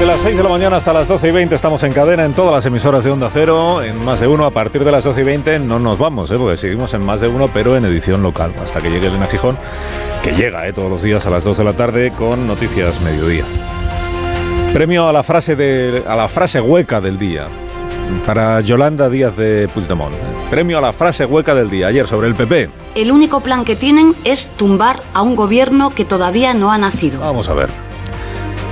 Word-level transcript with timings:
Desde 0.00 0.12
las 0.14 0.22
6 0.22 0.36
de 0.38 0.42
la 0.42 0.48
mañana 0.48 0.76
hasta 0.78 0.94
las 0.94 1.08
12 1.08 1.28
y 1.28 1.30
20 1.30 1.54
estamos 1.54 1.82
en 1.82 1.92
cadena 1.92 2.24
en 2.24 2.32
todas 2.32 2.54
las 2.54 2.64
emisoras 2.64 3.04
de 3.04 3.10
Onda 3.10 3.28
Cero, 3.30 3.82
en 3.82 4.02
más 4.02 4.18
de 4.18 4.28
uno. 4.28 4.46
A 4.46 4.50
partir 4.50 4.82
de 4.82 4.90
las 4.90 5.04
12 5.04 5.20
y 5.20 5.24
20 5.24 5.58
no 5.58 5.78
nos 5.78 5.98
vamos, 5.98 6.30
¿eh? 6.30 6.38
porque 6.38 6.56
seguimos 6.56 6.94
en 6.94 7.04
más 7.04 7.20
de 7.20 7.28
uno, 7.28 7.50
pero 7.52 7.76
en 7.76 7.84
edición 7.84 8.22
local, 8.22 8.54
hasta 8.64 8.80
que 8.80 8.88
llegue 8.88 9.08
Elena 9.08 9.26
Gijón, 9.26 9.58
que 10.22 10.32
llega 10.32 10.66
¿eh? 10.66 10.72
todos 10.72 10.88
los 10.88 11.02
días 11.02 11.26
a 11.26 11.30
las 11.30 11.44
2 11.44 11.58
de 11.58 11.64
la 11.64 11.74
tarde 11.74 12.12
con 12.12 12.46
Noticias 12.46 12.98
Mediodía. 13.02 13.44
Premio 14.72 15.06
a 15.06 15.12
la 15.12 15.22
frase, 15.22 15.54
de, 15.54 16.02
a 16.08 16.16
la 16.16 16.28
frase 16.30 16.62
hueca 16.62 17.02
del 17.02 17.18
día 17.18 17.48
para 18.24 18.62
Yolanda 18.62 19.10
Díaz 19.10 19.36
de 19.36 19.68
Puigdemont. 19.68 20.14
Premio 20.48 20.78
a 20.78 20.80
la 20.80 20.94
frase 20.94 21.26
hueca 21.26 21.54
del 21.54 21.68
día, 21.68 21.88
ayer 21.88 22.06
sobre 22.06 22.26
el 22.26 22.34
PP. 22.34 22.70
El 22.94 23.12
único 23.12 23.40
plan 23.42 23.66
que 23.66 23.76
tienen 23.76 24.14
es 24.24 24.48
tumbar 24.56 25.02
a 25.12 25.20
un 25.20 25.36
gobierno 25.36 25.90
que 25.90 26.06
todavía 26.06 26.54
no 26.54 26.72
ha 26.72 26.78
nacido. 26.78 27.20
Vamos 27.20 27.50
a 27.50 27.52
ver. 27.52 27.89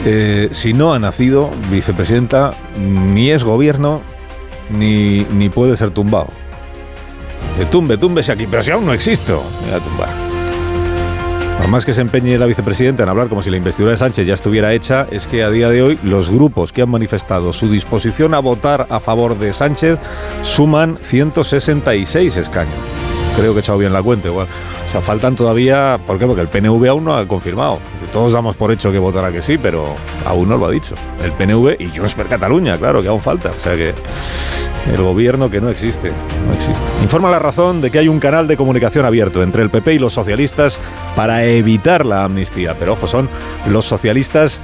Eh, 0.05 0.48
si 0.52 0.73
no 0.73 0.93
ha 0.93 0.98
nacido, 0.98 1.51
vicepresidenta, 1.70 2.52
ni 2.79 3.30
es 3.30 3.45
gobierno, 3.45 4.01
ni, 4.70 5.27
ni 5.33 5.48
puede 5.48 5.77
ser 5.77 5.91
tumbado. 5.91 6.28
Que 7.56 7.64
tumbe, 7.67 7.98
túmbese 7.98 8.33
aquí, 8.33 8.47
pero 8.47 8.62
si 8.62 8.70
aún 8.70 8.87
no 8.87 8.92
existo, 8.92 9.42
me 9.62 9.72
voy 9.72 9.81
a 9.81 9.83
tumbar. 9.83 10.28
Por 11.59 11.67
más 11.67 11.84
que 11.84 11.92
se 11.92 12.00
empeñe 12.00 12.39
la 12.39 12.47
vicepresidenta 12.47 13.03
en 13.03 13.09
hablar 13.09 13.28
como 13.28 13.42
si 13.42 13.50
la 13.50 13.56
investidura 13.56 13.92
de 13.92 13.98
Sánchez 13.98 14.27
ya 14.27 14.34
estuviera 14.34 14.72
hecha, 14.72 15.09
es 15.11 15.27
que 15.27 15.42
a 15.42 15.50
día 15.50 15.69
de 15.69 15.83
hoy 15.83 15.98
los 16.05 16.31
grupos 16.31 16.72
que 16.72 16.83
han 16.83 16.89
manifestado 16.89 17.53
su 17.53 17.69
disposición 17.69 18.33
a 18.34 18.39
votar 18.39 18.87
a 18.89 19.00
favor 19.00 19.37
de 19.37 19.53
Sánchez 19.53 19.98
suman 20.42 20.98
166 21.03 22.37
escaños. 22.37 22.97
Creo 23.39 23.53
que 23.53 23.58
he 23.58 23.61
echado 23.61 23.78
bien 23.78 23.92
la 23.92 24.03
cuenta 24.03 24.27
igual. 24.27 24.48
O 24.89 24.91
sea, 24.91 25.00
faltan 25.00 25.36
todavía. 25.36 26.00
¿Por 26.05 26.19
qué? 26.19 26.27
Porque 26.27 26.42
el 26.42 26.48
PNV 26.48 26.89
aún 26.89 27.05
no 27.05 27.17
ha 27.17 27.28
confirmado. 27.28 27.78
Todos 28.12 28.33
damos 28.33 28.56
por 28.56 28.72
hecho 28.72 28.91
que 28.91 28.98
votará 28.98 29.31
que 29.31 29.41
sí, 29.41 29.58
pero 29.58 29.94
aún 30.27 30.48
no 30.48 30.56
lo 30.56 30.67
ha 30.67 30.70
dicho. 30.72 30.97
El 31.22 31.31
PNV 31.31 31.77
y 31.78 31.97
Junts 31.97 32.16
per 32.16 32.27
Cataluña, 32.27 32.77
claro, 32.78 33.00
que 33.00 33.06
aún 33.06 33.20
falta. 33.20 33.53
O 33.56 33.61
sea 33.62 33.77
que 33.77 33.94
el 34.92 35.00
gobierno 35.00 35.48
que 35.48 35.61
no 35.61 35.69
existe, 35.69 36.11
no 36.48 36.53
existe. 36.53 36.83
Informa 37.00 37.31
la 37.31 37.39
razón 37.39 37.81
de 37.81 37.92
que 37.92 38.00
hay 38.00 38.09
un 38.09 38.19
canal 38.19 38.48
de 38.48 38.56
comunicación 38.56 39.05
abierto 39.05 39.41
entre 39.44 39.62
el 39.62 39.70
PP 39.70 39.94
y 39.94 39.98
los 40.00 40.14
socialistas 40.14 40.77
para 41.14 41.44
evitar 41.44 42.06
la 42.06 42.25
amnistía. 42.25 42.75
Pero 42.77 42.94
ojo, 42.94 43.06
son 43.06 43.28
los 43.69 43.84
socialistas 43.84 44.61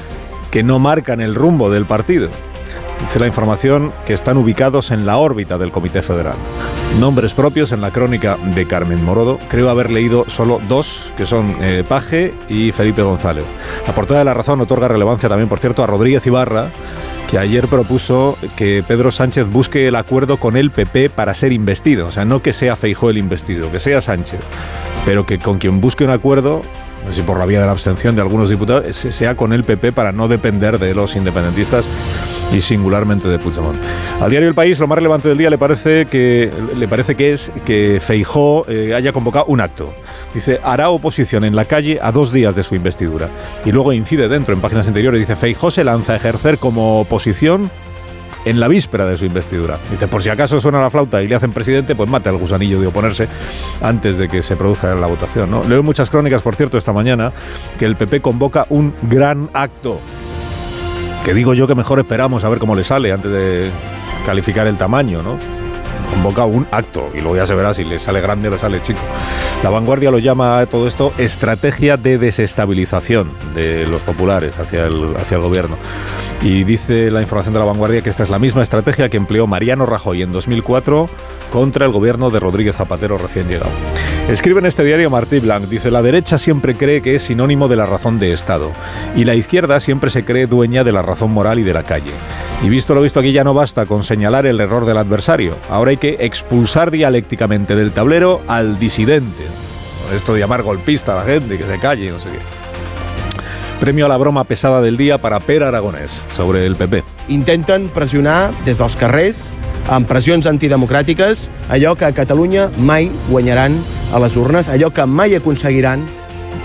que 0.50 0.64
no 0.64 0.80
marcan 0.80 1.20
el 1.20 1.36
rumbo 1.36 1.70
del 1.70 1.86
partido. 1.86 2.28
Dice 3.00 3.20
la 3.20 3.26
información 3.26 3.92
que 4.06 4.14
están 4.14 4.36
ubicados 4.36 4.90
en 4.90 5.04
la 5.04 5.18
órbita 5.18 5.58
del 5.58 5.70
Comité 5.70 6.00
Federal. 6.00 6.36
Nombres 6.98 7.34
propios 7.34 7.72
en 7.72 7.80
la 7.80 7.90
crónica 7.90 8.38
de 8.54 8.66
Carmen 8.66 9.04
Morodo. 9.04 9.38
Creo 9.48 9.68
haber 9.68 9.90
leído 9.90 10.24
solo 10.28 10.60
dos, 10.68 11.12
que 11.16 11.26
son 11.26 11.56
eh, 11.60 11.84
Paje 11.86 12.32
y 12.48 12.72
Felipe 12.72 13.02
González. 13.02 13.44
La 13.86 13.94
portada 13.94 14.20
de 14.20 14.24
La 14.24 14.34
Razón 14.34 14.60
otorga 14.60 14.88
relevancia 14.88 15.28
también, 15.28 15.48
por 15.48 15.58
cierto, 15.58 15.82
a 15.82 15.86
Rodríguez 15.86 16.26
Ibarra, 16.26 16.70
que 17.28 17.38
ayer 17.38 17.68
propuso 17.68 18.38
que 18.56 18.82
Pedro 18.86 19.10
Sánchez 19.10 19.50
busque 19.50 19.88
el 19.88 19.96
acuerdo 19.96 20.38
con 20.38 20.56
el 20.56 20.70
PP 20.70 21.10
para 21.10 21.34
ser 21.34 21.52
investido. 21.52 22.06
O 22.06 22.12
sea, 22.12 22.24
no 22.24 22.40
que 22.40 22.52
sea 22.52 22.76
Feijó 22.76 23.10
el 23.10 23.18
investido, 23.18 23.70
que 23.70 23.80
sea 23.80 24.00
Sánchez, 24.00 24.40
pero 25.04 25.26
que 25.26 25.38
con 25.38 25.58
quien 25.58 25.80
busque 25.80 26.04
un 26.04 26.10
acuerdo 26.10 26.62
no 27.04 27.10
sé 27.10 27.16
si 27.16 27.22
por 27.22 27.38
la 27.38 27.44
vía 27.44 27.60
de 27.60 27.66
la 27.66 27.72
abstención 27.72 28.16
de 28.16 28.22
algunos 28.22 28.48
diputados, 28.48 28.96
sea 28.96 29.36
con 29.36 29.52
el 29.52 29.62
PP 29.62 29.92
para 29.92 30.12
no 30.12 30.26
depender 30.26 30.78
de 30.78 30.94
los 30.94 31.16
independentistas 31.16 31.84
y 32.54 32.60
singularmente 32.60 33.28
de 33.28 33.38
Puigdemont. 33.38 33.76
Al 34.20 34.30
diario 34.30 34.48
El 34.48 34.54
País, 34.54 34.78
lo 34.78 34.86
más 34.86 34.96
relevante 34.96 35.28
del 35.28 35.38
día 35.38 35.50
le 35.50 35.58
parece 35.58 36.06
que, 36.06 36.52
le 36.76 36.88
parece 36.88 37.16
que 37.16 37.32
es 37.32 37.50
que 37.64 38.00
Feijó 38.00 38.64
eh, 38.68 38.94
haya 38.94 39.12
convocado 39.12 39.46
un 39.46 39.60
acto. 39.60 39.92
Dice, 40.32 40.60
hará 40.62 40.90
oposición 40.90 41.44
en 41.44 41.56
la 41.56 41.64
calle 41.64 41.98
a 42.00 42.12
dos 42.12 42.32
días 42.32 42.54
de 42.54 42.62
su 42.62 42.74
investidura. 42.74 43.28
Y 43.64 43.72
luego 43.72 43.92
incide 43.92 44.28
dentro, 44.28 44.54
en 44.54 44.60
páginas 44.60 44.86
anteriores, 44.86 45.20
dice, 45.20 45.36
Feijó 45.36 45.70
se 45.70 45.84
lanza 45.84 46.12
a 46.12 46.16
ejercer 46.16 46.58
como 46.58 47.00
oposición 47.00 47.70
en 48.44 48.60
la 48.60 48.68
víspera 48.68 49.06
de 49.06 49.16
su 49.16 49.24
investidura. 49.24 49.78
Dice, 49.90 50.06
por 50.06 50.22
si 50.22 50.28
acaso 50.28 50.60
suena 50.60 50.80
la 50.80 50.90
flauta 50.90 51.22
y 51.22 51.28
le 51.28 51.34
hacen 51.34 51.52
presidente, 51.52 51.94
pues 51.94 52.08
mate 52.08 52.28
al 52.28 52.36
gusanillo 52.36 52.80
de 52.80 52.86
oponerse 52.86 53.28
antes 53.80 54.18
de 54.18 54.28
que 54.28 54.42
se 54.42 54.56
produzca 54.56 54.94
la 54.94 55.06
votación. 55.06 55.50
¿no? 55.50 55.64
Leo 55.64 55.82
muchas 55.82 56.10
crónicas, 56.10 56.42
por 56.42 56.54
cierto, 56.54 56.78
esta 56.78 56.92
mañana, 56.92 57.32
que 57.78 57.86
el 57.86 57.96
PP 57.96 58.20
convoca 58.20 58.66
un 58.68 58.94
gran 59.02 59.48
acto. 59.54 59.98
Que 61.24 61.32
digo 61.32 61.54
yo 61.54 61.66
que 61.66 61.74
mejor 61.74 61.98
esperamos 61.98 62.44
a 62.44 62.48
ver 62.48 62.58
cómo 62.58 62.74
le 62.74 62.84
sale 62.84 63.10
antes 63.10 63.30
de 63.30 63.70
calificar 64.26 64.66
el 64.66 64.76
tamaño, 64.76 65.22
¿no? 65.22 65.38
Convoca 66.10 66.44
un 66.44 66.66
acto 66.70 67.10
y 67.14 67.20
luego 67.20 67.36
ya 67.36 67.46
se 67.46 67.54
verá 67.54 67.72
si 67.72 67.84
le 67.84 67.98
sale 67.98 68.20
grande 68.20 68.48
o 68.48 68.50
le 68.50 68.58
sale 68.58 68.82
chico. 68.82 69.00
La 69.62 69.70
vanguardia 69.70 70.10
lo 70.10 70.18
llama 70.18 70.58
a 70.58 70.66
todo 70.66 70.86
esto 70.86 71.14
estrategia 71.16 71.96
de 71.96 72.18
desestabilización 72.18 73.30
de 73.54 73.86
los 73.86 74.02
populares 74.02 74.52
hacia 74.58 74.84
el, 74.84 75.16
hacia 75.16 75.36
el 75.36 75.42
gobierno. 75.42 75.76
Y 76.44 76.62
dice 76.64 77.10
la 77.10 77.22
información 77.22 77.54
de 77.54 77.60
la 77.60 77.64
vanguardia 77.64 78.02
que 78.02 78.10
esta 78.10 78.22
es 78.22 78.28
la 78.28 78.38
misma 78.38 78.62
estrategia 78.62 79.08
que 79.08 79.16
empleó 79.16 79.46
Mariano 79.46 79.86
Rajoy 79.86 80.20
en 80.20 80.30
2004 80.30 81.08
contra 81.50 81.86
el 81.86 81.92
gobierno 81.92 82.28
de 82.28 82.38
Rodríguez 82.38 82.76
Zapatero 82.76 83.16
recién 83.16 83.48
llegado. 83.48 83.72
Escribe 84.28 84.60
en 84.60 84.66
este 84.66 84.84
diario 84.84 85.08
Martí 85.08 85.38
Blanc, 85.38 85.64
dice, 85.68 85.90
la 85.90 86.02
derecha 86.02 86.36
siempre 86.36 86.74
cree 86.74 87.00
que 87.00 87.14
es 87.14 87.22
sinónimo 87.22 87.66
de 87.66 87.76
la 87.76 87.86
razón 87.86 88.18
de 88.18 88.34
Estado 88.34 88.72
y 89.16 89.24
la 89.24 89.34
izquierda 89.34 89.80
siempre 89.80 90.10
se 90.10 90.26
cree 90.26 90.46
dueña 90.46 90.84
de 90.84 90.92
la 90.92 91.00
razón 91.00 91.30
moral 91.30 91.60
y 91.60 91.62
de 91.62 91.72
la 91.72 91.82
calle. 91.82 92.12
Y 92.62 92.68
visto 92.68 92.94
lo 92.94 93.00
visto 93.00 93.20
aquí 93.20 93.32
ya 93.32 93.42
no 93.42 93.54
basta 93.54 93.86
con 93.86 94.04
señalar 94.04 94.44
el 94.44 94.60
error 94.60 94.84
del 94.84 94.98
adversario, 94.98 95.56
ahora 95.70 95.92
hay 95.92 95.96
que 95.96 96.18
expulsar 96.20 96.90
dialécticamente 96.90 97.74
del 97.74 97.92
tablero 97.92 98.42
al 98.48 98.78
disidente. 98.78 99.44
Esto 100.14 100.34
de 100.34 100.40
llamar 100.40 100.62
golpista 100.62 101.14
a 101.14 101.24
la 101.24 101.32
gente, 101.32 101.56
que 101.56 101.64
se 101.64 101.78
calle, 101.78 102.10
no 102.10 102.18
sé 102.18 102.28
qué. 102.28 102.63
Premio 103.84 104.06
a 104.06 104.08
la 104.08 104.16
broma 104.16 104.44
pesada 104.44 104.80
del 104.80 104.96
día 104.96 105.18
para 105.18 105.40
Per 105.40 105.62
Aragonés 105.62 106.22
sobre 106.34 106.64
el 106.64 106.74
PP. 106.74 107.04
Intenten 107.28 107.90
pressionar 107.92 108.48
des 108.64 108.78
dels 108.80 108.94
carrers 108.96 109.50
amb 109.92 110.08
pressions 110.08 110.48
antidemocràtiques 110.48 111.50
allò 111.68 111.92
que 111.92 112.06
a 112.08 112.14
Catalunya 112.16 112.70
mai 112.80 113.10
guanyaran 113.28 113.76
a 114.08 114.22
les 114.24 114.38
urnes, 114.40 114.70
allò 114.72 114.88
que 114.88 115.04
mai 115.04 115.36
aconseguiran 115.36 116.06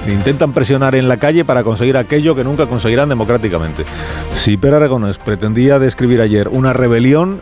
Intentan 0.08 0.53
presionar 0.53 0.96
en 0.96 1.09
la 1.09 1.18
calle 1.18 1.44
para 1.44 1.66
conseguir 1.66 1.97
aquello 1.97 2.35
que 2.35 2.46
nunca 2.46 2.68
conseguirán 2.68 3.09
democráticamente. 3.09 3.84
Si 4.34 4.56
Per 4.56 4.74
Aragonés 4.74 5.18
pretendía 5.18 5.78
describir 5.78 6.22
ayer 6.22 6.47
una 6.47 6.72
rebelión, 6.72 7.41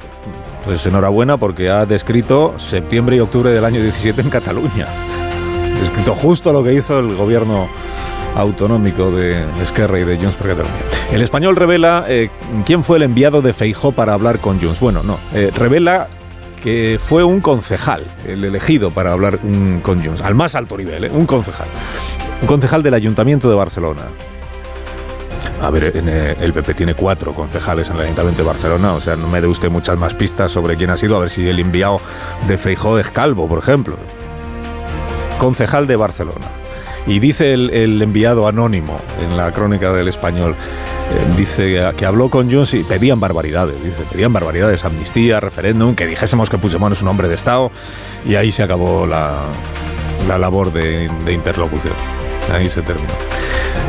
pues 0.65 0.87
enhorabuena 0.87 1.37
porque 1.37 1.69
ha 1.69 1.85
descrito 1.85 2.55
septiembre 2.57 3.17
y 3.17 3.19
octubre 3.19 3.51
del 3.51 3.63
año 3.63 3.79
17 3.79 4.21
en 4.21 4.31
Cataluña. 4.31 4.87
Ha 4.87 5.79
descrito 5.79 6.15
justo 6.15 6.51
lo 6.51 6.63
que 6.63 6.73
hizo 6.73 6.97
el 6.97 7.15
gobierno 7.15 7.69
autonómico 8.37 9.11
de 9.11 9.43
Esquerra 9.61 9.99
y 9.99 10.03
de 10.03 10.17
Junts 10.17 10.35
per 10.35 10.47
Catalunya. 10.47 10.75
El 11.11 11.21
español 11.21 11.55
revela 11.55 12.05
eh, 12.07 12.29
quién 12.65 12.83
fue 12.83 12.97
el 12.97 13.03
enviado 13.03 13.41
de 13.41 13.53
Feijó 13.53 13.91
para 13.91 14.13
hablar 14.13 14.39
con 14.39 14.61
Junts. 14.61 14.79
Bueno, 14.79 15.01
no, 15.03 15.17
eh, 15.33 15.51
revela 15.55 16.07
que 16.61 16.99
fue 17.01 17.23
un 17.23 17.41
concejal, 17.41 18.03
el 18.27 18.43
elegido 18.43 18.91
para 18.91 19.11
hablar 19.11 19.39
mm, 19.43 19.79
con 19.79 20.03
Junts, 20.03 20.21
al 20.21 20.35
más 20.35 20.55
alto 20.55 20.77
nivel, 20.77 21.05
¿eh? 21.05 21.11
un 21.11 21.25
concejal. 21.25 21.67
Un 22.41 22.47
concejal 22.47 22.83
del 22.83 22.93
Ayuntamiento 22.93 23.49
de 23.49 23.55
Barcelona. 23.55 24.03
A 25.61 25.71
ver, 25.71 25.91
eh, 25.95 26.35
el 26.39 26.53
PP 26.53 26.75
tiene 26.75 26.93
cuatro 26.93 27.33
concejales 27.33 27.89
en 27.89 27.95
el 27.95 28.03
Ayuntamiento 28.03 28.43
de 28.43 28.47
Barcelona, 28.47 28.93
o 28.93 29.01
sea, 29.01 29.15
no 29.15 29.27
me 29.27 29.41
dé 29.41 29.47
usted 29.47 29.69
muchas 29.69 29.97
más 29.97 30.13
pistas 30.13 30.51
sobre 30.51 30.77
quién 30.77 30.91
ha 30.91 30.97
sido, 30.97 31.15
a 31.17 31.19
ver 31.19 31.31
si 31.31 31.47
el 31.47 31.59
enviado 31.59 31.99
de 32.47 32.57
Feijó 32.59 32.99
es 32.99 33.09
Calvo, 33.09 33.47
por 33.47 33.59
ejemplo. 33.59 33.95
Concejal 35.39 35.87
de 35.87 35.95
Barcelona. 35.95 36.45
Y 37.07 37.19
dice 37.19 37.53
el, 37.53 38.01
enviado 38.01 38.47
anónimo 38.47 38.99
en 39.21 39.37
la 39.37 39.51
crónica 39.51 39.93
del 39.93 40.09
español, 40.09 40.53
eh, 40.53 41.33
dice 41.37 41.91
que 41.95 42.05
habló 42.05 42.29
con 42.29 42.51
Junts 42.51 42.73
y 42.73 42.83
pedían 42.83 43.19
barbaridades, 43.19 43.81
dice, 43.81 44.03
pedían 44.11 44.33
barbaridades, 44.33 44.83
amnistía, 44.83 45.39
referéndum, 45.39 45.95
que 45.95 46.05
dijésemos 46.05 46.49
que 46.49 46.57
Puigdemont 46.57 46.93
es 46.93 47.01
un 47.01 47.07
hombre 47.07 47.29
de 47.29 47.35
Estado 47.35 47.71
y 48.25 48.35
ahí 48.35 48.51
se 48.51 48.63
acabó 48.63 49.07
la, 49.07 49.43
la 50.27 50.37
labor 50.37 50.73
de 50.73 51.09
interlocución. 51.31 51.93
Ahí 52.51 52.69
se 52.69 52.81
termina. 52.81 53.13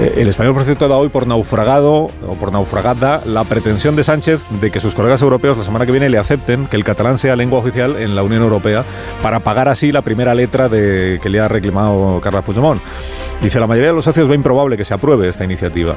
Eh, 0.01 0.15
el 0.19 0.29
español, 0.29 0.55
por 0.55 0.63
cierto, 0.63 0.87
da 0.87 0.97
hoy 0.97 1.09
por 1.09 1.27
naufragado 1.27 2.09
o 2.27 2.35
por 2.39 2.53
naufragada 2.53 3.21
la 3.25 3.45
pretensión 3.45 3.97
de 3.97 4.05
Sánchez 4.05 4.41
de 4.61 4.71
que 4.71 4.79
sus 4.79 4.95
colegas 4.95 5.23
europeos 5.23 5.59
la 5.59 5.65
semana 5.65 5.87
que 5.87 5.93
viene 5.93 6.09
le 6.09 6.19
acepten 6.19 6.67
que 6.67 6.77
el 6.77 6.85
catalán 6.85 7.19
sea 7.19 7.35
lengua 7.35 7.59
oficial 7.59 7.97
en 7.97 8.15
la 8.15 8.23
Unión 8.23 8.43
Europea 8.43 8.85
para 9.23 9.41
pagar 9.41 9.69
así 9.69 9.91
la 9.91 10.03
primera 10.03 10.35
letra 10.35 10.69
de, 10.69 11.19
que 11.21 11.29
le 11.29 11.41
ha 11.41 11.49
reclamado 11.49 12.21
Carlos 12.23 12.45
Puigdemont. 12.45 12.81
Dice, 13.43 13.59
la 13.59 13.67
mayoría 13.67 13.91
de 13.91 13.97
los 13.97 14.05
socios 14.05 14.29
ve 14.29 14.35
improbable 14.35 14.77
que 14.77 14.85
se 14.85 14.95
apruebe 14.95 15.29
esta 15.29 15.45
iniciativa. 15.45 15.95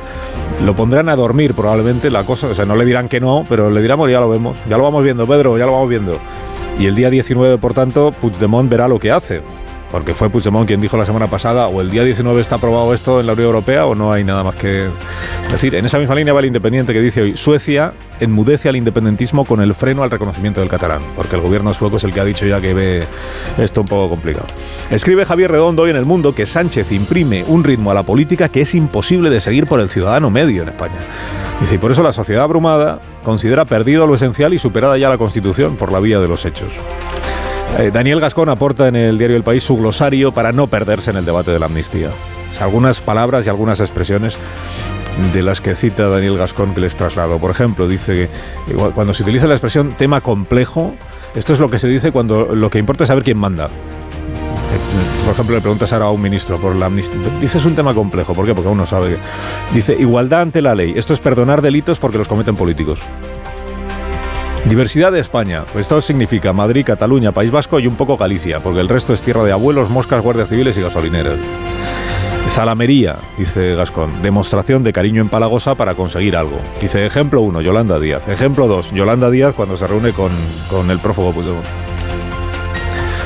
Lo 0.64 0.76
pondrán 0.76 1.10
a 1.10 1.16
dormir 1.16 1.54
probablemente 1.54 2.10
la 2.10 2.24
cosa, 2.24 2.48
o 2.48 2.56
sea, 2.56 2.66
no 2.66 2.76
le 2.76 2.86
dirán 2.86 3.08
que 3.08 3.20
no, 3.20 3.46
pero 3.48 3.70
le 3.70 3.82
dirán, 3.82 4.00
ya 4.10 4.20
lo 4.20 4.30
vemos, 4.30 4.58
ya 4.68 4.78
lo 4.78 4.84
vamos 4.84 5.04
viendo, 5.04 5.28
Pedro, 5.28 5.58
ya 5.58 5.66
lo 5.66 5.74
vamos 5.74 5.90
viendo. 5.90 6.20
Y 6.80 6.88
el 6.88 6.96
día 6.96 7.10
19, 7.10 7.58
por 7.58 7.74
tanto, 7.74 8.12
Puigdemont 8.12 8.70
verá 8.70 8.88
lo 8.88 9.00
que 9.00 9.12
hace 9.12 9.42
porque 9.92 10.14
fue 10.14 10.30
Puigdemont 10.30 10.68
quien 10.68 10.80
dijo 10.82 10.98
la 10.98 11.06
semana 11.06 11.30
pasada, 11.30 11.68
o 11.68 11.82
el 11.82 11.92
día 11.92 12.04
19 12.04 12.40
está 12.40 12.56
aprobado 12.56 12.94
esto 12.94 13.20
en 13.20 13.28
la 13.28 13.34
Unión 13.34 13.48
Europea 13.48 13.86
o 13.86 13.96
no 13.96 14.12
hay 14.12 14.24
nada 14.24 14.44
más 14.44 14.56
que 14.56 14.90
decir. 15.52 15.76
En 15.76 15.86
esa 15.86 16.00
misma 16.00 16.16
línea 16.16 16.34
va 16.34 16.40
el 16.40 16.46
Independiente 16.48 16.94
que 16.94 17.02
dice 17.02 17.22
hoy, 17.22 17.38
Suecia 17.38 17.94
enmudece 18.20 18.70
al 18.70 18.76
independentismo 18.76 19.46
con 19.46 19.62
el 19.62 19.74
freno 19.76 20.04
al 20.04 20.12
reconocimiento 20.12 20.62
del 20.62 20.70
catalán, 20.70 21.02
porque 21.16 21.36
el 21.36 21.42
gobierno 21.42 21.74
sueco 21.74 21.98
es 21.98 22.04
el 22.04 22.14
que 22.14 22.20
ha 22.20 22.26
dicho 22.26 22.46
ya 22.46 22.62
que 22.62 22.74
ve 22.74 23.04
esto 23.58 23.82
un 23.82 23.88
poco 23.88 24.10
complicado. 24.10 24.46
Escribe 24.90 25.26
Javier 25.26 25.52
Redondo 25.52 25.84
hoy 25.84 25.90
en 25.90 25.96
El 25.96 26.06
Mundo 26.06 26.34
que 26.34 26.46
Sánchez 26.46 26.92
imprime 26.92 27.44
un 27.48 27.64
ritmo 27.64 27.92
a 27.92 27.94
la 27.94 28.04
política 28.04 28.50
que 28.50 28.62
es 28.62 28.76
imposible 28.76 29.30
de 29.30 29.42
seguir 29.42 29.68
por 29.68 29.80
el 29.80 29.90
ciudadano 29.90 30.30
medio 30.30 30.64
en 30.64 30.70
España. 30.70 30.96
Dice, 31.60 31.76
y 31.76 31.78
por 31.78 31.92
eso 31.92 32.02
la 32.02 32.14
sociedad 32.14 32.44
abrumada 32.44 33.00
considera 33.24 33.66
perdido 33.66 34.08
lo 34.08 34.16
esencial 34.16 34.54
y 34.54 34.60
superada 34.60 34.98
ya 34.98 35.10
la 35.10 35.18
Constitución 35.18 35.76
por 35.76 35.92
la 35.92 36.00
vía 36.00 36.20
de 36.20 36.28
los 36.28 36.46
hechos. 36.46 36.72
Eh, 37.78 37.90
Daniel 37.92 38.20
Gascón 38.20 38.50
aporta 38.50 38.88
en 38.88 38.96
el 38.96 39.18
diario 39.18 39.38
El 39.38 39.44
País 39.44 39.64
su 39.64 39.78
glosario 39.78 40.34
para 40.34 40.52
no 40.52 40.68
perderse 40.68 41.10
en 41.10 41.18
el 41.18 41.26
debate 41.26 41.52
de 41.52 41.60
la 41.60 41.68
amnistía. 41.68 42.10
algunas 42.60 43.02
palabras 43.02 43.46
y 43.46 43.50
algunas 43.50 43.80
expresiones 43.80 44.38
de 45.34 45.42
las 45.42 45.62
que 45.62 45.76
cita 45.76 46.10
Daniel 46.10 46.38
Gascón 46.38 46.74
que 46.74 46.82
les 46.82 46.96
traslado. 46.96 47.40
Por 47.40 47.50
ejemplo, 47.50 47.88
dice 47.88 48.30
que 48.68 48.74
cuando 48.94 49.14
se 49.14 49.24
utiliza 49.24 49.48
la 49.48 49.56
expresión 49.56 49.94
tema 49.98 50.22
complejo, 50.22 50.94
esto 51.34 51.54
es 51.54 51.60
lo 51.60 51.70
que 51.70 51.80
se 51.80 51.88
dice 51.88 52.12
cuando 52.12 52.54
lo 52.56 52.70
que 52.70 52.78
importa 52.78 53.06
es 53.06 53.08
saber 53.08 53.24
quién 53.24 53.38
manda. 53.38 53.66
Eh, 53.66 55.22
por 55.26 55.34
ejemplo, 55.34 55.56
le 55.56 55.62
preguntas 55.62 55.92
ahora 55.94 56.06
a 56.06 56.12
un 56.12 56.22
ministro 56.22 56.58
por 56.58 56.76
la 56.76 56.88
amnistía. 56.88 57.20
Dice 57.40 57.58
es 57.58 57.66
un 57.66 57.76
tema 57.76 57.94
complejo. 57.94 58.34
¿Por 58.34 58.46
qué? 58.46 58.54
Porque 58.54 58.70
uno 58.70 58.86
sabe 58.86 59.16
que. 59.16 59.18
Dice 59.74 59.96
igualdad 59.98 60.42
ante 60.42 60.62
la 60.62 60.76
ley. 60.76 60.94
Esto 60.96 61.14
es 61.14 61.20
perdonar 61.20 61.62
delitos 61.62 62.00
porque 62.00 62.18
los 62.18 62.28
cometen 62.28 62.56
políticos. 62.56 63.00
Diversidad 64.66 65.12
de 65.12 65.20
España. 65.20 65.66
Pues 65.72 65.86
esto 65.86 66.02
significa 66.02 66.54
Madrid, 66.54 66.86
Cataluña, 66.86 67.32
País 67.32 67.52
Vasco 67.52 67.80
y 67.80 67.88
un 67.88 67.96
poco 67.96 68.18
Galicia, 68.18 68.60
porque 68.62 68.80
el 68.80 68.88
resto 68.88 69.14
es 69.14 69.22
tierra 69.22 69.44
de 69.44 69.52
abuelos, 69.52 69.90
moscas, 69.90 70.22
guardias 70.22 70.50
civiles 70.50 70.78
y 70.78 70.82
gasolineras. 70.82 71.38
Zalamería, 72.50 73.18
dice 73.38 73.76
Gascón, 73.76 74.22
demostración 74.22 74.84
de 74.84 74.92
cariño 74.92 75.22
empalagosa 75.22 75.76
para 75.76 75.96
conseguir 75.96 76.36
algo. 76.36 76.60
Dice 76.82 77.06
ejemplo 77.06 77.42
1, 77.42 77.62
Yolanda 77.62 78.00
Díaz. 78.00 78.28
Ejemplo 78.28 78.68
2, 78.68 78.92
Yolanda 78.92 79.30
Díaz 79.30 79.54
cuando 79.54 79.78
se 79.78 79.88
reúne 79.88 80.12
con, 80.12 80.32
con 80.70 80.92
el 80.92 81.00
prófugo 81.00 81.32
Puigdemont. 81.32 81.66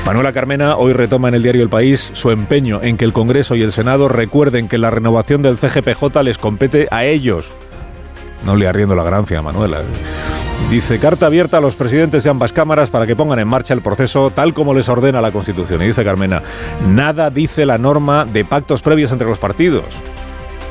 Manuela 0.05 0.33
Carmena 0.33 0.77
hoy 0.77 0.93
retoma 0.93 1.29
en 1.29 1.35
el 1.35 1.41
diario 1.41 1.63
El 1.63 1.69
País 1.69 2.11
su 2.13 2.29
empeño 2.29 2.79
en 2.83 2.97
que 2.97 3.05
el 3.05 3.13
Congreso 3.13 3.55
y 3.55 3.63
el 3.63 3.71
Senado 3.71 4.07
recuerden 4.07 4.67
que 4.67 4.77
la 4.77 4.91
renovación 4.91 5.41
del 5.41 5.57
CGPJ 5.57 6.21
les 6.23 6.37
compete 6.37 6.87
a 6.91 7.05
ellos. 7.05 7.49
No 8.45 8.55
le 8.55 8.67
arriendo 8.67 8.93
la 8.93 9.03
ganancia 9.03 9.39
a 9.39 9.41
Manuela. 9.41 9.81
Dice, 10.69 10.99
carta 10.99 11.27
abierta 11.27 11.57
a 11.57 11.61
los 11.61 11.75
presidentes 11.75 12.23
de 12.23 12.29
ambas 12.29 12.51
cámaras 12.51 12.89
para 12.89 13.05
que 13.05 13.15
pongan 13.15 13.39
en 13.39 13.47
marcha 13.47 13.73
el 13.73 13.81
proceso 13.81 14.31
tal 14.31 14.53
como 14.53 14.73
les 14.73 14.89
ordena 14.89 15.21
la 15.21 15.31
Constitución. 15.31 15.81
Y 15.83 15.87
dice 15.87 16.03
Carmena, 16.03 16.41
nada 16.87 17.29
dice 17.29 17.65
la 17.65 17.77
norma 17.77 18.25
de 18.25 18.43
pactos 18.45 18.81
previos 18.81 19.11
entre 19.11 19.27
los 19.27 19.37
partidos. 19.37 19.85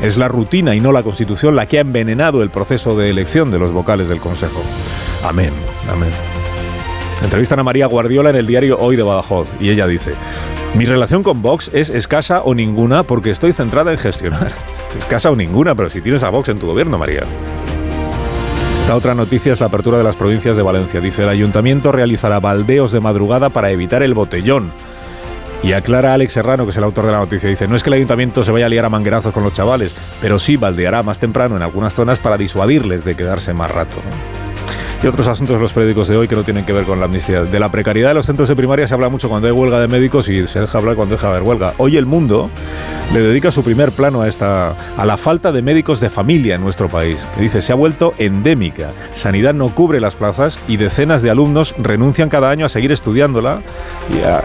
Es 0.03 0.17
la 0.17 0.29
rutina 0.29 0.75
y 0.75 0.81
no 0.81 0.91
la 0.91 1.05
Constitución 1.05 1.55
la 1.55 1.67
que 1.67 1.79
ha 1.79 1.83
envenenado 1.83 2.43
el 2.43 2.51
proceso 2.51 2.97
de 2.97 3.09
elección 3.09 3.51
de 3.51 3.61
los 3.61 3.73
vocales 3.73 4.09
del 4.09 4.19
Consejo. 4.21 4.61
Amén, 5.23 5.53
amén. 5.89 6.11
Entrevistan 7.23 7.61
a 7.61 7.63
María 7.63 7.87
Guardiola 7.87 8.31
en 8.31 8.37
el 8.37 8.47
diario 8.47 8.79
Hoy 8.81 8.97
de 8.97 9.03
Badajoz 9.05 9.49
y 9.61 9.71
ella 9.71 9.87
dice, 9.87 10.13
mi 10.75 10.85
relación 10.85 11.23
con 11.23 11.41
Vox 11.41 11.71
es 11.73 11.89
escasa 11.89 12.43
o 12.43 12.55
ninguna 12.55 13.05
porque 13.05 13.31
estoy 13.31 13.53
centrada 13.53 13.93
en 13.93 13.99
gestionar. 13.99 14.51
Escasa 14.99 15.31
o 15.31 15.37
ninguna, 15.37 15.75
pero 15.75 15.89
si 15.89 16.01
tienes 16.01 16.23
a 16.23 16.31
Vox 16.31 16.49
en 16.49 16.59
tu 16.59 16.67
gobierno, 16.67 16.99
María. 16.99 17.23
Esta 18.85 18.97
otra 18.97 19.15
noticia 19.15 19.55
es 19.55 19.61
la 19.61 19.69
apertura 19.69 19.97
de 19.97 20.05
las 20.05 20.15
provincias 20.15 20.59
de 20.59 20.63
Valencia. 20.63 21.01
Dice, 21.01 21.23
el 21.23 21.31
ayuntamiento 21.31 21.91
realizará 21.91 22.39
baldeos 22.39 22.93
de 22.93 23.01
madrugada 23.01 23.49
para 23.49 23.71
evitar 23.71 24.03
el 24.03 24.13
botellón. 24.13 24.71
Y 25.63 25.73
aclara 25.73 26.13
Alex 26.13 26.35
Serrano, 26.35 26.67
que 26.67 26.73
es 26.73 26.77
el 26.77 26.85
autor 26.85 27.07
de 27.07 27.13
la 27.13 27.19
noticia, 27.21 27.49
dice, 27.49 27.67
no 27.67 27.77
es 27.77 27.83
que 27.83 27.89
el 27.89 27.95
ayuntamiento 27.95 28.45
se 28.45 28.51
vaya 28.51 28.67
a 28.67 28.69
liar 28.69 28.85
a 28.85 28.91
manguerazos 28.91 29.33
con 29.33 29.43
los 29.43 29.55
chavales, 29.55 29.97
pero 30.21 30.39
sí 30.39 30.59
baldeará 30.59 31.03
más 31.03 31.19
temprano 31.19 31.57
en 31.57 31.63
algunas 31.63 31.95
zonas 31.95 32.19
para 32.19 32.37
disuadirles 32.37 33.07
de 33.07 33.17
quedarse 33.17 33.55
más 33.55 33.71
rato 33.71 33.97
y 35.05 35.07
otros 35.07 35.29
asuntos 35.29 35.57
de 35.57 35.61
los 35.61 35.75
periódicos 35.75 36.09
de 36.09 36.17
hoy 36.17 36.29
que 36.29 36.35
no 36.35 36.45
tienen 36.45 36.65
que 36.65 36.73
ver 36.73 36.85
con 36.87 36.99
la 36.99 37.05
amnistía. 37.05 37.43
De 37.45 37.61
la 37.61 37.71
precariedad 37.71 38.09
de 38.09 38.15
los 38.15 38.25
centros 38.25 38.49
de 38.49 38.57
primaria 38.57 38.89
se 38.89 38.95
habla 38.95 39.11
mucho 39.11 39.29
cuando 39.29 39.47
hay 39.47 39.53
huelga 39.53 39.79
de 39.79 39.87
médicos 39.87 40.31
y 40.31 40.47
se 40.47 40.61
deja 40.61 40.79
hablar 40.79 40.97
cuando 40.97 41.17
deja 41.17 41.27
de 41.27 41.37
haber 41.37 41.47
huelga. 41.47 41.75
Hoy 41.77 41.99
el 41.99 42.07
mundo 42.07 42.49
le 43.13 43.21
dedica 43.21 43.51
su 43.51 43.63
primer 43.63 43.93
plano 43.93 44.23
a 44.23 44.29
esta 44.29 44.75
a 44.97 45.05
la 45.05 45.19
falta 45.19 45.53
de 45.53 45.61
médicos 45.61 46.01
de 46.01 46.09
familia 46.09 46.55
en 46.55 46.63
nuestro 46.63 46.89
país. 46.89 47.23
dice, 47.39 47.61
se 47.61 47.73
ha 47.73 47.75
vuelto 47.75 48.15
endémica. 48.17 48.93
Sanidad 49.13 49.53
no 49.53 49.75
cubre 49.75 50.01
las 50.01 50.17
plazas 50.17 50.59
y 50.69 50.79
decenas 50.79 51.21
de 51.21 51.29
alumnos 51.29 51.75
renuncian 51.77 52.31
cada 52.31 52.49
año 52.49 52.65
a 52.65 52.71
seguir 52.71 52.91
estudiándola 52.91 53.61
y 54.11 54.23
a, 54.23 54.43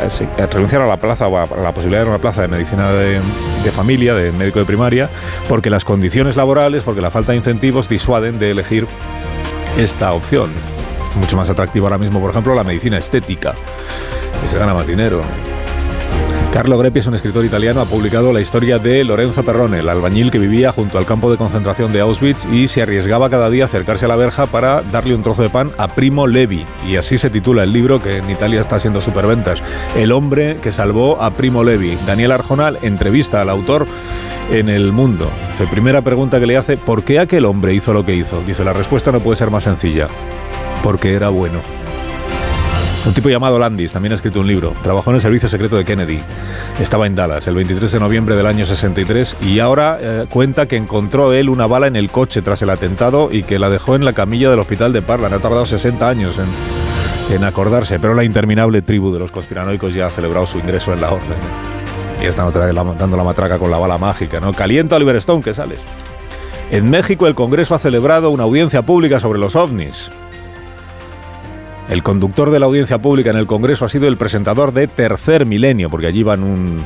renunciar 0.47 0.81
a 0.81 0.87
la 0.87 0.97
plaza 0.97 1.27
a 1.27 1.61
la 1.61 1.73
posibilidad 1.73 2.03
de 2.03 2.09
una 2.09 2.19
plaza 2.19 2.41
de 2.41 2.49
medicina 2.49 2.91
de 2.91 3.21
familia, 3.71 4.13
de 4.13 4.33
médico 4.33 4.59
de 4.59 4.65
primaria, 4.65 5.09
porque 5.47 5.69
las 5.69 5.85
condiciones 5.85 6.35
laborales, 6.35 6.83
porque 6.83 6.99
la 6.99 7.11
falta 7.11 7.31
de 7.31 7.37
incentivos 7.37 7.87
disuaden 7.87 8.39
de 8.39 8.51
elegir 8.51 8.87
esta 9.83 10.11
opción. 10.13 10.51
Mucho 11.15 11.37
más 11.37 11.49
atractiva 11.49 11.87
ahora 11.87 11.97
mismo, 11.97 12.19
por 12.19 12.31
ejemplo, 12.31 12.53
la 12.53 12.63
medicina 12.63 12.97
estética, 12.97 13.55
que 14.41 14.49
se 14.49 14.57
gana 14.57 14.73
más 14.73 14.85
dinero. 14.85 15.21
Carlo 16.51 16.79
Greppi 16.79 16.99
es 16.99 17.05
un 17.05 17.13
escritor 17.13 17.45
italiano, 17.45 17.79
ha 17.79 17.85
publicado 17.85 18.33
la 18.33 18.41
historia 18.41 18.79
de 18.79 19.03
Lorenzo 19.03 19.43
Perrone, 19.43 19.79
el 19.79 19.87
albañil 19.87 20.31
que 20.31 20.39
vivía 20.39 20.71
junto 20.71 20.97
al 20.97 21.05
campo 21.05 21.29
de 21.29 21.37
concentración 21.37 21.93
de 21.93 22.01
Auschwitz 22.01 22.45
y 22.51 22.67
se 22.67 22.81
arriesgaba 22.81 23.29
cada 23.29 23.51
día 23.51 23.65
a 23.65 23.67
acercarse 23.67 24.05
a 24.05 24.07
la 24.07 24.15
verja 24.15 24.47
para 24.47 24.81
darle 24.81 25.13
un 25.13 25.21
trozo 25.21 25.43
de 25.43 25.51
pan 25.51 25.71
a 25.77 25.89
Primo 25.89 26.25
Levi. 26.25 26.65
Y 26.87 26.95
así 26.95 27.19
se 27.19 27.29
titula 27.29 27.63
el 27.63 27.71
libro 27.71 28.01
que 28.01 28.17
en 28.17 28.29
Italia 28.31 28.61
está 28.61 28.77
haciendo 28.77 28.99
superventas. 28.99 29.61
El 29.95 30.11
hombre 30.11 30.57
que 30.61 30.71
salvó 30.71 31.21
a 31.21 31.31
Primo 31.31 31.63
Levi. 31.63 31.97
Daniel 32.07 32.31
Arjonal 32.31 32.79
entrevista 32.81 33.41
al 33.41 33.49
autor 33.49 33.85
en 34.51 34.69
El 34.69 34.91
Mundo. 34.91 35.29
Dice, 35.51 35.67
primera 35.67 36.01
pregunta 36.01 36.39
que 36.39 36.47
le 36.47 36.57
hace, 36.57 36.77
¿por 36.77 37.03
qué 37.03 37.19
aquel 37.19 37.45
hombre 37.45 37.75
hizo 37.75 37.93
lo 37.93 38.05
que 38.05 38.15
hizo? 38.15 38.41
Dice, 38.41 38.63
la 38.63 38.73
respuesta 38.73 39.11
no 39.11 39.19
puede 39.19 39.37
ser 39.37 39.51
más 39.51 39.65
sencilla. 39.65 40.07
Porque 40.81 41.13
era 41.13 41.29
bueno. 41.29 41.78
Un 43.05 43.13
tipo 43.13 43.29
llamado 43.29 43.57
Landis 43.57 43.93
también 43.93 44.11
ha 44.11 44.15
escrito 44.15 44.41
un 44.41 44.47
libro. 44.47 44.73
Trabajó 44.83 45.09
en 45.09 45.15
el 45.15 45.21
servicio 45.21 45.47
secreto 45.47 45.77
de 45.77 45.85
Kennedy. 45.85 46.19
Estaba 46.79 47.07
en 47.07 47.15
Dallas 47.15 47.47
el 47.47 47.55
23 47.55 47.91
de 47.93 47.99
noviembre 47.99 48.35
del 48.35 48.45
año 48.45 48.65
63 48.65 49.37
y 49.41 49.59
ahora 49.59 49.97
eh, 50.01 50.25
cuenta 50.29 50.67
que 50.67 50.75
encontró 50.75 51.31
él 51.33 51.49
una 51.49 51.65
bala 51.65 51.87
en 51.87 51.95
el 51.95 52.11
coche 52.11 52.41
tras 52.41 52.61
el 52.61 52.69
atentado 52.69 53.29
y 53.31 53.43
que 53.43 53.57
la 53.57 53.69
dejó 53.69 53.95
en 53.95 54.03
la 54.03 54.13
camilla 54.13 54.49
del 54.49 54.59
hospital 54.59 54.91
de 54.91 55.01
Parlan. 55.01 55.33
Ha 55.33 55.39
tardado 55.39 55.65
60 55.65 56.07
años 56.07 56.35
en, 57.31 57.43
acordarse, 57.43 57.99
pero 57.99 58.13
la 58.13 58.25
interminable 58.25 58.81
tribu 58.81 59.13
de 59.13 59.19
los 59.19 59.31
conspiranoicos 59.31 59.93
ya 59.93 60.07
ha 60.07 60.09
celebrado 60.09 60.45
su 60.45 60.59
ingreso 60.59 60.91
en 60.93 60.99
la 60.99 61.11
orden. 61.11 61.37
Y 62.21 62.25
están 62.25 62.47
otra 62.47 62.65
vez 62.65 62.75
dando 62.75 63.15
la 63.15 63.23
matraca 63.23 63.57
con 63.57 63.71
la 63.71 63.77
bala 63.77 63.97
mágica, 63.97 64.41
¿no? 64.41 64.51
Calienta 64.51 64.97
Oliver 64.97 65.15
Stone, 65.15 65.41
que 65.41 65.53
sales. 65.53 65.79
En 66.69 66.89
México 66.89 67.27
el 67.27 67.35
Congreso 67.35 67.75
ha 67.75 67.79
celebrado 67.79 68.29
una 68.29 68.43
audiencia 68.43 68.81
pública 68.81 69.19
sobre 69.19 69.39
los 69.39 69.55
ovnis. 69.55 70.11
El 71.89 72.03
conductor 72.03 72.51
de 72.51 72.59
la 72.59 72.67
audiencia 72.67 72.99
pública 72.99 73.31
en 73.31 73.37
el 73.37 73.47
Congreso 73.47 73.83
ha 73.83 73.89
sido 73.89 74.07
el 74.07 74.15
presentador 74.15 74.73
de 74.73 74.87
Tercer 74.87 75.47
Milenio, 75.47 75.89
porque 75.89 76.05
allí 76.05 76.21
van 76.21 76.43
un 76.43 76.85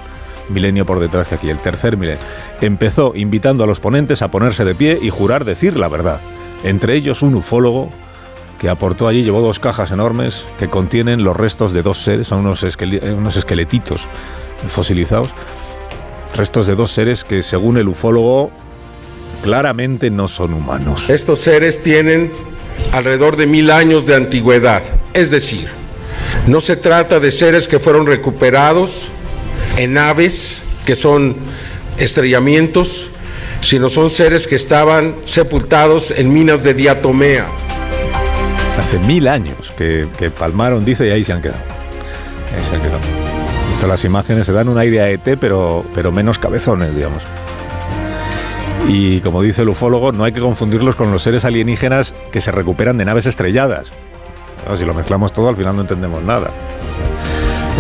milenio 0.49 0.85
por 0.85 0.99
detrás 0.99 1.27
que 1.27 1.35
aquí, 1.35 1.49
el 1.49 1.57
Tercer 1.59 1.97
Milenio. 1.97 2.21
Empezó 2.61 3.11
invitando 3.13 3.65
a 3.65 3.67
los 3.67 3.81
ponentes 3.81 4.21
a 4.21 4.31
ponerse 4.31 4.63
de 4.63 4.75
pie 4.75 4.97
y 5.01 5.09
jurar 5.09 5.43
decir 5.43 5.75
la 5.75 5.89
verdad. 5.89 6.21
Entre 6.63 6.95
ellos 6.95 7.21
un 7.21 7.35
ufólogo 7.35 7.89
que 8.59 8.69
aportó 8.69 9.09
allí, 9.09 9.23
llevó 9.23 9.41
dos 9.41 9.59
cajas 9.59 9.91
enormes 9.91 10.45
que 10.57 10.69
contienen 10.69 11.25
los 11.25 11.35
restos 11.35 11.73
de 11.73 11.83
dos 11.83 12.01
seres, 12.01 12.27
son 12.27 12.39
unos, 12.39 12.65
unos 13.17 13.35
esqueletitos 13.35 14.07
fosilizados, 14.69 15.27
restos 16.33 16.65
de 16.65 16.75
dos 16.75 16.91
seres 16.91 17.25
que 17.25 17.41
según 17.41 17.75
el 17.75 17.89
ufólogo 17.89 18.51
claramente 19.43 20.09
no 20.09 20.29
son 20.29 20.53
humanos. 20.53 21.09
Estos 21.09 21.39
seres 21.39 21.83
tienen 21.83 22.31
alrededor 22.91 23.37
de 23.37 23.47
mil 23.47 23.71
años 23.71 24.05
de 24.05 24.15
antigüedad. 24.15 24.83
Es 25.13 25.31
decir, 25.31 25.67
no 26.47 26.61
se 26.61 26.75
trata 26.75 27.19
de 27.19 27.31
seres 27.31 27.67
que 27.67 27.79
fueron 27.79 28.05
recuperados 28.05 29.07
en 29.77 29.93
naves, 29.93 30.61
que 30.85 30.95
son 30.95 31.35
estrellamientos, 31.97 33.07
sino 33.61 33.89
son 33.89 34.09
seres 34.09 34.45
que 34.45 34.55
estaban 34.55 35.15
sepultados 35.25 36.11
en 36.11 36.33
minas 36.33 36.63
de 36.63 36.73
diatomea. 36.73 37.47
Hace 38.77 38.99
mil 38.99 39.27
años 39.27 39.73
que, 39.77 40.07
palmaron, 40.37 40.83
dice, 40.83 41.07
y 41.07 41.11
ahí 41.11 41.23
se 41.23 41.33
han 41.33 41.41
quedado. 41.41 41.63
Ahí 42.55 42.63
se 42.63 42.75
han 42.75 42.81
quedado. 42.81 42.99
las 43.87 44.05
imágenes, 44.05 44.45
se 44.45 44.51
dan 44.53 44.69
una 44.69 44.85
idea 44.85 45.05
de 45.05 45.13
ET, 45.13 45.37
pero, 45.39 45.85
pero 45.93 46.11
menos 46.11 46.39
cabezones, 46.39 46.95
digamos. 46.95 47.23
Y 48.87 49.21
como 49.21 49.41
dice 49.41 49.61
el 49.61 49.69
ufólogo, 49.69 50.11
no 50.11 50.23
hay 50.23 50.33
que 50.33 50.41
confundirlos 50.41 50.95
con 50.95 51.11
los 51.11 51.23
seres 51.23 51.45
alienígenas 51.45 52.13
que 52.31 52.41
se 52.41 52.51
recuperan 52.51 52.97
de 52.97 53.05
naves 53.05 53.25
estrelladas. 53.25 53.91
si 54.77 54.85
lo 54.85 54.93
mezclamos 54.93 55.31
todo, 55.31 55.49
al 55.49 55.55
final 55.55 55.75
no 55.75 55.81
entendemos 55.81 56.21
nada. 56.21 56.51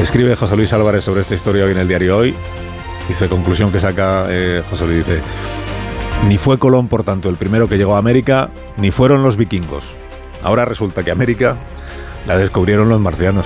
Escribe 0.01 0.35
José 0.35 0.55
Luis 0.55 0.73
Álvarez 0.73 1.03
sobre 1.03 1.21
esta 1.21 1.35
historia 1.35 1.65
hoy 1.65 1.71
en 1.71 1.77
el 1.77 1.87
diario 1.87 2.17
Hoy. 2.17 2.35
Dice, 3.07 3.27
conclusión 3.27 3.71
que 3.71 3.79
saca 3.79 4.27
eh, 4.29 4.63
José 4.69 4.87
Luis, 4.87 5.05
dice, 5.05 5.21
ni 6.27 6.37
fue 6.37 6.57
Colón, 6.57 6.87
por 6.87 7.03
tanto, 7.03 7.29
el 7.29 7.35
primero 7.35 7.67
que 7.67 7.77
llegó 7.77 7.95
a 7.95 7.99
América, 7.99 8.49
ni 8.77 8.91
fueron 8.91 9.23
los 9.23 9.35
vikingos. 9.35 9.95
Ahora 10.41 10.65
resulta 10.65 11.03
que 11.03 11.11
América 11.11 11.57
la 12.25 12.37
descubrieron 12.37 12.87
los 12.89 12.99
marcianos. 12.99 13.45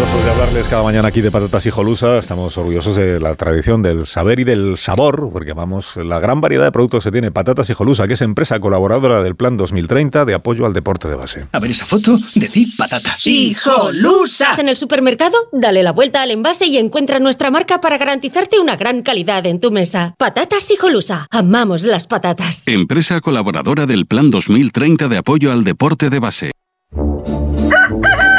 De 0.00 0.30
hablarles 0.30 0.66
cada 0.66 0.82
mañana 0.82 1.08
aquí 1.08 1.20
de 1.20 1.30
patatas 1.30 1.66
y 1.66 1.70
jolusa. 1.70 2.16
Estamos 2.16 2.56
orgullosos 2.56 2.96
de 2.96 3.20
la 3.20 3.34
tradición 3.34 3.82
del 3.82 4.06
saber 4.06 4.40
y 4.40 4.44
del 4.44 4.78
sabor, 4.78 5.28
porque 5.30 5.52
vamos, 5.52 5.96
la 5.96 6.18
gran 6.18 6.40
variedad 6.40 6.64
de 6.64 6.72
productos 6.72 7.04
que 7.04 7.10
tiene 7.10 7.30
Patatas 7.30 7.68
y 7.68 7.74
Jolusa, 7.74 8.08
que 8.08 8.14
es 8.14 8.22
empresa 8.22 8.58
colaboradora 8.60 9.22
del 9.22 9.36
Plan 9.36 9.58
2030 9.58 10.24
de 10.24 10.32
apoyo 10.32 10.64
al 10.64 10.72
deporte 10.72 11.06
de 11.06 11.16
base. 11.16 11.46
A 11.52 11.58
ver 11.58 11.72
esa 11.72 11.84
foto, 11.84 12.18
decir 12.34 12.68
patata. 12.78 13.14
¡Y 13.26 13.52
Jolusa! 13.52 14.54
En 14.56 14.70
el 14.70 14.78
supermercado, 14.78 15.36
dale 15.52 15.82
la 15.82 15.92
vuelta 15.92 16.22
al 16.22 16.30
envase 16.30 16.66
y 16.66 16.78
encuentra 16.78 17.18
nuestra 17.18 17.50
marca 17.50 17.82
para 17.82 17.98
garantizarte 17.98 18.58
una 18.58 18.76
gran 18.76 19.02
calidad 19.02 19.44
en 19.44 19.60
tu 19.60 19.70
mesa. 19.70 20.14
Patatas 20.16 20.70
y 20.70 20.76
Jolusa. 20.76 21.26
Amamos 21.30 21.84
las 21.84 22.06
patatas. 22.06 22.66
Empresa 22.68 23.20
colaboradora 23.20 23.84
del 23.84 24.06
Plan 24.06 24.30
2030 24.30 25.08
de 25.08 25.18
apoyo 25.18 25.52
al 25.52 25.62
deporte 25.62 26.08
de 26.08 26.20
base. 26.20 26.52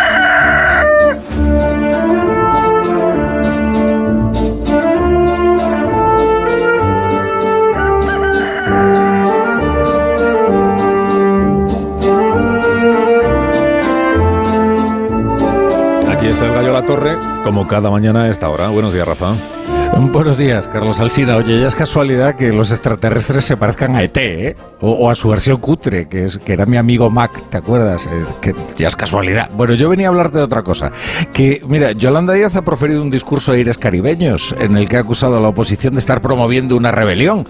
Torre, 16.85 17.17
como 17.43 17.67
cada 17.67 17.89
mañana 17.89 18.23
a 18.23 18.29
esta 18.29 18.49
hora. 18.49 18.69
Buenos 18.69 18.93
días, 18.93 19.07
Rafa. 19.07 19.60
Buenos 20.11 20.37
días, 20.37 20.67
Carlos 20.67 20.99
Alsina. 20.99 21.35
Oye, 21.35 21.59
ya 21.59 21.67
es 21.67 21.75
casualidad 21.75 22.35
que 22.35 22.53
los 22.53 22.71
extraterrestres 22.71 23.45
se 23.45 23.57
parezcan 23.57 23.95
a 23.95 24.03
ET, 24.03 24.17
¿eh? 24.17 24.55
o, 24.79 25.09
a 25.09 25.15
su 25.15 25.29
versión 25.29 25.57
cutre, 25.57 26.07
que, 26.07 26.25
es, 26.25 26.37
que 26.37 26.53
era 26.53 26.65
mi 26.65 26.77
amigo 26.77 27.09
Mac, 27.09 27.31
¿te 27.49 27.57
acuerdas? 27.57 28.07
que 28.41 28.53
ya 28.77 28.87
es 28.87 28.95
casualidad. 28.95 29.49
Bueno, 29.53 29.73
yo 29.73 29.89
venía 29.89 30.07
a 30.07 30.09
hablarte 30.09 30.37
de 30.37 30.43
otra 30.43 30.63
cosa. 30.63 30.91
Que, 31.33 31.61
mira, 31.67 31.91
Yolanda 31.91 32.33
Díaz 32.33 32.55
ha 32.55 32.61
proferido 32.61 33.01
un 33.01 33.11
discurso 33.11 33.51
a 33.51 33.55
aires 33.55 33.77
caribeños 33.77 34.55
en 34.59 34.77
el 34.77 34.87
que 34.87 34.97
ha 34.97 35.01
acusado 35.01 35.37
a 35.37 35.41
la 35.41 35.49
oposición 35.49 35.93
de 35.93 35.99
estar 35.99 36.21
promoviendo 36.21 36.77
una 36.77 36.91
rebelión. 36.91 37.47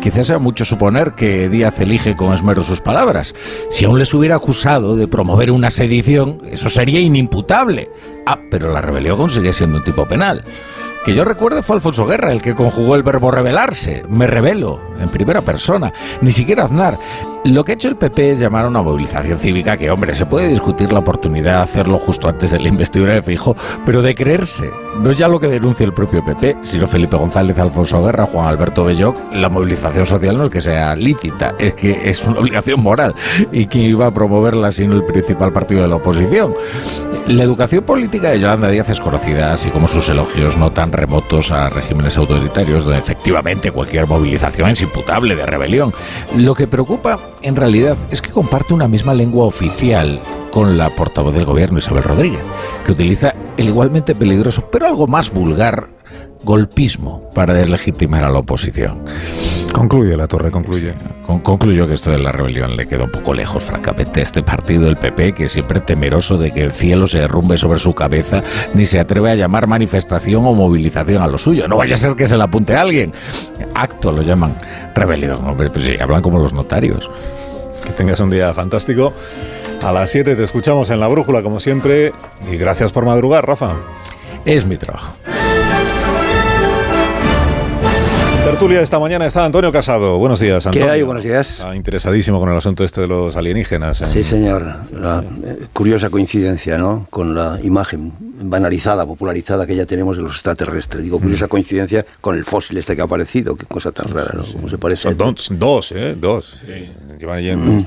Quizás 0.00 0.28
sea 0.28 0.38
mucho 0.38 0.64
suponer 0.64 1.12
que 1.12 1.48
Díaz 1.48 1.78
elige 1.80 2.16
con 2.16 2.32
esmero 2.32 2.64
sus 2.64 2.80
palabras. 2.80 3.34
Si 3.70 3.84
aún 3.84 3.98
les 3.98 4.12
hubiera 4.14 4.36
acusado 4.36 4.96
de 4.96 5.08
promover 5.08 5.50
una 5.50 5.70
sedición, 5.70 6.40
eso 6.50 6.68
sería 6.68 7.00
inimputable. 7.00 7.88
Ah, 8.26 8.38
pero 8.50 8.72
la 8.72 8.80
rebelión 8.80 9.30
sigue 9.30 9.52
siendo 9.52 9.78
un 9.78 9.84
tipo 9.84 10.06
penal. 10.06 10.44
Que 11.04 11.14
yo 11.14 11.24
recuerde 11.24 11.62
fue 11.62 11.74
Alfonso 11.76 12.06
Guerra 12.06 12.30
el 12.32 12.40
que 12.40 12.54
conjugó 12.54 12.94
el 12.94 13.02
verbo 13.02 13.32
rebelarse. 13.32 14.04
Me 14.08 14.28
revelo, 14.28 14.80
en 15.00 15.08
primera 15.08 15.42
persona. 15.42 15.92
Ni 16.20 16.30
siquiera 16.30 16.64
Aznar. 16.64 16.98
Lo 17.44 17.64
que 17.64 17.72
ha 17.72 17.74
hecho 17.74 17.88
el 17.88 17.96
PP 17.96 18.30
es 18.30 18.38
llamar 18.38 18.66
a 18.66 18.68
una 18.68 18.82
movilización 18.82 19.36
cívica 19.36 19.76
que, 19.76 19.90
hombre, 19.90 20.14
se 20.14 20.26
puede 20.26 20.46
discutir 20.46 20.92
la 20.92 21.00
oportunidad 21.00 21.56
de 21.56 21.62
hacerlo 21.62 21.98
justo 21.98 22.28
antes 22.28 22.52
de 22.52 22.60
la 22.60 22.68
investidura 22.68 23.14
de 23.14 23.22
Fijo, 23.22 23.56
pero 23.84 24.00
de 24.00 24.14
creerse. 24.14 24.70
No 25.02 25.10
es 25.10 25.16
ya 25.16 25.26
lo 25.26 25.40
que 25.40 25.48
denuncia 25.48 25.84
el 25.84 25.92
propio 25.92 26.24
PP, 26.24 26.58
sino 26.60 26.86
Felipe 26.86 27.16
González, 27.16 27.58
Alfonso 27.58 28.00
Guerra, 28.04 28.26
Juan 28.26 28.46
Alberto 28.46 28.84
Belloc. 28.84 29.16
La 29.32 29.48
movilización 29.48 30.06
social 30.06 30.38
no 30.38 30.44
es 30.44 30.50
que 30.50 30.60
sea 30.60 30.94
lícita, 30.94 31.56
es 31.58 31.74
que 31.74 32.08
es 32.08 32.24
una 32.24 32.38
obligación 32.38 32.80
moral. 32.80 33.12
¿Y 33.50 33.66
quién 33.66 33.86
iba 33.86 34.06
a 34.06 34.14
promoverla 34.14 34.70
sino 34.70 34.94
el 34.94 35.04
principal 35.04 35.52
partido 35.52 35.82
de 35.82 35.88
la 35.88 35.96
oposición? 35.96 36.54
La 37.26 37.42
educación 37.42 37.82
política 37.84 38.30
de 38.30 38.38
Yolanda 38.38 38.68
Díaz 38.68 38.88
es 38.90 39.00
conocida, 39.00 39.52
así 39.52 39.70
como 39.70 39.88
sus 39.88 40.08
elogios 40.08 40.56
no 40.56 40.70
tan 40.70 40.92
remotos 40.92 41.50
a 41.50 41.70
regímenes 41.70 42.16
autoritarios, 42.18 42.84
donde 42.84 43.00
efectivamente 43.00 43.72
cualquier 43.72 44.06
movilización 44.06 44.70
es 44.70 44.82
imputable 44.82 45.34
de 45.34 45.46
rebelión. 45.46 45.92
Lo 46.36 46.54
que 46.54 46.66
preocupa 46.66 47.18
en 47.42 47.56
realidad 47.56 47.96
es 48.10 48.20
que 48.20 48.30
comparte 48.30 48.74
una 48.74 48.88
misma 48.88 49.14
lengua 49.14 49.46
oficial 49.46 50.20
con 50.50 50.76
la 50.78 50.90
portavoz 50.94 51.34
del 51.34 51.44
gobierno 51.44 51.78
Isabel 51.78 52.02
Rodríguez, 52.02 52.44
que 52.84 52.92
utiliza 52.92 53.34
el 53.56 53.68
igualmente 53.68 54.14
peligroso, 54.14 54.68
pero 54.70 54.86
algo 54.86 55.06
más 55.06 55.32
vulgar, 55.32 55.88
golpismo 56.44 57.30
para 57.34 57.54
deslegitimar 57.54 58.24
a 58.24 58.30
la 58.30 58.38
oposición. 58.38 59.02
Concluye 59.72 60.16
la 60.16 60.28
torre, 60.28 60.50
concluye. 60.50 60.94
concluyo 61.42 61.88
que 61.88 61.94
esto 61.94 62.10
de 62.10 62.18
la 62.18 62.30
rebelión 62.30 62.76
le 62.76 62.86
quedó 62.86 63.04
un 63.04 63.10
poco 63.10 63.32
lejos, 63.32 63.64
francamente, 63.64 64.20
a 64.20 64.22
este 64.22 64.42
partido, 64.42 64.86
el 64.86 64.98
PP, 64.98 65.32
que 65.32 65.48
siempre 65.48 65.80
temeroso 65.80 66.36
de 66.36 66.52
que 66.52 66.62
el 66.62 66.72
cielo 66.72 67.06
se 67.06 67.20
derrumbe 67.20 67.56
sobre 67.56 67.78
su 67.78 67.94
cabeza, 67.94 68.42
ni 68.74 68.84
se 68.84 69.00
atreve 69.00 69.30
a 69.30 69.34
llamar 69.34 69.66
manifestación 69.66 70.44
o 70.44 70.52
movilización 70.52 71.22
a 71.22 71.26
lo 71.26 71.38
suyo. 71.38 71.68
No 71.68 71.78
vaya 71.78 71.94
a 71.94 71.98
ser 71.98 72.16
que 72.16 72.28
se 72.28 72.36
le 72.36 72.42
apunte 72.42 72.76
a 72.76 72.82
alguien. 72.82 73.12
Acto 73.74 74.12
lo 74.12 74.22
llaman 74.22 74.56
rebelión, 74.94 75.42
hombre, 75.46 75.70
pues 75.70 75.86
sí, 75.86 75.96
hablan 75.98 76.20
como 76.20 76.38
los 76.38 76.52
notarios. 76.52 77.10
Que 77.84 77.92
tengas 77.92 78.20
un 78.20 78.30
día 78.30 78.52
fantástico. 78.52 79.14
A 79.82 79.90
las 79.90 80.10
7 80.10 80.36
te 80.36 80.44
escuchamos 80.44 80.90
en 80.90 81.00
la 81.00 81.08
brújula, 81.08 81.42
como 81.42 81.60
siempre, 81.60 82.12
y 82.50 82.56
gracias 82.56 82.92
por 82.92 83.04
madrugar, 83.04 83.46
Rafa. 83.46 83.74
Es 84.44 84.66
mi 84.66 84.76
trabajo. 84.76 85.14
Tertulia 88.62 88.80
esta 88.80 89.00
mañana 89.00 89.26
está 89.26 89.44
Antonio 89.44 89.72
Casado. 89.72 90.18
Buenos 90.18 90.38
días, 90.38 90.64
Antonio. 90.64 90.86
¿Qué 90.86 90.92
hay? 90.92 91.02
Buenos 91.02 91.24
días. 91.24 91.50
Está 91.50 91.74
interesadísimo 91.74 92.38
con 92.38 92.48
el 92.48 92.56
asunto 92.56 92.84
este 92.84 93.00
de 93.00 93.08
los 93.08 93.34
alienígenas. 93.34 93.98
Sí, 94.12 94.22
señor. 94.22 94.76
La 94.92 95.24
eh, 95.44 95.66
curiosa 95.72 96.10
coincidencia, 96.10 96.78
¿no? 96.78 97.08
Con 97.10 97.34
la 97.34 97.58
imagen 97.60 98.12
banalizada, 98.20 99.04
popularizada 99.04 99.66
que 99.66 99.74
ya 99.74 99.84
tenemos 99.84 100.16
de 100.16 100.22
los 100.22 100.34
extraterrestres. 100.34 101.02
Digo, 101.02 101.18
curiosa 101.18 101.46
mm. 101.46 101.48
coincidencia 101.48 102.06
con 102.20 102.36
el 102.36 102.44
fósil 102.44 102.78
este 102.78 102.94
que 102.94 103.02
ha 103.02 103.06
aparecido. 103.06 103.56
Qué 103.56 103.66
cosa 103.66 103.90
tan 103.90 104.06
rara, 104.06 104.30
¿no? 104.32 104.44
¿Cómo 104.44 104.68
se 104.68 104.78
parece? 104.78 105.12
dos, 105.12 105.48
dos, 105.50 105.90
¿eh? 105.90 106.14
Dos. 106.16 106.62
Sí. 106.64 106.92
Llevan 107.18 107.40
yendo. 107.42 107.84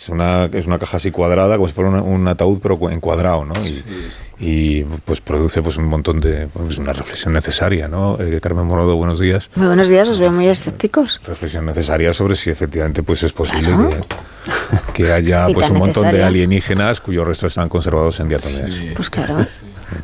Es 0.00 0.08
una, 0.10 0.44
es 0.44 0.66
una 0.66 0.78
caja 0.78 0.98
así 0.98 1.10
cuadrada, 1.10 1.56
como 1.56 1.66
si 1.66 1.74
fuera 1.74 1.90
un, 1.90 2.28
ataúd, 2.28 2.60
pero 2.62 2.78
encuadrado, 2.88 3.44
¿no? 3.44 3.54
Y, 3.66 3.82
y, 4.38 4.84
pues 5.04 5.20
produce 5.20 5.60
pues 5.60 5.76
un 5.76 5.86
montón 5.86 6.20
de. 6.20 6.46
Pues 6.46 6.78
una 6.78 6.92
reflexión 6.92 7.32
necesaria, 7.32 7.88
¿no? 7.88 8.16
Eh, 8.20 8.38
Carmen 8.40 8.64
Morodo, 8.64 8.94
buenos 8.94 9.18
días. 9.18 9.50
Muy 9.56 9.66
buenos 9.66 9.88
días, 9.88 10.08
os 10.08 10.20
veo 10.20 10.30
muy 10.30 10.46
escépticos. 10.46 11.20
Reflexión 11.26 11.66
necesaria 11.66 12.14
sobre 12.14 12.36
si 12.36 12.48
efectivamente 12.48 13.02
pues 13.02 13.24
es 13.24 13.32
posible 13.32 13.72
que, 14.94 15.02
que, 15.02 15.12
haya 15.12 15.46
pues 15.52 15.68
un 15.68 15.78
montón 15.78 16.12
de 16.12 16.22
alienígenas 16.22 17.00
cuyos 17.00 17.26
restos 17.26 17.48
están 17.48 17.68
conservados 17.68 18.20
en 18.20 18.28
diatomeas. 18.28 18.76
Pues 18.94 19.10
claro. 19.10 19.46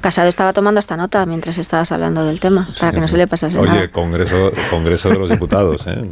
Casado 0.00 0.28
estaba 0.28 0.52
tomando 0.52 0.80
esta 0.80 0.96
nota 0.96 1.24
mientras 1.26 1.58
estabas 1.58 1.92
hablando 1.92 2.24
del 2.24 2.40
tema, 2.40 2.66
para 2.78 2.92
que 2.92 3.00
no 3.00 3.08
se 3.08 3.16
le 3.16 3.26
pasase 3.26 3.58
Oye, 3.58 3.68
nada. 3.68 3.80
Oye, 3.80 3.90
Congreso, 3.90 4.52
Congreso 4.70 5.08
de 5.10 5.18
los 5.18 5.30
Diputados, 5.30 5.86
¿eh? 5.86 6.04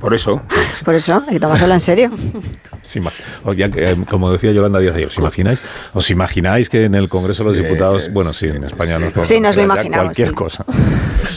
Por 0.00 0.14
eso. 0.14 0.42
Por 0.84 0.94
eso, 0.94 1.22
hay 1.26 1.34
que 1.34 1.40
tomárselo 1.40 1.74
en 1.74 1.80
serio. 1.80 2.10
Oye, 3.44 3.70
eh, 3.76 3.96
como 4.08 4.32
decía 4.32 4.52
Yolanda 4.52 4.78
Díaz, 4.78 4.96
¿os 5.06 5.18
imagináis, 5.18 5.60
¿os 5.92 6.10
imagináis 6.10 6.68
que 6.68 6.84
en 6.84 6.94
el 6.94 7.08
Congreso 7.08 7.44
de 7.44 7.50
los 7.50 7.58
Diputados, 7.58 8.10
bueno, 8.12 8.32
sí, 8.32 8.48
en 8.48 8.64
España 8.64 8.98
nos 8.98 9.28
Sí, 9.28 9.40
nos 9.40 9.56
lo 9.56 9.62
imaginamos. 9.62 10.06
Cualquier 10.06 10.32
cosa. 10.32 10.64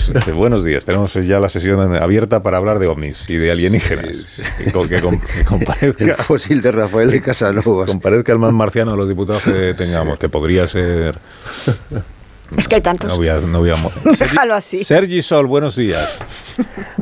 Buenos 0.36 0.64
días, 0.64 0.86
tenemos 0.86 1.14
ya 1.14 1.40
la 1.40 1.50
sesión 1.50 1.96
abierta 1.96 2.42
para 2.42 2.58
hablar 2.58 2.80
de 2.80 2.88
ovnis 2.88 3.24
y 3.28 3.36
de 3.36 3.52
alienígenas. 3.52 4.44
Que, 4.92 5.44
comparezca, 5.44 6.04
el 6.04 6.14
fósil 6.16 6.62
de 6.62 6.72
Rafael 6.72 7.12
de 7.12 7.22
Casanova. 7.22 7.86
Comparezca 7.88 8.32
el 8.32 8.40
más 8.40 8.54
marciano 8.54 8.92
de 8.92 8.98
los 8.98 9.08
diputados 9.08 9.44
que 9.44 9.74
tengamos, 9.74 10.18
que 10.18 10.30
podría 10.30 10.68
ser 10.68 11.16
es 12.58 12.68
que 12.68 12.76
hay 12.76 12.82
tantos. 12.82 13.10
No 13.10 13.18
voy 13.18 13.30
a, 13.30 13.40
no 13.40 13.64
Déjalo 13.64 14.54
así. 14.54 14.84
Sergi 14.84 15.22
Sol, 15.22 15.48
buenos 15.48 15.76
días. 15.76 16.18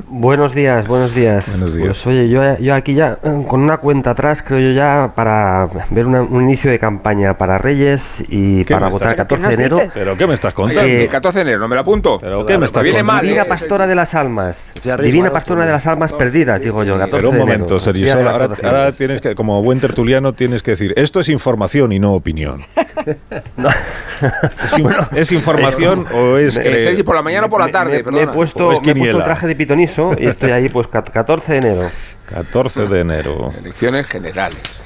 Buenos 0.08 0.53
días, 0.53 0.88
buenos 0.88 1.13
días. 1.13 1.46
Buenos 1.50 1.74
días. 1.75 1.88
Pues 1.88 2.08
oye, 2.08 2.29
yo, 2.29 2.58
yo 2.60 2.75
aquí 2.75 2.94
ya, 2.94 3.20
eh, 3.24 3.44
con 3.48 3.62
una 3.62 3.77
cuenta 3.77 4.12
atrás, 4.12 4.41
creo 4.41 4.60
yo 4.60 4.72
ya, 4.74 5.12
para 5.15 5.70
ver 5.91 6.06
una- 6.08 6.22
un 6.22 6.44
inicio 6.44 6.70
de 6.72 6.79
campaña 6.79 7.38
para 7.38 7.58
Reyes 7.58 8.24
y 8.27 8.63
¿Qué 8.65 8.74
para 8.74 8.89
votar 8.89 9.10
el 9.10 9.12
estás- 9.13 9.27
14 9.39 9.48
de 9.48 9.53
enero. 9.53 9.77
¿Pero 9.94 10.18
qué 10.18 10.27
me 10.27 10.34
estás 10.34 10.53
contando? 10.53 10.82
Eh, 10.84 11.03
El 11.03 11.10
14 11.10 11.39
de 11.39 11.41
enero, 11.44 11.60
no 11.60 11.68
me 11.68 11.75
lo 11.75 11.82
apunto. 11.82 12.18
¿Pero 12.20 12.46
qué 12.46 12.58
me 12.58 12.65
estás 12.65 12.84
viene 12.84 13.00
contando? 13.00 13.13
mal. 13.13 13.24
Divina 13.25 13.41
¿eh? 13.44 13.46
Pastora 13.50 13.88
de 13.88 13.96
las 13.96 14.15
Almas. 14.15 14.72
Divina 15.01 15.32
Pastora 15.32 15.65
de 15.65 15.72
las 15.72 15.86
Almas 15.88 16.13
perdidas, 16.13 16.62
digo 16.62 16.84
yo, 16.84 16.94
14 16.98 17.15
Pero 17.18 17.29
un 17.29 17.38
momento, 17.38 17.79
Sergio 17.79 18.13
ahora, 18.29 18.48
ahora 18.63 18.91
tienes 18.91 19.22
que, 19.22 19.36
como 19.36 19.62
buen 19.63 19.79
tertuliano, 19.79 20.34
tienes 20.34 20.63
que 20.63 20.72
decir, 20.72 20.94
esto 20.98 21.20
es 21.20 21.29
información 21.29 21.91
y 21.91 22.00
no 22.00 22.13
opinión. 22.13 22.62
¿Es, 24.63 24.77
in- 24.77 24.88
¿es 25.15 25.32
información 25.32 26.06
o 26.13 26.38
es? 26.38 26.56
Sergi, 26.56 27.03
por 27.03 27.15
la 27.15 27.22
mañana 27.22 27.48
o 27.48 27.50
por 27.50 27.62
la 27.62 27.70
tarde, 27.70 28.03
me, 28.03 28.12
me 28.12 28.18
he 28.18 28.22
perdona. 28.25 28.34
puesto, 28.34 28.68
O 28.68 28.72
es 28.74 28.82
me 28.82 28.91
he 28.91 28.96
puesto 28.96 29.06
quiniela. 29.06 29.25
Traje 29.39 29.48
de 29.48 29.55
pitoniso 29.55 30.12
y 30.17 30.27
estoy 30.27 30.51
ahí, 30.51 30.67
pues, 30.69 30.88
cat- 30.88 31.10
14 31.10 31.53
de 31.53 31.58
enero. 31.60 31.89
14 32.25 32.88
de 32.88 33.00
enero. 33.00 33.53
Elecciones 33.58 34.05
generales. 34.08 34.84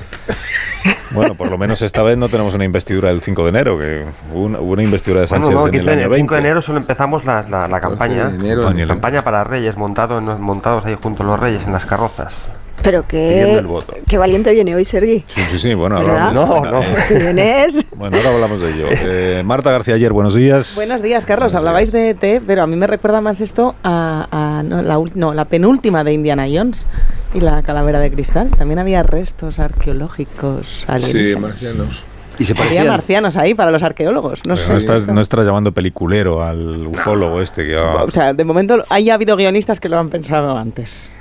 Bueno, 1.12 1.36
por 1.36 1.50
lo 1.50 1.58
menos 1.58 1.82
esta 1.82 2.02
vez 2.04 2.18
no 2.18 2.30
tenemos 2.30 2.54
una 2.56 2.66
investidura 2.66 3.10
del 3.10 3.22
5 3.22 3.44
de 3.44 3.50
enero, 3.50 3.78
que 3.78 4.04
hubo 4.32 4.44
una, 4.46 4.60
una 4.60 4.84
investidura 4.84 5.22
de 5.22 5.28
Bueno, 5.28 5.46
Sánchez 5.46 5.56
no, 5.60 5.66
en 5.68 5.72
15 5.72 5.84
el 5.84 5.90
año 5.90 6.00
enero, 6.06 6.16
5 6.16 6.36
de 6.36 6.38
20. 6.42 6.48
enero 6.48 6.62
solo 6.62 6.78
empezamos 6.80 7.26
la, 7.26 7.42
la, 7.50 7.68
la 7.68 7.80
campaña. 7.80 8.30
enero. 8.30 8.62
Campaña, 8.62 8.88
Campaña 8.88 9.20
para 9.22 9.44
Reyes, 9.44 9.76
montado 9.76 10.22
montados 10.22 10.86
ahí 10.86 10.96
junto 11.02 11.24
a 11.24 11.26
los 11.26 11.40
Reyes 11.40 11.66
en 11.66 11.74
las 11.74 11.86
carrozas. 11.86 12.48
Pero 12.84 13.08
qué, 13.08 13.64
qué 14.08 14.18
valiente 14.18 14.52
viene 14.52 14.76
hoy, 14.76 14.84
Sergi. 14.84 15.24
Sí, 15.28 15.42
sí, 15.52 15.60
sí, 15.60 15.74
bueno, 15.74 16.00
¿Verdad? 16.00 16.28
hablamos. 16.28 16.62
No, 16.64 16.72
no. 16.72 16.82
eh, 16.82 16.96
¿Tú 17.08 17.16
vienes? 17.16 17.86
bueno, 17.96 18.18
ahora 18.18 18.30
hablamos 18.34 18.60
de 18.62 18.70
ello. 18.72 18.86
Eh, 18.92 19.42
Marta 19.46 19.72
García 19.72 19.96
ayer, 19.96 20.12
buenos 20.12 20.36
días. 20.36 20.74
Buenos 20.76 21.02
días, 21.02 21.26
Carlos. 21.26 21.54
Buenos 21.54 21.56
Hablabais 21.62 21.92
de 21.94 22.10
ET, 22.10 22.42
pero 22.46 22.62
a 22.64 22.68
mí 22.68 22.76
me 22.76 22.86
recuerda 22.88 23.22
más 23.22 23.40
esto 23.42 23.74
a, 23.84 24.28
a- 24.32 24.64
no, 24.64 24.82
la, 24.82 24.98
ul- 25.00 25.14
no, 25.16 25.34
la 25.34 25.46
penúltima 25.46 26.04
de 26.04 26.12
Indiana 26.14 26.46
Jones 26.54 26.86
y 27.34 27.40
la 27.40 27.62
calavera 27.64 28.00
de 28.00 28.12
cristal. 28.12 28.50
También 28.50 28.80
había 28.80 29.02
restos 29.02 29.60
arqueológicos 29.60 30.80
Sí, 30.80 30.86
alienígenas. 30.88 31.40
marcianos. 31.42 32.04
Y 32.40 32.46
se 32.46 32.52
había 32.54 32.64
parecían. 32.64 32.88
marcianos 32.88 33.38
ahí 33.38 33.54
para 33.54 33.72
los 33.72 33.84
arqueólogos. 33.84 34.40
No 34.46 34.56
Pero 34.56 34.66
sé. 34.66 34.72
no, 34.74 34.78
estás, 34.78 35.08
no 35.08 35.22
estás 35.22 35.46
llamando 35.46 35.72
peliculero 35.72 36.44
al 36.44 36.88
ufólogo 36.88 37.42
este 37.42 37.66
que 37.66 37.78
ha- 37.78 38.04
O 38.04 38.12
sea, 38.12 38.34
de 38.34 38.44
momento 38.44 38.84
ahí 38.90 39.10
ha 39.10 39.14
habido 39.14 39.38
guionistas 39.38 39.80
que 39.80 39.88
lo 39.88 39.98
han 40.00 40.10
pensado 40.10 40.58
antes. 40.58 41.12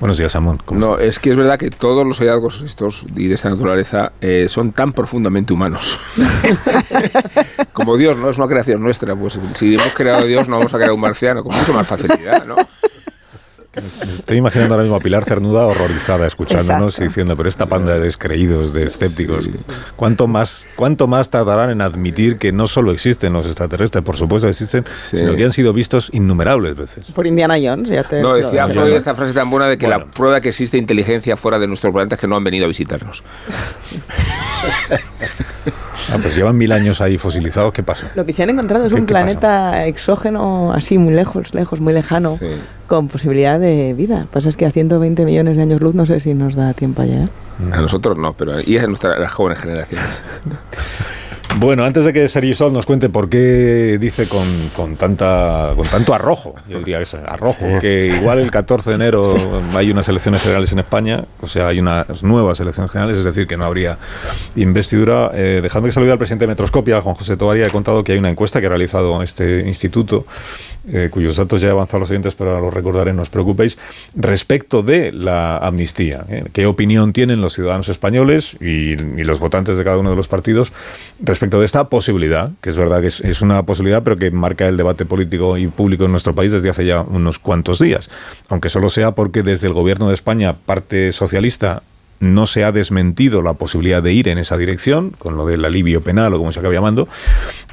Buenos 0.00 0.18
días, 0.18 0.34
Amón. 0.36 0.58
¿Cómo 0.64 0.80
No, 0.80 0.98
es 0.98 1.18
que 1.18 1.30
es 1.30 1.36
verdad 1.36 1.58
que 1.58 1.70
todos 1.70 2.06
los 2.06 2.18
hallazgos 2.18 2.62
estos 2.62 3.04
y 3.14 3.28
de 3.28 3.34
esta 3.34 3.50
naturaleza 3.50 4.12
eh, 4.20 4.46
son 4.48 4.72
tan 4.72 4.92
profundamente 4.92 5.52
humanos. 5.52 5.98
Como 7.72 7.96
Dios 7.96 8.16
no 8.16 8.30
es 8.30 8.38
una 8.38 8.48
creación 8.48 8.82
nuestra, 8.82 9.14
pues 9.16 9.38
si 9.54 9.74
hemos 9.74 9.94
creado 9.94 10.18
a 10.18 10.24
Dios 10.24 10.48
no 10.48 10.58
vamos 10.58 10.74
a 10.74 10.76
crear 10.76 10.92
un 10.92 11.00
marciano 11.00 11.42
con 11.42 11.54
mucho 11.56 11.72
más 11.72 11.86
facilidad, 11.86 12.44
¿no? 12.44 12.56
Me 13.76 14.12
Estoy 14.12 14.38
imaginando 14.38 14.74
ahora 14.74 14.84
mismo 14.84 14.96
a 14.96 15.00
Pilar 15.00 15.24
Cernuda 15.24 15.66
horrorizada 15.66 16.26
escuchándonos 16.26 16.94
Exacto. 16.94 17.04
y 17.04 17.08
diciendo, 17.08 17.36
pero 17.36 17.48
esta 17.48 17.66
panda 17.66 17.92
de 17.94 18.00
descreídos, 18.00 18.72
de 18.72 18.84
escépticos, 18.84 19.48
¿cuánto 19.96 20.26
más, 20.26 20.66
¿cuánto 20.76 21.06
más 21.06 21.28
tardarán 21.30 21.70
en 21.70 21.80
admitir 21.82 22.38
que 22.38 22.52
no 22.52 22.68
solo 22.68 22.90
existen 22.92 23.32
los 23.34 23.44
extraterrestres? 23.46 24.02
Por 24.02 24.16
supuesto 24.16 24.46
que 24.46 24.52
existen, 24.52 24.84
Sí. 24.96 25.18
sino 25.18 25.36
que 25.36 25.44
han 25.44 25.52
sido 25.52 25.72
vistos 25.72 26.08
innumerables 26.12 26.74
veces. 26.74 27.06
Por 27.08 27.26
Indiana 27.26 27.56
Jones, 27.62 27.90
ya 27.90 28.02
te 28.04 28.20
No, 28.22 28.34
decía 28.34 28.66
Freud 28.68 28.92
esta 28.92 29.14
frase 29.14 29.34
tan 29.34 29.50
buena 29.50 29.66
de 29.68 29.76
que 29.78 29.86
Bueno. 29.86 30.06
la 30.06 30.10
prueba 30.10 30.40
que 30.40 30.48
existe 30.48 30.78
inteligencia 30.78 31.36
fuera 31.36 31.58
de 31.58 31.66
nuestro 31.66 31.92
planeta 31.92 32.14
es 32.14 32.20
que 32.20 32.26
no 32.26 32.36
han 32.36 32.44
venido 32.44 32.64
a 32.64 32.68
visitarnos. 32.68 33.22
Ah, 36.12 36.18
pues 36.22 36.36
llevan 36.36 36.56
mil 36.56 36.70
años 36.70 37.00
ahí 37.00 37.18
fosilizados, 37.18 37.72
¿qué 37.72 37.82
pasó? 37.82 38.06
Lo 38.14 38.24
que 38.24 38.32
se 38.32 38.44
han 38.44 38.50
encontrado 38.50 38.86
es 38.86 38.92
¿Qué- 38.92 39.00
un 39.00 39.06
qué 39.06 39.12
pasa? 39.12 39.24
planeta 39.24 39.86
exógeno 39.86 40.72
así 40.72 40.98
muy 40.98 41.12
lejos, 41.12 41.52
lejos, 41.52 41.80
muy 41.80 41.92
lejano, 41.92 42.36
Sí. 42.38 42.46
con 42.86 43.08
posibilidad 43.08 43.58
de 43.58 43.92
vida. 43.92 44.28
Pasa 44.32 44.48
es 44.48 44.56
que 44.56 44.66
a 44.66 44.70
120 44.70 45.24
millones 45.24 45.56
de 45.56 45.62
años 45.62 45.80
luz 45.80 45.96
no 45.96 46.06
sé 46.06 46.20
si 46.20 46.32
nos 46.34 46.54
da 46.54 46.74
tiempo 46.74 47.02
a 47.02 47.06
llegar. 47.06 47.28
A 47.72 47.80
nosotros 47.80 48.16
no, 48.16 48.34
pero 48.34 48.60
y 48.60 48.78
a 48.78 48.86
nuestras 48.86 49.18
las 49.18 49.32
jóvenes 49.32 49.58
generaciones. 49.58 50.06
Bueno, 51.58 51.84
antes 51.84 52.04
de 52.04 52.12
que 52.12 52.28
Sergio 52.28 52.54
Sol 52.54 52.70
nos 52.70 52.84
cuente 52.84 53.08
por 53.08 53.30
qué 53.30 53.96
dice 53.98 54.28
con, 54.28 54.46
con 54.76 54.96
tanta 54.96 55.72
con 55.74 55.86
tanto 55.86 56.12
arrojo, 56.12 56.54
yo 56.68 56.80
diría 56.80 57.00
eso, 57.00 57.18
arrojo, 57.26 57.64
que 57.80 58.08
igual 58.14 58.40
el 58.40 58.50
14 58.50 58.90
de 58.90 58.96
enero 58.96 59.62
hay 59.74 59.90
unas 59.90 60.06
elecciones 60.06 60.42
generales 60.42 60.72
en 60.72 60.80
España, 60.80 61.24
o 61.40 61.46
sea, 61.46 61.68
hay 61.68 61.78
unas 61.80 62.22
nuevas 62.22 62.60
elecciones 62.60 62.92
generales, 62.92 63.16
es 63.16 63.24
decir, 63.24 63.46
que 63.46 63.56
no 63.56 63.64
habría 63.64 63.96
investidura. 64.54 65.30
Eh, 65.32 65.60
dejadme 65.62 65.88
que 65.88 65.92
salude 65.92 66.12
al 66.12 66.18
presidente 66.18 66.44
de 66.44 66.48
Metroscopia, 66.48 67.00
Juan 67.00 67.14
José 67.14 67.38
Tovaría. 67.38 67.66
He 67.66 67.70
contado 67.70 68.04
que 68.04 68.12
hay 68.12 68.18
una 68.18 68.28
encuesta 68.28 68.60
que 68.60 68.66
ha 68.66 68.70
realizado 68.70 69.22
este 69.22 69.60
instituto, 69.66 70.26
eh, 70.92 71.08
cuyos 71.10 71.36
datos 71.36 71.62
ya 71.62 71.68
he 71.68 71.70
avanzado 71.70 72.00
los 72.00 72.08
siguientes, 72.08 72.34
pero 72.34 72.60
los 72.60 72.72
recordaré, 72.72 73.14
no 73.14 73.22
os 73.22 73.30
preocupéis, 73.30 73.78
respecto 74.14 74.82
de 74.82 75.10
la 75.10 75.56
amnistía. 75.56 76.26
¿eh? 76.28 76.44
¿Qué 76.52 76.66
opinión 76.66 77.14
tienen 77.14 77.40
los 77.40 77.54
ciudadanos 77.54 77.88
españoles 77.88 78.58
y, 78.60 78.92
y 78.92 79.24
los 79.24 79.38
votantes 79.38 79.78
de 79.78 79.84
cada 79.84 79.96
uno 79.96 80.10
de 80.10 80.16
los 80.16 80.28
partidos 80.28 80.70
respecto 81.20 81.45
de 81.48 81.64
esta 81.64 81.88
posibilidad, 81.88 82.50
que 82.60 82.70
es 82.70 82.76
verdad 82.76 83.00
que 83.00 83.08
es, 83.08 83.20
es 83.20 83.40
una 83.40 83.62
posibilidad, 83.64 84.02
pero 84.02 84.16
que 84.16 84.30
marca 84.30 84.68
el 84.68 84.76
debate 84.76 85.04
político 85.04 85.56
y 85.56 85.68
público 85.68 86.04
en 86.04 86.10
nuestro 86.10 86.34
país 86.34 86.52
desde 86.52 86.70
hace 86.70 86.84
ya 86.84 87.02
unos 87.02 87.38
cuantos 87.38 87.78
días, 87.78 88.10
aunque 88.48 88.68
solo 88.68 88.90
sea 88.90 89.12
porque 89.12 89.42
desde 89.42 89.66
el 89.66 89.72
gobierno 89.72 90.08
de 90.08 90.14
España, 90.14 90.54
parte 90.66 91.12
socialista, 91.12 91.82
no 92.20 92.46
se 92.46 92.64
ha 92.64 92.72
desmentido 92.72 93.42
la 93.42 93.54
posibilidad 93.54 94.02
de 94.02 94.12
ir 94.12 94.28
en 94.28 94.38
esa 94.38 94.56
dirección, 94.56 95.10
con 95.10 95.36
lo 95.36 95.46
del 95.46 95.64
alivio 95.64 96.00
penal 96.00 96.32
o 96.34 96.38
como 96.38 96.52
se 96.52 96.60
acabe 96.60 96.74
llamando, 96.74 97.08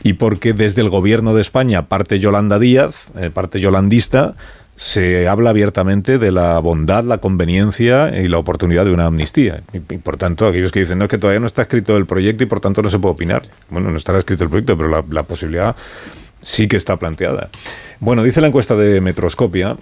y 0.04 0.14
porque 0.14 0.54
desde 0.54 0.82
el 0.82 0.90
gobierno 0.90 1.34
de 1.34 1.42
España, 1.42 1.84
parte 1.88 2.20
Yolanda 2.20 2.60
Díaz, 2.60 3.08
eh, 3.18 3.30
parte 3.34 3.60
yolandista, 3.60 4.36
se 4.76 5.28
habla 5.28 5.52
abiertamente 5.52 6.18
de 6.18 6.32
la 6.32 6.58
bondad, 6.60 7.04
la 7.04 7.20
conveniencia 7.20 8.20
y 8.20 8.28
la 8.28 8.38
oportunidad 8.38 8.86
de 8.86 8.92
una 8.92 9.06
amnistía. 9.06 9.62
Y, 9.72 9.80
por 9.80 10.18
tanto, 10.18 10.48
aquellos 10.48 10.72
que 10.72 10.80
dicen, 10.80 10.98
no, 10.98 11.06
es 11.06 11.12
que 11.12 11.18
todavía 11.18 11.40
no 11.40 11.48
está 11.48 11.64
escrito 11.64 11.96
el 11.96 12.06
proyecto 12.06 12.44
y 12.44 12.48
por 12.48 12.60
tanto 12.60 12.82
no 12.82 12.90
se 12.90 13.00
puede 13.00 13.14
opinar. 13.14 13.44
Bueno, 13.70 13.92
no 13.92 13.98
estará 13.98 14.20
escrito 14.20 14.44
el 14.44 14.50
proyecto, 14.50 14.78
pero 14.78 15.04
la, 15.10 15.24
posibilidad 15.24 15.76
sí 16.42 16.68
que 16.68 16.78
está 16.78 16.98
planteada. 16.98 17.50
Bueno, 18.00 18.24
dice 18.24 18.42
la 18.42 18.48
encuesta 18.48 18.76
de 18.76 19.00
Metroscopia, 19.00 19.78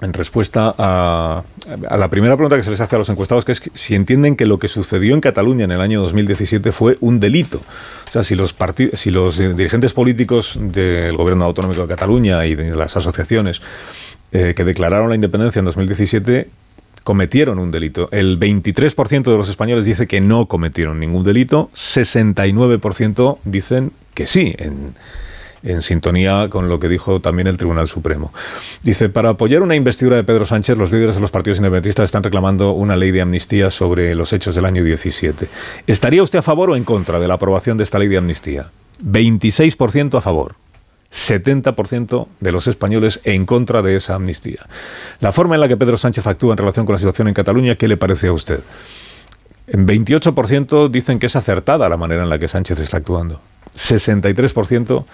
en 0.00 0.12
respuesta 0.12 0.72
a, 0.78 1.42
la 1.66 2.08
primera 2.08 2.36
pregunta 2.36 2.56
que 2.56 2.62
se 2.62 2.70
les 2.70 2.80
hace 2.80 2.94
a 2.94 2.98
los 2.98 3.08
encuestados, 3.08 3.44
que 3.44 3.52
es 3.52 3.62
si 3.74 3.94
entienden 3.94 4.36
que 4.36 4.46
lo 4.46 4.58
que 4.58 4.68
sucedió 4.68 5.14
en 5.14 5.20
Cataluña 5.20 5.64
en 5.64 5.72
el 5.72 5.80
año 5.80 6.00
2017 6.02 6.70
fue 6.70 6.98
un 7.00 7.18
delito. 7.18 7.60
O 8.08 8.12
sea, 8.12 8.22
si 8.22 8.36
los, 8.36 8.54
si 8.92 9.10
los 9.10 9.38
dirigentes 9.38 9.94
políticos 9.94 10.56
del 10.60 11.16
gobierno 11.16 11.46
autonómico 11.46 11.82
de 11.82 11.88
Cataluña 11.88 12.46
y 12.46 12.54
de 12.54 12.76
las 12.76 12.96
asociaciones 12.96 13.60
eh, 14.32 14.54
que 14.56 14.64
declararon 14.64 15.08
la 15.08 15.14
independencia 15.14 15.58
en 15.58 15.64
2017 15.64 16.48
cometieron 17.04 17.58
un 17.58 17.70
delito. 17.70 18.10
El 18.12 18.38
23% 18.38 19.22
de 19.30 19.36
los 19.38 19.48
españoles 19.48 19.86
dice 19.86 20.06
que 20.06 20.20
no 20.20 20.46
cometieron 20.46 21.00
ningún 21.00 21.24
delito, 21.24 21.70
69% 21.74 23.38
dicen 23.44 23.92
que 24.12 24.26
sí, 24.26 24.54
en, 24.58 24.94
en 25.62 25.82
sintonía 25.82 26.48
con 26.50 26.68
lo 26.68 26.78
que 26.78 26.88
dijo 26.88 27.20
también 27.20 27.46
el 27.46 27.56
Tribunal 27.56 27.88
Supremo. 27.88 28.32
Dice, 28.82 29.08
para 29.08 29.30
apoyar 29.30 29.62
una 29.62 29.74
investidura 29.74 30.16
de 30.16 30.24
Pedro 30.24 30.44
Sánchez, 30.44 30.76
los 30.76 30.92
líderes 30.92 31.14
de 31.14 31.20
los 31.20 31.30
partidos 31.30 31.58
independentistas 31.58 32.04
están 32.04 32.22
reclamando 32.22 32.72
una 32.72 32.96
ley 32.96 33.10
de 33.10 33.22
amnistía 33.22 33.70
sobre 33.70 34.14
los 34.14 34.32
hechos 34.32 34.54
del 34.54 34.64
año 34.64 34.84
17. 34.84 35.48
¿Estaría 35.86 36.22
usted 36.22 36.40
a 36.40 36.42
favor 36.42 36.70
o 36.70 36.76
en 36.76 36.84
contra 36.84 37.18
de 37.18 37.28
la 37.28 37.34
aprobación 37.34 37.78
de 37.78 37.84
esta 37.84 37.98
ley 37.98 38.08
de 38.08 38.18
amnistía? 38.18 38.68
26% 39.02 40.18
a 40.18 40.20
favor. 40.20 40.56
70% 41.12 42.26
de 42.40 42.52
los 42.52 42.66
españoles 42.66 43.20
en 43.24 43.46
contra 43.46 43.82
de 43.82 43.96
esa 43.96 44.14
amnistía. 44.14 44.66
La 45.20 45.32
forma 45.32 45.54
en 45.54 45.60
la 45.60 45.68
que 45.68 45.76
Pedro 45.76 45.96
Sánchez 45.96 46.26
actúa 46.26 46.52
en 46.52 46.58
relación 46.58 46.86
con 46.86 46.94
la 46.94 46.98
situación 46.98 47.28
en 47.28 47.34
Cataluña, 47.34 47.76
¿qué 47.76 47.88
le 47.88 47.96
parece 47.96 48.28
a 48.28 48.32
usted? 48.32 48.60
En 49.66 49.86
28% 49.86 50.88
dicen 50.88 51.18
que 51.18 51.26
es 51.26 51.36
acertada 51.36 51.88
la 51.88 51.96
manera 51.96 52.22
en 52.22 52.28
la 52.28 52.38
que 52.38 52.48
Sánchez 52.48 52.78
está 52.80 52.98
actuando. 52.98 53.40
63% 53.76 55.04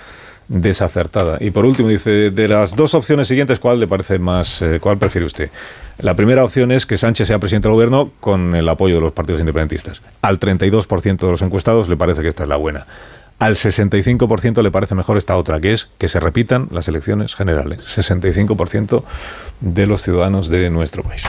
desacertada. 0.49 1.39
Y 1.41 1.51
por 1.51 1.65
último 1.65 1.89
dice, 1.89 2.31
de 2.31 2.49
las 2.49 2.77
dos 2.77 2.95
opciones 2.95 3.29
siguientes, 3.29 3.59
¿cuál 3.59 3.81
le 3.81 3.87
parece 3.87 4.19
más, 4.19 4.63
eh, 4.63 4.79
cuál 4.81 4.99
prefiere 4.99 5.27
usted? 5.27 5.51
La 5.99 6.15
primera 6.15 6.45
opción 6.45 6.71
es 6.73 6.87
que 6.87 6.97
Sánchez 6.97 7.29
sea 7.29 7.39
presidente 7.39 7.69
del 7.69 7.75
gobierno 7.75 8.11
con 8.21 8.55
el 8.55 8.69
apoyo 8.69 8.97
de 8.97 9.01
los 9.01 9.13
partidos 9.13 9.41
independentistas. 9.41 10.03
Al 10.23 10.39
32% 10.39 11.19
de 11.19 11.31
los 11.31 11.43
encuestados 11.43 11.89
le 11.89 11.97
parece 11.97 12.23
que 12.23 12.29
esta 12.29 12.43
es 12.43 12.49
la 12.49 12.57
buena. 12.57 12.87
Al 13.39 13.55
65% 13.55 14.63
le 14.63 14.71
parece 14.71 14.95
mejor 14.95 15.19
esta 15.19 15.37
otra, 15.37 15.61
que 15.61 15.73
es 15.73 15.91
que 15.99 16.09
se 16.09 16.21
repitan 16.21 16.69
las 16.71 16.89
elecciones 16.89 17.35
generales. 17.35 17.81
65% 17.81 19.03
de 19.61 19.87
los 19.87 20.03
ciudadanos 20.03 20.49
de 20.49 20.71
nuestro 20.71 21.03
país. 21.03 21.23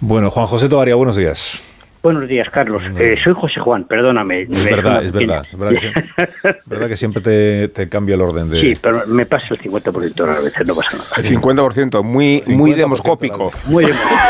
Bueno, 0.00 0.30
Juan 0.30 0.46
José 0.46 0.68
Tovaria, 0.68 0.94
buenos 0.94 1.16
días. 1.16 1.62
Buenos 2.02 2.26
días, 2.26 2.50
Carlos. 2.50 2.82
Eh, 2.98 3.16
soy 3.22 3.32
José 3.32 3.60
Juan, 3.60 3.84
perdóname. 3.84 4.42
Es 4.42 4.64
verdad, 4.64 5.04
es 5.04 5.12
verdad, 5.12 5.46
es 5.48 5.56
verdad, 5.56 5.72
que 5.72 5.78
siempre, 5.78 6.04
es 6.42 6.66
verdad 6.66 6.88
que 6.88 6.96
siempre 6.96 7.22
te, 7.22 7.68
te, 7.68 7.88
cambia 7.88 8.16
el 8.16 8.22
orden 8.22 8.50
de... 8.50 8.60
Sí, 8.60 8.72
pero 8.82 9.06
me 9.06 9.24
pasa 9.24 9.46
el 9.50 9.60
50% 9.60 10.20
a 10.20 10.40
veces, 10.40 10.66
no 10.66 10.74
pasa 10.74 10.96
nada. 10.96 11.08
El 11.18 11.24
50%, 11.24 12.02
muy, 12.02 12.38
50 12.38 12.52
muy 12.56 12.74
demoscópico. 12.74 13.52
Muy 13.66 13.84
demoscópico. 13.84 14.20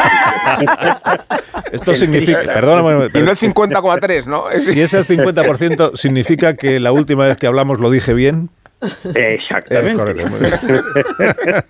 Esto 1.72 1.94
significa, 1.94 2.42
perdóname, 2.42 3.08
y 3.14 3.18
no 3.22 3.30
el 3.30 3.36
50,3, 3.36 4.26
¿no? 4.26 4.44
Si 4.52 4.80
es 4.80 4.94
el 4.94 5.06
50%, 5.06 5.96
¿significa 5.96 6.54
que 6.54 6.80
la 6.80 6.92
última 6.92 7.26
vez 7.26 7.36
que 7.38 7.46
hablamos 7.46 7.80
lo 7.80 7.90
dije 7.90 8.14
bien? 8.14 8.50
Exactamente. 9.14 9.92
Eh, 9.92 9.94
correcto, 9.94 10.26
muy 10.28 10.40
bien. 10.40 10.52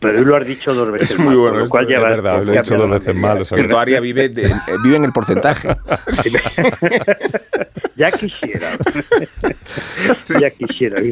Pero 0.00 0.18
tú 0.18 0.24
lo 0.24 0.36
has 0.36 0.46
dicho 0.46 0.74
dos 0.74 0.90
veces. 0.92 1.10
Es 1.12 1.18
muy 1.18 1.28
mal, 1.28 1.36
bueno 1.38 1.58
lo 1.60 1.68
cual 1.68 1.84
es 1.84 1.90
ya 1.90 2.00
verdad, 2.00 2.42
lo 2.44 2.52
he 2.52 2.56
dicho 2.58 2.76
dos 2.76 2.90
veces 2.90 3.14
mal. 3.14 3.44
Aria 3.76 4.00
vive, 4.00 4.28
de- 4.28 4.52
vive 4.82 4.96
en 4.96 5.04
el 5.04 5.12
porcentaje. 5.12 5.68
Ya 7.96 8.12
quisiera. 8.12 8.78
ya 10.40 10.50
quisiera. 10.50 11.02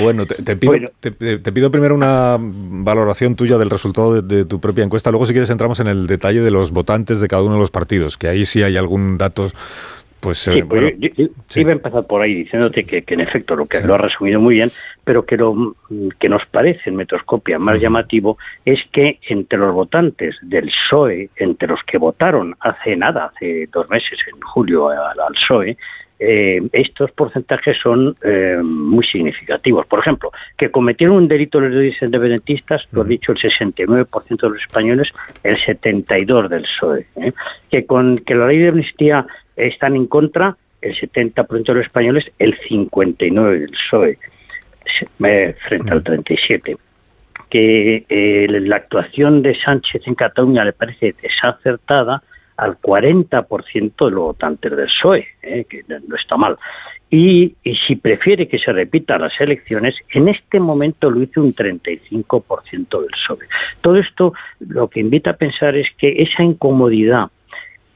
Bueno, 0.00 0.24
te, 0.26 0.36
te 0.36 0.56
pido, 0.56 0.72
Bueno. 0.72 0.88
te 1.00 1.12
pido 1.52 1.70
primero 1.70 1.94
una 1.94 2.38
valoración 2.40 3.36
tuya 3.36 3.58
del 3.58 3.68
resultado 3.68 4.22
de, 4.22 4.36
de 4.36 4.44
tu 4.46 4.58
propia 4.58 4.84
encuesta. 4.84 5.10
Luego, 5.10 5.26
si 5.26 5.32
quieres, 5.32 5.50
entramos 5.50 5.80
en 5.80 5.88
el 5.88 6.06
detalle 6.06 6.40
de 6.40 6.50
los 6.50 6.70
votantes 6.70 7.20
de 7.20 7.28
cada 7.28 7.42
uno 7.42 7.54
de 7.54 7.60
los 7.60 7.70
partidos, 7.70 8.16
que 8.16 8.28
ahí 8.28 8.46
sí 8.46 8.62
hay 8.62 8.78
algún 8.78 9.18
dato. 9.18 9.50
Pues, 10.22 10.46
eh, 10.48 10.52
Sí, 10.54 10.62
pues 10.62 10.80
bueno, 10.82 10.96
yo, 11.00 11.08
yo- 11.16 11.26
yo 11.50 11.60
iba 11.60 11.70
a 11.70 11.74
empezar 11.74 12.06
por 12.06 12.22
ahí 12.22 12.34
diciéndote 12.34 12.84
que, 12.84 13.02
que 13.02 13.14
en 13.14 13.20
efecto 13.22 13.56
lo 13.56 13.66
que 13.66 13.80
lo 13.80 13.94
has 13.96 14.00
resumido 14.00 14.40
muy 14.40 14.54
bien, 14.54 14.70
pero 15.04 15.26
que 15.26 15.36
lo 15.36 15.52
mm, 15.54 16.08
que 16.20 16.28
nos 16.28 16.46
parece 16.46 16.90
en 16.90 16.96
Metroscopia 16.96 17.58
más 17.58 17.80
llamativo 17.80 18.38
es 18.64 18.78
que 18.92 19.18
entre 19.28 19.58
los 19.58 19.74
votantes 19.74 20.36
del 20.42 20.66
PSOE, 20.70 21.28
entre 21.36 21.66
los 21.68 21.80
que 21.84 21.98
votaron 21.98 22.54
hace 22.60 22.94
nada, 22.96 23.32
hace 23.34 23.68
dos 23.72 23.90
meses, 23.90 24.18
en 24.32 24.40
julio, 24.40 24.88
al, 24.90 25.18
al 25.18 25.32
PSOE, 25.34 25.76
eh, 26.24 26.60
estos 26.72 27.10
porcentajes 27.10 27.76
son 27.82 28.14
eh, 28.22 28.56
muy 28.62 29.04
significativos. 29.04 29.86
Por 29.86 29.98
ejemplo, 29.98 30.30
que 30.56 30.70
cometieron 30.70 31.16
un 31.16 31.26
delito 31.26 31.58
los 31.58 32.00
independentistas, 32.00 32.82
lo 32.92 33.04
he 33.04 33.08
dicho, 33.08 33.32
el 33.32 33.38
69% 33.38 34.40
de 34.40 34.48
los 34.50 34.62
españoles, 34.62 35.08
el 35.42 35.56
72% 35.56 36.46
del 36.48 36.62
PSOE. 36.62 37.06
¿eh? 37.16 37.32
Que 37.68 37.86
con 37.86 38.18
que 38.18 38.36
la 38.36 38.46
ley 38.46 38.58
de 38.58 38.68
amnistía 38.68 39.26
están 39.56 39.96
en 39.96 40.06
contra, 40.06 40.56
el 40.80 40.94
70% 40.96 41.64
de 41.64 41.74
los 41.74 41.86
españoles, 41.86 42.24
el 42.38 42.58
59% 42.60 43.50
del 43.50 43.70
PSOE, 43.70 44.18
eh, 45.24 45.56
frente 45.68 45.90
al 45.90 46.02
37% 46.02 46.78
que 47.52 48.06
eh, 48.08 48.46
la 48.48 48.76
actuación 48.76 49.42
de 49.42 49.54
Sánchez 49.62 50.00
en 50.06 50.14
Cataluña 50.14 50.64
le 50.64 50.72
parece 50.72 51.14
desacertada 51.20 52.22
al 52.56 52.78
40% 52.80 54.06
de 54.06 54.10
los 54.10 54.24
votantes 54.24 54.74
del 54.74 54.86
PSOE, 54.86 55.26
eh, 55.42 55.66
que 55.68 55.82
no 55.86 56.16
está 56.16 56.38
mal. 56.38 56.56
Y, 57.10 57.54
y 57.62 57.76
si 57.86 57.96
prefiere 57.96 58.48
que 58.48 58.58
se 58.58 58.72
repitan 58.72 59.20
las 59.20 59.38
elecciones, 59.38 59.94
en 60.14 60.28
este 60.28 60.60
momento 60.60 61.10
lo 61.10 61.20
hizo 61.20 61.42
un 61.42 61.52
35% 61.52 63.00
del 63.02 63.10
PSOE. 63.10 63.46
Todo 63.82 63.98
esto 63.98 64.32
lo 64.60 64.88
que 64.88 65.00
invita 65.00 65.32
a 65.32 65.36
pensar 65.36 65.76
es 65.76 65.88
que 65.98 66.22
esa 66.22 66.42
incomodidad 66.42 67.26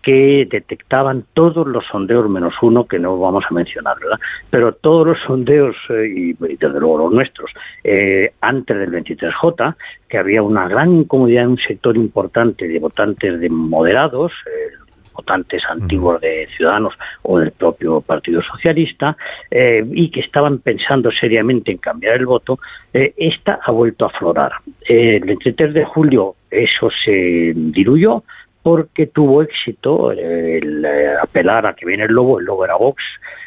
que 0.07 0.47
detectaban 0.49 1.25
todos 1.35 1.67
los 1.67 1.85
sondeos 1.91 2.31
menos 2.31 2.55
uno 2.63 2.87
que 2.87 2.97
no 2.97 3.19
vamos 3.19 3.43
a 3.51 3.53
mencionar, 3.53 3.99
¿verdad? 3.99 4.21
Pero 4.51 4.71
todos 4.71 5.05
los 5.05 5.19
sondeos 5.27 5.75
eh, 5.89 6.07
y, 6.07 6.33
desde 6.35 6.79
luego 6.79 6.99
los 6.99 7.13
nuestros 7.13 7.51
eh, 7.83 8.31
antes 8.41 8.79
del 8.79 8.93
23J, 8.93 9.75
que 10.09 10.19
había 10.19 10.45
una 10.45 10.69
gran 10.69 10.93
incomodidad 10.93 11.43
en 11.43 11.51
un 11.51 11.59
sector 11.59 11.97
importante 11.97 12.69
de 12.69 12.79
votantes 12.79 13.41
de 13.41 13.49
moderados, 13.49 14.31
eh, 14.47 14.77
votantes 15.17 15.63
antiguos 15.69 16.21
de 16.21 16.47
Ciudadanos 16.57 16.95
o 17.23 17.39
del 17.39 17.51
propio 17.51 18.01
Partido 18.01 18.43
Socialista 18.43 19.17
eh, 19.51 19.85
y 19.93 20.11
que 20.11 20.21
estaban 20.21 20.59
pensando 20.59 21.11
seriamente 21.11 21.73
en 21.73 21.79
cambiar 21.79 22.17
el 22.17 22.27
voto, 22.27 22.59
eh, 22.93 23.15
esta 23.17 23.59
ha 23.65 23.71
vuelto 23.73 24.05
a 24.05 24.09
aflorar. 24.09 24.53
Eh, 24.89 25.17
el 25.17 25.25
23 25.25 25.75
de 25.75 25.85
julio 25.85 26.37
eso 26.51 26.89
se 27.05 27.53
diluyó 27.55 28.23
porque 28.67 29.07
tuvo 29.07 29.43
éxito 29.43 30.11
el 30.11 30.85
eh, 30.85 31.15
apelar 31.23 31.67
a 31.67 31.75
que 31.75 31.87
viene 31.87 32.03
el 32.03 32.13
lobo, 32.13 32.41
el 32.41 32.47
lobo 32.47 32.65
era 32.65 32.75
Vox. 32.75 33.01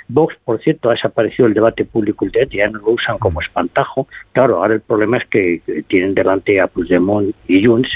Vox, 0.08 0.34
por 0.46 0.62
cierto, 0.62 0.90
ha 0.90 0.94
desaparecido 0.94 1.46
el 1.46 1.54
debate 1.54 1.84
público 1.84 2.24
últimamente, 2.24 2.56
ya 2.56 2.68
no 2.68 2.80
lo 2.80 2.92
usan 2.92 3.18
como 3.18 3.42
espantajo. 3.42 4.08
Claro, 4.32 4.62
ahora 4.62 4.76
el 4.76 4.80
problema 4.80 5.18
es 5.18 5.28
que 5.28 5.56
eh, 5.56 5.84
tienen 5.90 6.14
delante 6.14 6.62
a 6.62 6.68
Puigdemont 6.68 7.36
y 7.50 7.66
Junts, 7.66 7.90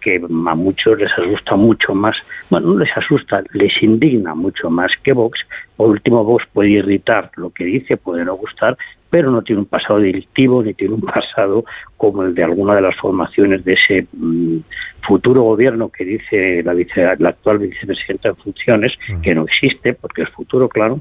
que 0.00 0.16
a 0.16 0.54
muchos 0.54 0.98
les 0.98 1.12
asusta 1.12 1.54
mucho 1.54 1.94
más, 1.94 2.16
bueno, 2.48 2.68
no 2.68 2.78
les 2.78 2.96
asusta, 2.96 3.42
les 3.52 3.82
indigna 3.82 4.34
mucho 4.34 4.70
más 4.70 4.90
que 5.02 5.12
Vox. 5.12 5.38
Por 5.76 5.90
último, 5.90 6.24
Vox 6.24 6.46
puede 6.50 6.70
irritar 6.70 7.30
lo 7.36 7.50
que 7.50 7.64
dice, 7.64 7.98
puede 7.98 8.24
no 8.24 8.36
gustar, 8.36 8.78
pero 9.10 9.30
no 9.30 9.42
tiene 9.42 9.60
un 9.60 9.66
pasado 9.66 9.98
delictivo 9.98 10.62
ni 10.62 10.72
tiene 10.74 10.94
un 10.94 11.00
pasado 11.02 11.64
como 11.96 12.22
el 12.22 12.34
de 12.34 12.44
alguna 12.44 12.76
de 12.76 12.82
las 12.82 12.96
formaciones 12.96 13.64
de 13.64 13.72
ese 13.74 14.06
mm, 14.12 14.58
futuro 15.02 15.42
gobierno 15.42 15.88
que 15.88 16.04
dice 16.04 16.62
la, 16.62 16.72
vice- 16.74 17.16
la 17.18 17.30
actual 17.30 17.58
vicepresidenta 17.58 18.28
en 18.30 18.36
funciones, 18.36 18.92
que 19.22 19.34
no 19.34 19.44
existe 19.44 19.94
porque 19.94 20.22
es 20.22 20.28
futuro, 20.30 20.68
claro, 20.68 21.00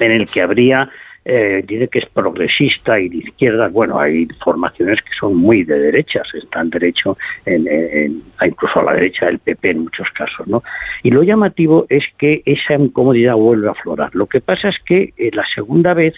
en 0.00 0.12
el 0.12 0.26
que 0.26 0.40
habría, 0.40 0.88
eh, 1.24 1.62
dice 1.66 1.86
que 1.88 2.00
es 2.00 2.06
progresista 2.08 2.98
y 2.98 3.08
de 3.08 3.18
izquierdas, 3.18 3.72
bueno, 3.72 3.98
hay 4.00 4.26
formaciones 4.42 5.00
que 5.02 5.10
son 5.20 5.36
muy 5.36 5.62
de 5.64 5.78
derechas, 5.78 6.26
están 6.34 6.70
derecho 6.70 7.16
en, 7.46 7.68
en- 7.68 8.22
incluso 8.44 8.80
a 8.80 8.84
la 8.84 8.94
derecha 8.94 9.26
del 9.26 9.38
PP 9.38 9.70
en 9.70 9.78
muchos 9.84 10.08
casos, 10.10 10.46
¿no? 10.48 10.62
Y 11.02 11.10
lo 11.10 11.22
llamativo 11.22 11.86
es 11.88 12.04
que 12.18 12.42
esa 12.44 12.74
incomodidad 12.74 13.34
vuelve 13.34 13.68
a 13.68 13.72
aflorar. 13.72 14.10
Lo 14.14 14.26
que 14.26 14.40
pasa 14.40 14.68
es 14.70 14.76
que 14.84 15.12
eh, 15.16 15.30
la 15.32 15.44
segunda 15.54 15.94
vez 15.94 16.14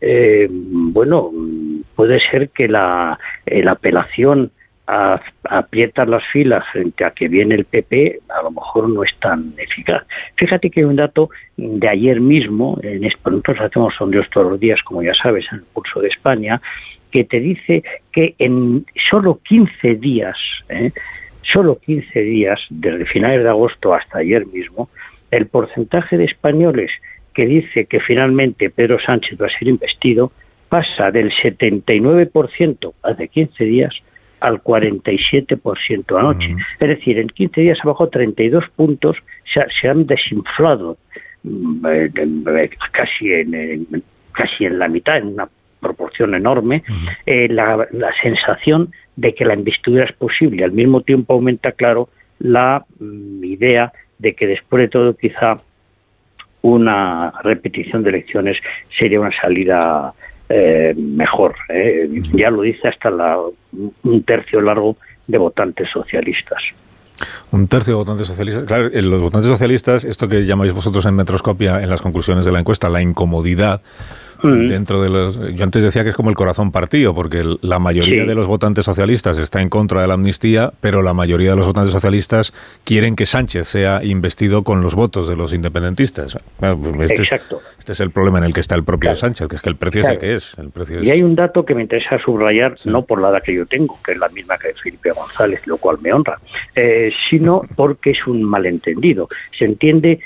eh, 0.00 0.46
bueno, 0.50 1.30
puede 1.94 2.20
ser 2.30 2.50
que 2.50 2.68
la, 2.68 3.18
eh, 3.44 3.62
la 3.62 3.72
apelación 3.72 4.50
a, 4.86 5.20
aprietar 5.44 6.08
las 6.08 6.24
filas 6.32 6.64
frente 6.72 7.04
a 7.04 7.10
que 7.10 7.28
viene 7.28 7.54
el 7.54 7.64
PP 7.64 8.20
a 8.28 8.42
lo 8.42 8.50
mejor 8.50 8.88
no 8.88 9.02
es 9.02 9.14
tan 9.18 9.52
eficaz. 9.58 10.04
Fíjate 10.36 10.70
que 10.70 10.80
hay 10.80 10.86
un 10.86 10.96
dato 10.96 11.30
de 11.56 11.88
ayer 11.88 12.20
mismo, 12.20 12.78
en 12.82 13.02
nosotros 13.02 13.60
hacemos 13.60 13.94
sondeos 13.96 14.28
todos 14.30 14.50
los 14.50 14.60
días, 14.60 14.80
como 14.82 15.02
ya 15.02 15.14
sabes, 15.14 15.44
en 15.50 15.58
el 15.58 15.64
curso 15.72 16.00
de 16.00 16.08
España, 16.08 16.60
que 17.10 17.24
te 17.24 17.40
dice 17.40 17.82
que 18.12 18.34
en 18.38 18.84
solo 19.10 19.40
15 19.44 19.94
días, 19.96 20.36
¿eh? 20.68 20.92
solo 21.42 21.78
15 21.78 22.20
días, 22.20 22.60
desde 22.70 23.06
finales 23.06 23.42
de 23.42 23.48
agosto 23.48 23.94
hasta 23.94 24.18
ayer 24.18 24.46
mismo, 24.46 24.88
el 25.30 25.46
porcentaje 25.46 26.16
de 26.16 26.24
españoles 26.24 26.90
que 27.36 27.44
dice 27.46 27.84
que 27.84 28.00
finalmente 28.00 28.70
Pedro 28.70 28.98
Sánchez 28.98 29.38
va 29.40 29.46
a 29.46 29.58
ser 29.58 29.68
investido 29.68 30.32
pasa 30.70 31.10
del 31.10 31.30
79% 31.32 32.92
hace 33.02 33.28
15 33.28 33.64
días 33.64 33.94
al 34.40 34.62
47% 34.62 36.18
anoche. 36.18 36.56
Es 36.80 36.88
decir, 36.88 37.18
en 37.18 37.28
15 37.28 37.60
días 37.60 37.78
ha 37.82 37.88
bajado 37.88 38.08
32 38.08 38.64
puntos, 38.74 39.16
se, 39.52 39.60
se 39.80 39.88
han 39.88 40.06
desinflado 40.06 40.96
mm, 41.42 41.86
eh, 41.86 42.10
eh, 42.14 42.70
casi 42.90 43.32
en, 43.32 43.54
en- 43.54 44.02
casi 44.32 44.64
en 44.64 44.78
la 44.78 44.88
mitad, 44.88 45.18
en 45.18 45.28
una 45.28 45.48
proporción 45.80 46.34
enorme, 46.34 46.82
eh, 47.26 47.48
la, 47.48 47.86
la 47.92 48.10
sensación 48.22 48.90
de 49.16 49.34
que 49.34 49.44
la 49.44 49.54
investidura 49.54 50.04
es 50.04 50.12
posible. 50.12 50.64
Al 50.64 50.72
mismo 50.72 51.02
tiempo 51.02 51.34
aumenta, 51.34 51.72
claro, 51.72 52.08
la 52.38 52.84
mm, 52.98 53.44
idea 53.44 53.92
de 54.18 54.34
que 54.34 54.46
después 54.46 54.80
de 54.82 54.88
todo 54.88 55.14
quizá 55.16 55.56
una 56.66 57.32
repetición 57.42 58.02
de 58.02 58.10
elecciones 58.10 58.58
sería 58.98 59.20
una 59.20 59.30
salida 59.40 60.12
eh, 60.48 60.94
mejor. 60.96 61.54
¿eh? 61.68 62.08
Ya 62.34 62.50
lo 62.50 62.62
dice 62.62 62.88
hasta 62.88 63.10
la, 63.10 63.38
un 64.02 64.22
tercio 64.24 64.60
largo 64.60 64.96
de 65.26 65.38
votantes 65.38 65.88
socialistas. 65.92 66.62
Un 67.50 67.66
tercio 67.68 67.94
de 67.94 67.96
votantes 67.98 68.26
socialistas. 68.26 68.64
Claro, 68.64 68.90
en 68.92 69.10
los 69.10 69.20
votantes 69.20 69.50
socialistas, 69.50 70.04
esto 70.04 70.28
que 70.28 70.44
llamáis 70.44 70.72
vosotros 70.72 71.06
en 71.06 71.14
Metroscopia, 71.14 71.82
en 71.82 71.88
las 71.88 72.02
conclusiones 72.02 72.44
de 72.44 72.52
la 72.52 72.60
encuesta, 72.60 72.88
la 72.88 73.00
incomodidad 73.00 73.80
dentro 74.42 75.02
de 75.02 75.10
los... 75.10 75.38
Yo 75.54 75.64
antes 75.64 75.82
decía 75.82 76.02
que 76.04 76.10
es 76.10 76.16
como 76.16 76.30
el 76.30 76.36
corazón 76.36 76.72
partido, 76.72 77.14
porque 77.14 77.42
la 77.62 77.78
mayoría 77.78 78.22
Sí. 78.22 78.28
de 78.28 78.34
los 78.34 78.46
votantes 78.46 78.84
socialistas 78.84 79.38
está 79.38 79.60
en 79.62 79.68
contra 79.68 80.00
de 80.02 80.08
la 80.08 80.14
amnistía, 80.14 80.72
pero 80.80 81.02
la 81.02 81.14
mayoría 81.14 81.50
de 81.50 81.56
los 81.56 81.66
votantes 81.66 81.92
socialistas 81.92 82.52
quieren 82.84 83.16
que 83.16 83.26
Sánchez 83.26 83.66
sea 83.66 84.04
investido 84.04 84.62
con 84.62 84.80
los 84.82 84.94
votos 84.94 85.28
de 85.28 85.36
los 85.36 85.52
independentistas. 85.52 86.38
Pues 86.58 86.76
este, 87.10 87.14
es, 87.22 87.32
Exacto. 87.32 87.60
este 87.78 87.92
es 87.92 88.00
el 88.00 88.10
problema 88.10 88.38
en 88.38 88.44
el 88.44 88.52
que 88.54 88.60
está 88.60 88.74
el 88.74 88.84
propio 88.84 89.14
Sánchez, 89.14 89.48
que 89.48 89.56
es 89.56 89.62
que 89.62 89.68
el 89.70 89.76
precio 89.76 90.00
es 90.02 90.08
el 90.08 90.18
que 90.18 90.34
es. 90.34 90.54
El 90.58 90.70
precio 90.70 91.02
Y 91.02 91.06
es- 91.06 91.12
hay 91.12 91.22
un 91.22 91.34
dato 91.34 91.64
que 91.64 91.74
me 91.74 91.82
interesa 91.82 92.18
subrayar, 92.24 92.74
no 92.86 93.02
por 93.02 93.20
la 93.20 93.30
edad 93.30 93.42
que 93.42 93.54
yo 93.54 93.66
tengo, 93.66 93.98
que 94.04 94.12
es 94.12 94.18
la 94.18 94.28
misma 94.28 94.56
que 94.58 94.72
Felipe 94.82 95.10
González, 95.10 95.66
lo 95.66 95.76
cual 95.78 95.96
me 96.02 96.12
honra, 96.12 96.38
eh, 96.74 97.12
sino 97.28 97.62
porque 97.76 98.10
es 98.12 98.26
un 98.26 98.42
malentendido. 98.42 99.28
Se 99.58 99.64
entiende, 99.64 100.20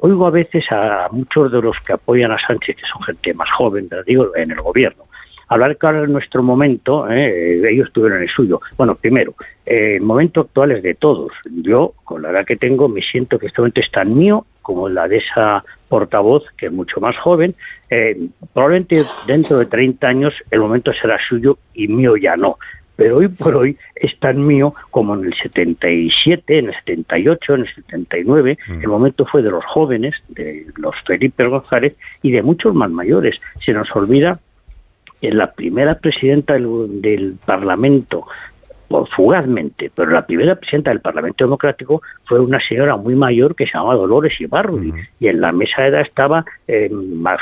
oigo 0.00 0.26
a 0.26 0.30
veces 0.30 0.64
a 0.70 1.08
muchos 1.10 1.50
de 1.52 1.60
los 1.60 1.76
que 1.86 1.92
apoyan 1.94 2.30
a 2.32 2.38
Sánchez, 2.46 2.76
que 2.76 2.82
son 2.92 3.02
gente 3.02 3.34
más 3.34 3.43
joven, 3.50 3.88
pero 3.88 4.02
digo, 4.02 4.36
en 4.36 4.50
el 4.50 4.60
gobierno, 4.60 5.04
hablar 5.48 5.76
que 5.76 5.86
ahora 5.86 6.06
nuestro 6.06 6.42
momento, 6.42 7.08
eh, 7.10 7.60
ellos 7.70 7.90
tuvieron 7.92 8.22
el 8.22 8.28
suyo. 8.28 8.60
Bueno, 8.76 8.94
primero, 8.94 9.34
eh, 9.66 9.96
el 10.00 10.02
momento 10.02 10.42
actual 10.42 10.72
es 10.72 10.82
de 10.82 10.94
todos. 10.94 11.32
Yo, 11.62 11.94
con 12.04 12.22
la 12.22 12.30
edad 12.30 12.44
que 12.44 12.56
tengo, 12.56 12.88
me 12.88 13.02
siento 13.02 13.38
que 13.38 13.46
este 13.46 13.60
momento 13.60 13.80
es 13.80 13.90
tan 13.90 14.16
mío 14.16 14.46
como 14.62 14.88
la 14.88 15.06
de 15.06 15.18
esa 15.18 15.64
portavoz, 15.88 16.44
que 16.56 16.66
es 16.66 16.72
mucho 16.72 17.00
más 17.00 17.16
joven. 17.18 17.54
Eh, 17.90 18.28
probablemente 18.52 18.96
dentro 19.26 19.58
de 19.58 19.66
30 19.66 20.06
años 20.06 20.34
el 20.50 20.60
momento 20.60 20.92
será 20.92 21.18
suyo 21.28 21.58
y 21.74 21.88
mío 21.88 22.16
ya 22.16 22.36
no. 22.36 22.58
Pero 22.96 23.18
hoy 23.18 23.28
por 23.28 23.56
hoy 23.56 23.76
es 23.96 24.18
tan 24.20 24.46
mío 24.46 24.74
como 24.90 25.14
en 25.14 25.24
el 25.24 25.34
77, 25.34 26.58
en 26.58 26.68
el 26.68 26.74
78, 26.74 27.54
en 27.54 27.60
el 27.62 27.74
79. 27.74 28.58
El 28.68 28.88
momento 28.88 29.26
fue 29.26 29.42
de 29.42 29.50
los 29.50 29.64
jóvenes, 29.64 30.14
de 30.28 30.66
los 30.76 30.94
Felipe 31.06 31.44
González 31.46 31.96
y 32.22 32.30
de 32.30 32.42
muchos 32.42 32.74
más 32.74 32.90
mayores. 32.90 33.40
Se 33.64 33.72
nos 33.72 33.94
olvida 33.94 34.38
que 35.20 35.30
la 35.30 35.52
primera 35.52 35.98
presidenta 35.98 36.54
del, 36.54 37.00
del 37.00 37.36
Parlamento 37.44 38.26
fugazmente, 39.16 39.90
pero 39.94 40.10
la 40.10 40.26
primera 40.26 40.54
presidenta 40.54 40.90
del 40.90 41.00
Parlamento 41.00 41.44
Democrático 41.44 42.02
fue 42.24 42.40
una 42.40 42.58
señora 42.68 42.96
muy 42.96 43.14
mayor 43.14 43.54
que 43.54 43.66
se 43.66 43.72
llamaba 43.74 43.94
Dolores 43.96 44.40
Ibarruri 44.40 44.92
y 45.20 45.28
en 45.28 45.40
la 45.40 45.52
mesa 45.52 45.82
de 45.82 45.88
edad 45.88 46.00
estaba 46.02 46.44
eh, 46.68 46.90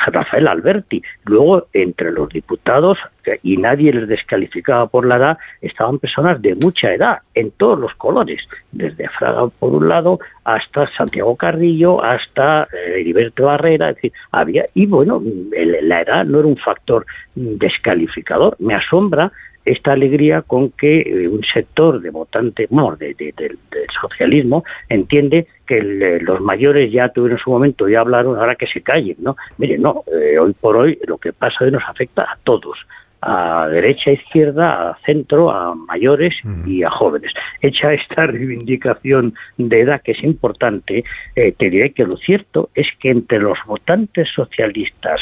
Rafael 0.07 0.49
Alberti. 0.49 1.03
Luego, 1.25 1.67
entre 1.73 2.11
los 2.13 2.29
diputados, 2.29 2.99
y 3.45 3.57
nadie 3.57 3.93
les 3.93 4.09
descalificaba 4.09 4.87
por 4.89 5.07
la 5.07 5.17
edad, 5.17 5.39
estaban 5.61 5.99
personas 6.01 6.43
de 6.43 6.57
mucha 6.57 6.93
edad, 6.93 7.19
en 7.35 7.53
todos 7.53 7.79
los 7.79 7.95
colores, 7.95 8.41
desde 8.73 9.09
Fraga 9.11 9.47
por 9.61 9.73
un 9.75 9.89
lado 9.89 10.19
hasta 10.45 10.89
Santiago 10.97 11.37
Carrillo, 11.37 12.03
hasta 12.03 12.65
eh, 12.65 13.01
Heriberto 13.01 13.45
Barrera, 13.45 13.91
es 13.91 13.97
decir, 13.97 14.13
había, 14.33 14.65
y 14.75 14.87
bueno, 14.87 15.23
el- 15.57 15.89
la 15.89 16.03
edad 16.03 16.25
no 16.25 16.41
era 16.41 16.49
un 16.49 16.57
factor 16.57 17.05
descalificador. 17.35 18.57
Me 18.59 18.75
asombra 18.75 19.31
esta 19.65 19.93
alegría 19.93 20.43
con 20.43 20.71
que 20.71 21.01
eh, 21.01 21.29
un 21.29 21.43
sector 21.45 22.01
de 22.01 22.11
votantes, 22.11 22.71
no, 22.71 22.97
de- 22.97 23.15
de- 23.15 23.33
del- 23.37 23.59
socialismo, 24.01 24.65
entiende 24.89 25.47
que 25.67 25.79
eh, 25.79 26.19
los 26.21 26.41
mayores 26.41 26.91
ya 26.91 27.11
tuvieron 27.11 27.39
su 27.39 27.51
momento, 27.51 27.89
ya 27.89 28.01
hablaron, 28.01 28.37
ahora 28.37 28.57
que 28.57 28.67
se 28.67 28.81
callen, 28.81 29.17
¿no? 29.21 29.37
Mire, 29.59 29.79
no, 29.79 30.03
eh, 30.13 30.39
hoy 30.39 30.53
por 30.61 30.77
hoy 30.77 30.99
lo 31.07 31.19
que 31.19 31.33
pasa 31.33 31.65
hoy 31.65 31.71
nos 31.71 31.85
afecta 31.89 32.23
a 32.23 32.37
todos, 32.43 32.77
a 33.23 33.69
derecha, 33.69 34.11
a 34.11 34.15
izquierda, 34.15 34.91
a 34.91 34.99
centro, 35.07 35.51
a 35.51 35.75
mayores 35.75 36.35
y 36.67 36.83
a 36.83 36.91
jóvenes. 36.91 37.33
Hecha 37.61 37.93
esta 37.93 38.27
reivindicación 38.27 39.35
de 39.57 39.81
edad 39.81 40.03
que 40.03 40.13
es 40.13 40.23
importante, 40.25 41.05
eh, 41.37 41.53
te 41.57 41.71
diré 41.71 41.93
que 41.93 42.05
lo 42.05 42.17
cierto 42.17 42.71
es 42.75 42.89
que 42.99 43.11
entre 43.11 43.39
los 43.39 43.59
votantes 43.67 44.29
socialistas 44.35 45.21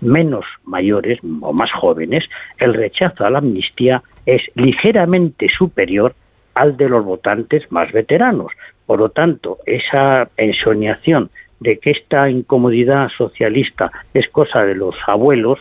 menos 0.00 0.44
mayores 0.64 1.18
o 1.42 1.52
más 1.52 1.70
jóvenes, 1.72 2.24
el 2.58 2.74
rechazo 2.74 3.24
a 3.24 3.30
la 3.30 3.38
amnistía 3.38 4.02
es 4.26 4.42
ligeramente 4.54 5.48
superior 5.56 6.14
al 6.54 6.76
de 6.76 6.88
los 6.88 7.04
votantes 7.04 7.70
más 7.70 7.92
veteranos. 7.92 8.52
Por 8.86 8.98
lo 8.98 9.08
tanto, 9.08 9.58
esa 9.66 10.28
ensoñación 10.36 11.30
de 11.62 11.78
que 11.78 11.92
esta 11.92 12.28
incomodidad 12.28 13.08
socialista 13.16 13.90
es 14.12 14.28
cosa 14.30 14.60
de 14.60 14.74
los 14.74 14.96
abuelos 15.06 15.58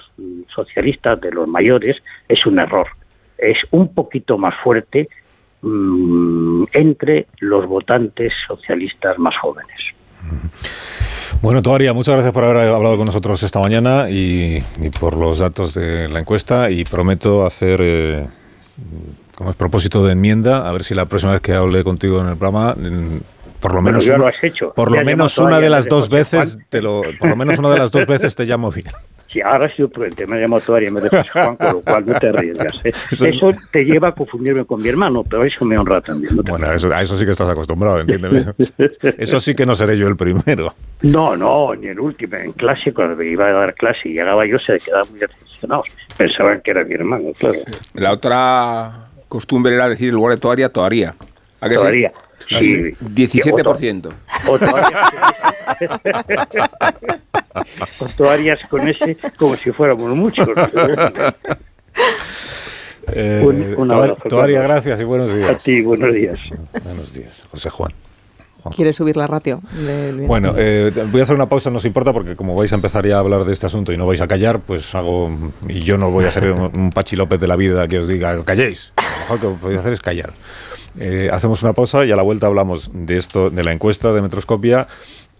socialistas, 0.53 1.21
de 1.21 1.31
los 1.31 1.47
mayores, 1.47 1.97
es 2.27 2.45
un 2.45 2.59
error. 2.59 2.87
Es 3.37 3.57
un 3.71 3.93
poquito 3.93 4.37
más 4.37 4.55
fuerte 4.63 5.07
mm, 5.61 6.63
entre 6.73 7.27
los 7.39 7.67
votantes 7.67 8.33
socialistas 8.47 9.17
más 9.19 9.35
jóvenes. 9.37 9.79
Bueno, 11.41 11.61
Toaria, 11.61 11.93
muchas 11.93 12.15
gracias 12.15 12.33
por 12.33 12.43
haber 12.43 12.57
hablado 12.71 12.97
con 12.97 13.07
nosotros 13.07 13.41
esta 13.41 13.59
mañana 13.59 14.09
y, 14.09 14.59
por 14.99 15.17
los 15.17 15.39
datos 15.39 15.73
de 15.73 16.07
la 16.07 16.19
encuesta 16.19 16.69
y 16.69 16.83
prometo 16.83 17.45
hacer, 17.45 17.79
eh, 17.83 18.27
como 19.35 19.49
es 19.49 19.55
propósito 19.55 20.05
de 20.05 20.13
enmienda, 20.13 20.69
a 20.69 20.71
ver 20.71 20.83
si 20.83 20.93
la 20.93 21.07
próxima 21.07 21.31
vez 21.31 21.41
que 21.41 21.53
hable 21.53 21.83
contigo 21.83 22.21
en 22.21 22.27
el 22.27 22.37
programa, 22.37 22.75
por 23.61 23.71
lo 23.73 23.81
Bueno, 23.81 23.99
menos, 23.99 24.07
una- 24.09 24.17
lo 24.17 24.27
has 24.27 24.43
hecho. 24.43 24.73
por 24.73 24.91
lo 24.91 25.03
menos 25.03 25.37
una 25.37 25.59
de 25.59 25.69
las 25.69 25.85
dos 25.87 26.09
veces, 26.09 26.57
te 26.69 26.81
lo, 26.81 27.01
por 27.19 27.29
lo 27.29 27.35
menos 27.37 27.57
una 27.59 27.69
de 27.69 27.77
las 27.79 27.91
dos 27.91 28.05
veces 28.05 28.35
te 28.35 28.45
llamo 28.45 28.71
bien. 28.71 28.87
Sí, 29.31 29.39
ahora 29.39 29.73
sido 29.73 29.87
prudente, 29.87 30.27
me 30.27 30.35
ha 30.35 30.41
llamado 30.41 30.61
todavía 30.61 30.89
en 30.89 30.95
vez 30.95 31.03
de 31.05 31.09
José 31.09 31.29
Juan, 31.31 31.55
con 31.55 31.67
lo 31.71 31.79
cual 31.83 32.05
no 32.05 32.19
te 32.19 32.27
arriesgas. 32.27 32.73
¿eh? 32.83 32.91
Eso- 33.11 33.25
Eso, 33.27 33.49
te 33.71 33.85
lleva 33.85 34.09
a 34.09 34.11
confundirme 34.11 34.65
con 34.65 34.81
mi 34.81 34.89
hermano, 34.89 35.23
pero 35.23 35.45
eso 35.45 35.63
me 35.63 35.77
honra 35.77 36.01
también. 36.01 36.35
No, 36.35 36.43
Bueno, 36.43 36.67
a 36.67 36.75
eso, 36.75 36.91
a 36.93 37.01
eso 37.01 37.17
sí 37.17 37.23
que 37.23 37.31
estás 37.31 37.47
acostumbrado, 37.47 38.01
entiéndeme. 38.01 38.43
Eso 39.17 39.39
sí 39.39 39.55
que 39.55 39.65
no 39.65 39.73
seré 39.73 39.97
yo 39.97 40.09
el 40.09 40.17
primero. 40.17 40.73
no, 41.03 41.37
no, 41.37 41.73
ni 41.75 41.87
el 41.87 41.99
último. 42.01 42.35
En 42.35 42.51
clase, 42.51 42.93
cuando 42.93 43.23
iba 43.23 43.45
a 43.47 43.51
dar 43.53 43.73
clase 43.75 43.99
y 44.09 44.15
llegaba 44.15 44.45
yo, 44.45 44.59
se 44.59 44.77
quedaban 44.79 45.09
muy 45.11 45.21
decepcionados. 45.21 45.85
Pensaban 46.17 46.59
que 46.61 46.71
era 46.71 46.83
mi 46.83 46.95
hermano, 46.95 47.31
claro. 47.39 47.55
La 47.93 48.11
otra 48.11 48.91
costumbre 49.29 49.73
era 49.73 49.87
decir 49.87 50.09
en 50.09 50.15
lugar 50.15 50.35
de 50.35 50.41
toaria, 50.41 50.67
toaría. 50.67 51.15
¿A 51.61 51.69
que 51.69 51.79
sí? 51.79 51.85
Toaría, 52.51 52.57
¿A 52.57 52.59
sí. 52.59 52.95
que 53.15 53.29
17%. 53.53 54.13
O 54.47 54.59
toarías, 54.59 55.09
o 58.01 58.05
toarías 58.17 58.59
con 58.69 58.87
ese 58.87 59.17
como 59.37 59.55
si 59.55 59.71
fuéramos 59.71 60.13
muchos. 60.15 60.47
Eh, 63.13 63.41
Un- 63.43 63.75
un 63.75 63.89
Toar- 63.89 64.03
abrazo, 64.03 64.21
Toaria, 64.29 64.59
Carlos. 64.61 64.71
gracias 64.75 65.01
y 65.01 65.03
buenos 65.03 65.33
días. 65.33 65.49
A 65.49 65.55
ti, 65.55 65.81
buenos 65.81 66.13
días. 66.15 66.37
Buenos 66.83 67.13
días, 67.13 67.43
José 67.51 67.69
Juan. 67.69 67.91
Quiere 68.75 68.93
subir 68.93 69.17
la 69.17 69.25
ratio. 69.25 69.59
Bueno, 70.27 70.53
eh, 70.55 70.91
voy 71.11 71.19
a 71.19 71.23
hacer 71.23 71.35
una 71.35 71.49
pausa, 71.49 71.71
no 71.71 71.79
os 71.79 71.85
importa, 71.85 72.13
porque 72.13 72.35
como 72.35 72.55
vais 72.55 72.71
a 72.71 72.75
empezar 72.75 73.05
ya 73.07 73.15
a 73.15 73.19
hablar 73.19 73.43
de 73.43 73.51
este 73.53 73.65
asunto 73.65 73.91
y 73.91 73.97
no 73.97 74.05
vais 74.05 74.21
a 74.21 74.27
callar, 74.27 74.59
pues 74.59 74.93
hago. 74.93 75.31
Y 75.67 75.79
yo 75.79 75.97
no 75.97 76.11
voy 76.11 76.25
a 76.25 76.31
ser 76.31 76.51
un, 76.51 76.71
un 76.79 76.89
Pachi 76.91 77.15
López 77.15 77.39
de 77.39 77.47
la 77.47 77.55
vida 77.55 77.87
que 77.87 77.97
os 77.99 78.07
diga, 78.07 78.41
calléis. 78.45 78.93
Lo 78.97 79.35
mejor 79.35 79.39
que 79.39 79.59
podéis 79.59 79.79
hacer 79.79 79.93
es 79.93 79.99
callar. 79.99 80.31
Eh, 80.99 81.29
hacemos 81.31 81.63
una 81.63 81.73
pausa 81.73 82.05
y 82.05 82.11
a 82.11 82.15
la 82.15 82.21
vuelta 82.21 82.47
hablamos 82.47 82.89
de 82.93 83.17
esto, 83.17 83.49
de 83.49 83.63
la 83.63 83.71
encuesta 83.71 84.11
de 84.13 84.21
Metroscopia, 84.21 84.87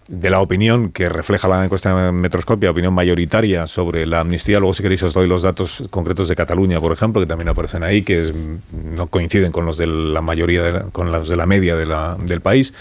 de 0.08 0.30
la 0.30 0.42
opinión 0.42 0.92
que 0.92 1.08
refleja 1.10 1.48
la 1.48 1.64
encuesta 1.64 2.06
de 2.06 2.12
Metroscopia, 2.12 2.72
opinión 2.72 2.94
mayoritaria 2.94 3.68
sobre 3.68 4.06
la 4.06 4.22
amnistía. 4.22 4.60
Luego, 4.60 4.74
si 4.74 4.84
queréis, 4.84 5.04
os 5.04 5.14
doy 5.14 5.28
los 5.28 5.42
datos 5.42 5.84
concretos 5.90 6.28
de 6.28 6.36
Cataluña, 6.36 6.82
por 6.82 6.92
ejemplo, 6.92 7.22
que 7.22 7.28
también 7.28 7.50
aparecen 7.50 7.84
ahí, 7.84 8.02
que 8.02 8.24
es- 8.24 8.34
no 8.74 9.08
coinciden 9.08 9.52
con 9.52 9.66
los 9.66 9.78
de 9.78 9.88
la 9.88 10.22
mayoría, 10.22 10.64
de 10.64 10.72
la- 10.74 10.82
con 10.92 11.12
los 11.12 11.30
de 11.30 11.36
la 11.36 11.46
media 11.46 11.76
del 11.76 12.42
país 12.42 12.74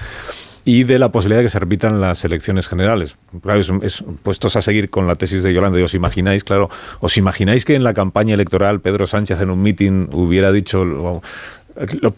y 0.64 0.84
de 0.84 0.98
la 0.98 1.10
posibilidad 1.12 1.40
de 1.40 1.44
que 1.46 1.50
se 1.50 1.58
repitan 1.58 2.00
las 2.00 2.24
elecciones 2.24 2.66
generales. 2.68 3.16
Claro, 3.42 3.60
es, 3.60 3.70
es- 3.82 4.04
puestos 4.22 4.56
a 4.56 4.62
seguir 4.62 4.90
con 4.90 5.06
la 5.06 5.14
tesis 5.14 5.42
de 5.42 5.52
Yolanda, 5.54 5.78
y 5.78 5.82
os 5.82 5.94
imagináis, 5.94 6.42
claro, 6.42 6.68
os 7.00 7.16
imagináis 7.16 7.64
que 7.64 7.76
en 7.76 7.84
la 7.84 7.94
campaña 7.94 8.34
electoral 8.34 8.80
Pedro 8.80 9.06
Sánchez 9.06 9.40
en 9.40 9.50
un 9.50 9.62
mitin 9.62 10.08
hubiera 10.12 10.50
dicho 10.52 11.22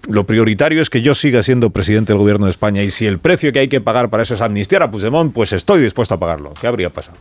lo, 0.09 0.27
prioritario 0.27 0.83
es 0.83 0.90
que 0.90 1.03
yo 1.03 1.14
siga 1.14 1.42
siendo 1.42 1.70
presidente 1.70 2.12
del 2.12 2.18
gobierno 2.18 2.46
de 2.46 2.51
España 2.51 2.83
y 2.83 2.90
si 2.90 3.07
el 3.07 3.18
precio 3.18 3.53
que 3.53 3.61
hay 3.61 3.68
que 3.68 3.81
pagar 3.81 4.11
para 4.11 4.22
eso 4.22 4.35
es 4.35 4.40
amnistiar 4.40 4.83
a 4.83 4.90
Puigdemont, 4.90 5.33
pues 5.33 5.53
estoy 5.53 5.81
dispuesto 5.81 6.14
a 6.14 6.20
pagarlo. 6.20 6.53
¿Qué 6.61 6.66
habría 6.66 6.90
pasado? 6.90 7.16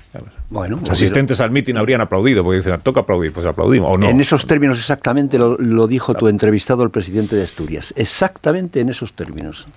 Bueno, 0.50 0.80
Los 0.82 0.90
asistentes 0.90 1.40
al 1.40 1.52
mitin 1.52 1.78
habrían 1.78 2.02
aplaudido 2.02 2.44
porque 2.44 2.58
dicen, 2.58 2.78
toca 2.82 3.02
aplaudir, 3.02 3.32
pues 3.32 3.46
aplaudimos 3.46 3.92
o 3.92 3.98
no. 3.98 4.10
En 4.10 4.20
esos 4.20 4.46
términos 4.48 4.80
exactamente 4.80 5.38
lo, 5.38 5.58
lo 5.58 5.88
dijo 5.88 6.14
tu 6.16 6.28
entrevistado, 6.28 6.84
el 6.84 6.90
presidente 6.90 7.36
de 7.36 7.44
Asturias. 7.44 7.94
Exactamente 7.96 8.80
en 8.80 8.90
esos 8.90 9.14
términos. 9.14 9.68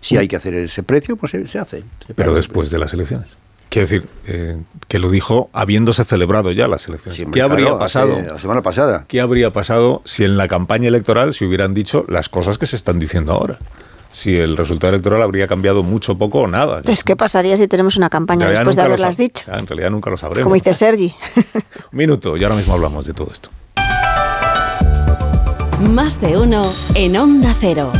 Si 0.00 0.16
hay 0.16 0.28
que 0.28 0.36
hacer 0.36 0.54
ese 0.54 0.82
precio, 0.82 1.16
pues 1.16 1.32
se, 1.32 1.46
se 1.46 1.58
hace. 1.58 1.82
Se 2.06 2.14
pero 2.14 2.34
después 2.34 2.70
de 2.70 2.78
las 2.78 2.92
elecciones. 2.92 3.28
Quiero 3.72 3.88
decir, 3.88 4.06
eh, 4.26 4.58
que 4.86 4.98
lo 4.98 5.08
dijo 5.08 5.48
habiéndose 5.54 6.04
celebrado 6.04 6.50
ya 6.52 6.68
las 6.68 6.86
elecciones. 6.88 7.18
Sí, 7.18 7.26
¿Qué 7.32 7.40
habría 7.40 7.78
pasado? 7.78 8.12
hace- 8.18 8.26
La 8.26 8.38
semana 8.38 8.60
pasada. 8.60 9.06
¿Qué 9.08 9.18
habría 9.22 9.50
pasado 9.50 10.02
si 10.04 10.24
en 10.24 10.36
la 10.36 10.46
campaña 10.46 10.88
electoral 10.88 11.32
se 11.32 11.46
hubieran 11.46 11.72
dicho 11.72 12.04
las 12.08 12.28
cosas 12.28 12.58
que 12.58 12.66
se 12.66 12.76
están 12.76 12.98
diciendo 12.98 13.32
ahora? 13.32 13.56
Si 14.10 14.36
el 14.36 14.58
resultado 14.58 14.92
electoral 14.92 15.22
habría 15.22 15.46
cambiado 15.48 15.82
mucho, 15.82 16.18
poco 16.18 16.40
o 16.40 16.46
nada. 16.48 16.82
Pues, 16.82 17.02
¿qué 17.02 17.16
pasaría 17.16 17.56
si 17.56 17.66
tenemos 17.66 17.96
una 17.96 18.10
campaña 18.10 18.46
después 18.46 18.76
de 18.76 18.82
haberlas 18.82 19.16
dicho? 19.16 19.44
En 19.50 19.66
realidad 19.66 19.90
nunca 19.90 20.10
lo 20.10 20.18
sabremos. 20.18 20.44
Como 20.44 20.54
dice 20.54 20.74
Sergi. 20.74 21.14
Un 21.34 21.42
minuto 21.92 22.36
y 22.36 22.44
ahora 22.44 22.56
mismo 22.56 22.74
hablamos 22.74 23.06
de 23.06 23.14
todo 23.14 23.30
esto. 23.32 23.48
Más 25.90 26.20
de 26.20 26.36
uno 26.36 26.74
en 26.94 27.16
Onda 27.16 27.54
Cero. 27.58 27.90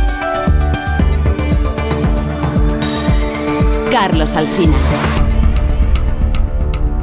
Carlos 3.91 4.35
Alsina. 4.35 4.77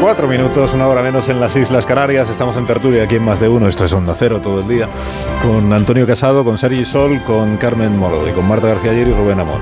Son 0.00 0.08
las 0.08 0.18
9 0.18 0.24
y 0.24 0.26
4 0.26 0.28
minutos, 0.28 0.74
una 0.74 0.88
hora 0.88 1.02
menos 1.02 1.28
en 1.28 1.40
las 1.40 1.54
Islas 1.56 1.86
Canarias. 1.86 2.28
Estamos 2.30 2.56
en 2.56 2.66
tertulia 2.66 3.04
aquí 3.04 3.16
en 3.16 3.24
Más 3.24 3.40
de 3.40 3.48
Uno. 3.48 3.68
Esto 3.68 3.84
es 3.84 3.92
Onda 3.92 4.14
Cero 4.16 4.40
todo 4.42 4.60
el 4.60 4.68
día. 4.68 4.88
Con 5.42 5.72
Antonio 5.72 6.06
Casado, 6.06 6.44
con 6.44 6.58
Sergi 6.58 6.84
Sol, 6.84 7.20
con 7.26 7.56
Carmen 7.58 7.96
Moro 7.96 8.26
y 8.28 8.32
con 8.32 8.46
Marta 8.46 8.68
García 8.68 8.92
Ayer 8.92 9.08
y 9.08 9.12
Rubén 9.12 9.38
Amón. 9.40 9.60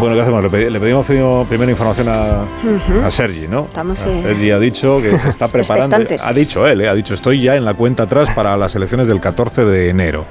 Bueno, 0.00 0.14
¿qué 0.14 0.22
hacemos? 0.22 0.42
Le, 0.44 0.50
pedi- 0.50 0.70
le 0.70 0.78
pedimos 0.78 1.04
primero, 1.06 1.46
primero 1.48 1.70
información 1.70 2.08
a, 2.08 3.10
Sergi, 3.10 3.48
¿no? 3.48 3.64
Estamos, 3.68 4.04
A 4.06 4.10
eh, 4.10 4.22
Sergi 4.22 4.50
ha 4.50 4.58
dicho 4.58 5.00
que 5.00 5.16
se 5.18 5.28
está 5.30 5.48
preparando. 5.52 5.96
Ha 6.22 6.32
dicho 6.32 6.66
él, 6.66 6.82
¿eh? 6.82 6.88
ha 6.88 6.94
dicho 6.94 7.14
estoy 7.14 7.42
ya 7.42 7.56
en 7.56 7.64
la 7.64 7.74
cuenta 7.74 8.04
atrás 8.04 8.30
para 8.34 8.56
las 8.56 8.74
elecciones 8.76 9.08
del 9.08 9.20
14 9.20 9.64
de 9.64 9.88
enero. 9.90 10.24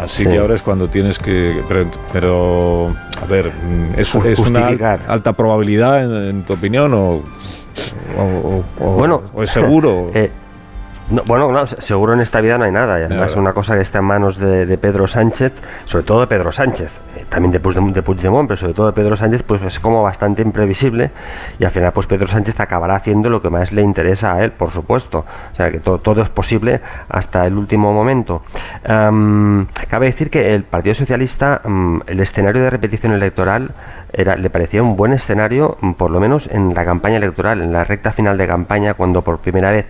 Así 0.00 0.24
Sí. 0.24 0.30
que 0.30 0.38
ahora 0.38 0.54
es 0.54 0.62
cuando 0.62 0.88
tienes 0.88 1.18
que. 1.18 1.62
Pero, 1.68 1.86
pero 2.12 2.92
A 3.22 3.26
ver, 3.26 3.50
¿es, 3.96 4.14
una 4.14 4.68
alta 5.08 5.32
probabilidad 5.32 6.04
en, 6.04 6.28
en 6.28 6.42
tu 6.44 6.52
opinión 6.54 6.94
o, 6.94 6.98
o- 7.16 7.22
o- 8.18 8.64
o- 8.80 8.90
Bueno, 8.94 9.22
o 9.34 9.42
es 9.42 9.50
seguro? 9.50 10.10
eh, 10.14 10.30
no, 11.10 11.22
bueno, 11.26 11.50
no, 11.50 11.66
se- 11.66 11.80
seguro 11.80 12.14
en 12.14 12.20
esta 12.20 12.40
vida 12.40 12.58
no 12.58 12.64
hay 12.64 12.72
nada. 12.72 13.00
Y 13.00 13.04
además 13.04 13.32
es 13.32 13.36
una 13.36 13.52
cosa 13.52 13.74
que 13.76 13.82
está 13.82 13.98
en 13.98 14.04
manos 14.04 14.38
de, 14.38 14.66
de 14.66 14.78
Pedro 14.78 15.06
Sánchez, 15.08 15.52
sobre 15.84 16.04
todo 16.04 16.20
de 16.20 16.26
Pedro 16.26 16.52
Sánchez, 16.52 16.90
también 17.28 17.52
de, 17.52 17.60
Puigdemont, 17.60 17.94
de 17.94 18.02
Puigdemont, 18.02 18.48
pero 18.48 18.56
sobre 18.58 18.74
todo 18.74 18.86
de 18.86 18.92
Pedro 18.92 19.16
Sánchez, 19.16 19.42
pues 19.42 19.60
es 19.62 19.78
como 19.80 20.02
bastante 20.02 20.42
imprevisible 20.42 21.10
y 21.58 21.64
al 21.64 21.70
final 21.70 21.92
pues 21.92 22.06
Pedro 22.06 22.26
Sánchez 22.26 22.58
acabará 22.60 22.96
haciendo 22.96 23.28
lo 23.30 23.42
que 23.42 23.50
más 23.50 23.72
le 23.72 23.82
interesa 23.82 24.34
a 24.34 24.44
él, 24.44 24.52
por 24.52 24.70
supuesto. 24.70 25.24
O 25.52 25.54
sea 25.54 25.70
que 25.70 25.78
to- 25.80 25.98
todo 25.98 26.22
es 26.22 26.28
posible 26.28 26.80
hasta 27.08 27.46
el 27.46 27.56
último 27.56 27.92
momento. 27.92 28.42
Am, 28.86 29.66
cabe 29.88 30.06
decir 30.06 30.30
que 30.30 30.54
el 30.54 30.64
Partido 30.64 30.94
Socialista, 30.94 31.60
mm, 31.64 32.00
el 32.06 32.20
escenario 32.20 32.62
de 32.62 32.70
repetición 32.70 33.12
electoral 33.12 33.70
era, 34.12 34.36
le 34.36 34.50
parecía 34.50 34.82
un 34.82 34.96
buen 34.96 35.12
escenario, 35.12 35.76
mm, 35.80 35.92
por 35.92 36.10
lo 36.10 36.20
menos 36.20 36.48
en 36.50 36.74
la 36.74 36.84
campaña 36.84 37.16
electoral, 37.18 37.60
en 37.62 37.72
la 37.72 37.84
recta 37.84 38.12
final 38.12 38.38
de 38.38 38.46
campaña, 38.46 38.94
cuando 38.94 39.22
por 39.22 39.38
primera 39.38 39.70
vez 39.70 39.86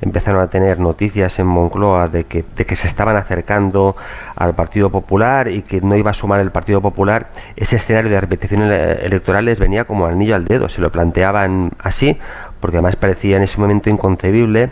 empezaron 0.00 0.42
a 0.42 0.48
tener 0.48 0.78
noticias 0.78 1.38
en 1.38 1.46
Moncloa 1.46 2.08
de 2.08 2.24
que, 2.24 2.44
de 2.56 2.64
que 2.66 2.76
se 2.76 2.86
estaban 2.86 3.16
acercando 3.16 3.96
al 4.36 4.54
Partido 4.54 4.90
Popular 4.90 5.48
y 5.48 5.62
que 5.62 5.80
no 5.80 5.96
iba 5.96 6.10
a 6.10 6.14
sumar 6.14 6.40
el 6.40 6.50
Partido 6.50 6.80
Popular, 6.80 7.28
ese 7.56 7.76
escenario 7.76 8.10
de 8.10 8.20
repetición 8.20 8.62
ele- 8.62 9.04
electoral 9.06 9.44
les 9.44 9.58
venía 9.58 9.84
como 9.84 10.06
anillo 10.06 10.34
al 10.34 10.44
dedo, 10.44 10.68
se 10.68 10.80
lo 10.80 10.90
planteaban 10.90 11.70
así, 11.78 12.18
porque 12.60 12.76
además 12.76 12.96
parecía 12.96 13.36
en 13.36 13.42
ese 13.42 13.60
momento 13.60 13.90
inconcebible 13.90 14.70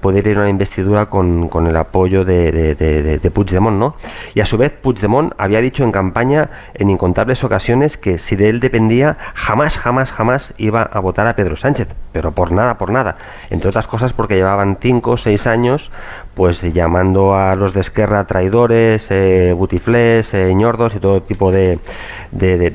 poder 0.00 0.26
ir 0.26 0.36
a 0.36 0.40
una 0.40 0.48
investidura 0.50 1.06
con, 1.06 1.48
con 1.48 1.66
el 1.66 1.76
apoyo 1.76 2.24
de, 2.24 2.52
de, 2.52 2.74
de, 2.74 3.02
de- 3.02 3.18
de 3.18 3.30
Puigdemont, 3.30 3.78
¿no? 3.78 3.94
Y 4.34 4.40
a 4.40 4.46
su 4.46 4.56
vez 4.58 4.72
Puigdemont 4.72 5.32
había 5.38 5.60
dicho 5.60 5.84
en 5.84 5.92
campaña 5.92 6.48
en 6.74 6.90
incontables 6.90 7.44
ocasiones 7.44 7.96
que 7.96 8.18
si 8.18 8.36
de 8.36 8.48
él 8.48 8.60
dependía, 8.60 9.16
jamás, 9.34 9.76
jamás, 9.78 10.12
jamás 10.12 10.54
iba 10.58 10.82
a 10.82 11.00
votar 11.00 11.26
a 11.26 11.34
Pedro 11.36 11.56
Sánchez, 11.56 11.88
pero 12.12 12.32
por 12.32 12.52
nada, 12.52 12.78
por 12.78 12.90
nada. 12.90 13.16
Entre 13.50 13.68
otras 13.68 13.86
cosas 13.86 14.12
porque 14.12 14.36
llevaban 14.36 14.78
cinco 14.80 15.12
o 15.12 15.16
seis 15.16 15.46
años 15.46 15.90
pues 16.34 16.62
llamando 16.72 17.34
a 17.34 17.56
los 17.56 17.74
de 17.74 17.80
Esquerra 17.80 18.24
traidores, 18.24 19.10
eh, 19.10 19.52
butiflés, 19.56 20.32
eh, 20.34 20.54
ñordos 20.54 20.94
y 20.94 21.00
todo 21.00 21.20
tipo 21.20 21.50
de 21.50 21.78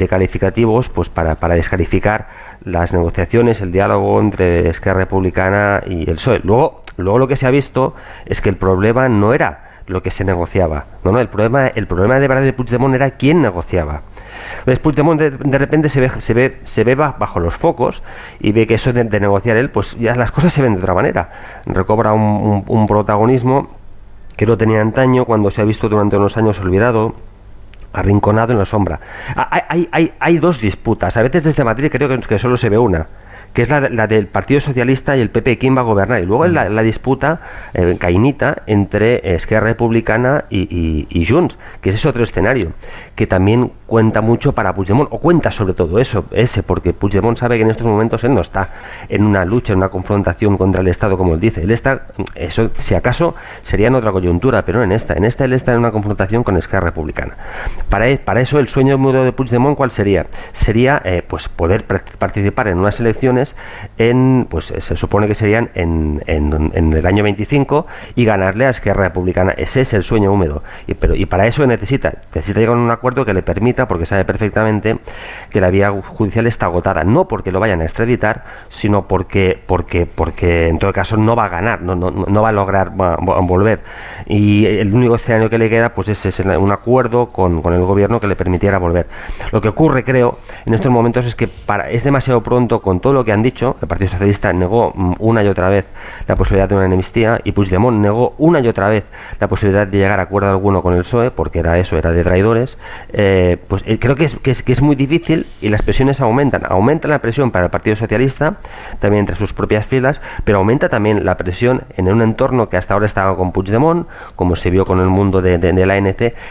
calificativos 0.09 0.89
pues 0.89 1.09
para, 1.09 1.35
para 1.35 1.55
descalificar 1.55 2.27
las 2.65 2.93
negociaciones, 2.93 3.61
el 3.61 3.71
diálogo 3.71 4.19
entre 4.19 4.69
Esquerra 4.69 4.99
Republicana 4.99 5.81
y 5.85 6.09
el 6.09 6.15
PSOE. 6.15 6.41
Luego, 6.43 6.82
luego 6.97 7.19
lo 7.19 7.27
que 7.27 7.35
se 7.35 7.47
ha 7.47 7.51
visto 7.51 7.95
es 8.25 8.41
que 8.41 8.49
el 8.49 8.55
problema 8.55 9.09
no 9.09 9.33
era 9.33 9.71
lo 9.87 10.01
que 10.01 10.11
se 10.11 10.23
negociaba. 10.23 10.85
No, 11.03 11.11
no, 11.11 11.19
el 11.19 11.27
problema, 11.27 11.67
el 11.67 11.87
problema 11.87 12.19
de 12.19 12.27
verdad 12.27 12.43
de 12.43 12.53
Puigdemont 12.53 12.95
era 12.95 13.11
quién 13.11 13.41
negociaba. 13.41 14.01
Entonces 14.59 14.79
Puigdemont 14.79 15.19
de, 15.19 15.31
de 15.31 15.57
repente 15.57 15.89
se 15.89 15.99
ve, 15.99 16.09
se, 16.19 16.33
ve, 16.33 16.59
se 16.63 16.83
ve 16.85 16.95
ba- 16.95 17.15
bajo 17.19 17.39
los 17.39 17.53
focos 17.55 18.01
y 18.39 18.51
ve 18.53 18.65
que 18.65 18.75
eso 18.75 18.93
de, 18.93 19.03
negociar 19.19 19.57
él, 19.57 19.69
pues 19.69 19.97
ya 19.99 20.15
las 20.15 20.31
cosas 20.31 20.53
se 20.53 20.61
ven 20.61 20.75
de 20.75 20.79
otra 20.79 20.93
manera. 20.93 21.29
Recobra 21.65 22.13
un, 22.13 22.63
un- 22.65 22.87
protagonismo 22.87 23.69
que 24.37 24.45
no 24.45 24.57
tenía 24.57 24.79
antaño 24.81 25.25
cuando 25.25 25.51
se 25.51 25.61
ha 25.61 25.65
visto 25.65 25.89
durante 25.89 26.17
unos 26.17 26.37
años 26.37 26.59
olvidado 26.59 27.13
arrinconado 27.91 28.53
en 28.53 28.59
la 28.59 28.65
sombra. 28.65 28.99
Hay, 29.35 29.61
hay, 29.69 29.89
hay, 29.91 30.13
hay 30.19 30.37
dos 30.37 30.59
disputas. 30.61 31.15
A 31.17 31.21
veces 31.21 31.43
desde 31.43 31.63
Madrid 31.63 31.89
creo 31.91 32.09
que 32.21 32.39
solo 32.39 32.57
se 32.57 32.69
ve 32.69 32.77
una 32.77 33.05
que 33.53 33.61
es 33.61 33.69
la, 33.69 33.81
la 33.89 34.07
del 34.07 34.27
Partido 34.27 34.59
Socialista 34.59 35.15
y 35.15 35.21
el 35.21 35.29
PP, 35.29 35.57
quién 35.57 35.75
va 35.77 35.81
a 35.81 35.83
gobernar. 35.83 36.21
Y 36.23 36.25
luego 36.25 36.45
es 36.45 36.53
la, 36.53 36.69
la 36.69 36.81
disputa 36.81 37.39
eh, 37.73 37.95
cainita 37.99 38.63
entre 38.65 39.35
Esquerra 39.35 39.67
Republicana 39.67 40.45
y, 40.49 40.61
y, 40.61 41.07
y 41.09 41.25
Junts, 41.25 41.57
que 41.81 41.89
ese 41.89 41.97
es 41.99 42.05
otro 42.05 42.23
escenario, 42.23 42.71
que 43.15 43.27
también 43.27 43.71
cuenta 43.85 44.21
mucho 44.21 44.53
para 44.53 44.73
Puigdemont, 44.73 45.09
o 45.11 45.19
cuenta 45.19 45.51
sobre 45.51 45.73
todo 45.73 45.99
eso, 45.99 46.25
ese, 46.31 46.63
porque 46.63 46.93
Puigdemont 46.93 47.37
sabe 47.37 47.57
que 47.57 47.63
en 47.63 47.69
estos 47.69 47.85
momentos 47.85 48.23
él 48.23 48.33
no 48.33 48.41
está 48.41 48.69
en 49.09 49.23
una 49.23 49.45
lucha, 49.45 49.73
en 49.73 49.77
una 49.77 49.89
confrontación 49.89 50.57
contra 50.57 50.81
el 50.81 50.87
Estado, 50.87 51.17
como 51.17 51.35
él 51.35 51.39
dice. 51.39 51.61
Él 51.61 51.71
está, 51.71 52.07
eso 52.35 52.71
si 52.79 52.95
acaso 52.95 53.35
sería 53.61 53.87
en 53.87 53.95
otra 53.95 54.11
coyuntura, 54.11 54.63
pero 54.65 54.79
no 54.79 54.85
en 54.85 54.91
esta. 54.93 55.13
En 55.13 55.25
esta 55.25 55.45
él 55.45 55.53
está 55.53 55.73
en 55.73 55.79
una 55.79 55.91
confrontación 55.91 56.43
con 56.43 56.57
Esquerra 56.57 56.87
Republicana. 56.87 57.35
Para, 57.89 58.07
e- 58.09 58.17
para 58.17 58.41
eso 58.41 58.57
el 58.59 58.67
sueño 58.67 58.97
mudo 58.97 59.23
de 59.25 59.31
Puigdemont, 59.31 59.77
¿cuál 59.77 59.91
sería? 59.91 60.25
Sería 60.53 61.01
eh, 61.05 61.21
pues 61.27 61.49
poder 61.49 61.85
par- 61.85 62.03
participar 62.17 62.67
en 62.67 62.79
unas 62.79 62.99
elecciones 62.99 63.42
en, 63.97 64.47
pues 64.49 64.71
eh, 64.71 64.81
se 64.81 64.95
supone 64.97 65.27
que 65.27 65.35
serían 65.35 65.69
en, 65.75 66.21
en- 66.27 66.93
el 66.93 67.05
año 67.05 67.23
25 67.23 67.85
y 68.15 68.25
ganarle 68.25 68.65
a 68.65 68.69
Esquerra 68.69 69.03
Republicana. 69.05 69.51
Ese 69.57 69.81
es 69.81 69.93
el 69.93 70.03
sueño 70.03 70.31
húmedo. 70.31 70.63
Y, 70.87 70.93
pero, 70.93 71.15
y 71.15 71.25
para 71.25 71.47
eso 71.47 71.65
necesita, 71.67 72.13
necesita 72.33 72.59
llegar 72.59 72.75
a 72.75 72.79
un 72.79 72.91
acuerdo 72.91 73.25
que 73.25 73.33
le 73.33 73.43
permita, 73.43 73.87
porque 73.87 74.05
sabe 74.05 74.25
perfectamente 74.25 74.97
que 75.49 75.61
la 75.61 75.69
vía 75.69 75.91
judicial 75.91 76.47
está 76.47 76.67
agotada, 76.67 77.03
no 77.03 77.27
porque 77.27 77.51
lo 77.51 77.59
vayan 77.59 77.81
a 77.81 77.83
extraditar, 77.83 78.43
sino 78.69 79.07
porque, 79.07 79.59
porque, 79.65 80.05
porque 80.05 80.67
en 80.69 80.79
todo 80.79 80.93
caso 80.93 81.17
no 81.17 81.35
va 81.35 81.45
a 81.45 81.49
ganar, 81.49 81.81
no, 81.81 81.95
no, 81.95 82.11
no 82.11 82.41
va 82.41 82.49
a 82.49 82.51
lograr 82.51 82.91
volver. 82.91 83.81
Y 84.25 84.65
el 84.65 84.93
único 84.93 85.15
escenario 85.15 85.49
que 85.49 85.57
le 85.57 85.69
queda 85.69 85.89
pues 85.93 86.09
es, 86.09 86.25
es 86.25 86.39
un 86.39 86.71
acuerdo 86.71 87.27
con, 87.31 87.61
con 87.61 87.73
el 87.73 87.81
gobierno 87.81 88.19
que 88.19 88.27
le 88.27 88.35
permitiera 88.35 88.77
volver. 88.77 89.07
Lo 89.51 89.61
que 89.61 89.67
ocurre, 89.69 90.03
creo, 90.03 90.37
en 90.65 90.73
estos 90.73 90.91
momentos 90.91 91.25
es 91.25 91.35
que 91.35 91.47
para, 91.47 91.89
es 91.89 92.03
demasiado 92.03 92.41
pronto 92.41 92.81
con 92.81 92.99
todo 92.99 93.13
lo 93.13 93.25
que 93.25 93.32
han 93.33 93.43
dicho. 93.43 93.75
El 93.81 93.87
Partido 93.87 94.09
Socialista 94.11 94.53
negó 94.53 94.91
mm, 94.95 95.13
una 95.19 95.43
y 95.43 95.47
otra 95.47 95.69
vez 95.69 95.85
la 96.27 96.35
posibilidad 96.35 96.69
de 96.69 96.75
una 96.75 96.85
amnistía 96.85 97.39
y 97.43 97.51
Puigdemont 97.53 97.97
negó 97.99 98.35
una 98.37 98.59
y 98.59 98.67
otra 98.67 98.89
vez 98.89 99.03
la 99.39 99.47
posibilidad 99.47 99.87
de 99.87 99.97
llegar 99.97 100.19
a 100.19 100.23
acuerdo 100.23 100.49
alguno 100.49 100.81
con 100.81 100.93
el 100.93 100.99
PSOE, 101.03 101.31
porque 101.31 101.59
era 101.59 101.77
eso, 101.79 101.97
era 101.97 102.11
de 102.11 102.23
traidores. 102.23 102.77
Eh, 103.11 103.57
pues 103.67 103.83
eh, 103.87 103.97
creo 103.99 104.15
que 104.15 104.25
es, 104.25 104.35
que, 104.35 104.51
es, 104.51 104.61
que 104.63 104.71
es 104.71 104.81
muy 104.81 104.95
difícil 104.95 105.47
y 105.61 105.69
las 105.69 105.81
presiones 105.81 106.21
aumentan. 106.21 106.61
Aumenta 106.69 107.07
la 107.07 107.19
presión 107.19 107.49
para 107.51 107.65
el 107.65 107.71
Partido 107.71 107.95
Socialista, 107.95 108.55
también 108.99 109.21
entre 109.21 109.35
sus 109.35 109.53
propias 109.53 109.85
filas, 109.85 110.21
pero 110.43 110.59
aumenta 110.59 110.89
también 110.89 111.25
la 111.25 111.37
presión 111.37 111.81
en 111.97 112.07
un 112.07 112.21
entorno 112.21 112.69
que 112.69 112.77
hasta 112.77 112.93
ahora 112.93 113.05
estaba 113.07 113.35
con 113.35 113.51
Puigdemont, 113.51 114.07
como 114.35 114.55
se 114.55 114.69
vio 114.69 114.85
con 114.85 114.99
el 114.99 115.07
mundo 115.07 115.41
de, 115.41 115.57
de- 115.57 115.73
de 115.73 115.85
la 115.87 115.93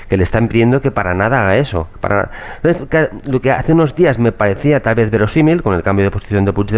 que 0.08 0.16
le 0.16 0.22
están 0.22 0.48
pidiendo 0.48 0.80
que 0.80 0.90
para 0.90 1.14
nada 1.14 1.42
haga 1.42 1.56
eso. 1.56 1.88
Para 2.00 2.30
lo 3.26 3.40
que 3.40 3.50
hace 3.50 3.72
unos 3.72 3.94
días 3.94 4.18
me 4.18 4.32
parecía 4.32 4.80
tal 4.80 4.94
vez 4.94 5.10
verosímil 5.10 5.62
con 5.62 5.74
el 5.74 5.82
cambio 5.82 6.04
de 6.04 6.10
posición 6.10 6.44
de 6.44 6.52
Puigdemont, 6.52 6.71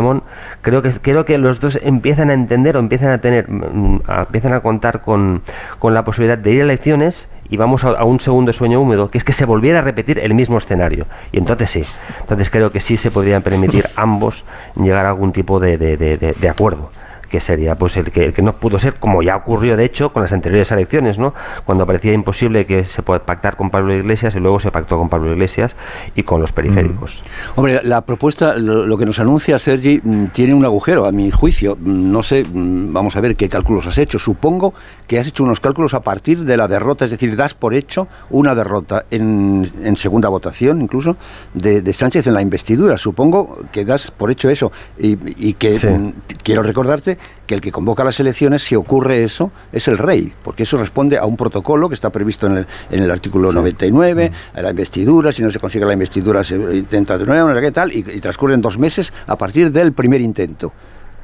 creo 0.60 0.82
que 0.82 0.90
creo 0.90 1.24
que 1.24 1.38
los 1.38 1.60
dos 1.60 1.78
empiezan 1.82 2.30
a 2.30 2.34
entender 2.34 2.76
o 2.76 2.80
empiezan 2.80 3.10
a 3.10 3.18
tener 3.18 3.50
mm, 3.50 4.00
a- 4.06 4.22
empiezan 4.22 4.52
a 4.54 4.60
contar 4.60 5.00
con, 5.02 5.42
con 5.78 5.94
la 5.94 6.04
posibilidad 6.04 6.38
de 6.38 6.52
ir 6.52 6.60
a 6.60 6.64
elecciones 6.64 7.28
y 7.50 7.56
vamos 7.56 7.84
a, 7.84 8.02
un 8.04 8.20
segundo 8.20 8.52
sueño 8.52 8.80
húmedo, 8.80 9.10
que 9.10 9.18
es 9.18 9.24
que 9.24 9.32
se 9.32 9.44
volviera 9.44 9.78
a 9.80 9.82
repetir 9.82 10.18
el 10.18 10.34
mismo 10.34 10.56
escenario. 10.58 11.06
Y 11.30 11.38
entonces 11.38 11.70
sí, 11.70 11.84
entonces 12.20 12.48
creo 12.50 12.72
que 12.72 12.80
sí 12.80 12.96
se 12.96 13.10
podrían 13.10 13.42
permitir 13.42 13.84
ambos 13.96 14.44
llegar 14.76 15.04
a 15.06 15.10
algún 15.10 15.32
tipo 15.32 15.60
de- 15.60 15.76
de 15.78 16.48
acuerdo 16.48 16.90
que 17.34 17.40
sería 17.40 17.74
pues 17.74 17.96
el 17.96 18.12
que, 18.12 18.26
el 18.26 18.32
que 18.32 18.42
no 18.42 18.52
pudo 18.52 18.78
ser, 18.78 18.94
como 18.94 19.20
ya 19.20 19.34
ocurrió 19.34 19.76
de 19.76 19.84
hecho 19.84 20.12
con 20.12 20.22
las 20.22 20.32
anteriores 20.32 20.70
elecciones, 20.70 21.18
¿no? 21.18 21.34
Cuando 21.64 21.84
parecía 21.84 22.12
imposible 22.12 22.64
que 22.64 22.84
se 22.84 23.02
pueda 23.02 23.18
pactar 23.26 23.56
con 23.56 23.70
Pablo 23.70 23.92
Iglesias 23.92 24.36
y 24.36 24.38
luego 24.38 24.60
se 24.60 24.70
pactó 24.70 24.96
con 24.98 25.08
Pablo 25.08 25.32
Iglesias 25.32 25.74
y 26.14 26.22
con 26.22 26.40
los 26.40 26.52
periféricos. 26.52 27.24
Hombre, 27.56 27.80
la 27.82 28.02
propuesta, 28.02 28.56
lo, 28.56 28.86
lo 28.86 28.96
que 28.96 29.04
nos 29.04 29.18
anuncia 29.18 29.58
Sergi, 29.58 30.00
mm, 30.00 30.26
tiene 30.26 30.54
un 30.54 30.64
agujero, 30.64 31.06
a 31.06 31.10
mi 31.12 31.28
juicio. 31.32 31.76
Mm, 31.80 32.12
No 32.12 32.22
sé, 32.22 32.44
mm, 32.44 32.92
vamos 32.92 33.16
a 33.16 33.20
ver 33.20 33.34
qué 33.34 33.48
cálculos 33.48 33.88
has 33.88 33.98
hecho. 33.98 34.20
Supongo 34.20 34.72
que 35.08 35.18
has 35.18 35.26
hecho 35.26 35.42
unos 35.42 35.58
cálculos 35.58 35.92
a 35.94 36.00
partir 36.00 36.44
de 36.44 36.56
la 36.56 36.68
derrota, 36.68 37.04
es 37.04 37.10
decir, 37.10 37.34
das 37.34 37.54
por 37.54 37.74
hecho 37.74 38.06
una 38.30 38.54
derrota 38.54 39.06
en, 39.10 39.68
en 39.82 39.96
segunda 39.96 40.28
votación, 40.28 40.80
incluso, 40.82 41.16
de, 41.52 41.82
de 41.82 41.92
Sánchez 41.92 42.28
en 42.28 42.34
la 42.34 42.42
investidura. 42.42 42.96
Supongo 42.96 43.58
que 43.72 43.84
das 43.84 44.12
por 44.12 44.30
hecho 44.30 44.48
eso. 44.50 44.70
Y, 44.98 45.18
y 45.48 45.54
que 45.54 45.76
Sí. 45.78 45.88
mm, 45.88 46.12
quiero 46.44 46.62
recordarte 46.62 47.18
que 47.46 47.54
el 47.54 47.60
que 47.60 47.72
convoca 47.72 48.04
las 48.04 48.18
elecciones, 48.20 48.62
si 48.62 48.74
ocurre 48.74 49.22
eso, 49.22 49.50
es 49.72 49.88
el 49.88 49.98
rey, 49.98 50.32
porque 50.42 50.62
eso 50.62 50.76
responde 50.76 51.18
a 51.18 51.24
un 51.24 51.36
protocolo 51.36 51.88
que 51.88 51.94
está 51.94 52.10
previsto 52.10 52.46
en 52.46 52.58
el, 52.58 52.66
en 52.90 53.02
el 53.02 53.10
artículo 53.10 53.52
99, 53.52 54.32
a 54.54 54.62
la 54.62 54.70
investidura, 54.70 55.32
si 55.32 55.42
no 55.42 55.50
se 55.50 55.58
consigue 55.58 55.84
la 55.84 55.92
investidura 55.92 56.42
se 56.44 56.54
intenta 56.54 57.18
de 57.18 57.26
nuevo, 57.26 57.48
no 57.48 57.54
sé 57.54 57.60
qué 57.60 57.72
tal, 57.72 57.92
y, 57.92 57.98
y 57.98 58.20
transcurren 58.20 58.60
dos 58.60 58.78
meses 58.78 59.12
a 59.26 59.36
partir 59.36 59.70
del 59.70 59.92
primer 59.92 60.20
intento. 60.20 60.72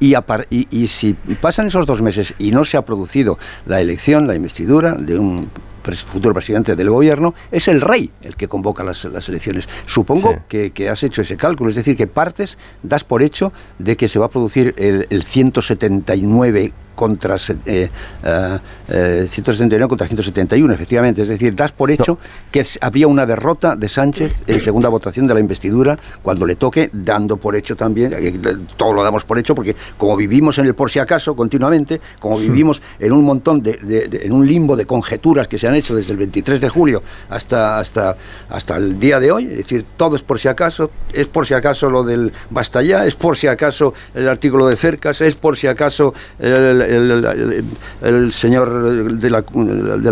Y, 0.01 0.87
si 0.87 1.13
pasan 1.39 1.67
esos 1.67 1.85
dos 1.85 2.01
meses 2.01 2.33
y 2.39 2.49
no 2.49 2.65
se 2.65 2.75
ha 2.75 2.81
producido 2.81 3.37
la 3.67 3.81
elección, 3.81 4.25
la 4.25 4.33
investidura 4.33 4.93
de 4.93 5.19
un 5.19 5.47
futuro 5.81 6.33
presidente 6.33 6.75
del 6.75 6.89
gobierno, 6.89 7.33
es 7.51 7.67
el 7.67 7.81
rey 7.81 8.09
el 8.23 8.35
que 8.35 8.47
convoca 8.47 8.83
las, 8.83 9.03
las 9.05 9.27
elecciones. 9.29 9.67
Supongo 9.85 10.31
Sí. 10.31 10.37
que, 10.47 10.71
que 10.71 10.89
has 10.89 11.03
hecho 11.03 11.21
ese 11.21 11.37
cálculo, 11.37 11.69
es 11.69 11.75
decir, 11.75 11.97
que 11.97 12.07
partes, 12.07 12.57
das 12.83 13.03
por 13.03 13.21
hecho 13.23 13.51
de 13.79 13.95
que 13.97 14.07
se 14.07 14.19
va 14.19 14.27
a 14.27 14.29
producir 14.29 14.73
el, 14.77 15.07
el 15.09 15.23
contra 17.01 17.35
eh, 17.65 17.89
eh, 18.23 19.27
179 19.27 19.89
contra 19.89 20.05
171, 20.05 20.71
efectivamente. 20.71 21.23
Es 21.23 21.29
decir, 21.29 21.55
das 21.55 21.71
por 21.71 21.89
hecho 21.89 22.19
que 22.51 22.63
había 22.79 23.07
una 23.07 23.25
derrota 23.25 23.75
de 23.75 23.89
Sánchez 23.89 24.43
en 24.45 24.59
segunda 24.59 24.87
votación 24.87 25.25
de 25.25 25.33
la 25.33 25.39
investidura 25.39 25.97
cuando 26.21 26.45
le 26.45 26.57
toque, 26.57 26.91
dando 26.93 27.37
por 27.37 27.55
hecho 27.55 27.75
también, 27.75 28.13
eh, 28.15 28.39
todo 28.77 28.93
lo 28.93 29.03
damos 29.03 29.25
por 29.25 29.39
hecho, 29.39 29.55
porque 29.55 29.75
como 29.97 30.15
vivimos 30.15 30.59
en 30.59 30.67
el 30.67 30.75
por 30.75 30.91
si 30.91 30.99
acaso 30.99 31.35
continuamente, 31.35 31.99
como 32.19 32.37
vivimos 32.37 32.83
en 32.99 33.13
un 33.13 33.23
montón 33.23 33.63
de, 33.63 33.79
en 34.21 34.31
un 34.31 34.45
limbo 34.45 34.75
de 34.75 34.85
conjeturas 34.85 35.47
que 35.47 35.57
se 35.57 35.67
han 35.67 35.73
hecho 35.73 35.95
desde 35.95 36.11
el 36.11 36.19
23 36.19 36.61
de 36.61 36.69
julio 36.69 37.01
hasta, 37.31 37.79
hasta, 37.79 38.15
hasta 38.47 38.77
el 38.77 38.99
día 38.99 39.19
de 39.19 39.31
hoy, 39.31 39.45
es 39.45 39.57
decir, 39.57 39.85
todo 39.97 40.15
es 40.15 40.21
por 40.21 40.37
si 40.37 40.49
acaso, 40.49 40.91
es 41.13 41.25
por 41.25 41.47
si 41.47 41.55
acaso 41.55 41.89
lo 41.89 42.03
del 42.03 42.31
basta 42.51 42.83
ya, 42.83 43.07
es 43.07 43.15
por 43.15 43.37
si 43.37 43.47
acaso 43.47 43.95
el 44.13 44.29
artículo 44.29 44.67
de 44.67 44.75
cercas, 44.75 45.21
es 45.21 45.33
por 45.33 45.57
si 45.57 45.65
acaso 45.65 46.13
el, 46.37 46.90
señor 48.31 49.17
de 49.17 49.29
la, 49.29 49.41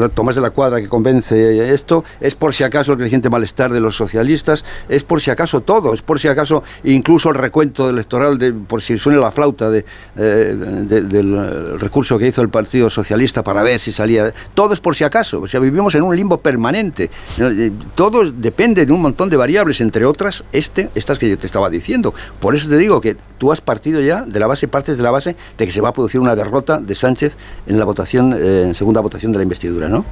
Tomás 0.10 0.36
de 0.36 0.42
la 0.42 0.50
Cuadra 0.52 0.80
que 0.80 0.88
convence 0.88 1.74
esto, 1.74 2.04
es 2.20 2.36
por 2.36 2.54
si 2.54 2.63
acaso 2.63 2.94
el 2.94 2.98
creciente 2.98 3.30
malestar 3.30 3.72
de 3.72 3.80
los 3.80 3.96
socialistas, 3.96 4.63
es 4.88 5.04
por 5.04 5.22
si 5.22 5.32
acaso 5.32 5.62
todo, 5.62 5.94
es 5.94 6.02
por 6.02 6.20
si 6.20 6.28
acaso 6.28 6.63
incluso 6.84 7.30
el 7.30 7.36
recuento 7.36 7.90
electoral, 7.90 8.38
de, 8.38 8.54
por 8.54 8.82
si 8.82 8.98
suena 8.98 9.19
la 9.19 9.32
flauta 9.32 9.69
de, 9.69 9.86
eh, 10.17 10.56
del 10.58 11.80
recurso 11.80 12.17
que 12.17 12.27
hizo 12.27 12.42
el 12.42 12.50
Partido 12.50 12.90
Socialista 12.90 13.44
para 13.44 13.63
ver 13.63 13.80
si 13.80 13.92
salía, 13.92 14.34
todo 14.54 14.73
es 14.73 14.80
por 14.80 14.96
si 14.96 15.04
acaso, 15.04 15.42
o 15.42 15.48
sea, 15.48 15.60
vivimos 15.60 15.96
en 15.96 16.04
un 16.04 16.15
limbo 16.15 16.38
permanente, 16.38 17.10
todo 17.96 18.32
depende 18.32 18.86
de 18.86 18.94
un 18.94 19.02
montón 19.02 19.30
de 19.30 19.38
variables, 19.38 19.82
entre 19.82 20.06
otras 20.06 20.44
este, 20.52 20.90
estas 20.96 21.17
que 21.17 21.30
yo 21.30 21.38
te 21.38 21.48
estaba 21.48 21.69
diciendo, 21.69 22.13
por 22.40 22.56
eso 22.56 22.69
te 22.69 22.77
digo 22.77 23.02
que 23.02 23.15
tú 23.38 23.52
has 23.52 23.62
partido 23.62 24.02
ya 24.02 24.21
de 24.21 24.40
la 24.40 24.48
base, 24.48 24.67
partes 24.67 24.98
de 24.98 25.04
la 25.04 25.12
base 25.12 25.36
de 25.58 25.65
que 25.65 25.71
se 25.71 25.82
va 25.82 25.90
a 25.90 25.94
producir 25.94 26.19
una 26.19 26.36
derrota 26.36 26.58
de 26.62 26.95
Sánchez 26.95 27.35
en 27.67 27.79
la 27.79 27.85
votación, 27.85 28.33
eh, 28.33 28.63
en 28.67 28.75
segunda 28.75 29.01
votación 29.01 29.31
de 29.31 29.39
la 29.39 29.43
investidura, 29.43 29.89
¿no? 29.89 30.05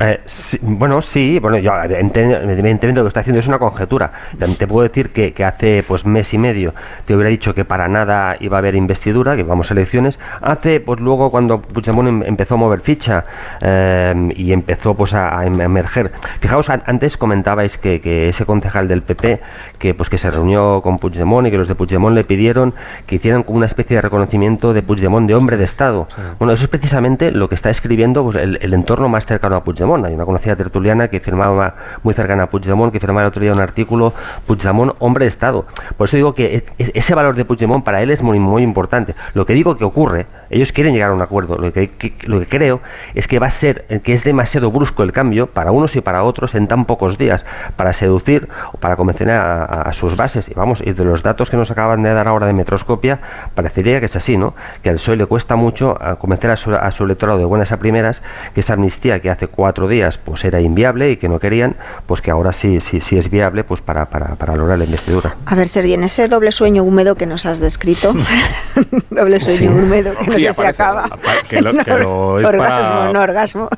Eh, 0.00 0.20
bueno, 0.62 1.02
sí, 1.02 1.38
bueno, 1.38 1.58
yo 1.58 1.72
evidentemente 1.82 2.94
lo 2.94 3.02
que 3.02 3.08
está 3.08 3.20
haciendo 3.20 3.40
es 3.40 3.48
una 3.48 3.58
conjetura. 3.58 4.10
Te 4.58 4.66
puedo 4.66 4.86
decir 4.86 5.10
que, 5.10 5.44
hace 5.44 5.84
pues 5.86 6.04
mes 6.06 6.34
y 6.34 6.38
medio 6.38 6.74
te 7.04 7.14
hubiera 7.14 7.30
dicho 7.30 7.54
que 7.54 7.64
para 7.64 7.86
nada 7.88 8.36
iba 8.40 8.56
a 8.56 8.60
haber 8.60 8.74
investidura, 8.74 9.36
que 9.36 9.42
vamos 9.42 9.70
a 9.70 9.74
elecciones. 9.74 10.18
Hace, 10.40 10.80
pues 10.80 11.00
luego 11.00 11.30
cuando 11.30 11.60
Puigdemont 11.60 12.08
em, 12.08 12.22
empezó 12.24 12.54
a 12.54 12.58
mover 12.58 12.80
ficha 12.80 13.24
em, 13.60 14.30
y 14.34 14.52
empezó 14.52 14.94
pues 14.94 15.14
a, 15.14 15.44
em, 15.44 15.60
emerger. 15.60 16.10
Fijaos, 16.40 16.68
antes 16.70 17.16
comentabais 17.16 17.78
que, 17.78 18.28
ese 18.28 18.44
concejal 18.44 18.88
del 18.88 19.02
PP 19.02 19.40
que 19.78 19.94
pues 19.94 20.08
que 20.08 20.18
se 20.18 20.30
reunió 20.30 20.80
con 20.82 20.98
Puigdemont 20.98 21.46
y 21.46 21.50
que 21.50 21.58
los 21.58 21.68
de 21.68 21.74
Puigdemont 21.74 22.14
le 22.14 22.24
pidieron 22.24 22.74
que 23.06 23.16
hicieran 23.16 23.42
como 23.42 23.58
una 23.58 23.66
especie 23.66 23.96
de 23.96 24.02
reconocimiento 24.02 24.72
de 24.72 24.82
Puigdemont 24.82 25.28
de 25.28 25.34
hombre 25.34 25.56
de 25.56 25.64
Estado. 25.64 26.08
Bueno, 26.38 26.52
eso 26.52 26.64
es 26.64 26.70
precisamente 26.70 27.30
lo 27.30 27.48
que 27.48 27.54
está 27.54 27.70
escribiendo 27.70 28.24
pues, 28.24 28.36
el, 28.36 28.58
el 28.60 28.74
entorno 28.74 29.08
más 29.08 29.26
cercano 29.26 29.56
a 29.56 29.64
Puigdemont. 29.66 30.04
Hay 30.06 30.14
una 30.14 30.24
conocida 30.24 30.54
tertuliana 30.54 31.08
que 31.08 31.18
firmaba 31.18 31.74
muy 32.04 32.14
cercana 32.14 32.44
a 32.44 32.46
Puigdemont, 32.46 32.92
que 32.92 33.00
firmaba 33.00 33.22
el 33.22 33.28
otro 33.28 33.42
día 33.42 33.52
un 33.52 33.60
artículo, 33.60 34.14
Puigdemont, 34.46 34.94
hombre 35.00 35.24
de 35.24 35.28
Estado. 35.28 35.66
Por 35.96 36.06
eso 36.06 36.16
digo 36.16 36.34
que 36.34 36.64
ese 36.78 37.14
valor 37.14 37.34
de 37.34 37.44
Puigdemont 37.44 37.84
para 37.84 38.00
él 38.02 38.10
es 38.10 38.22
muy, 38.22 38.38
muy 38.38 38.62
importante. 38.62 39.16
Lo 39.34 39.44
que 39.44 39.54
digo 39.54 39.76
que 39.76 39.84
ocurre, 39.84 40.26
ellos 40.50 40.72
quieren 40.72 40.92
llegar 40.92 41.10
a 41.10 41.14
un 41.14 41.22
acuerdo. 41.22 41.56
Lo 41.56 41.72
que, 41.72 41.90
lo 42.24 42.40
que 42.40 42.46
creo 42.46 42.80
es 43.14 43.28
que 43.28 43.38
va 43.38 43.46
a 43.46 43.50
ser, 43.50 43.84
que 44.02 44.12
es 44.12 44.24
demasiado 44.24 44.70
brusco 44.70 45.02
el 45.02 45.12
cambio 45.12 45.46
para 45.46 45.72
unos 45.72 45.96
y 45.96 46.00
para 46.00 46.22
otros 46.22 46.54
en 46.54 46.68
tan 46.68 46.84
pocos 46.84 47.18
días, 47.18 47.44
para 47.76 47.92
seducir 47.92 48.48
o 48.72 48.78
para 48.78 48.96
convencer 48.96 49.30
a, 49.30 49.90
sus 49.92 50.16
bases. 50.16 50.48
Y 50.48 50.54
vamos, 50.54 50.82
y 50.84 50.92
de 50.92 51.04
los 51.04 51.22
datos 51.22 51.50
que 51.50 51.56
nos 51.56 51.70
acaban 51.70 52.02
de 52.02 52.12
dar 52.12 52.28
ahora 52.28 52.46
de 52.46 52.52
Metroscopia, 52.52 53.20
parecería 53.54 54.00
que 54.00 54.06
es 54.06 54.16
así, 54.16 54.36
¿no? 54.36 54.54
Que 54.82 54.90
al 54.90 54.96
PSOE 54.96 55.16
le 55.16 55.26
cuesta 55.26 55.56
mucho 55.56 55.98
convencer 56.18 56.50
a 56.50 56.56
su, 56.56 56.74
a 56.74 56.90
su 56.90 57.04
electorado 57.04 57.38
de 57.38 57.44
buenas 57.44 57.72
a 57.72 57.78
primeras 57.78 58.22
que 58.54 58.60
esa 58.60 58.74
amnistía 58.74 59.20
que 59.20 59.30
hace 59.30 59.48
cuatro 59.48 59.88
días 59.88 60.18
pues 60.18 60.44
era 60.44 60.60
inviable 60.60 61.10
y 61.10 61.16
que 61.16 61.28
no 61.28 61.38
querían, 61.38 61.76
pues 62.06 62.20
que 62.20 62.30
ahora 62.30 62.52
sí, 62.52 62.80
sí, 62.80 63.00
sí 63.00 63.16
es 63.16 63.30
viable 63.30 63.64
pues 63.64 63.80
para, 63.80 64.06
para, 64.06 64.34
para 64.34 64.56
lograr 64.56 64.78
la 64.78 64.84
investidura. 64.84 65.36
A 65.46 65.54
ver, 65.54 65.68
Sergi, 65.68 65.94
en 65.94 66.04
ese 66.04 66.28
doble 66.28 66.52
sueño 66.52 66.82
húmedo 66.82 67.14
que 67.14 67.26
nos 67.26 67.46
has 67.46 67.60
descrito, 67.60 68.14
doble 69.10 69.40
sueño 69.40 69.70
húmedo 69.70 70.12
que 70.16 70.35
no 70.38 70.52
sé 70.52 70.62
si 70.62 70.62
acaba. 70.62 71.08
Que 71.48 71.60
lo, 71.60 71.72
que 71.84 71.98
lo 71.98 72.40
es 72.40 72.46
orgasmo, 72.46 72.94
para, 72.94 73.12
no 73.12 73.20
orgasmo. 73.20 73.68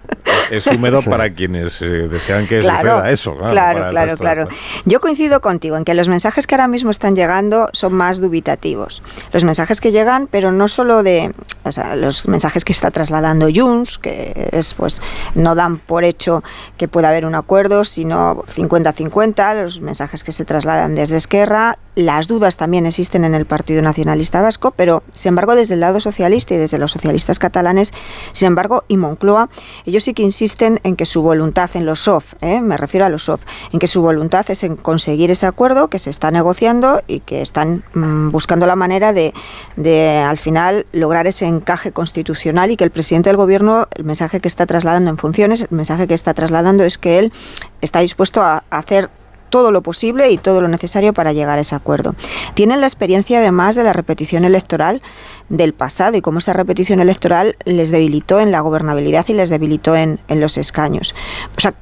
Es 0.50 0.66
húmedo 0.66 1.02
para 1.02 1.28
quienes 1.28 1.82
eh, 1.82 2.08
desean 2.08 2.46
que 2.46 2.62
suceda 2.62 3.10
eso. 3.10 3.36
Claro, 3.36 3.90
claro, 3.90 4.16
claro. 4.16 4.48
Yo 4.86 5.00
coincido 5.00 5.40
contigo 5.40 5.76
en 5.76 5.84
que 5.84 5.92
los 5.92 6.08
mensajes 6.08 6.46
que 6.46 6.54
ahora 6.54 6.68
mismo 6.68 6.90
están 6.90 7.14
llegando 7.14 7.68
son 7.72 7.92
más 7.94 8.20
dubitativos. 8.20 9.02
Los 9.32 9.44
mensajes 9.44 9.80
que 9.80 9.92
llegan, 9.92 10.28
pero 10.30 10.50
no 10.50 10.68
solo 10.68 11.02
de, 11.02 11.32
o 11.64 11.72
sea, 11.72 11.96
los 11.96 12.28
mensajes 12.28 12.64
que 12.64 12.72
está 12.72 12.90
trasladando 12.90 13.48
Junts, 13.54 13.98
que 13.98 14.48
es 14.52 14.72
pues 14.74 15.02
no 15.34 15.54
dan 15.54 15.78
por 15.78 16.04
hecho 16.04 16.42
que 16.76 16.88
pueda 16.88 17.08
haber 17.08 17.26
un 17.26 17.34
acuerdo, 17.34 17.84
sino 17.84 18.44
50-50, 18.44 19.62
los 19.62 19.80
mensajes 19.80 20.24
que 20.24 20.32
se 20.32 20.44
trasladan 20.44 20.94
desde 20.94 21.16
Esquerra, 21.16 21.78
las 21.98 22.28
dudas 22.28 22.56
también 22.56 22.86
existen 22.86 23.24
en 23.24 23.34
el 23.34 23.44
Partido 23.44 23.82
Nacionalista 23.82 24.40
Vasco, 24.40 24.70
pero 24.70 25.02
sin 25.14 25.30
embargo 25.30 25.56
desde 25.56 25.74
el 25.74 25.80
lado 25.80 25.98
socialista 25.98 26.54
y 26.54 26.56
desde 26.56 26.78
los 26.78 26.92
socialistas 26.92 27.40
catalanes, 27.40 27.92
sin 28.30 28.46
embargo, 28.46 28.84
y 28.86 28.96
Moncloa, 28.96 29.48
ellos 29.84 30.04
sí 30.04 30.14
que 30.14 30.22
insisten 30.22 30.78
en 30.84 30.94
que 30.94 31.06
su 31.06 31.22
voluntad 31.22 31.68
en 31.74 31.86
los 31.86 31.98
SOF, 31.98 32.34
¿eh? 32.40 32.60
me 32.60 32.76
refiero 32.76 33.04
a 33.04 33.08
los 33.08 33.24
SOF, 33.24 33.42
en 33.72 33.80
que 33.80 33.88
su 33.88 34.00
voluntad 34.00 34.48
es 34.48 34.62
en 34.62 34.76
conseguir 34.76 35.32
ese 35.32 35.46
acuerdo 35.46 35.88
que 35.88 35.98
se 35.98 36.10
está 36.10 36.30
negociando 36.30 37.02
y 37.08 37.18
que 37.18 37.42
están 37.42 37.82
mm, 37.94 38.30
buscando 38.30 38.68
la 38.68 38.76
manera 38.76 39.12
de, 39.12 39.34
de 39.74 40.18
al 40.18 40.38
final 40.38 40.86
lograr 40.92 41.26
ese 41.26 41.46
encaje 41.46 41.90
constitucional 41.90 42.70
y 42.70 42.76
que 42.76 42.84
el 42.84 42.92
presidente 42.92 43.30
del 43.30 43.36
gobierno, 43.36 43.88
el 43.96 44.04
mensaje 44.04 44.38
que 44.38 44.46
está 44.46 44.66
trasladando 44.66 45.10
en 45.10 45.18
funciones, 45.18 45.62
el 45.62 45.68
mensaje 45.72 46.06
que 46.06 46.14
está 46.14 46.32
trasladando 46.32 46.84
es 46.84 46.96
que 46.96 47.18
él 47.18 47.32
está 47.80 47.98
dispuesto 47.98 48.40
a 48.40 48.62
hacer 48.70 49.10
todo 49.48 49.70
lo 49.70 49.82
posible 49.82 50.30
y 50.30 50.38
todo 50.38 50.60
lo 50.60 50.68
necesario 50.68 51.12
para 51.12 51.32
llegar 51.32 51.58
a 51.58 51.60
ese 51.60 51.74
acuerdo. 51.74 52.14
Tienen 52.54 52.80
la 52.80 52.86
experiencia 52.86 53.38
además 53.38 53.76
de 53.76 53.84
la 53.84 53.92
repetición 53.92 54.44
electoral 54.44 55.02
del 55.48 55.72
pasado 55.72 56.16
y 56.16 56.20
cómo 56.20 56.38
esa 56.38 56.52
repetición 56.52 57.00
electoral 57.00 57.56
les 57.64 57.90
debilitó 57.90 58.40
en 58.40 58.52
la 58.52 58.60
gobernabilidad 58.60 59.26
y 59.28 59.34
les 59.34 59.50
debilitó 59.50 59.96
en, 59.96 60.18
los 60.28 60.58
escaños. 60.58 61.14
O 61.56 61.60
sea, 61.60 61.74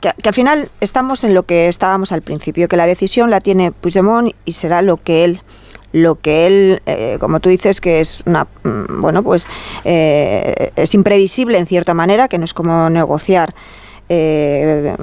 que, 0.00 0.12
al 0.28 0.34
final 0.34 0.70
estamos 0.80 1.24
en 1.24 1.34
lo 1.34 1.44
que 1.44 1.68
estábamos 1.68 2.12
al 2.12 2.22
principio, 2.22 2.68
que 2.68 2.76
la 2.76 2.86
decisión 2.86 3.30
la 3.30 3.40
tiene 3.40 3.72
Puigdemont 3.72 4.32
y 4.44 4.52
será 4.52 4.82
lo 4.82 4.96
que 4.96 5.24
él 5.24 5.42
lo 5.92 6.16
que 6.16 6.48
él, 6.48 6.82
eh, 6.86 7.18
como 7.20 7.38
tú 7.38 7.50
dices, 7.50 7.80
que 7.80 8.00
es 8.00 8.24
una, 8.26 8.48
mm, 8.64 9.00
bueno, 9.00 9.22
pues 9.22 9.48
eh, 9.84 10.72
es 10.74 10.92
imprevisible 10.92 11.56
en 11.56 11.68
cierta 11.68 11.94
manera, 11.94 12.26
que 12.26 12.36
no 12.36 12.44
es 12.44 12.52
como 12.52 12.90
negociar 12.90 13.54
eh, 14.08 14.96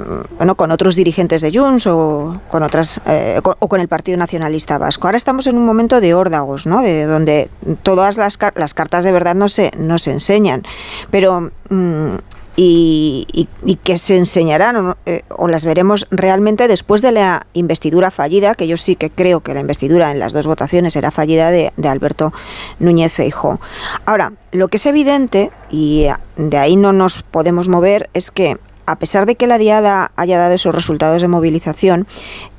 con 0.55 0.71
otros 0.71 0.95
dirigentes 0.95 1.41
de 1.41 1.51
Junts 1.51 1.87
o 1.87 2.39
con 2.49 2.63
otras 2.63 3.01
eh, 3.05 3.39
o 3.43 3.67
con 3.67 3.81
el 3.81 3.87
Partido 3.87 4.17
Nacionalista 4.17 4.77
Vasco. 4.77 5.07
Ahora 5.07 5.17
estamos 5.17 5.47
en 5.47 5.57
un 5.57 5.65
momento 5.65 6.01
de 6.01 6.13
órdagos, 6.13 6.67
¿no? 6.67 6.81
De 6.81 7.05
donde 7.05 7.49
todas 7.83 8.17
las, 8.17 8.37
las 8.55 8.73
cartas 8.73 9.03
de 9.03 9.11
verdad 9.11 9.35
no 9.35 9.49
se, 9.49 9.71
no 9.77 9.97
se 9.97 10.11
enseñan. 10.11 10.63
Pero 11.09 11.51
mm, 11.69 12.15
y, 12.55 13.47
que 13.83 13.97
se 13.97 14.17
enseñarán 14.17 14.95
eh, 15.05 15.21
o, 15.29 15.47
las 15.47 15.65
veremos 15.65 16.07
realmente 16.11 16.67
después 16.67 17.01
de 17.01 17.11
la 17.11 17.47
investidura 17.53 18.11
fallida, 18.11 18.55
que 18.55 18.67
yo 18.67 18.77
sí 18.77 18.95
que 18.95 19.09
creo 19.09 19.39
que 19.39 19.53
la 19.53 19.61
investidura 19.61 20.11
en 20.11 20.19
las 20.19 20.33
dos 20.33 20.47
votaciones 20.47 20.95
era 20.95 21.11
fallida 21.11 21.49
de, 21.49 21.71
de 21.77 21.87
Alberto 21.87 22.33
Núñez 22.79 23.13
Feijóo. 23.13 23.59
Ahora, 24.05 24.33
lo 24.51 24.67
que 24.67 24.77
es 24.77 24.85
evidente, 24.85 25.51
y 25.69 26.07
de 26.35 26.57
ahí 26.57 26.75
no 26.75 26.93
nos 26.93 27.23
podemos 27.23 27.69
mover, 27.69 28.09
es 28.13 28.31
que 28.31 28.57
a 28.85 28.97
pesar 28.97 29.25
de 29.25 29.35
que 29.35 29.47
la 29.47 29.57
Diada 29.57 30.11
haya 30.15 30.37
dado 30.37 30.53
esos 30.53 30.75
resultados 30.75 31.21
de 31.21 31.27
movilización, 31.27 32.07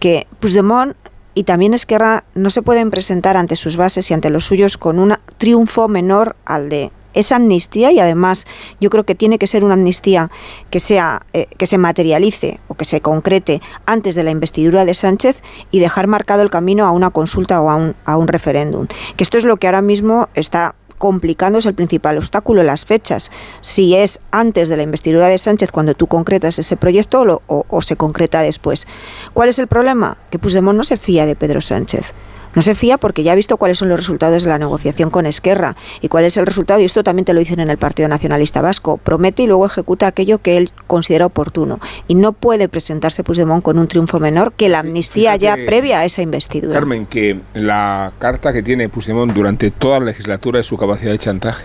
que 0.00 0.26
Puigdemont 0.40 0.96
y 1.34 1.44
también 1.44 1.74
Esquerra 1.74 2.24
no 2.34 2.50
se 2.50 2.62
pueden 2.62 2.90
presentar 2.90 3.36
ante 3.36 3.56
sus 3.56 3.76
bases 3.76 4.10
y 4.10 4.14
ante 4.14 4.30
los 4.30 4.44
suyos 4.44 4.76
con 4.76 4.98
un 4.98 5.16
triunfo 5.38 5.88
menor 5.88 6.36
al 6.44 6.68
de 6.68 6.90
esa 7.14 7.36
amnistía 7.36 7.92
y 7.92 8.00
además 8.00 8.46
yo 8.80 8.90
creo 8.90 9.04
que 9.04 9.14
tiene 9.14 9.38
que 9.38 9.46
ser 9.46 9.64
una 9.64 9.74
amnistía 9.74 10.30
que 10.70 10.80
sea 10.80 11.22
eh, 11.32 11.46
que 11.58 11.66
se 11.66 11.78
materialice 11.78 12.60
o 12.68 12.74
que 12.74 12.84
se 12.84 13.00
concrete 13.00 13.60
antes 13.86 14.14
de 14.14 14.22
la 14.22 14.30
investidura 14.30 14.84
de 14.84 14.94
Sánchez 14.94 15.42
y 15.70 15.80
dejar 15.80 16.06
marcado 16.06 16.42
el 16.42 16.50
camino 16.50 16.86
a 16.86 16.90
una 16.90 17.10
consulta 17.10 17.60
o 17.60 17.70
a 17.70 17.76
un, 17.76 17.94
a 18.04 18.16
un 18.16 18.28
referéndum 18.28 18.86
que 19.16 19.24
esto 19.24 19.38
es 19.38 19.44
lo 19.44 19.56
que 19.56 19.66
ahora 19.66 19.82
mismo 19.82 20.28
está 20.34 20.74
complicándose 21.03 21.68
el 21.68 21.74
principal 21.74 22.16
obstáculo, 22.16 22.62
las 22.62 22.84
fechas. 22.84 23.32
Si 23.61 23.96
es 23.96 24.20
antes 24.30 24.68
de 24.68 24.76
la 24.76 24.84
investidura 24.84 25.26
de 25.26 25.36
Sánchez 25.36 25.72
cuando 25.72 25.94
tú 25.94 26.07
concretas 26.07 26.61
ese 26.61 26.76
proyecto 26.76 27.42
o, 27.48 27.82
se 27.82 27.96
concreta 27.96 28.40
después. 28.40 28.86
¿Cuál 29.32 29.48
es 29.48 29.59
el 29.59 29.66
problema? 29.66 30.16
Que 30.30 30.38
Puigdemont 30.38 30.76
no 30.76 30.84
se 30.84 30.96
fía 30.96 31.26
de 31.26 31.34
Pedro 31.34 31.61
Sánchez. 31.61 32.14
No 32.55 32.62
se 32.62 32.74
fía 32.74 32.98
porque 32.98 33.22
ya 33.22 33.32
ha 33.32 33.34
visto 33.34 33.57
cuáles 33.57 33.78
son 33.78 33.88
los 33.88 33.98
resultados 33.98 34.44
de 34.44 34.50
la 34.50 34.59
negociación 34.59 35.11
con 35.11 35.26
Esquerra 35.26 35.76
y 36.00 36.09
cuál 36.09 36.24
es 36.24 36.36
el 36.36 36.46
resultado, 36.46 36.80
y 36.80 36.84
esto 36.84 37.03
también 37.03 37.24
te 37.24 37.32
lo 37.32 37.40
dicen 37.40 37.61
en 37.61 37.70
el 37.70 37.78
Partido 37.78 38.09
Nacionalista 38.09 38.61
Vasco, 38.61 38.98
promete 38.98 39.42
y 39.42 39.46
luego 39.46 39.66
ejecuta 39.66 40.07
aquello 40.07 40.38
que 40.38 40.57
él 40.57 40.70
considera 40.86 41.26
oportuno. 41.26 41.80
Y 42.09 42.14
no 42.14 42.32
puede 42.32 42.68
presentarse 42.68 43.24
Puigdemont 43.24 43.62
con 43.62 43.78
un 43.78 43.88
triunfo 43.88 44.18
menor 44.18 44.53
que 44.53 44.68
la 44.68 44.80
amnistía 44.80 45.36
ya 45.36 45.57
previa 45.66 46.00
a 46.00 46.05
esa 46.05 46.22
investidura. 46.22 46.74
Carmen, 46.74 47.07
que 47.07 47.40
la 47.55 48.12
carta 48.18 48.53
que 48.53 48.62
tiene 48.62 48.88
Puigdemont 48.88 49.32
durante 49.32 49.70
toda 49.70 50.00
la 50.00 50.07
legislatura 50.07 50.61
es 50.61 50.66
su 50.66 50.76
capacidad 50.76 51.12
de 51.12 51.18
chantaje 51.18 51.64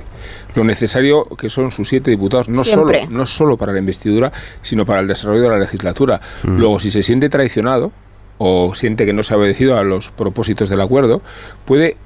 lo 0.55 0.63
necesario 0.63 1.25
que 1.25 1.49
son 1.49 1.71
sus 1.71 1.87
siete 1.87 2.11
diputados, 2.11 2.49
no 2.49 2.63
solo, 2.63 2.91
no 3.09 3.25
solo 3.25 3.57
para 3.57 3.73
la 3.73 3.79
investidura, 3.79 4.31
sino 4.61 4.85
para 4.85 5.01
el 5.01 5.07
desarrollo 5.07 5.43
de 5.43 5.49
la 5.49 5.59
legislatura. 5.59 6.19
Mm. 6.43 6.57
Luego, 6.57 6.79
si 6.79 6.89
se 6.89 7.03
siente 7.03 7.29
traicionado 7.29 7.91
o 8.37 8.75
siente 8.75 9.05
que 9.05 9.13
no 9.13 9.23
se 9.23 9.33
ha 9.33 9.37
obedecido 9.37 9.77
a 9.77 9.83
los 9.83 10.09
propósitos 10.09 10.69
del 10.69 10.81
acuerdo, 10.81 11.21
puede 11.65 11.97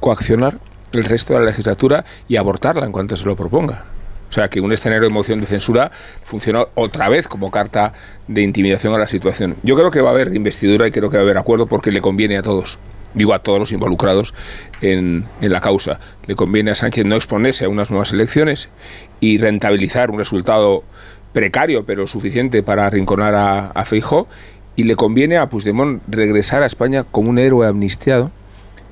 coaccionar 0.00 0.58
el 0.92 1.04
resto 1.04 1.34
de 1.34 1.40
la 1.40 1.46
legislatura 1.46 2.04
y 2.28 2.36
abortarla 2.36 2.86
en 2.86 2.92
cuanto 2.92 3.16
se 3.16 3.26
lo 3.26 3.36
proponga. 3.36 3.84
O 4.28 4.32
sea, 4.32 4.48
que 4.48 4.60
un 4.60 4.72
escenario 4.72 5.08
de 5.08 5.14
moción 5.14 5.40
de 5.40 5.46
censura 5.46 5.90
funciona 6.22 6.66
otra 6.74 7.08
vez 7.08 7.28
como 7.28 7.50
carta 7.50 7.94
de 8.26 8.42
intimidación 8.42 8.94
a 8.94 8.98
la 8.98 9.06
situación. 9.06 9.56
Yo 9.62 9.74
creo 9.74 9.90
que 9.90 10.02
va 10.02 10.10
a 10.10 10.12
haber 10.12 10.34
investidura 10.34 10.86
y 10.86 10.90
creo 10.90 11.08
que 11.08 11.16
va 11.16 11.22
a 11.22 11.24
haber 11.24 11.38
acuerdo 11.38 11.66
porque 11.66 11.90
le 11.90 12.00
conviene 12.00 12.36
a 12.36 12.42
todos 12.42 12.78
digo 13.14 13.32
a 13.32 13.38
todos 13.38 13.58
los 13.58 13.72
involucrados 13.72 14.34
en, 14.82 15.24
la 15.40 15.60
causa. 15.60 15.98
Le 16.26 16.36
conviene 16.36 16.70
a 16.70 16.74
Sánchez 16.74 17.06
no 17.06 17.16
exponerse 17.16 17.64
a 17.64 17.68
unas 17.68 17.90
nuevas 17.90 18.12
elecciones 18.12 18.68
y 19.18 19.38
rentabilizar 19.38 20.10
un 20.10 20.18
resultado 20.18 20.84
precario 21.32 21.84
pero 21.84 22.06
suficiente 22.06 22.62
para 22.62 22.86
arrinconar 22.86 23.34
a, 23.34 23.68
a 23.68 23.84
y 24.78 24.84
le 24.84 24.94
conviene 24.94 25.38
a 25.38 25.48
Puigdemont 25.48 26.00
regresar 26.06 26.62
a 26.62 26.66
España 26.66 27.02
como 27.02 27.30
un 27.30 27.40
héroe 27.40 27.66
amnistiado 27.66 28.30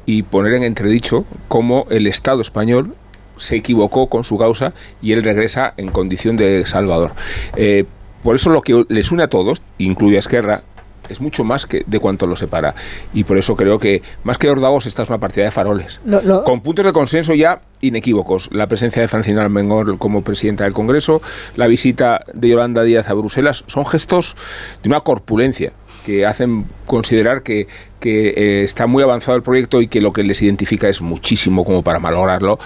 y 0.04 0.24
poner 0.24 0.54
en 0.54 0.64
entredicho 0.64 1.24
cómo 1.46 1.86
el 1.90 2.08
Estado 2.08 2.40
español 2.40 2.96
se 3.36 3.54
equivocó 3.54 4.08
con 4.08 4.24
su 4.24 4.36
causa 4.36 4.72
y 5.00 5.12
él 5.12 5.22
regresa 5.22 5.74
en 5.76 5.92
condición 5.92 6.36
de 6.36 6.66
salvador. 6.66 7.12
Eh, 7.54 7.84
por 8.24 8.34
eso 8.34 8.50
lo 8.50 8.62
que 8.62 8.84
les 8.88 9.12
une 9.12 9.22
a 9.22 9.28
todos, 9.28 9.62
incluye 9.78 10.16
a 10.16 10.18
Esquerra, 10.18 10.64
es 11.08 11.20
mucho 11.20 11.44
más 11.44 11.66
que 11.66 11.84
de 11.86 11.98
cuanto 11.98 12.26
lo 12.26 12.36
separa. 12.36 12.74
Y 13.14 13.24
por 13.24 13.38
eso 13.38 13.56
creo 13.56 13.78
que, 13.78 14.02
más 14.24 14.38
que 14.38 14.50
Ordagos, 14.50 14.86
esta 14.86 15.02
es 15.02 15.08
una 15.08 15.18
partida 15.18 15.44
de 15.44 15.50
faroles. 15.50 16.00
Con 16.44 16.60
puntos 16.60 16.84
de 16.84 16.92
consenso 16.92 17.34
ya 17.34 17.60
inequívocos. 17.80 18.48
La 18.52 18.66
presencia 18.66 19.02
de 19.02 19.08
Francina 19.08 19.42
Almengor 19.42 19.98
como 19.98 20.22
presidenta 20.22 20.64
del 20.64 20.72
Congreso, 20.72 21.22
la 21.56 21.66
visita 21.66 22.24
de 22.32 22.48
Yolanda 22.48 22.82
Díaz 22.82 23.08
a 23.08 23.14
Bruselas, 23.14 23.64
son 23.66 23.86
gestos 23.86 24.36
de 24.82 24.88
una 24.88 25.00
corpulencia 25.00 25.72
que 26.04 26.24
hacen 26.24 26.66
considerar 26.86 27.42
que, 27.42 27.66
que 27.98 28.28
eh, 28.28 28.62
está 28.62 28.86
muy 28.86 29.02
avanzado 29.02 29.36
el 29.36 29.42
proyecto 29.42 29.80
y 29.80 29.88
que 29.88 30.00
lo 30.00 30.12
que 30.12 30.22
les 30.22 30.40
identifica 30.40 30.88
es 30.88 31.02
muchísimo 31.02 31.64
como 31.64 31.82
para 31.82 31.98
malograrlo 31.98 32.58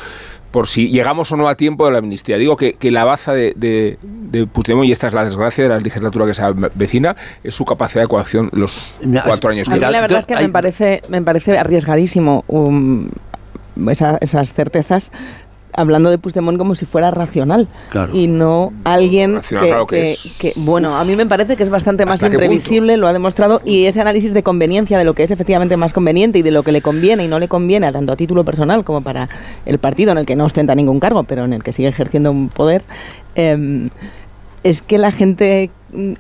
por 0.51 0.67
si 0.69 0.89
llegamos 0.89 1.31
o 1.33 1.37
no 1.37 1.49
a 1.49 1.55
tiempo 1.55 1.87
de 1.87 1.93
la 1.93 1.99
amnistía. 1.99 2.37
Digo 2.37 2.57
que, 2.57 2.77
la 2.91 3.05
baza 3.05 3.33
de, 3.33 3.55
de, 3.57 4.47
Puigdemont, 4.47 4.89
y 4.89 4.93
esta 4.93 5.07
es 5.07 5.13
la 5.13 5.25
desgracia 5.25 5.65
de 5.65 5.71
la 5.71 5.79
legislatura 5.79 6.27
que 6.27 6.35
se 6.35 6.43
avecina, 6.43 7.17
es 7.45 7.55
su 7.55 7.65
capacidad 7.65 8.03
de 8.03 8.09
coacción 8.09 8.51
los 8.53 8.97
cuatro 9.25 9.51
años 9.51 9.69
que 9.69 9.75
A 9.75 9.91
la 9.91 10.01
verdad 10.01 10.19
es 10.19 10.27
que 10.27 10.37
me 10.37 10.49
parece, 10.49 11.03
me 11.09 11.23
parece 11.23 11.59
arriesgadísimo 11.59 12.45
um, 12.49 13.09
esas 13.89 14.53
certezas 14.53 15.13
hablando 15.73 16.11
de 16.11 16.19
Puigdemont 16.19 16.59
como 16.59 16.75
si 16.75 16.87
fuera 16.87 17.11
racional 17.11 17.69
y 18.13 18.27
no 18.27 18.73
alguien 18.85 19.41
que, 19.89 20.53
bueno, 20.57 20.97
a 20.97 21.05
mí 21.05 21.17
me 21.17 21.27
parece 21.27 21.57
que 21.57 21.63
es 21.63 21.71
bastante 21.71 22.07
más 22.07 22.23
imprevisible, 22.23 22.97
lo 22.97 23.07
ha 23.07 23.13
demostrado, 23.13 23.61
y 23.65 23.87
ese 23.87 24.01
análisis 24.01 24.35
de 24.35 24.43
conveniencia 24.43 24.99
de 24.99 25.05
lo 25.05 25.15
que 25.15 25.23
es 25.23 25.31
efectivamente 25.31 25.77
más 25.77 25.93
conveniente 25.93 26.39
y 26.39 26.43
de 26.43 26.51
lo 26.51 26.63
que 26.63 26.73
le 26.73 26.83
conviene 26.83 27.25
y 27.25 27.29
no 27.29 27.39
le 27.39 27.49
conviene, 27.49 27.91
tanto 27.93 28.13
a 28.13 28.17
título 28.17 28.45
personal 28.45 28.85
como 28.85 29.01
para 29.01 29.29
el 29.67 29.79
partido 29.79 30.13
en 30.13 30.19
el 30.19 30.27
que 30.27 30.37
no 30.37 30.45
ostenta 30.45 30.75
ningún 30.75 31.01
cargo, 31.01 31.25
pero 31.25 31.45
en 31.45 31.53
el 31.53 31.63
que 31.63 31.73
sigue 31.73 31.89
ejerciendo 31.89 32.31
un 32.31 32.49
poder, 32.49 32.83
em, 33.35 33.91
es 34.63 34.83
que 34.83 34.99
la 34.99 35.11
gente 35.11 35.71
mm, 35.93 36.13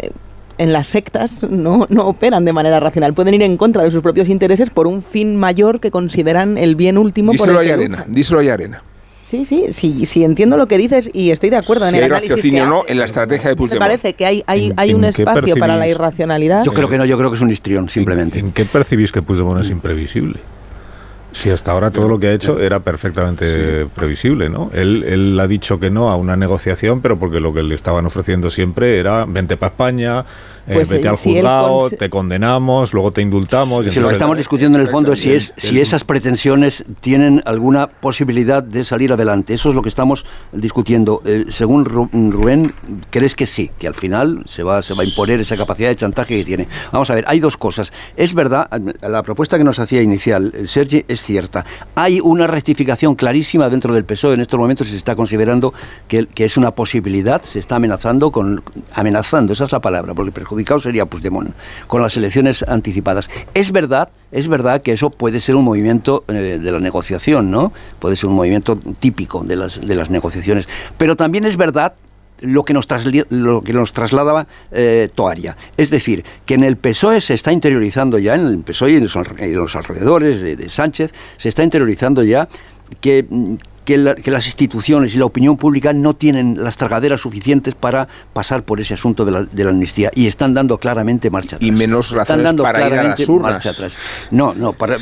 en 0.59 0.73
las 0.75 0.89
sectas 0.89 1.43
no, 1.45 1.87
no 1.89 2.07
operan 2.07 2.45
de 2.45 2.53
manera 2.53 2.81
racional. 2.81 3.15
Pueden 3.15 3.33
ir 3.33 3.43
en 3.43 3.57
contra 3.57 3.83
de 3.83 3.91
sus 3.91 4.03
propios 4.03 4.29
intereses 4.29 4.69
por 4.69 4.87
un 4.87 5.03
fin 5.03 5.37
mayor 5.37 5.81
que 5.81 5.91
consideran 5.91 6.59
el 6.59 6.77
bien 6.77 6.99
último. 6.99 7.33
Díselo 7.33 7.55
por 7.55 7.63
el 7.63 7.69
que 7.69 7.73
arena, 7.73 8.05
díselo 8.07 8.41
a 8.41 8.53
arena. 8.53 8.83
Sí, 9.31 9.45
sí, 9.45 9.67
sí, 9.71 10.07
sí, 10.07 10.25
entiendo 10.25 10.57
lo 10.57 10.67
que 10.67 10.77
dices 10.77 11.09
y 11.13 11.31
estoy 11.31 11.51
de 11.51 11.57
acuerdo 11.57 11.87
en 11.87 11.95
el 11.95 12.03
hay 12.03 12.09
raciocinio 12.09 12.67
no 12.67 12.83
en 12.89 12.99
la 12.99 13.05
estrategia 13.05 13.51
de 13.51 13.55
Puigdemont. 13.55 13.81
Me 13.81 13.87
parece 13.87 14.15
que 14.15 14.27
hay, 14.27 14.43
hay, 14.45 14.73
hay 14.77 14.93
un 14.93 15.05
espacio 15.05 15.55
para 15.55 15.77
la 15.77 15.87
irracionalidad. 15.87 16.65
Yo 16.65 16.73
creo 16.73 16.89
que 16.89 16.99
no, 16.99 17.05
yo 17.05 17.17
creo 17.17 17.31
que 17.31 17.37
es 17.37 17.41
un 17.41 17.53
histrión, 17.53 17.89
simplemente. 17.89 18.41
¿En, 18.41 18.51
qué 18.51 18.65
percibís 18.65 19.13
que 19.13 19.23
Puigdemont 19.23 19.61
es 19.61 19.71
imprevisible? 19.71 20.41
Si 21.31 21.49
hasta 21.49 21.71
ahora 21.71 21.93
todo 21.93 22.09
lo 22.09 22.19
que 22.19 22.27
ha 22.27 22.33
hecho 22.33 22.59
era 22.59 22.81
perfectamente 22.81 23.87
previsible, 23.95 24.49
¿no? 24.49 24.69
Él, 24.75 25.05
él 25.05 25.39
ha 25.39 25.47
dicho 25.47 25.79
que 25.79 25.91
no 25.91 26.11
a 26.11 26.17
una 26.17 26.37
negociación, 26.37 27.01
pero 27.01 27.17
porque 27.17 27.39
lo 27.39 27.55
que 27.55 27.63
le 27.63 27.77
estaban 27.77 28.07
ofreciendo 28.07 28.51
siempre 28.51 28.99
era 28.99 29.27
vente 29.27 29.57
para 29.57 29.71
España, 29.71 30.25
eh, 30.67 30.75
pues, 30.75 30.89
vete 30.89 31.09
al 31.09 31.17
juzgado, 31.17 31.91
te 31.91 32.11
condenamos, 32.11 32.93
luego 32.93 33.13
te 33.13 33.23
indultamos. 33.23 33.87
Si 33.87 34.01
lo 34.01 34.09
que 34.09 34.13
estamos 34.13 34.37
discutiendo 34.37 34.79
en 34.79 34.85
el 34.85 34.91
fondo 34.91 35.13
es 35.13 35.21
si, 35.21 35.33
es, 35.33 35.55
si 35.57 35.81
esas 35.81 36.05
pretensiones 36.05 36.85
tienen 37.01 37.43
alguna 37.45 37.89
posibilidad 37.89 38.63
de 38.63 38.85
salir 38.85 39.13
adelante. 39.13 39.55
Eso 39.55 39.71
es 39.71 39.75
lo 39.75 39.83
que 39.83 39.89
estamos 39.89 40.25
discutiendo. 40.53 41.23
Eh, 41.25 41.47
según 41.51 41.85
Rubén, 41.85 42.73
¿crees 43.11 43.35
que 43.35 43.47
sí? 43.47 43.71
Que 43.79 43.87
al 43.87 43.95
final 43.95 44.43
se 44.47 44.63
va, 44.63 44.83
se 44.83 44.95
va 44.95 45.03
a 45.03 45.07
imponer 45.07 45.41
esa 45.41 45.57
capacidad 45.57 45.89
de 45.89 45.97
chantaje 45.97 46.37
que 46.39 46.45
tiene. 46.45 46.69
Vamos 46.93 47.11
a 47.11 47.15
ver, 47.15 47.25
hay 47.27 47.41
dos 47.41 47.57
cosas. 47.57 47.93
Es 48.17 48.35
verdad, 48.35 48.69
la 49.03 49.23
propuesta 49.23 49.59
que 49.59 49.65
nos 49.65 49.79
hacía 49.79 50.03
inicial 50.03 50.53
eh, 50.55 50.65
Sergi 50.67 51.05
es 51.09 51.23
cierta. 51.23 51.65
Hay 51.95 52.21
una 52.21 52.47
rectificación 52.47 53.15
clarísima 53.15 53.69
dentro 53.69 53.95
del 53.95 54.05
PSOE. 54.05 54.35
En 54.35 54.41
estos 54.41 54.59
momentos 54.59 54.89
se 54.89 54.97
está 54.97 55.17
considerando 55.17 55.73
que, 56.09 56.27
que 56.27 56.45
es 56.45 56.57
una 56.57 56.73
posibilidad, 56.73 57.43
se 57.43 57.59
está 57.59 57.77
amenazando 57.77 58.31
con... 58.31 58.63
Amenazando, 58.95 59.53
esa 59.53 59.65
es 59.65 59.73
la 59.73 59.81
palabra, 59.81 60.15
porque 60.15 60.33
perjudicado 60.61 60.81
sería 60.81 61.07
Puigdemont, 61.07 61.51
con 61.87 62.03
las 62.03 62.17
elecciones 62.17 62.65
anticipadas. 62.67 63.31
Es 63.55 63.73
verdad, 63.73 64.11
es 64.33 64.49
verdad 64.49 64.83
que 64.83 64.93
eso 64.93 65.11
puede 65.11 65.41
ser 65.41 65.57
un 65.57 65.65
movimiento 65.65 66.25
eh, 66.29 66.59
de 66.63 66.73
la 66.73 66.81
negociación, 66.81 67.51
¿no? 67.51 67.73
Puede 67.99 68.17
ser 68.17 68.29
un 68.29 68.37
movimiento 68.37 68.79
típico 69.01 69.43
de 69.43 69.57
las, 69.57 69.81
de 69.81 69.95
las 69.95 70.11
negociaciones. 70.11 70.69
Pero 70.99 71.17
también 71.17 71.45
es 71.45 71.57
verdad 71.57 71.95
lo 72.41 72.63
que 72.65 72.73
nos, 72.73 72.87
lo 73.31 73.63
que 73.63 73.73
nos 73.73 73.93
trasladaba 73.93 74.47
eh, 74.73 75.09
Toaria. 75.15 75.57
Es 75.77 75.91
decir, 75.91 76.25
que 76.47 76.55
en 76.55 76.65
el 76.65 76.77
PSOE 76.77 77.21
se 77.21 77.35
está 77.35 77.53
interiorizando 77.53 78.19
ya, 78.19 78.35
en 78.35 78.47
el 78.47 78.59
PSOE 78.59 78.93
y 78.93 78.97
en 78.97 79.05
los, 79.05 79.77
alrededores 79.77 80.41
de, 80.41 80.57
de 80.57 80.71
Sánchez, 80.71 81.13
se 81.37 81.49
está 81.49 81.63
interiorizando 81.63 82.23
ya 82.23 82.49
que, 83.01 83.27
que, 83.91 84.31
las 84.31 84.47
instituciones 84.47 85.15
y 85.15 85.19
la 85.19 85.25
opinión 85.25 85.57
pública 85.57 85.93
no 85.93 86.15
tienen 86.15 86.63
las 86.63 86.77
tragaderas 86.77 87.21
suficientes 87.21 87.75
para 87.75 88.09
pasar 88.33 88.63
por 88.63 88.81
ese 88.81 88.95
asunto 88.95 89.25
de 89.25 89.33
la, 89.33 89.71
amnistía 89.71 90.11
y 90.15 90.27
están 90.27 90.55
dando 90.55 90.79
claramente 90.79 91.31
marcha 91.31 91.57
atrás. 91.57 91.69
Y 91.69 91.73
menos 91.73 92.11
razones 92.11 92.23
están 92.23 92.43
dando 92.43 92.63
para 92.63 92.87
ir 92.87 92.95
a 92.95 93.03
las 93.03 93.29
urnas. 93.29 93.53
Marcha 93.53 93.71
atrás. 93.71 93.97
No, 94.31 94.55
no, 94.55 94.73
para, 94.73 94.97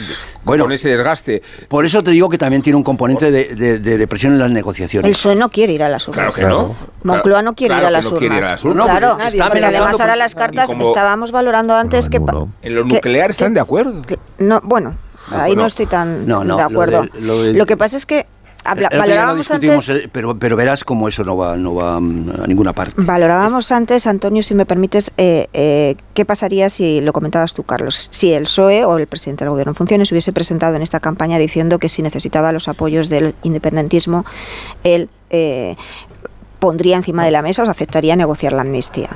bueno, 0.44 0.64
con 0.64 0.72
ese 0.72 0.88
desgaste. 0.88 1.42
Por 1.68 1.84
eso 1.84 2.02
te 2.02 2.10
digo 2.10 2.28
que 2.28 2.38
también 2.38 2.62
tiene 2.62 2.76
un 2.76 2.82
componente 2.82 3.30
de, 3.30 3.78
de, 3.78 4.08
presión 4.08 4.32
en 4.32 4.38
las 4.38 4.50
negociaciones. 4.50 5.06
El 5.06 5.12
PSOE 5.12 5.36
no 5.36 5.50
quiere 5.50 5.74
ir 5.74 5.82
a 5.82 5.88
las 5.88 6.08
urnas. 6.08 6.34
Claro 6.34 6.34
que 6.34 6.56
no. 6.56 6.76
Moncloa 7.02 7.42
no 7.42 7.54
quiere 7.54 7.76
ir, 7.76 7.84
a 7.84 7.90
las 7.90 8.06
urnas. 8.10 8.62
claro, 8.62 9.18
porque 9.18 9.64
además 9.64 10.00
ahora 10.00 10.16
las 10.16 10.34
cartas 10.34 10.70
estábamos 10.80 11.32
valorando 11.32 11.74
antes 11.74 12.08
que... 12.08 12.16
En 12.62 12.74
lo 12.74 12.84
nuclear 12.84 13.30
están 13.30 13.52
de 13.52 13.60
acuerdo. 13.60 14.02
No, 14.38 14.60
bueno, 14.62 14.96
ahí 15.30 15.54
no 15.54 15.66
estoy 15.66 15.86
tan 15.86 16.26
de 16.26 16.62
acuerdo. 16.62 17.06
lo 17.14 17.66
que 17.66 17.76
pasa 17.76 17.96
es 17.96 18.06
que 18.06 18.26
valorábamos 18.74 19.50
antes, 19.50 20.08
pero, 20.12 20.38
pero 20.38 20.56
verás 20.56 20.84
cómo 20.84 21.08
eso 21.08 21.24
no 21.24 21.36
va, 21.36 21.56
no 21.56 21.74
va 21.74 21.96
a 21.96 22.00
ninguna 22.00 22.72
parte. 22.72 22.94
Valorábamos 22.96 23.70
antes, 23.72 24.06
Antonio, 24.06 24.42
si 24.42 24.54
me 24.54 24.66
permites, 24.66 25.12
eh, 25.16 25.48
eh, 25.52 25.96
qué 26.14 26.24
pasaría 26.24 26.68
si, 26.68 27.00
lo 27.00 27.12
comentabas 27.12 27.54
tú, 27.54 27.62
Carlos, 27.62 28.08
si 28.10 28.32
el 28.32 28.44
PSOE 28.44 28.84
o 28.84 28.98
el 28.98 29.06
presidente 29.06 29.44
del 29.44 29.50
gobierno 29.50 29.72
en 29.72 29.76
funciones 29.76 30.10
hubiese 30.12 30.32
presentado 30.32 30.76
en 30.76 30.82
esta 30.82 31.00
campaña 31.00 31.38
diciendo 31.38 31.78
que 31.78 31.88
si 31.88 32.02
necesitaba 32.02 32.52
los 32.52 32.68
apoyos 32.68 33.08
del 33.08 33.34
independentismo, 33.42 34.24
él 34.84 35.08
eh, 35.30 35.76
pondría 36.58 36.96
encima 36.96 37.24
de 37.24 37.30
la 37.30 37.42
mesa, 37.42 37.62
os 37.62 37.68
afectaría 37.68 38.16
negociar 38.16 38.52
la 38.52 38.62
amnistía. 38.62 39.10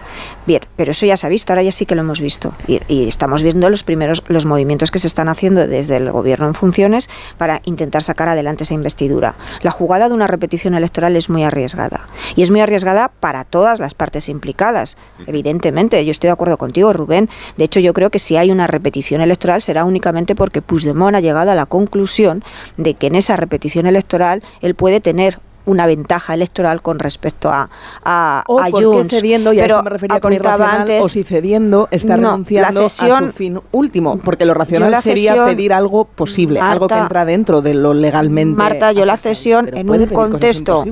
Bien, 0.47 0.61
pero 0.77 0.93
eso 0.93 1.07
ya 1.07 1.17
se 1.17 1.27
ha 1.27 1.31
visto, 1.31 1.53
ahora 1.53 1.63
ya 1.63 1.73
sí 1.73 1.87
que 1.87 1.95
lo 1.95 2.03
hemos 2.03 2.21
visto. 2.21 2.53
Y, 2.67 3.09
estamos 3.09 3.43
viendo 3.43 3.69
los 3.69 3.83
primeros, 3.83 4.23
los 4.29 4.47
movimientos 4.47 4.91
que 4.91 4.99
se 4.99 5.07
están 5.07 5.29
haciendo 5.29 5.67
desde 5.67 5.97
el 5.97 6.11
gobierno 6.11 6.47
en 6.47 6.55
funciones 6.55 7.09
para 7.39 7.61
intentar 7.65 8.03
sacar 8.03 8.29
adelante 8.29 8.65
esa 8.65 8.75
investidura. 8.75 9.35
La 9.63 9.71
jugada 9.71 10.09
de 10.09 10.15
una 10.15 10.27
repetición 10.27 10.75
electoral 10.75 11.17
es 11.17 11.29
muy 11.29 11.45
arriesgada. 11.45 12.07
Y 12.37 12.43
es 12.43 12.51
muy 12.51 12.61
arriesgada 12.61 13.11
para 13.21 13.45
todas 13.45 13.81
las 13.81 13.95
partes 13.95 14.29
implicadas. 14.29 14.97
Evidentemente, 15.27 16.05
yo 16.05 16.11
estoy 16.11 16.29
de 16.29 16.33
acuerdo 16.33 16.57
contigo, 16.59 16.93
Rubén. 16.93 17.29
De 17.57 17.65
hecho, 17.65 17.81
yo 17.81 17.93
creo 17.93 18.11
que 18.11 18.19
si 18.19 18.37
hay 18.37 18.51
una 18.51 18.67
repetición 18.67 19.21
electoral 19.21 19.61
será 19.61 19.85
únicamente 19.85 20.35
porque 20.35 20.63
Puigdemont 20.63 21.17
ha 21.17 21.21
llegado 21.21 21.51
a 21.51 21.55
la 21.55 21.67
conclusión 21.67 22.43
de 22.77 22.95
que 22.95 23.09
en 23.09 23.15
esa 23.15 23.37
repetición 23.37 23.87
electoral 23.87 24.43
él 24.61 24.75
puede 24.75 25.01
tener 25.01 25.39
una 25.65 25.87
ventaja 25.87 26.35
electoral 26.35 26.83
con 26.83 26.99
respecto 26.99 27.51
a, 27.51 27.71
a, 28.05 28.45
o 28.49 28.61
a 28.61 28.69
porque 28.71 29.09
cediendo, 29.09 29.53
y 29.53 29.61
a 29.61 29.63
Pero 29.65 29.77
esto 29.77 29.85
me 29.85 29.91
refería 29.91 30.21
con 30.21 30.33
irracional, 30.33 30.81
antes- 30.83 31.05
o 31.05 31.09
si 31.09 31.23
cediendo 31.25 31.89
está 31.91 32.17
No, 32.17 32.31
renunciando 32.33 32.89
cesión- 32.89 33.25
a 33.25 33.31
su 33.31 33.33
fin 33.37 33.61
último, 33.73 34.19
porque 34.19 34.45
lo 34.45 34.55
racional 34.55 35.03
sería 35.03 35.33
cesión- 35.35 35.47
pedir 35.47 35.73
algo 35.73 36.05
posible, 36.05 36.61
algo 36.61 36.87
que 36.89 36.95
entra 36.99 37.25
dentro 37.25 37.63
de 37.63 37.75
lo 37.75 37.95
legalmente. 37.95 38.57
Marta, 38.57 38.93
yo 38.93 39.05
la 39.05 39.17
cesión 39.17 39.69
en 39.77 39.89
un 39.91 40.07
contexto 40.07 40.85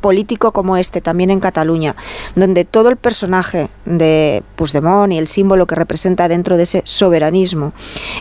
político 0.00 0.52
como 0.52 0.76
este, 0.76 1.00
también 1.00 1.30
en 1.30 1.40
Cataluña, 1.40 1.96
donde 2.36 2.64
todo 2.64 2.90
el 2.90 2.96
personaje 2.96 3.68
de 3.86 4.42
Puigdemont 4.54 5.12
y 5.12 5.18
el 5.18 5.26
símbolo 5.26 5.66
que 5.66 5.74
representa 5.74 6.28
dentro 6.28 6.56
de 6.56 6.62
ese 6.64 6.82
soberanismo 6.84 7.72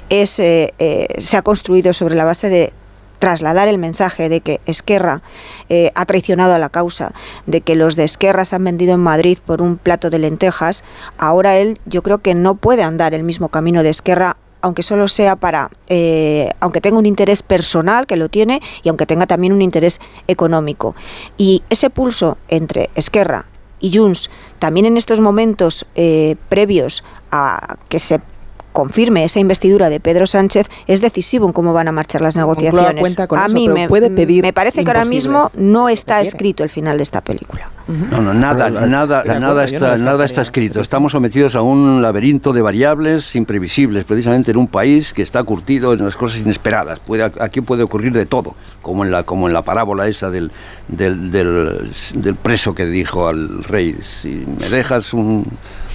es, 0.09 0.39
eh, 0.39 0.73
eh, 0.79 1.07
se 1.19 1.37
ha 1.37 1.41
construido 1.43 1.93
sobre 1.93 2.15
la 2.15 2.23
base 2.25 2.49
de 2.49 2.73
trasladar 3.19 3.67
el 3.67 3.77
mensaje 3.77 4.29
de 4.29 4.41
que 4.41 4.61
Esquerra 4.65 5.21
eh, 5.69 5.91
ha 5.95 6.05
traicionado 6.05 6.53
a 6.53 6.59
la 6.59 6.69
causa, 6.69 7.13
de 7.45 7.61
que 7.61 7.75
los 7.75 7.95
de 7.95 8.03
Esquerra 8.03 8.45
se 8.45 8.55
han 8.55 8.63
vendido 8.63 8.93
en 8.93 8.99
Madrid 8.99 9.37
por 9.45 9.61
un 9.61 9.77
plato 9.77 10.09
de 10.09 10.19
lentejas, 10.19 10.83
ahora 11.17 11.57
él 11.57 11.79
yo 11.85 12.01
creo 12.01 12.19
que 12.19 12.35
no 12.35 12.55
puede 12.55 12.83
andar 12.83 13.13
el 13.13 13.23
mismo 13.23 13.49
camino 13.49 13.83
de 13.83 13.89
Esquerra 13.89 14.37
aunque 14.65 14.81
solo 14.81 15.07
sea 15.07 15.35
para, 15.35 15.69
eh, 15.89 16.49
aunque 16.59 16.81
tenga 16.81 16.97
un 16.97 17.05
interés 17.05 17.43
personal, 17.43 18.07
que 18.07 18.15
lo 18.15 18.29
tiene, 18.29 18.63
y 18.81 18.89
aunque 18.89 19.05
tenga 19.05 19.27
también 19.27 19.53
un 19.53 19.61
interés 19.61 20.01
económico. 20.27 20.95
Y 21.37 21.61
ese 21.69 21.91
pulso 21.91 22.39
entre 22.47 22.89
Esquerra 22.95 23.45
y 23.79 23.95
Junts, 23.95 24.31
también 24.57 24.87
en 24.87 24.97
estos 24.97 25.19
momentos 25.19 25.85
eh, 25.93 26.35
previos 26.49 27.03
a 27.29 27.75
que 27.89 27.99
se 27.99 28.19
confirme 28.75 29.23
esa 29.23 29.39
investidura 29.39 29.89
de 29.89 30.01
Pedro 30.01 30.27
Sánchez, 30.27 30.67
es 30.85 30.99
decisivo 30.99 31.47
en 31.47 31.53
cómo 31.53 31.71
van 31.71 31.87
a 31.87 31.93
marchar 31.93 32.19
las 32.19 32.35
negociaciones. 32.35 33.15
con 33.27 33.39
a 33.39 33.45
eso, 33.45 33.55
mí 33.55 33.69
me, 33.69 33.87
puede 33.87 34.11
pedir 34.11 34.43
me 34.43 34.51
parece 34.51 34.83
que 34.83 34.91
ahora 34.91 35.05
mismo 35.05 35.49
no 35.55 35.87
está 35.87 36.19
escrito 36.19 36.61
el 36.61 36.69
final 36.69 36.97
de 36.97 37.03
esta 37.03 37.21
película. 37.21 37.71
No, 37.87 38.19
no, 38.19 38.33
nada, 38.33 38.69
nada, 38.69 39.23
nada 39.23 39.39
no 39.39 39.61
está, 39.61 39.95
nada 39.97 40.25
está 40.25 40.41
escrito. 40.41 40.81
Estamos 40.81 41.13
sometidos 41.13 41.55
a 41.55 41.61
un 41.61 42.01
laberinto 42.01 42.51
de 42.51 42.61
variables 42.61 43.35
imprevisibles, 43.37 44.03
precisamente 44.03 44.51
en 44.51 44.57
un 44.57 44.67
país 44.67 45.13
que 45.13 45.21
está 45.21 45.41
curtido 45.43 45.93
en 45.93 46.03
las 46.03 46.17
cosas 46.17 46.39
inesperadas. 46.39 46.99
Puede, 46.99 47.23
aquí 47.23 47.61
puede 47.61 47.83
ocurrir 47.83 48.11
de 48.11 48.25
todo, 48.25 48.55
como 48.81 49.05
en 49.05 49.11
la, 49.11 49.23
como 49.23 49.47
en 49.47 49.53
la 49.53 49.61
parábola 49.61 50.07
esa 50.09 50.29
del, 50.29 50.51
del, 50.89 51.31
del, 51.31 51.91
del 52.15 52.35
preso 52.35 52.75
que 52.75 52.85
dijo 52.85 53.29
al 53.29 53.63
rey, 53.63 53.95
si 54.01 54.45
me 54.59 54.67
dejas 54.67 55.13
un 55.13 55.45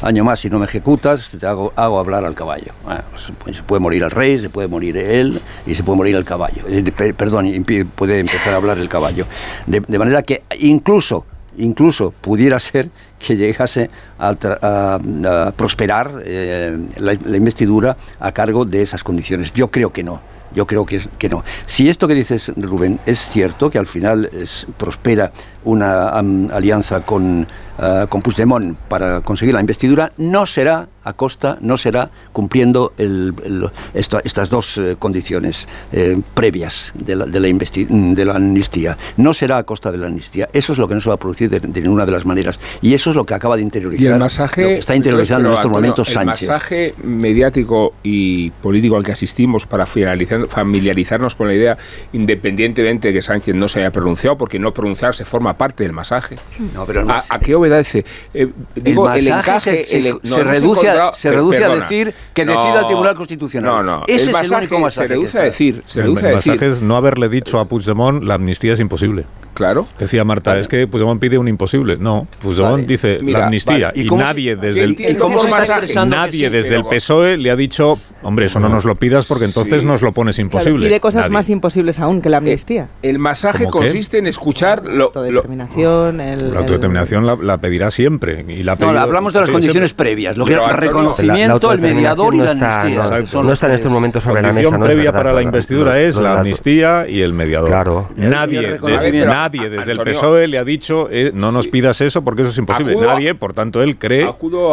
año 0.03 0.25
más 0.25 0.45
y 0.45 0.51
no 0.51 0.59
me 0.59 0.65
ejecutas, 0.67 1.37
te 1.39 1.47
hago, 1.47 1.73
hablar 1.77 2.25
al 2.25 2.35
caballo. 2.35 2.73
Bueno, 2.85 3.03
pues, 3.11 3.29
pues, 3.39 3.57
se 3.57 3.63
puede 3.63 3.81
morir 3.81 4.03
el 4.03 4.11
rey, 4.11 4.39
se 4.39 4.49
puede 4.49 4.69
morir 4.69 4.97
él 4.97 5.41
y 5.67 5.75
se 5.75 5.83
puede 5.83 5.97
morir 5.97 6.17
el 6.17 6.25
caballo. 6.25 6.63
Eh, 6.69 7.15
perdón, 7.17 7.51
puede 7.95 8.19
empezar 8.19 8.55
a 8.55 8.57
hablar 8.57 8.79
el 8.79 8.89
caballo. 8.89 9.27
De, 9.67 9.99
manera 9.99 10.23
que 10.23 10.43
incluso, 10.61 11.27
incluso 11.59 12.13
pudiera 12.13 12.59
ser 12.59 12.89
que 13.19 13.37
llegase 13.37 13.91
a, 14.19 15.53
prosperar 15.57 16.23
eh, 16.25 16.77
la, 16.97 17.37
investidura 17.37 17.97
a 18.19 18.33
cargo 18.33 18.65
de 18.65 18.83
esas 18.83 19.05
condiciones. 19.05 19.53
Yo 19.53 19.71
creo 19.71 19.93
que 19.93 20.03
no. 20.03 20.21
Yo 20.53 20.67
creo 20.67 20.85
que, 20.85 21.29
no. 21.29 21.45
Si 21.67 21.89
esto 21.89 22.09
que 22.09 22.15
dices, 22.15 22.51
Rubén, 22.57 22.99
es 23.07 23.21
cierto, 23.21 23.71
que 23.71 23.79
al 23.79 23.87
final 23.87 24.29
prospera 24.77 25.31
una 25.65 26.09
am, 26.11 26.49
alianza 26.53 27.01
con, 27.01 27.47
ah, 27.79 28.07
con 28.09 28.23
Puigdemont 28.23 28.77
para 28.89 29.21
conseguir 29.21 29.55
la 29.55 29.61
investidura, 29.61 30.13
no 30.17 30.47
será 30.47 30.89
a 31.03 31.15
costa, 31.15 31.57
no 31.63 31.79
será 31.79 32.11
cumpliendo 32.33 32.93
el- 32.99 33.33
el- 33.45 33.71
esta- 33.95 34.21
estas 34.23 34.51
dos 34.51 34.77
eh, 34.77 34.97
condiciones 34.99 35.67
eh, 35.93 36.21
previas 36.35 36.93
de 36.95 37.17
la, 37.17 37.25
de, 37.25 37.41
la 37.41 37.49
de 37.49 38.25
la 38.27 38.35
amnistía. 38.37 38.99
No 39.17 39.33
será 39.33 39.57
a 39.57 39.63
costa 39.63 39.91
de 39.91 39.97
la 39.99 40.07
amnistía. 40.09 40.49
Eso 40.53 40.73
es 40.75 40.79
lo 40.79 40.87
que 40.89 40.95
no 40.95 41.01
se 41.01 41.09
va 41.09 41.15
a 41.15 41.19
producir 41.19 41.49
de, 41.49 41.59
de 41.61 41.81
ninguna 41.81 42.05
de 42.05 42.13
las 42.13 42.27
maneras. 42.27 42.61
Y 42.83 42.93
eso 42.93 43.11
es 43.11 43.17
lo 43.17 43.25
que 43.25 43.33
acaba 43.33 43.57
de 43.57 43.63
interiorizar. 43.63 44.05
Y 44.05 44.13
el 44.13 44.19
masaje. 44.19 44.63
lo 44.63 44.69
que 44.69 44.79
está 44.79 44.95
interiorizando 44.95 45.49
en 45.49 45.55
estos 45.55 45.71
momentos 45.71 46.09
el 46.09 46.15
Sánchez. 46.15 46.49
masaje 46.49 46.95
mediático 47.03 47.95
y 48.03 48.51
político 48.51 48.97
al 48.97 49.03
que 49.03 49.13
asistimos 49.13 49.65
para 49.65 49.87
familiarizarnos 49.87 51.35
con 51.35 51.49
la 51.49 51.55
idea, 51.55 51.79
independientemente 52.13 53.09
de 53.09 53.15
que 53.15 53.23
Sánchez 53.23 53.55
no 53.55 53.69
se 53.69 53.81
haya 53.81 53.91
pronunciado, 53.91 54.37
porque 54.37 54.59
no 54.59 54.73
pronunciarse 54.73 55.25
forma 55.25 55.50
parte 55.57 55.85
del 55.85 55.93
masaje. 55.93 56.37
No, 56.75 56.85
pero 56.87 57.01
el 57.01 57.11
¿A, 57.11 57.15
mas- 57.15 57.31
a 57.31 57.39
qué 57.39 57.55
obedece? 57.55 58.05
Eh, 58.35 58.49
digo, 58.75 59.11
el 59.13 59.19
el 59.27 59.31
masaje 59.31 59.71
encaje. 59.71 59.85
se, 59.85 59.99
el- 60.09 60.19
no, 60.23 60.37
reduce, 60.43 60.89
a, 60.89 61.15
se 61.15 61.29
eh, 61.29 61.33
reduce 61.33 61.65
a 61.65 61.69
decir 61.75 62.15
que 62.35 62.45
No, 62.45 62.57
decida 62.57 62.81
el 62.81 62.87
Tribunal 62.87 63.15
Constitucional. 63.15 63.71
No, 63.71 63.83
no. 63.83 64.03
Ese 64.05 64.13
el 64.15 64.21
es 64.21 64.27
el 64.27 64.33
masaje 64.33 64.57
único 64.57 64.79
masaje. 64.81 65.09
se 65.09 65.15
reduce 65.15 65.39
a 65.39 65.43
decir. 65.43 65.83
Se 65.87 66.01
El, 66.01 66.07
reduce 66.07 66.27
a 66.27 66.29
el 66.31 66.35
decir. 66.37 66.53
mensaje 66.53 66.73
es 66.73 66.81
no 66.83 66.97
haberle 66.97 67.29
dicho 67.29 67.59
a 67.59 67.65
Puigdemont 67.67 68.23
la 68.25 68.35
amnistía 68.35 68.75
es 68.75 68.81
imposible. 68.81 69.25
Claro. 69.55 69.87
Decía 69.99 70.25
Marta, 70.25 70.59
es 70.59 70.69
que 70.69 70.87
Puigdemont 70.87 71.21
pide 71.21 71.37
un 71.37 71.49
imposible. 71.49 71.97
No, 71.99 72.27
Puigdemont 72.41 72.73
Vale. 72.77 72.87
dice 72.87 73.19
Mira, 73.21 73.41
la 73.41 73.45
amnistía 73.47 73.89
vale. 73.89 74.01
¿Y 74.01 74.07
y, 74.07 74.11
nadie 74.11 74.57
desde 74.57 74.85
el 74.85 74.97
¿Y 74.99 75.05
expresando 75.05 76.17
nadie 76.17 76.47
sí, 76.47 76.53
desde 76.53 76.77
el 76.77 76.85
PSOE 76.85 77.37
le 77.37 77.51
ha 77.51 77.57
dicho, 77.57 77.99
hombre, 78.23 78.47
eso 78.47 78.61
no 78.61 78.69
nos 78.69 78.85
lo 78.85 78.95
pidas 78.95 79.27
porque 79.27 79.45
entonces 79.45 79.81
Sí. 79.81 79.87
nos 79.87 80.03
lo 80.03 80.13
pones 80.13 80.37
Claro, 80.37 80.47
imposible. 80.47 80.87
pide 80.87 81.01
cosas 81.01 81.23
Nadie. 81.23 81.33
más 81.33 81.51
imposibles 81.51 81.99
aún 81.99 82.23
que 82.23 82.29
la 82.31 82.39
amnistía. 82.39 82.89
El 83.03 83.19
masaje 83.19 83.67
consiste 83.67 84.19
en 84.19 84.27
escuchar 84.27 84.83
lo, 84.85 85.13
lo- 85.15 85.40
Autodeterminación, 85.41 86.21
el, 86.21 86.53
La 86.55 86.61
autodeterminación 86.61 87.27
la, 87.27 87.37
la 87.37 87.59
pedirá 87.59 87.91
siempre. 87.91 88.45
Y 88.49 88.63
la 88.63 88.77
No, 88.77 88.89
hablamos 88.91 89.33
de 89.33 89.41
las 89.41 89.51
condiciones 89.51 89.91
siempre. 89.91 90.05
previas, 90.05 90.37
lo 90.37 90.45
que 90.45 90.55
es 90.55 90.77
reconocimiento, 90.77 91.73
el 91.73 91.81
mediador 91.81 92.35
y 92.35 92.39
la 92.39 92.45
no 92.45 92.51
está, 92.53 92.81
amnistía. 92.83 93.03
no, 93.03 93.17
Exacto. 93.17 93.43
no 93.43 93.53
está 93.53 93.67
en 93.69 93.73
estos 93.75 93.93
momentos 93.93 94.23
sobre 94.23 94.43
la 94.43 94.49
Condición 94.49 94.73
mesa. 94.73 94.79
no 94.79 94.85
es 94.87 94.89
previa 94.95 95.11
verdad, 95.11 95.21
para 95.21 95.33
la 95.35 95.41
no, 95.41 95.47
investidura 95.47 95.93
no, 95.93 95.97
es 95.99 96.17
no, 96.17 96.23
la 96.23 96.33
no, 96.35 96.39
amnistía 96.39 97.09
y 97.09 97.21
el 97.23 97.33
mediador. 97.33 97.69
Claro. 97.69 98.09
Nadie, 98.17 98.79
desde, 98.83 99.25
nadie 99.27 99.69
desde 99.71 99.93
el. 99.93 100.01
PSOE 100.01 100.49
le 100.49 100.59
ha 100.59 100.65
dicho 100.65 101.09
eh, 101.11 101.31
no 101.35 101.53
nos 101.53 101.65
Sí. 101.65 101.71
pidas 101.71 102.01
eso 102.01 102.23
porque 102.23 102.43
eso 102.43 102.51
es 102.51 102.59
imposible. 102.59 102.97
Nadie, 102.97 103.35
por 103.35 103.53
tanto, 103.53 103.83
él 103.83 103.97
cree 103.99 104.29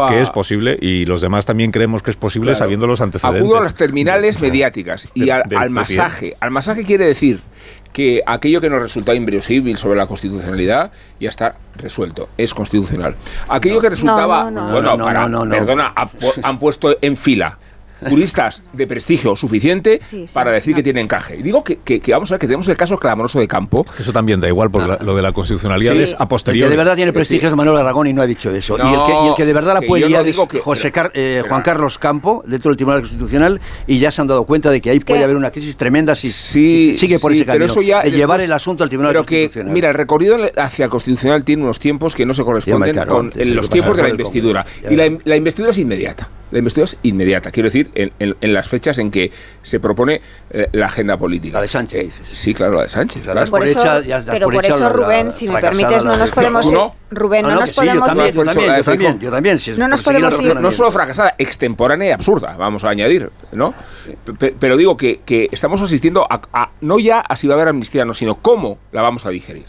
que 0.10 0.22
es 0.22 0.30
posible 0.32 0.78
y 0.82 1.06
los 1.06 1.22
demás 1.22 1.46
también 1.46 1.72
creemos 1.72 2.02
que 2.02 2.12
es 2.12 2.18
posible 2.18 2.52
Claro. 2.52 2.60
sabiendo 2.60 2.88
los 2.88 3.02
antecedentes. 3.02 3.42
Acudo 3.42 3.58
a 3.58 3.64
las 3.64 3.76
terminales 3.76 4.42
mediáticas 4.42 5.10
y 5.14 5.30
al, 5.30 5.44
masaje. 5.70 6.36
Al 6.40 6.52
masaje 6.52 6.84
quiere 6.86 7.06
decir 7.06 7.40
que 7.92 8.22
aquello 8.26 8.62
que 8.62 8.70
nos 8.70 8.82
resultaba 8.82 9.16
inverosímil 9.16 9.78
sobre 9.78 9.98
la 9.98 10.06
constitucionalidad 10.08 10.92
ya 11.20 11.30
está 11.30 11.56
resuelto, 11.76 12.30
es 12.38 12.54
constitucional. 12.54 13.16
Aquello 13.50 13.80
que 13.82 13.90
resultaba, 13.90 14.52
no, 14.52 14.66
no. 14.68 14.72
bueno, 14.72 14.90
No, 14.92 14.98
no, 14.98 15.06
para- 15.06 15.22
no, 15.22 15.30
no, 15.30 15.46
no. 15.46 15.52
perdona, 15.56 15.94
han 16.44 16.60
puesto 16.60 16.98
en 17.02 17.18
fila 17.18 17.58
juristas 18.10 18.62
de 18.74 18.88
prestigio 18.88 19.36
suficiente 19.36 20.00
Sí, 20.06 20.28
sí, 20.28 20.34
para 20.34 20.52
decir 20.52 20.76
que 20.76 20.84
tiene 20.84 21.02
encaje. 21.02 21.38
Y 21.38 21.42
digo 21.44 21.64
que, 21.64 21.78
que- 21.80 22.00
que 22.00 22.12
vamos 22.12 22.32
a 22.32 22.36
ver 22.36 22.40
que 22.40 22.48
tenemos 22.48 22.68
el 22.68 22.78
caso 22.78 22.98
clamoroso 22.98 23.40
de 23.40 23.48
campo. 23.48 23.86
Eso 24.00 24.12
también 24.14 24.40
da 24.40 24.48
igual, 24.48 24.70
porque 24.72 24.88
la- 24.88 24.98
lo 25.02 25.16
de 25.16 25.22
la 25.22 25.32
constitucionalidad 25.32 25.94
Sí. 25.94 26.00
es 26.00 26.16
a 26.20 26.28
El 26.48 26.60
que 26.60 26.70
de 26.70 26.78
verdad 26.78 26.96
tiene 26.96 27.14
prestigio 27.14 27.50
es 27.50 27.56
Manuel 27.56 27.78
Aragón 27.78 28.08
y 28.08 28.14
no 28.14 28.22
ha 28.22 28.28
dicho 28.28 28.52
eso. 28.52 28.78
y, 28.78 28.82
el 28.82 29.04
que, 29.06 29.12
y 29.26 29.28
el 29.30 29.36
que 29.36 29.46
de 29.46 29.54
verdad 29.54 29.74
la 29.76 29.80
que 29.82 29.88
puede 29.88 30.10
no 30.10 30.24
digo 30.24 30.44
es 30.44 30.50
que- 30.50 30.60
José 30.60 30.84
pero- 30.84 30.94
Car- 30.94 31.12
eh, 31.16 31.40
pero- 31.42 31.48
Juan 31.50 31.62
Carlos 31.64 31.98
Campo, 31.98 32.44
dentro 32.46 32.70
del 32.70 32.78
Tribunal 32.78 33.02
Constitucional, 33.02 33.60
y 33.88 34.00
ya 34.00 34.12
se 34.12 34.22
han 34.22 34.28
dado 34.28 34.44
cuenta 34.46 34.70
de 34.72 34.82
que 34.82 34.90
ahí 34.92 35.00
que- 35.00 35.06
puede 35.06 35.24
haber 35.24 35.36
una 35.36 35.52
crisis 35.52 35.76
tremenda 35.78 36.16
si, 36.16 36.30
Sí, 36.32 36.92
si 36.94 36.98
sigue 36.98 37.20
por 37.20 37.32
sí, 37.32 37.38
ese 37.40 37.46
pero 37.46 37.54
camino. 37.60 37.72
eso 37.72 37.82
ya 37.82 38.02
de 38.04 38.12
llevar 38.12 38.38
después- 38.40 38.46
el 38.46 38.52
asunto 38.54 38.84
al 38.84 38.90
Tribunal 38.90 39.12
Pero 39.14 39.24
que, 39.26 39.42
Constitucional. 39.44 39.74
mira, 39.74 39.90
el 39.90 39.96
recorrido 39.96 40.38
hacia 40.58 40.86
el 40.86 40.92
Constitucional 40.92 41.44
tiene 41.44 41.64
unos 41.64 41.80
tiempos 41.80 42.16
que 42.16 42.26
no 42.26 42.34
se 42.34 42.44
corresponden 42.44 42.94
claro, 42.94 43.12
con 43.12 43.26
los 43.28 43.34
que 43.70 43.74
tiempos 43.74 43.96
de 43.98 44.04
la 44.04 44.10
por 44.10 44.20
investidura. 44.20 44.66
Y 44.90 44.96
la, 44.96 45.18
la 45.24 45.36
investidura 45.36 45.72
es 45.72 45.78
inmediata. 45.78 46.30
La 46.52 46.60
investidura 46.60 46.86
es 46.86 46.98
inmediata. 47.04 47.52
Quiero 47.52 47.68
decir, 47.68 47.92
en, 47.94 48.12
en- 48.20 48.36
en 48.40 48.54
las 48.54 48.70
fechas 48.70 48.98
en 49.00 49.12
que 49.12 49.32
se 49.64 49.80
propone 49.82 50.22
eh, 50.50 50.70
la 50.72 50.86
agenda 50.86 51.18
política. 51.18 51.58
La 51.58 51.62
de 51.62 51.68
Sánchez, 51.68 52.06
dices. 52.06 52.30
Sí, 52.32 52.54
claro, 52.54 52.76
la 52.78 52.84
de 52.84 52.90
Sánchez. 52.90 53.24
sea, 53.24 53.34
claro. 53.34 53.40
das 53.42 53.50
Por 53.50 53.60
por 53.60 53.68
eso, 53.68 53.80
hecha- 53.82 54.02
ya 54.02 54.22
das 54.22 54.34
pero 54.34 54.50
por 54.50 54.66
eso, 54.66 54.80
la- 54.80 54.86
la 54.88 54.90
Rubén, 54.94 55.32
si 55.32 55.50
me 55.50 55.60
permites, 55.60 56.06
no 56.06 56.16
nos 56.16 56.30
¿Tú 56.30 56.36
podemos 56.36 56.72
no? 56.72 56.94
ir, 57.12 57.18
Rubén, 57.18 57.42
no, 57.42 57.50
No, 57.50 57.56
no, 57.56 57.62
nos 57.62 57.70
yo 57.72 57.76
podemos 57.76 58.08
también, 58.08 58.36
yo 58.36 58.44
también, 58.46 58.70
la 58.72 58.78
yo 58.78 58.84
también, 58.84 59.20
yo 59.20 59.32
también. 59.32 59.60
si 59.60 59.72
No 59.72 59.88
nos 59.90 60.02
podemos 60.02 60.42
ir- 60.42 60.56
no, 60.60 60.72
solo 60.72 60.92
fracasada, 60.92 61.36
extemporánea 61.38 62.10
y 62.10 62.12
absurda, 62.12 62.56
vamos 62.58 62.84
a 62.86 62.90
añadir, 62.90 63.30
¿no? 63.52 63.74
Pe- 64.40 64.56
Pero 64.58 64.78
digo 64.78 64.96
que, 64.96 65.20
que 65.26 65.50
estamos 65.52 65.82
asistiendo 65.82 66.26
a, 66.30 66.42
a- 66.54 66.70
no 66.82 66.98
ya 67.00 67.20
a 67.20 67.36
si 67.36 67.48
va 67.48 67.56
a 67.56 67.58
haber 67.58 67.68
amnistía, 67.68 68.06
no, 68.06 68.14
sino 68.14 68.36
cómo 68.36 68.78
la 68.94 69.02
vamos 69.02 69.26
a 69.26 69.30
digerir. 69.32 69.66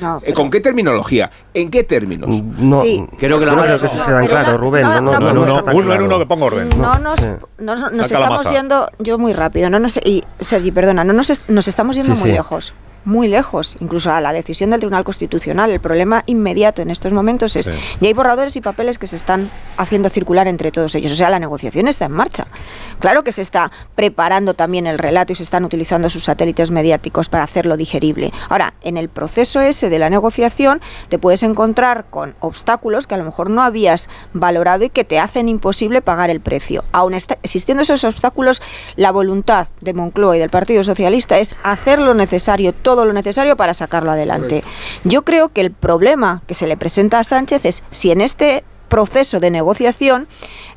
No, 0.00 0.16
Eh, 0.18 0.20
pero- 0.24 0.34
¿Con 0.34 0.50
qué 0.50 0.60
terminología? 0.60 1.30
¿En 1.54 1.70
qué 1.70 1.84
términos? 1.84 2.30
No, 2.58 2.82
Sí. 2.82 3.04
Creo 3.18 3.38
que 3.38 3.46
la 3.46 3.52
no 3.52 3.62
creo 3.62 3.78
que 3.78 3.84
No, 3.86 4.04
se 4.04 4.12
dan 4.12 4.26
claro, 4.26 4.52
no- 4.52 4.58
Rubén. 4.58 4.82
no, 4.82 4.94
No, 4.94 5.00
no, 5.00 5.12
no, 5.12 5.12
No, 5.12 5.18
no, 5.20 5.32
no, 5.32 5.40
no 5.40 5.46
no, 5.46 5.58
está 5.58 5.70
uno 5.72 5.80
en 5.80 5.86
claro. 5.86 6.04
uno 6.06 6.18
que 6.18 6.26
ponga 6.26 6.44
orden. 6.46 6.68
No 6.76 6.98
nos, 6.98 7.18
Sí. 7.20 7.26
no 7.58 7.76
nos- 7.76 7.92
nos 7.92 8.10
estamos 8.12 8.50
yendo, 8.50 8.90
yo 8.98 9.18
muy 9.18 9.32
rápido, 9.32 9.68
no 9.70 9.78
nos, 9.78 9.98
y 9.98 10.24
Sergi, 10.40 10.70
perdona, 10.72 11.04
no 11.04 11.12
nos, 11.12 11.42
nos 11.48 11.68
estamos 11.68 11.96
yendo 11.96 12.14
Sí, 12.14 12.20
muy 12.20 12.30
sí. 12.30 12.36
lejos, 12.36 12.72
muy 13.04 13.28
lejos, 13.28 13.76
incluso 13.80 14.10
a 14.12 14.20
la 14.20 14.32
decisión 14.32 14.70
del 14.70 14.80
Tribunal 14.80 15.04
Constitucional. 15.04 15.70
El 15.70 15.80
problema 15.80 16.22
inmediato 16.26 16.82
en 16.82 16.90
estos 16.90 17.12
momentos 17.12 17.56
es, 17.56 17.66
Sí. 17.66 17.72
ya 18.00 18.08
hay 18.08 18.14
borradores 18.14 18.56
y 18.56 18.60
papeles 18.60 18.98
que 18.98 19.06
se 19.06 19.16
están 19.16 19.48
haciendo 19.76 20.08
circular 20.10 20.48
entre 20.48 20.70
todos 20.72 20.94
ellos, 20.94 21.12
o 21.12 21.16
sea, 21.16 21.30
la 21.30 21.38
negociación 21.38 21.88
está 21.88 22.06
en 22.06 22.12
marcha. 22.12 22.46
Claro 22.98 23.22
que 23.22 23.32
se 23.32 23.42
está 23.42 23.70
preparando 23.94 24.54
también 24.54 24.86
el 24.86 24.98
relato 24.98 25.32
y 25.32 25.36
se 25.36 25.42
están 25.42 25.64
utilizando 25.64 26.10
sus 26.10 26.24
satélites 26.24 26.70
mediáticos 26.70 27.28
para 27.28 27.44
hacerlo 27.44 27.76
digerible. 27.76 28.32
Ahora, 28.48 28.74
en 28.82 28.96
el 28.96 29.08
proceso 29.08 29.60
ese 29.60 29.88
de 29.88 29.98
la 29.98 30.10
negociación 30.10 30.80
te 31.08 31.18
puedes 31.18 31.42
encontrar 31.42 32.04
con 32.10 32.34
obstáculos 32.40 33.06
que 33.06 33.14
a 33.14 33.18
lo 33.18 33.24
mejor 33.24 33.50
no 33.50 33.62
habías 33.62 34.08
valorado 34.32 34.84
y 34.84 34.90
que 34.90 35.04
te 35.04 35.18
hacen 35.18 35.48
imposible 35.48 36.02
pagar 36.02 36.30
el 36.30 36.40
precio. 36.40 36.84
Aún 36.92 37.14
existiendo 37.14 37.82
esos 37.82 38.04
obstáculos, 38.04 38.60
la 38.96 39.10
voluntad 39.12 39.68
de 39.80 39.94
Moncloa 39.94 40.36
y 40.36 40.40
del 40.40 40.50
Partido 40.50 40.84
Socialista 40.84 41.38
es 41.38 41.54
hacer 41.62 41.98
lo 41.98 42.14
necesario, 42.14 42.72
todo 42.72 42.89
lo 43.04 43.12
necesario 43.12 43.56
para 43.56 43.74
sacarlo 43.74 44.10
adelante. 44.10 44.62
Yo 45.04 45.22
creo 45.22 45.48
que 45.48 45.60
el 45.60 45.70
problema 45.70 46.42
que 46.46 46.54
se 46.54 46.66
le 46.66 46.76
presenta 46.76 47.18
a 47.18 47.24
Sánchez 47.24 47.64
es 47.64 47.82
si 47.90 48.10
en 48.10 48.20
este 48.20 48.64
proceso 48.88 49.40
de 49.40 49.50
negociación 49.50 50.26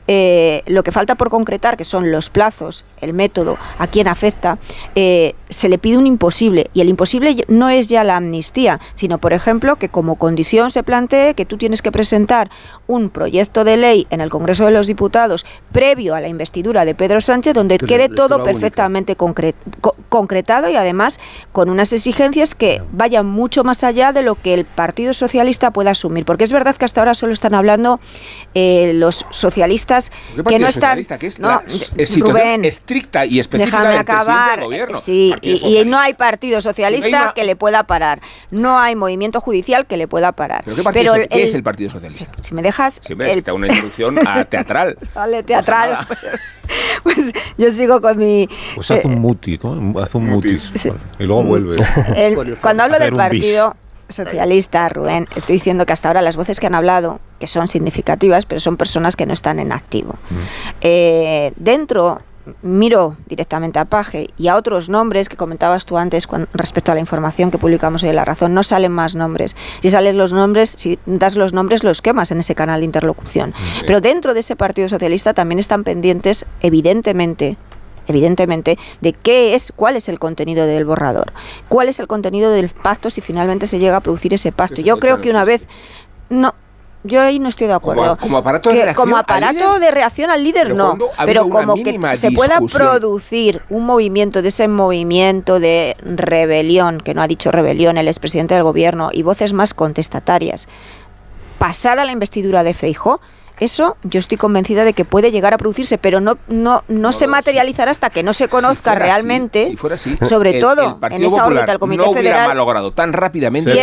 eh, 0.08 0.64
lo 0.68 0.84
que 0.84 0.92
falta 0.92 1.16
por 1.16 1.30
concretar, 1.30 1.78
que 1.78 1.86
son 1.86 2.12
los 2.12 2.30
plazos, 2.30 2.84
el 3.00 3.14
método, 3.14 3.58
a 3.80 3.88
quién 3.88 4.08
afecta, 4.08 4.58
eh, 4.96 5.36
se 5.50 5.70
le 5.70 5.78
pide 5.78 5.98
un 5.98 6.08
imposible. 6.08 6.70
Y 6.74 6.82
el 6.82 6.90
imposible 6.90 7.46
no 7.48 7.70
es 7.70 7.88
ya 7.88 8.04
la 8.04 8.18
amnistía, 8.18 8.80
sino, 8.94 9.18
por 9.18 9.34
ejemplo, 9.34 9.78
que 9.78 9.90
como 9.90 10.16
condición 10.16 10.72
se 10.72 10.84
plantee 10.84 11.36
que 11.36 11.46
tú 11.46 11.58
tienes 11.58 11.82
que 11.82 11.92
presentar 11.92 12.50
un 12.88 13.10
proyecto 13.10 13.64
de 13.64 13.78
ley 13.78 14.08
en 14.10 14.20
el 14.20 14.30
Congreso 14.30 14.66
de 14.66 14.72
los 14.72 14.88
Diputados 14.88 15.46
previo 15.72 16.16
a 16.16 16.22
la 16.22 16.28
investidura 16.28 16.86
de 16.86 16.96
Pedro 16.96 17.22
Sánchez, 17.22 17.54
donde 17.54 17.78
quede 17.78 18.10
todo 18.10 18.44
perfectamente 18.44 19.16
concretado 20.10 20.70
y 20.70 20.76
además 20.76 21.20
con 21.52 21.70
unas 21.70 21.94
exigencias 21.94 22.56
que 22.56 22.82
vayan 22.92 23.26
mucho 23.26 23.64
más 23.64 23.84
allá 23.84 24.12
de 24.12 24.22
lo 24.22 24.36
que 24.36 24.54
el 24.54 24.66
Partido 24.66 25.14
Socialista 25.14 25.72
pueda 25.72 25.92
asumir. 25.92 26.26
Porque 26.26 26.44
es 26.44 26.52
verdad 26.52 26.76
que 26.76 26.86
hasta 26.86 27.02
ahora 27.02 27.14
solo 27.14 27.34
están 27.34 27.54
hablando 27.54 28.00
eh, 28.54 28.92
los 28.96 29.26
socialistas 29.32 29.93
que 30.48 30.60
no 30.60 30.68
están. 30.68 31.04
Que 31.04 31.28
es 31.28 31.40
la 31.40 31.64
situación 31.68 32.66
estricta 32.66 33.26
y 33.26 33.40
específica 33.40 33.80
déjame 33.80 33.98
acabar. 33.98 34.64
Sí, 34.96 35.34
y, 35.42 35.84
no 35.86 36.00
hay 36.00 36.14
partido 36.14 36.62
socialista 36.62 37.34
que 37.36 37.44
le 37.44 37.56
pueda 37.56 37.84
parar. 37.84 38.22
No 38.52 38.80
hay 38.80 38.96
movimiento 38.96 39.42
judicial 39.42 39.86
que 39.86 39.98
le 39.98 40.08
pueda 40.08 40.32
parar. 40.32 40.64
¿Pero 40.94 41.14
qué, 41.30 41.44
es 41.44 41.54
el 41.54 41.64
Partido 41.64 41.90
Socialista? 41.90 42.28
Si, 42.42 42.54
me 42.54 42.62
dejas. 42.62 43.00
Sí, 43.02 43.14
una 43.14 43.68
introducción 43.68 44.16
teatral. 44.50 44.98
Vale, 45.14 45.44
teatral. 45.44 46.06
pues 47.04 47.34
yo 47.58 47.72
sigo 47.72 48.02
con 48.02 48.18
mi. 48.18 48.48
Pues 48.76 48.92
haz 48.92 49.06
un 49.06 49.20
muti, 49.20 49.60
¿no? 49.62 50.00
Haz 50.00 50.16
un 50.16 50.28
mutis. 50.28 50.72
Y 51.20 51.24
luego 51.24 51.44
vuelve. 51.44 51.78
cuando 52.62 52.84
hablo 52.84 53.00
del 53.00 53.14
partido 53.14 53.76
socialista, 54.14 54.88
Rubén, 54.90 55.28
estoy 55.36 55.56
diciendo 55.56 55.86
que 55.86 55.94
hasta 55.94 56.10
ahora 56.10 56.22
las 56.22 56.38
voces 56.38 56.60
que 56.60 56.68
han 56.68 56.76
hablado, 56.76 57.20
que 57.40 57.48
son 57.48 57.68
significativas, 57.68 58.46
pero 58.46 58.60
son 58.60 58.78
personas 58.78 59.16
que 59.16 59.26
no 59.26 59.34
están 59.34 59.60
en 59.60 59.72
activo. 59.72 60.14
Mm. 60.30 60.36
Eh, 60.82 61.54
dentro 61.56 62.22
miro 62.62 63.16
directamente 63.28 63.80
a 63.80 63.86
Paje 63.86 64.30
y 64.38 64.48
a 64.48 64.56
otros 64.56 64.90
nombres 64.90 65.30
que 65.30 65.38
comentabas 65.38 65.86
tú 65.86 65.98
antes 65.98 66.28
con 66.28 66.48
respecto 66.54 66.92
a 66.92 66.96
la 66.96 67.02
información 67.02 67.52
que 67.52 67.58
publicamos 67.58 68.04
hoy 68.04 68.10
en 68.10 68.16
La 68.16 68.26
Razón, 68.26 68.54
no 68.54 68.64
salen 68.64 68.92
más 68.92 69.16
nombres. 69.16 69.56
Si 69.82 69.90
salen 69.90 70.18
los 70.18 70.34
nombres, 70.34 70.74
si 70.78 71.00
das 71.06 71.36
los 71.36 71.54
nombres, 71.54 71.84
los 71.84 72.02
quemas 72.02 72.32
en 72.32 72.40
ese 72.40 72.56
canal 72.56 72.82
de 72.82 72.86
interlocución. 72.86 73.54
Pero 73.86 74.02
dentro 74.02 74.34
de 74.34 74.42
ese 74.42 74.56
Partido 74.56 74.90
Socialista 74.90 75.34
también 75.34 75.60
están 75.60 75.84
pendientes, 75.84 76.46
evidentemente, 76.62 77.58
evidentemente, 78.08 78.78
de 79.02 79.14
qué 79.14 79.56
es, 79.56 79.74
cuál 79.76 79.96
es 79.96 80.10
el 80.10 80.20
contenido 80.20 80.66
del 80.66 80.86
borrador, 80.86 81.34
cuál 81.70 81.90
es 81.90 82.00
el 82.00 82.08
contenido 82.08 82.52
del 82.52 82.70
pacto 82.70 83.10
si 83.10 83.22
finalmente 83.22 83.68
se 83.68 83.80
llega 83.80 83.98
a 83.98 84.02
producir 84.02 84.34
ese 84.34 84.52
pacto. 84.52 84.82
Yo 84.82 85.00
creo 85.00 85.22
que 85.22 85.30
una 85.30 85.46
vez 85.46 85.68
no, 86.30 86.54
yo 87.04 87.22
ahí 87.22 87.40
no 87.40 87.50
estoy 87.50 87.68
de 87.68 87.74
acuerdo. 87.74 88.18
Como, 88.18 88.38
aparato, 88.38 88.70
de, 88.70 88.76
reacción 88.76 88.96
como 88.96 89.18
aparato 89.18 89.80
de 89.80 89.92
reacción 89.92 90.30
al 90.30 90.44
líder, 90.44 90.74
no. 90.74 90.98
Pero 91.26 91.50
como 91.50 91.76
que 91.76 92.00
se 92.16 92.32
pueda 92.32 92.60
producir 92.62 93.62
un 93.70 93.86
movimiento 93.86 94.42
de 94.42 94.48
ese 94.48 94.68
movimiento 94.68 95.60
de 95.60 95.98
rebelión, 96.02 97.02
que 97.02 97.14
no 97.14 97.22
ha 97.22 97.28
dicho 97.28 97.52
rebelión 97.52 97.98
el 97.98 98.08
expresidente 98.08 98.54
del 98.54 98.64
gobierno, 98.64 99.10
y 99.12 99.24
voces 99.24 99.52
más 99.54 99.74
contestatarias, 99.74 100.70
pasada 101.60 102.06
la 102.06 102.12
investidura 102.12 102.64
de 102.64 102.74
Feijo, 102.74 103.20
eso 103.64 103.98
yo 104.04 104.20
estoy 104.20 104.38
convencida 104.38 104.84
de 104.86 104.94
que 104.94 105.06
puede 105.06 105.32
llegar 105.32 105.54
a 105.54 105.58
producirse, 105.58 105.98
pero 105.98 106.20
no, 106.20 106.38
no, 106.48 106.84
no, 106.88 107.12
se 107.12 107.28
materializará 107.28 107.92
hasta 107.92 108.10
que 108.10 108.24
no 108.24 108.34
se 108.34 108.48
conozca 108.48 108.96
realmente, 108.96 109.76
sobre 110.24 110.60
todo 110.60 111.00
en 111.10 111.24
esa 111.24 111.46
órbita 111.46 111.66
del 111.66 111.80
Comité 111.80 112.06
no 112.06 112.14
Federal. 112.14 112.50
No 112.50 112.56
logrado 112.56 112.92
tan 112.92 113.14
rápidamente 113.14 113.74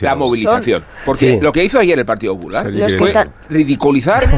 la 0.00 0.14
movilización. 0.14 0.84
Porque 1.04 1.38
lo 1.40 1.52
que 1.52 1.64
hizo 1.64 1.78
ayer 1.78 1.98
el 1.98 2.06
Partido 2.06 2.34
Popular 2.34 2.70
fue 2.98 3.28
ridiculizar 3.48 4.28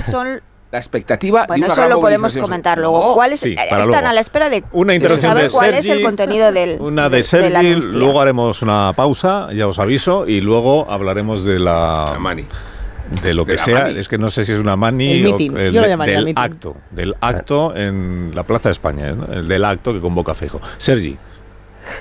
la 0.71 0.79
expectativa 0.79 1.47
bueno, 1.49 1.67
de 1.67 1.73
una 1.73 1.83
eso 1.83 1.89
lo 1.89 2.01
podemos 2.01 2.37
comentar 2.37 2.79
luego. 2.79 3.15
¿Cuáles 3.15 3.45
están 3.45 4.07
a 4.07 4.13
la 4.13 4.21
espera 4.21 4.49
de 4.49 4.63
una 4.73 4.95
intervención 4.95 5.33
saber 5.33 5.45
de 5.45 5.51
cuál 5.51 5.75
es 5.75 5.89
el 5.89 6.03
contenido 6.03 6.53
del 6.53 6.81
una 6.81 7.09
de, 7.09 7.23
Sergi, 7.23 7.75
luego 7.91 8.21
haremos 8.21 8.63
una 8.63 8.93
pausa, 8.95 9.49
ya 9.53 9.67
os 9.67 9.79
aviso, 9.79 10.29
y 10.29 10.41
luego 10.41 10.87
hablaremos 10.89 11.45
de 11.45 11.59
la, 11.59 12.17
de 13.23 13.35
lo 13.35 13.45
que 13.45 13.59
sea, 13.59 13.91
es 13.91 14.09
que 14.09 14.19
no 14.19 14.31
sé 14.31 14.45
si 14.45 14.53
es 14.53 14.59
una 14.59 14.77
mani 14.77 15.25
o 15.25 15.37
del 15.37 16.33
acto, 16.37 16.77
del 16.91 17.15
acto 17.21 17.75
en 17.77 18.31
la 18.35 18.45
Plaza 18.45 18.69
de 18.69 18.73
España, 18.73 19.15
el 19.33 19.49
del 19.49 19.65
acto 19.65 19.93
que 19.93 20.01
convoca 20.01 20.35
Fejo. 20.35 20.61
Sergi. 20.79 21.17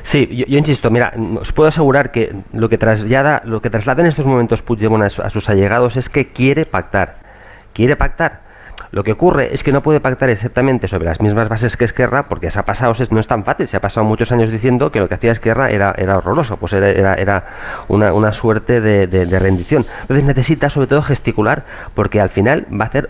Sí, 0.03 0.45
yo, 0.47 0.57
insisto, 0.57 0.91
mira, 0.91 1.14
os 1.39 1.51
puedo 1.51 1.70
asegurar 1.70 2.12
que 2.12 2.36
lo 2.53 2.70
que 2.70 2.78
traslada, 2.78 3.41
lo 3.45 3.62
que 3.62 3.70
traslada 3.70 4.01
en 4.01 4.07
estos 4.07 4.26
momentos 4.26 4.62
Puigdemont 4.62 5.03
a 5.03 5.30
sus 5.30 5.49
allegados 5.49 5.97
es 5.97 6.10
que 6.10 6.28
quiere 6.28 6.66
pactar, 6.66 7.18
quiere 7.74 7.95
pactar 7.95 8.49
lo 8.92 9.04
que 9.04 9.12
ocurre 9.12 9.54
es 9.54 9.64
que 9.64 9.72
no 9.72 9.82
puede 9.82 10.00
pactar 10.00 10.30
exactamente 10.30 10.88
sobre 10.88 11.06
las 11.06 11.22
mismas 11.22 11.50
bases 11.50 11.78
que 11.78 11.86
Esquerra, 11.86 12.28
porque 12.28 12.50
se 12.50 12.60
ha 12.60 12.64
pasado, 12.64 12.94
no 13.12 13.20
es 13.20 13.28
tan 13.28 13.44
fácil, 13.44 13.68
se 13.68 13.78
ha 13.78 13.82
pasado 13.82 14.06
muchos 14.06 14.32
años 14.32 14.50
diciendo 14.50 14.92
que 14.92 15.00
lo 15.00 15.08
que 15.08 15.16
hacía 15.16 15.32
Esquerra 15.32 15.70
era, 15.70 15.94
era 15.98 16.18
horroroso, 16.18 16.58
pues 16.58 16.74
era, 16.74 17.14
era, 17.16 17.46
una, 17.88 18.32
suerte 18.32 18.82
de, 18.82 19.40
rendición. 19.40 19.86
Entonces 20.02 20.24
necesita 20.24 20.70
sobre 20.70 20.88
todo 20.88 21.02
gesticular, 21.02 21.64
porque 21.94 22.20
al 22.20 22.30
final 22.30 22.66
va 22.74 22.86
a 22.86 22.88
hacer 22.88 23.10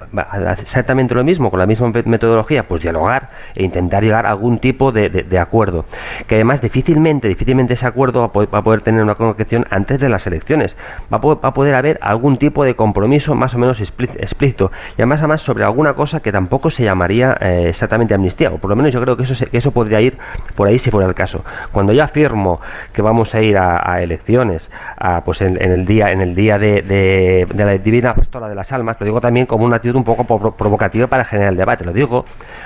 exactamente 0.60 1.16
lo 1.16 1.24
mismo, 1.24 1.50
con 1.50 1.60
la 1.60 1.66
misma 1.66 1.92
metodología, 2.06 2.68
pues 2.68 2.82
dialogar 2.82 3.30
e 3.56 3.64
intentar 3.64 4.04
llegar 4.04 4.26
a 4.26 4.32
algún 4.32 4.60
tipo 4.60 4.92
de, 4.92 5.40
acuerdo. 5.40 5.86
Que 6.28 6.36
además 6.36 6.62
difícilmente, 6.62 7.28
difícilmente 7.28 7.74
ese 7.74 7.88
acuerdo 7.88 8.32
va 8.32 8.58
a 8.58 8.64
poder, 8.64 8.82
tener 8.82 9.02
una 9.02 9.16
concreción 9.16 9.66
antes 9.70 10.00
de 10.00 10.10
las 10.10 10.28
elecciones. 10.28 10.76
Va 11.12 11.18
a, 11.18 11.22
poder, 11.22 11.44
va 11.44 11.50
a 11.50 11.54
poder 11.54 11.76
haber 11.76 12.00
algún 12.02 12.38
tipo 12.38 12.64
de 12.64 12.76
compromiso 12.76 13.36
más 13.36 13.54
o 13.54 13.58
menos 13.58 13.80
explícito. 13.82 14.72
Y 14.92 15.02
además, 15.02 15.20
además 15.22 15.42
alguna 15.64 15.94
cosa 15.94 16.20
que 16.20 16.32
tampoco 16.32 16.70
se 16.70 16.84
llamaría 16.84 17.38
eh, 17.40 17.66
exactamente 17.70 18.14
amnistía, 18.14 18.52
o 18.52 18.58
por 18.58 18.70
lo 18.70 18.76
menos 18.76 18.94
yo 18.94 19.02
creo 19.02 19.18
que 19.18 19.24
eso, 19.24 19.46
eso 19.52 19.72
podría 19.72 20.02
ir 20.02 20.18
por 20.56 20.68
ahí 20.68 20.80
si 20.80 20.92
fuera 20.92 21.08
el 21.08 21.16
caso. 21.16 21.44
Cuando 21.72 21.94
yo 21.94 22.04
afirmo 22.04 22.60
que 22.94 23.02
vamos 23.02 23.36
a 23.36 23.42
ir 23.42 23.58
a, 23.58 24.02
elecciones 24.02 24.70
a, 24.98 25.24
pues 25.24 25.42
en, 25.42 25.62
el 25.62 25.86
día, 25.86 26.12
en 26.12 26.22
el 26.22 26.36
día 26.36 26.58
de, 26.58 27.48
la 27.56 27.78
Divina 27.78 28.14
Pastora 28.16 28.48
de 28.48 28.56
las 28.56 28.72
Almas, 28.72 28.98
lo 29.00 29.06
digo 29.06 29.22
también 29.22 29.46
como 29.46 29.66
una 29.66 29.78
actitud 29.78 29.96
un 29.96 30.04
poco 30.04 30.54
provocativa 30.54 31.08
para 31.08 31.26
generar 31.26 31.52
el 31.52 31.58
debate, 31.58 31.86
lo 31.86 31.94
digo 31.94 32.26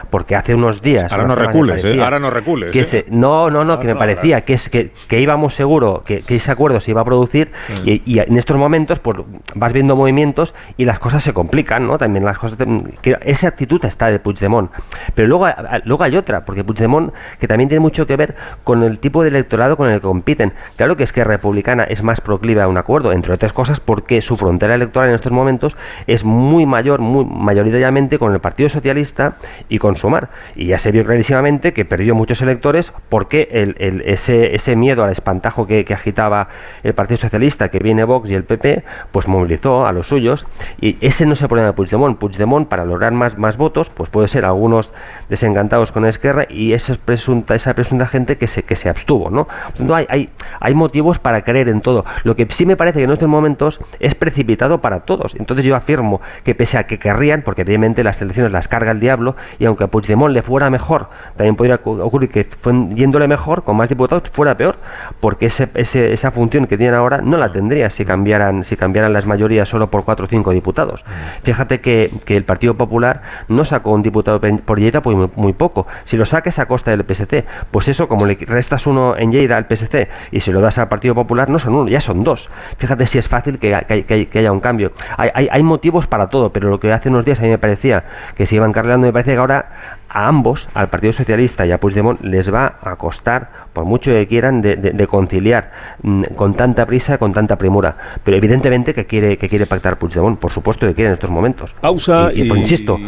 porque 0.09 0.35
hace 0.35 0.55
unos 0.55 0.81
días... 0.81 1.11
Ahora 1.11 1.25
no 1.25 1.35
recules, 1.35 1.83
¿eh? 1.85 2.01
ahora 2.01 2.19
no 2.19 2.29
recules. 2.29 2.71
Que 2.71 2.81
¿eh? 2.97 3.05
no, 3.09 3.49
no, 3.49 3.63
no, 3.63 3.79
que 3.79 3.87
me 3.87 3.95
parecía 3.95 4.41
que, 4.41 4.53
es, 4.53 4.69
que, 4.69 4.91
que, 5.07 5.19
íbamos 5.19 5.53
seguro 5.53 6.03
que, 6.05 6.23
ese 6.27 6.51
acuerdo 6.51 6.79
se 6.79 6.91
iba 6.91 7.01
a 7.01 7.05
producir 7.05 7.51
y, 7.85 8.19
en 8.19 8.37
estos 8.37 8.57
momentos 8.57 8.99
pues, 8.99 9.17
vas 9.55 9.73
viendo 9.73 9.95
movimientos 9.95 10.53
y 10.77 10.85
las 10.85 10.99
cosas 10.99 11.23
se 11.23 11.33
complican, 11.33 11.87
¿no? 11.87 11.97
También 11.97 12.25
las 12.25 12.37
cosas 12.37 12.57
que 13.01 13.17
esa 13.21 13.47
actitud 13.47 13.83
está 13.85 14.07
de 14.07 14.19
Puigdemont. 14.19 14.71
Pero 15.15 15.27
luego, 15.27 15.47
luego 15.85 16.03
hay 16.03 16.17
otra, 16.17 16.45
porque 16.45 16.63
Puigdemont, 16.63 17.13
que 17.39 17.47
también 17.47 17.69
tiene 17.69 17.79
mucho 17.79 18.07
que 18.07 18.15
ver 18.15 18.35
con 18.63 18.83
el 18.83 18.99
tipo 18.99 19.23
de 19.23 19.29
electorado 19.29 19.77
con 19.77 19.89
el 19.89 19.99
que 19.99 20.01
compiten. 20.01 20.53
Claro 20.75 20.95
que 20.95 21.03
es 21.03 21.13
que 21.13 21.23
Republicana 21.23 21.83
es 21.83 22.03
más 22.03 22.21
proclive 22.21 22.61
a 22.61 22.67
un 22.67 22.77
acuerdo, 22.77 23.11
entre 23.11 23.33
otras 23.33 23.53
cosas 23.53 23.79
porque 23.79 24.21
su 24.21 24.37
frontera 24.37 24.75
electoral 24.75 25.09
en 25.09 25.15
estos 25.15 25.31
momentos 25.31 25.77
es 26.07 26.23
muy 26.23 26.65
mayor, 26.65 26.99
muy 26.99 27.25
mayoritariamente 27.25 28.19
con 28.19 28.33
el 28.33 28.39
Partido 28.39 28.69
Socialista 28.69 29.37
y 29.69 29.79
con 29.79 29.95
Sumar. 30.03 30.29
Y 30.55 30.67
ya 30.67 30.77
se 30.77 30.91
vio 30.91 31.05
clarísimamente 31.05 31.71
que 31.71 31.85
perdió 31.85 32.13
muchos 32.13 32.41
electores 32.41 32.91
porque 33.07 33.47
el, 33.51 34.03
ese, 34.05 34.53
ese 34.53 34.75
miedo 34.75 35.05
al 35.05 35.11
espantajo 35.13 35.65
que, 35.65 35.85
que 35.85 35.93
agitaba 35.93 36.49
el 36.83 36.93
Partido 36.93 37.15
Socialista, 37.15 37.69
que 37.69 37.79
viene 37.79 38.03
Vox 38.03 38.29
y 38.29 38.35
el 38.35 38.43
PP, 38.43 38.83
pues 39.13 39.29
movilizó 39.29 39.85
a 39.85 39.93
los 39.93 40.07
suyos. 40.07 40.45
Y 40.81 40.97
ese 40.99 41.25
no 41.25 41.33
es 41.33 41.41
el 41.41 41.47
problema 41.47 41.69
de 41.69 41.73
Puigdemont. 41.73 42.17
Puigdemont, 42.19 42.67
para 42.67 42.83
lograr 42.83 43.13
más, 43.13 43.37
más 43.37 43.55
votos, 43.55 43.89
pues 43.89 44.09
puede 44.09 44.27
ser 44.27 44.43
algunos 44.43 44.91
desencantados 45.29 45.93
con 45.93 46.05
Esquerra 46.05 46.47
y 46.49 46.73
esa 46.73 46.95
presunta, 46.95 47.55
esa 47.55 47.73
presunta 47.73 48.05
gente 48.05 48.37
que 48.37 48.47
se, 48.47 48.63
que 48.63 48.75
se 48.75 48.89
abstuvo, 48.89 49.29
¿no? 49.29 49.47
no 49.79 49.95
hay, 49.95 50.05
hay, 50.09 50.29
hay 50.59 50.75
motivos 50.75 51.19
para 51.19 51.43
creer 51.45 51.69
en 51.69 51.79
todo. 51.79 52.03
Lo 52.25 52.35
que 52.35 52.45
sí 52.49 52.65
me 52.65 52.75
parece 52.75 52.99
que 52.99 53.05
en 53.05 53.11
estos 53.11 53.29
momentos 53.29 53.79
es 54.01 54.15
precipitado 54.15 54.81
para 54.81 54.99
todos. 55.01 55.35
Entonces 55.35 55.65
yo 55.65 55.77
afirmo 55.77 56.19
que 56.43 56.55
pese 56.55 56.77
a 56.77 56.87
que 56.87 56.99
querrían, 56.99 57.41
porque 57.41 57.61
evidentemente 57.61 58.03
las 58.03 58.21
elecciones 58.21 58.51
las 58.51 58.67
carga 58.67 58.91
el 58.91 58.99
diablo, 58.99 59.35
y 59.59 59.65
aunque 59.65 59.82
a 59.85 59.87
Puigdemont 59.87 60.33
le 60.33 60.41
fuera 60.41 60.69
mejor, 60.69 61.09
también 61.35 61.55
podría 61.55 61.79
ocurrir 61.83 62.29
que 62.29 62.47
yéndole 62.95 63.27
mejor, 63.27 63.63
con 63.63 63.75
más 63.75 63.89
diputados, 63.89 64.23
fuera 64.31 64.55
peor, 64.57 64.77
porque 65.19 65.47
ese, 65.47 65.69
ese, 65.75 66.13
esa 66.13 66.31
función 66.31 66.67
que 66.67 66.77
tienen 66.77 66.95
ahora 66.95 67.21
no 67.21 67.37
la 67.37 67.51
tendría 67.51 67.89
si 67.89 68.05
cambiaran, 68.05 68.63
si 68.63 68.75
cambiaran 68.75 69.13
las 69.13 69.25
mayorías 69.25 69.69
solo 69.69 69.89
por 69.89 70.03
cuatro 70.03 70.25
o 70.25 70.29
cinco 70.29 70.51
diputados. 70.51 71.03
Fíjate 71.43 71.81
que, 71.81 72.11
que 72.25 72.37
el 72.37 72.43
Partido 72.43 72.75
Popular 72.75 73.21
no 73.47 73.65
sacó 73.65 73.91
un 73.91 74.03
diputado 74.03 74.39
por 74.65 74.79
Lleida 74.79 75.01
pues 75.01 75.17
muy, 75.35 75.53
poco. 75.53 75.87
Si 76.03 76.17
lo 76.17 76.25
saques 76.25 76.59
a 76.59 76.65
costa 76.65 76.91
del 76.91 77.03
PSC, 77.03 77.45
pues 77.71 77.87
eso, 77.87 78.07
como 78.07 78.25
le 78.25 78.35
restas 78.35 78.87
uno 78.87 79.15
en 79.17 79.31
Lleida 79.31 79.57
al 79.57 79.65
PSC 79.67 80.07
y 80.31 80.39
si 80.39 80.51
lo 80.51 80.61
das 80.61 80.77
al 80.77 80.87
Partido 80.87 81.15
Popular, 81.15 81.49
no 81.49 81.59
son 81.59 81.75
uno, 81.75 81.89
ya 81.89 82.01
son 82.01 82.23
dos. 82.23 82.49
Fíjate 82.77 83.05
si 83.07 83.17
es 83.17 83.27
fácil 83.27 83.59
que, 83.59 83.75
haya 83.75 84.51
un 84.51 84.59
cambio. 84.59 84.91
Hay, 85.17 85.47
hay, 85.49 85.63
motivos 85.63 86.07
para 86.07 86.27
todo, 86.27 86.51
pero 86.51 86.69
lo 86.69 86.79
que 86.79 86.91
hace 86.91 87.09
unos 87.09 87.25
días 87.25 87.39
a 87.39 87.43
mí 87.43 87.49
me 87.49 87.57
parecía 87.57 88.03
que 88.35 88.45
se 88.45 88.55
iban 88.55 88.73
cargando, 88.73 89.07
me 89.07 89.13
parece 89.13 89.31
que 89.31 89.37
ahora 89.37 89.71
a 90.13 90.27
ambos, 90.27 90.67
al 90.73 90.89
Partido 90.89 91.11
Socialista 91.11 91.65
y 91.65 91.71
a 91.71 91.79
Puigdemont, 91.79 92.21
les 92.21 92.53
va 92.53 92.77
a 92.81 92.95
costar, 92.95 93.49
por 93.73 93.85
mucho 93.85 94.11
que 94.11 94.27
quieran, 94.27 94.61
de, 94.61 95.07
conciliar 95.07 95.71
mm, 96.03 96.23
con 96.35 96.53
tanta 96.55 96.85
prisa, 96.85 97.17
con 97.17 97.33
tanta 97.33 97.57
premura. 97.57 97.97
Pero 98.23 98.37
evidentemente 98.37 98.93
que 98.93 99.05
quiere, 99.05 99.37
que 99.37 99.49
quiere 99.49 99.65
pactar 99.65 99.97
Puigdemont, 99.97 100.39
por 100.39 100.51
supuesto 100.51 100.87
que 100.87 100.93
quiere 100.93 101.09
en 101.09 101.15
estos 101.15 101.29
momentos. 101.29 101.73
Pausa 101.81 102.31
y, 102.33 102.47
pues, 102.47 102.61
insisto, 102.61 102.99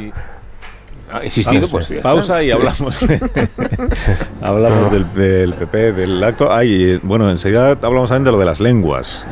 insistido, 1.24 1.68
pues 1.68 1.94
Pausa 2.02 2.44
y 2.44 2.52
hablamos, 2.52 3.00
hablamos 4.42 4.92
del, 4.92 5.54
PP, 5.54 5.94
del 5.94 6.24
acto. 6.24 6.52
Ay, 6.52 7.00
bueno, 7.04 7.30
enseguida 7.30 7.72
hablamos 7.72 8.10
también 8.10 8.26
de 8.26 8.32
lo 8.32 8.40
de 8.40 8.46
las 8.46 8.60
lenguas. 8.60 9.26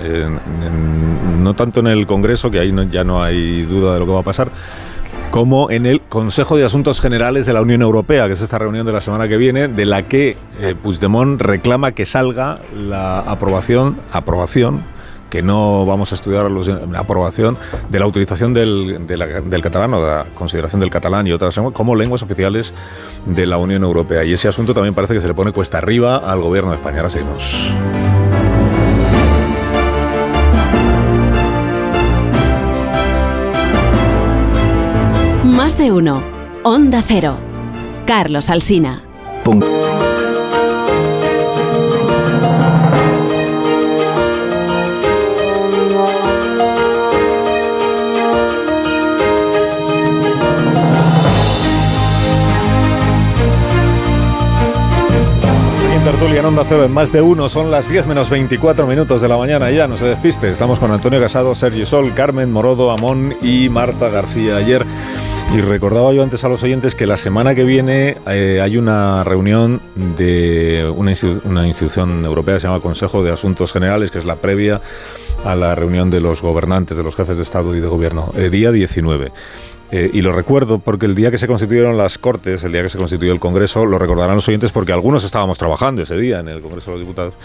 no 1.39 1.53
tanto 1.55 1.79
en 1.79 1.87
el 1.87 2.05
Congreso, 2.05 2.51
que 2.51 2.59
ahí 2.59 2.73
ya 2.89 3.03
no 3.03 3.21
hay 3.21 3.63
duda 3.63 3.95
de 3.95 3.99
lo 3.99 4.05
que 4.05 4.11
va 4.11 4.19
a 4.19 4.23
pasar, 4.23 4.49
como 5.33 5.71
en 5.71 5.87
el 5.87 5.99
Consejo 5.99 6.57
de 6.57 6.63
Asuntos 6.63 7.01
Generales 7.01 7.47
de 7.47 7.53
la 7.53 7.63
Unión 7.63 7.81
Europea, 7.81 8.27
que 8.27 8.33
es 8.33 8.41
esta 8.41 8.59
reunión 8.59 8.85
de 8.85 8.91
la 8.91 9.01
semana 9.01 9.27
que 9.27 9.37
viene, 9.37 9.67
de 9.67 9.87
la 9.87 10.03
que 10.03 10.37
eh, 10.61 10.75
Puigdemont 10.79 11.41
reclama 11.41 11.91
que 11.91 12.05
salga 12.05 12.59
la 12.71 13.17
aprobación, 13.17 13.97
aprobación 14.11 14.83
que 15.31 15.41
no 15.41 15.87
vamos 15.87 16.11
a 16.11 16.15
estudiar 16.15 16.51
la 16.51 16.99
aprobación 16.99 17.57
de 17.89 17.99
la 17.99 18.05
utilización 18.05 18.53
del, 18.53 19.07
del 19.07 19.61
catalán 19.63 19.95
o 19.95 20.01
de 20.01 20.07
la 20.07 20.25
consideración 20.35 20.81
del 20.81 20.91
catalán 20.91 21.25
y 21.25 21.31
otras 21.31 21.55
lenguas 21.57 21.73
como 21.73 21.95
lenguas 21.95 22.21
oficiales 22.21 22.71
de 23.25 23.47
la 23.47 23.57
Unión 23.57 23.81
Europea. 23.81 24.23
Y 24.23 24.33
ese 24.33 24.49
asunto 24.49 24.75
también 24.75 24.93
parece 24.93 25.15
que 25.15 25.19
se 25.19 25.27
le 25.27 25.33
pone 25.33 25.51
cuesta 25.51 25.79
arriba 25.79 26.17
al 26.17 26.41
gobierno 26.41 26.69
de 26.69 26.75
España. 26.75 27.01
Ahora. 27.01 28.02
Más 35.73 35.79
de 35.79 35.91
uno. 35.91 36.21
Onda 36.61 37.01
Cero. 37.01 37.35
Carlos 38.05 38.51
Alsina. 38.51 39.01
Tertulia 56.03 56.41
en 56.41 56.45
Onda 56.45 56.65
Cero 56.67 56.83
en 56.83 56.91
más 56.91 57.13
de 57.13 57.21
uno. 57.21 57.47
Son 57.47 57.71
las 57.71 57.87
10 57.87 58.07
menos 58.07 58.29
24 58.29 58.85
minutos 58.85 59.21
de 59.21 59.29
la 59.29 59.37
mañana 59.37 59.71
ya, 59.71 59.87
no 59.87 59.95
se 59.95 60.03
despiste. 60.03 60.51
Estamos 60.51 60.77
con 60.77 60.91
Antonio 60.91 61.19
Casado, 61.21 61.55
Sergio 61.55 61.85
Sol, 61.85 62.13
Carmen 62.13 62.51
Morodo, 62.51 62.91
Amón 62.91 63.35
y 63.41 63.69
Marta 63.69 64.09
García 64.09 64.57
ayer. 64.57 64.85
Y 65.55 65.61
recordaba 65.61 66.11
yo 66.11 66.21
antes 66.21 66.43
a 66.43 66.49
los 66.49 66.61
oyentes 66.63 66.95
que 66.95 67.07
la 67.07 67.15
semana 67.15 67.55
que 67.55 67.63
viene 67.63 68.17
eh, 68.27 68.59
hay 68.61 68.75
una 68.75 69.23
reunión 69.23 69.81
de 69.95 70.91
una, 70.93 71.11
institución 71.67 72.25
europea 72.25 72.55
que 72.55 72.61
se 72.61 72.67
llama 72.67 72.81
Consejo 72.81 73.23
de 73.23 73.31
Asuntos 73.31 73.71
Generales, 73.71 74.11
que 74.11 74.19
es 74.19 74.25
la 74.25 74.35
previa 74.35 74.81
a 75.45 75.55
la 75.55 75.73
reunión 75.73 76.09
de 76.09 76.19
los 76.19 76.41
gobernantes, 76.41 76.97
de 76.97 77.03
los 77.03 77.15
jefes 77.15 77.37
de 77.37 77.43
Estado 77.43 77.75
y 77.75 77.79
de 77.79 77.87
Gobierno, 77.87 78.33
el 78.35 78.51
día 78.51 78.71
19. 78.71 79.31
Eh, 79.95 80.09
y 80.11 80.23
lo 80.23 80.33
recuerdo 80.33 80.79
porque 80.79 81.05
el 81.05 81.13
día 81.13 81.29
que 81.29 81.37
se 81.37 81.45
constituyeron 81.45 81.95
las 81.99 82.17
Cortes, 82.17 82.63
el 82.63 82.71
día 82.71 82.81
que 82.81 82.89
se 82.89 82.97
constituyó 82.97 83.31
el 83.31 83.39
Congreso, 83.39 83.85
lo 83.85 83.99
recordarán 83.99 84.33
los 84.33 84.47
oyentes 84.47 84.71
porque 84.71 84.91
algunos 84.91 85.23
estábamos 85.23 85.59
trabajando 85.59 86.01
ese 86.01 86.17
día 86.17 86.39
en 86.39 86.47
el 86.47 86.61
Congreso 86.61 86.89
de 86.89 86.97
los 86.97 87.05
Diputados. 87.05 87.35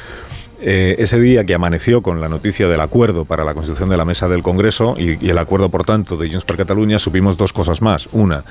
Eh, 0.62 0.96
ese 0.98 1.20
día 1.20 1.44
que 1.44 1.52
amaneció 1.52 2.00
con 2.00 2.22
la 2.22 2.28
noticia 2.30 2.66
del 2.66 2.80
acuerdo 2.80 3.26
para 3.26 3.44
la 3.44 3.52
constitución 3.52 3.90
de 3.90 3.98
la 3.98 4.06
mesa 4.06 4.28
del 4.28 4.42
Congreso 4.42 4.94
y, 4.98 5.28
el 5.28 5.36
acuerdo, 5.36 5.68
por 5.68 5.84
tanto, 5.84 6.16
de 6.16 6.30
Junts 6.30 6.46
per 6.46 6.56
Cataluña, 6.56 6.98
supimos 6.98 7.36
dos 7.36 7.52
cosas 7.52 7.82
más. 7.82 8.08
Una, 8.12 8.44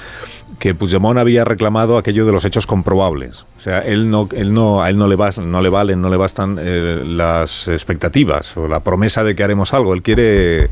que 0.59 0.75
Puigdemont 0.75 1.17
había 1.17 1.43
reclamado 1.43 1.97
aquello 1.97 2.27
de 2.27 2.33
los 2.33 2.45
hechos 2.45 2.67
comprobables. 2.67 3.47
O 3.57 3.59
sea, 3.59 3.79
él 3.79 4.11
no, 4.11 4.29
él 4.31 4.53
no, 4.53 4.83
a 4.83 4.91
él 4.91 4.99
no 4.99 5.07
le, 5.07 5.17
no 5.17 5.61
le 5.63 5.69
valen, 5.69 6.01
no 6.01 6.09
le 6.09 6.17
bastan 6.17 6.59
eh, 6.61 7.01
las 7.03 7.67
expectativas 7.67 8.55
o 8.57 8.67
la 8.67 8.81
promesa 8.81 9.23
de 9.23 9.35
que 9.35 9.43
haremos 9.43 9.73
algo. 9.73 9.95
Él 9.95 10.03
quiere 10.03 10.69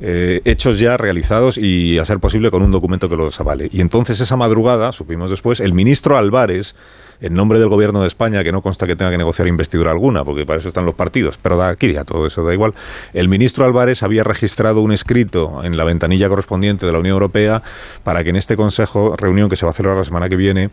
eh, 0.00 0.40
hechos 0.44 0.78
ya 0.78 0.96
realizados 0.96 1.58
y 1.58 1.98
a 1.98 2.04
ser 2.04 2.18
posible 2.18 2.50
con 2.50 2.62
un 2.62 2.70
documento 2.70 3.08
que 3.08 3.16
los 3.16 3.38
avale. 3.40 3.68
Y 3.72 3.80
entonces 3.80 4.20
esa 4.20 4.36
madrugada, 4.36 4.92
supimos 4.92 5.30
después, 5.30 5.60
el 5.60 5.72
ministro 5.72 6.16
Álvarez 6.16 6.74
en 7.20 7.34
nombre 7.34 7.58
del 7.58 7.68
gobierno 7.68 8.00
de 8.02 8.08
España, 8.08 8.42
que 8.42 8.52
no 8.52 8.62
consta 8.62 8.86
que 8.86 8.96
tenga 8.96 9.10
que 9.10 9.18
negociar 9.18 9.46
investidura 9.48 9.90
alguna, 9.90 10.24
porque 10.24 10.46
para 10.46 10.58
eso 10.58 10.68
están 10.68 10.86
los 10.86 10.94
partidos, 10.94 11.38
pero 11.40 11.56
da 11.56 11.68
aquí 11.68 11.92
ya 11.92 12.04
todo 12.04 12.26
eso 12.26 12.42
da 12.44 12.54
igual, 12.54 12.74
el 13.12 13.28
ministro 13.28 13.64
Álvarez 13.64 14.02
había 14.02 14.24
registrado 14.24 14.80
un 14.80 14.92
escrito 14.92 15.62
en 15.64 15.76
la 15.76 15.84
ventanilla 15.84 16.28
correspondiente 16.28 16.86
de 16.86 16.92
la 16.92 16.98
Unión 16.98 17.14
Europea 17.14 17.62
para 18.04 18.24
que 18.24 18.30
en 18.30 18.36
este 18.36 18.56
Consejo, 18.56 19.16
reunión 19.16 19.48
que 19.48 19.56
se 19.56 19.66
va 19.66 19.72
a 19.72 19.74
celebrar 19.74 19.98
la 19.98 20.04
semana 20.04 20.28
que 20.28 20.36
viene, 20.36 20.70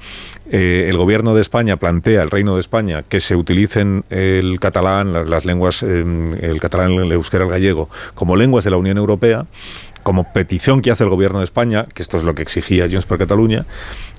eh, 0.51 0.87
el 0.89 0.97
gobierno 0.97 1.35
de 1.35 1.41
España 1.41 1.77
plantea, 1.77 2.21
el 2.23 2.29
Reino 2.29 2.55
de 2.55 2.61
España, 2.61 3.03
que 3.03 3.19
se 3.19 3.35
utilicen 3.35 4.03
el 4.09 4.59
catalán, 4.59 5.13
las, 5.29 5.45
lenguas, 5.45 5.83
em, 5.83 6.33
el 6.41 6.59
catalán, 6.59 6.91
el 6.93 7.11
euskera, 7.11 7.45
el 7.45 7.49
gallego, 7.49 7.89
como 8.13 8.35
lenguas 8.35 8.63
de 8.63 8.71
la 8.71 8.77
Unión 8.77 8.97
Europea, 8.97 9.16
como 10.03 10.31
petición 10.31 10.81
que 10.81 10.91
hace 10.91 11.03
el 11.03 11.09
gobierno 11.09 11.39
de 11.39 11.45
España, 11.45 11.85
que 11.93 12.01
esto 12.01 12.17
es 12.17 12.23
lo 12.23 12.33
que 12.33 12.41
exigía 12.41 12.87
Junts 12.89 13.05
por 13.05 13.17
Cataluña, 13.17 13.65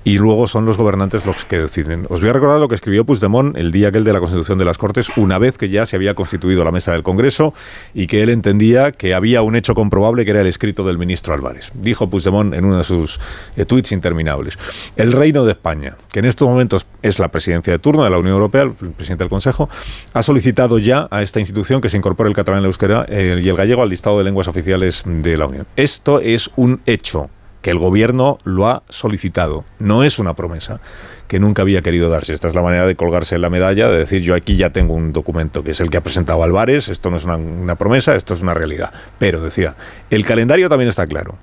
y 0.05 0.19
luego 0.19 0.49
son 0.49 0.65
los 0.65 0.77
gobernantes 0.77 1.27
los 1.27 1.45
que 1.45 1.59
deciden. 1.59 2.07
Os 2.09 2.21
voy 2.21 2.31
a 2.31 2.33
recordar 2.33 2.61
lo 2.61 2.69
que 2.69 2.75
escribió 2.75 3.05
Puigdemont 3.05 3.57
el 3.57 3.73
día 3.73 3.89
aquel 3.89 4.05
de 4.05 4.13
la 4.13 4.21
constitución 4.21 4.59
de 4.59 4.65
las 4.65 4.79
Cortes, 4.79 5.11
una 5.17 5.39
vez 5.39 5.59
que 5.59 5.69
ya 5.69 5.87
se 5.87 5.97
había 5.97 6.15
constituido 6.15 6.65
la 6.65 6.73
mesa 6.73 6.93
del 6.93 7.03
Congreso 7.03 7.55
y 7.95 8.07
que 8.07 8.23
él 8.23 8.31
entendía 8.31 8.93
que 8.93 9.15
había 9.15 9.43
un 9.43 9.57
hecho 9.57 9.75
comprobable 9.75 10.25
que 10.25 10.31
era 10.31 10.41
el 10.41 10.47
escrito 10.47 10.85
del 10.85 10.99
ministro 10.99 11.35
Álvarez. 11.35 11.71
Dijo 11.75 12.09
Puigdemont 12.09 12.55
en 12.55 12.65
uno 12.65 12.79
de 12.79 12.85
sus 12.85 13.21
eh, 13.57 13.65
tweets 13.65 13.93
interminables. 13.93 14.59
El 14.97 15.13
Reino 15.13 15.45
de 15.45 15.53
España, 15.53 15.97
que 16.13 16.21
en 16.21 16.25
estos 16.25 16.49
momentos 16.49 16.87
es 17.03 17.19
la 17.19 17.29
presidencia 17.29 17.73
de 17.73 17.79
turno 17.79 18.05
de 18.05 18.11
la 18.11 18.19
Unión 18.19 18.35
Europea, 18.35 18.63
el 18.63 18.73
presidente 18.73 19.25
del 19.25 19.31
Consejo, 19.31 19.69
ha 20.13 20.23
solicitado 20.23 20.79
ya 20.79 21.09
a 21.11 21.23
esta 21.23 21.41
institución 21.41 21.81
que 21.81 21.89
se 21.89 21.97
incorpore 21.97 22.29
el 22.29 22.35
catalán, 22.35 22.65
euskera 22.65 23.07
eh, 23.09 23.41
y 23.43 23.49
el 23.49 23.57
gallego 23.57 23.83
al 23.83 23.89
listado 23.89 24.19
de 24.19 24.25
lenguas 24.25 24.49
oficiales 24.49 25.03
de 25.07 25.37
la 25.37 25.47
Unión. 25.47 25.67
Esto 25.77 26.21
es 26.21 26.51
un 26.57 26.81
hecho 26.87 27.31
que 27.63 27.71
el 27.71 27.79
gobierno 27.79 28.39
lo 28.45 28.69
ha 28.69 28.83
solicitado. 28.89 29.65
No 29.79 30.05
es 30.05 30.19
una 30.19 30.35
promesa 30.35 30.81
que 31.27 31.39
nunca 31.39 31.63
había 31.63 31.83
querido 31.83 32.09
darse. 32.09 32.33
Esta 32.33 32.49
es 32.49 32.55
la 32.55 32.63
manera 32.63 32.87
de 32.87 32.97
colgarse 32.97 33.39
la 33.39 33.51
medalla, 33.51 33.89
de 33.89 33.99
decir 33.99 34.23
yo 34.23 34.35
aquí 34.35 34.57
ya 34.57 34.71
tengo 34.71 34.95
un 34.95 35.13
documento 35.13 35.63
que 35.63 35.73
es 35.73 35.81
el 35.81 35.91
que 35.91 35.99
ha 35.99 36.03
presentado 36.03 36.43
Álvarez, 36.43 36.89
esto 36.89 37.11
no 37.11 37.17
es 37.17 37.25
una, 37.25 37.77
promesa, 37.77 38.17
esto 38.17 38.35
es 38.35 38.43
una 38.43 38.55
realidad. 38.55 38.93
Pero 39.19 39.43
decía, 39.43 39.75
el 40.11 40.25
calendario 40.25 40.69
también 40.69 40.89
está 40.89 41.07
claro. 41.07 41.37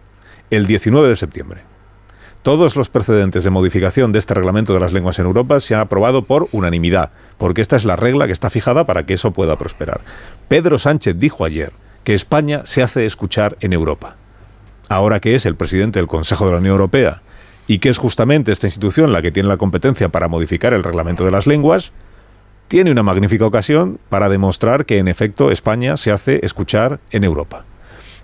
El 0.50 0.66
19 0.66 1.08
de 1.08 1.16
septiembre. 1.16 1.62
Todos 2.42 2.76
los 2.76 2.90
precedentes 2.90 3.44
de 3.44 3.50
modificación 3.50 4.12
de 4.12 4.20
este 4.20 4.36
reglamento 4.36 4.74
de 4.74 4.80
las 4.80 4.94
lenguas 4.94 5.18
en 5.18 5.26
Europa 5.26 5.60
se 5.60 5.74
han 5.74 5.82
aprobado 5.82 6.24
por 6.24 6.48
unanimidad, 6.52 7.12
porque 7.40 7.62
esta 7.62 7.76
es 7.76 7.86
la 7.86 7.96
regla 7.96 8.28
que 8.28 8.34
está 8.34 8.52
fijada 8.52 8.86
para 8.86 9.06
que 9.06 9.16
eso 9.16 9.32
pueda 9.32 9.58
prosperar. 9.58 10.02
Pedro 10.48 10.78
Sánchez 10.78 11.18
dijo 11.18 11.44
ayer 11.44 11.72
que 12.04 12.14
España 12.14 12.62
se 12.66 12.84
hace 12.84 13.08
escuchar 13.08 13.58
en 13.62 13.74
Europa 13.74 14.16
ahora 14.90 15.20
que 15.20 15.36
es 15.36 15.46
el 15.46 15.56
presidente 15.56 16.00
del 16.00 16.08
Consejo 16.08 16.46
de 16.46 16.52
la 16.52 16.58
Unión 16.58 16.74
Europea 16.74 17.22
y 17.68 17.80
que 17.80 17.90
es 17.90 17.98
justamente 17.98 18.52
esta 18.52 18.68
institución 18.68 19.12
la 19.12 19.22
que 19.22 19.32
tiene 19.32 19.50
la 19.50 19.58
competencia 19.58 20.10
para 20.10 20.28
modificar 20.28 20.74
el 20.74 20.84
reglamento 20.84 21.26
de 21.26 21.32
las 21.32 21.48
lenguas, 21.48 21.92
tiene 22.68 22.92
una 22.92 23.04
magnífica 23.04 23.46
ocasión 23.46 24.00
para 24.10 24.30
demostrar 24.30 24.86
que 24.86 25.00
en 25.00 25.08
efecto 25.08 25.52
España 25.52 25.98
se 25.98 26.12
hace 26.12 26.46
escuchar 26.46 27.00
en 27.12 27.24
Europa. 27.24 27.66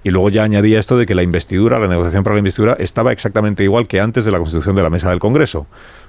Y 0.03 0.09
luego 0.09 0.29
ya 0.29 0.43
añadía 0.43 0.79
esto 0.79 0.97
de 0.97 1.05
que 1.05 1.13
la 1.13 1.21
investidura, 1.21 1.79
la 1.79 1.87
negociación 1.87 2.23
para 2.23 2.35
la 2.35 2.39
investidura, 2.39 2.75
estaba 2.79 3.11
exactamente 3.11 3.63
igual 3.63 3.87
que 3.87 3.99
antes 3.99 4.25
de 4.25 4.31
la 4.31 4.39
constitución 4.39 4.75
de 4.75 4.81
la 4.81 4.89
mesa 4.89 5.09
del 5.09 5.19
Congreso, 5.19 5.67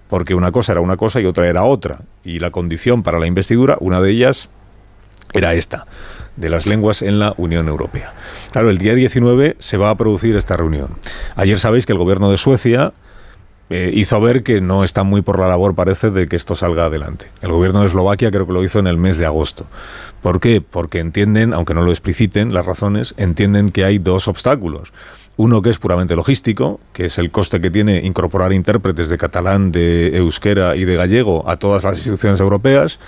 porque 0.08 0.34
una 0.34 0.50
cosa 0.50 0.72
era 0.72 0.80
una 0.80 0.96
cosa 0.96 1.20
y 1.20 1.26
otra 1.26 1.46
era 1.46 1.64
otra. 1.64 2.00
Y 2.24 2.38
la 2.38 2.50
condición 2.50 3.02
para 3.02 3.18
la 3.18 3.26
investidura, 3.26 3.76
una 3.80 4.00
de 4.00 4.10
ellas, 4.10 4.48
era 5.34 5.52
esta 5.54 5.84
de 6.36 6.48
las 6.48 6.66
lenguas 6.66 7.02
en 7.02 7.18
la 7.18 7.34
Unión 7.36 7.68
Europea. 7.68 8.12
Claro, 8.52 8.70
el 8.70 8.78
día 8.78 8.94
19 8.94 9.56
se 9.58 9.76
va 9.76 9.90
a 9.90 9.96
producir 9.96 10.36
esta 10.36 10.56
reunión. 10.56 10.88
Ayer 11.36 11.58
sabéis 11.58 11.86
que 11.86 11.92
el 11.92 11.98
gobierno 11.98 12.30
de 12.30 12.38
Suecia 12.38 12.92
eh, 13.70 13.90
hizo 13.94 14.20
ver 14.20 14.42
que 14.42 14.60
no 14.60 14.84
está 14.84 15.02
muy 15.02 15.22
por 15.22 15.38
la 15.38 15.48
labor, 15.48 15.74
parece, 15.74 16.10
de 16.10 16.26
que 16.26 16.36
esto 16.36 16.54
salga 16.54 16.86
adelante. 16.86 17.26
El 17.40 17.52
gobierno 17.52 17.80
de 17.80 17.86
Eslovaquia 17.86 18.30
creo 18.30 18.46
que 18.46 18.52
lo 18.52 18.62
hizo 18.62 18.78
en 18.78 18.86
el 18.86 18.98
mes 18.98 19.16
de 19.16 19.24
agosto. 19.24 19.66
¿Por 20.20 20.40
qué? 20.40 20.60
Porque 20.60 20.98
entienden, 20.98 21.54
aunque 21.54 21.72
no 21.72 21.82
lo 21.82 21.90
expliciten 21.90 22.52
las 22.52 22.66
razones, 22.66 23.14
entienden 23.16 23.70
que 23.70 23.84
hay 23.84 23.98
dos 23.98 24.28
obstáculos. 24.28 24.92
Uno 25.38 25.62
que 25.62 25.70
es 25.70 25.78
puramente 25.78 26.14
logístico, 26.14 26.80
que 26.92 27.06
es 27.06 27.16
el 27.16 27.30
coste 27.30 27.62
que 27.62 27.70
tiene 27.70 28.02
incorporar 28.04 28.52
intérpretes 28.52 29.08
de 29.08 29.16
catalán, 29.16 29.72
de 29.72 30.18
euskera 30.18 30.76
y 30.76 30.84
de 30.84 30.94
gallego 30.94 31.48
a 31.48 31.56
todas 31.56 31.82
las 31.84 31.94
instituciones 31.94 32.40
europeas 32.40 32.98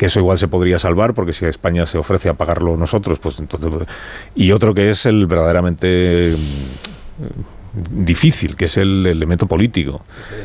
que 0.00 0.06
eso 0.06 0.18
igual 0.18 0.38
se 0.38 0.48
podría 0.48 0.78
salvar, 0.78 1.12
porque 1.12 1.34
si 1.34 1.44
España 1.44 1.84
se 1.84 1.98
ofrece 1.98 2.30
a 2.30 2.32
pagarlo 2.32 2.74
nosotros, 2.74 3.18
pues 3.18 3.38
entonces... 3.38 3.70
Y 4.34 4.50
otro 4.52 4.72
que 4.72 4.88
es 4.88 5.04
el 5.04 5.26
verdaderamente 5.26 6.34
mm, 7.18 8.06
difícil, 8.06 8.56
que 8.56 8.64
es 8.64 8.78
el 8.78 9.04
elemento 9.06 9.46
político, 9.46 10.00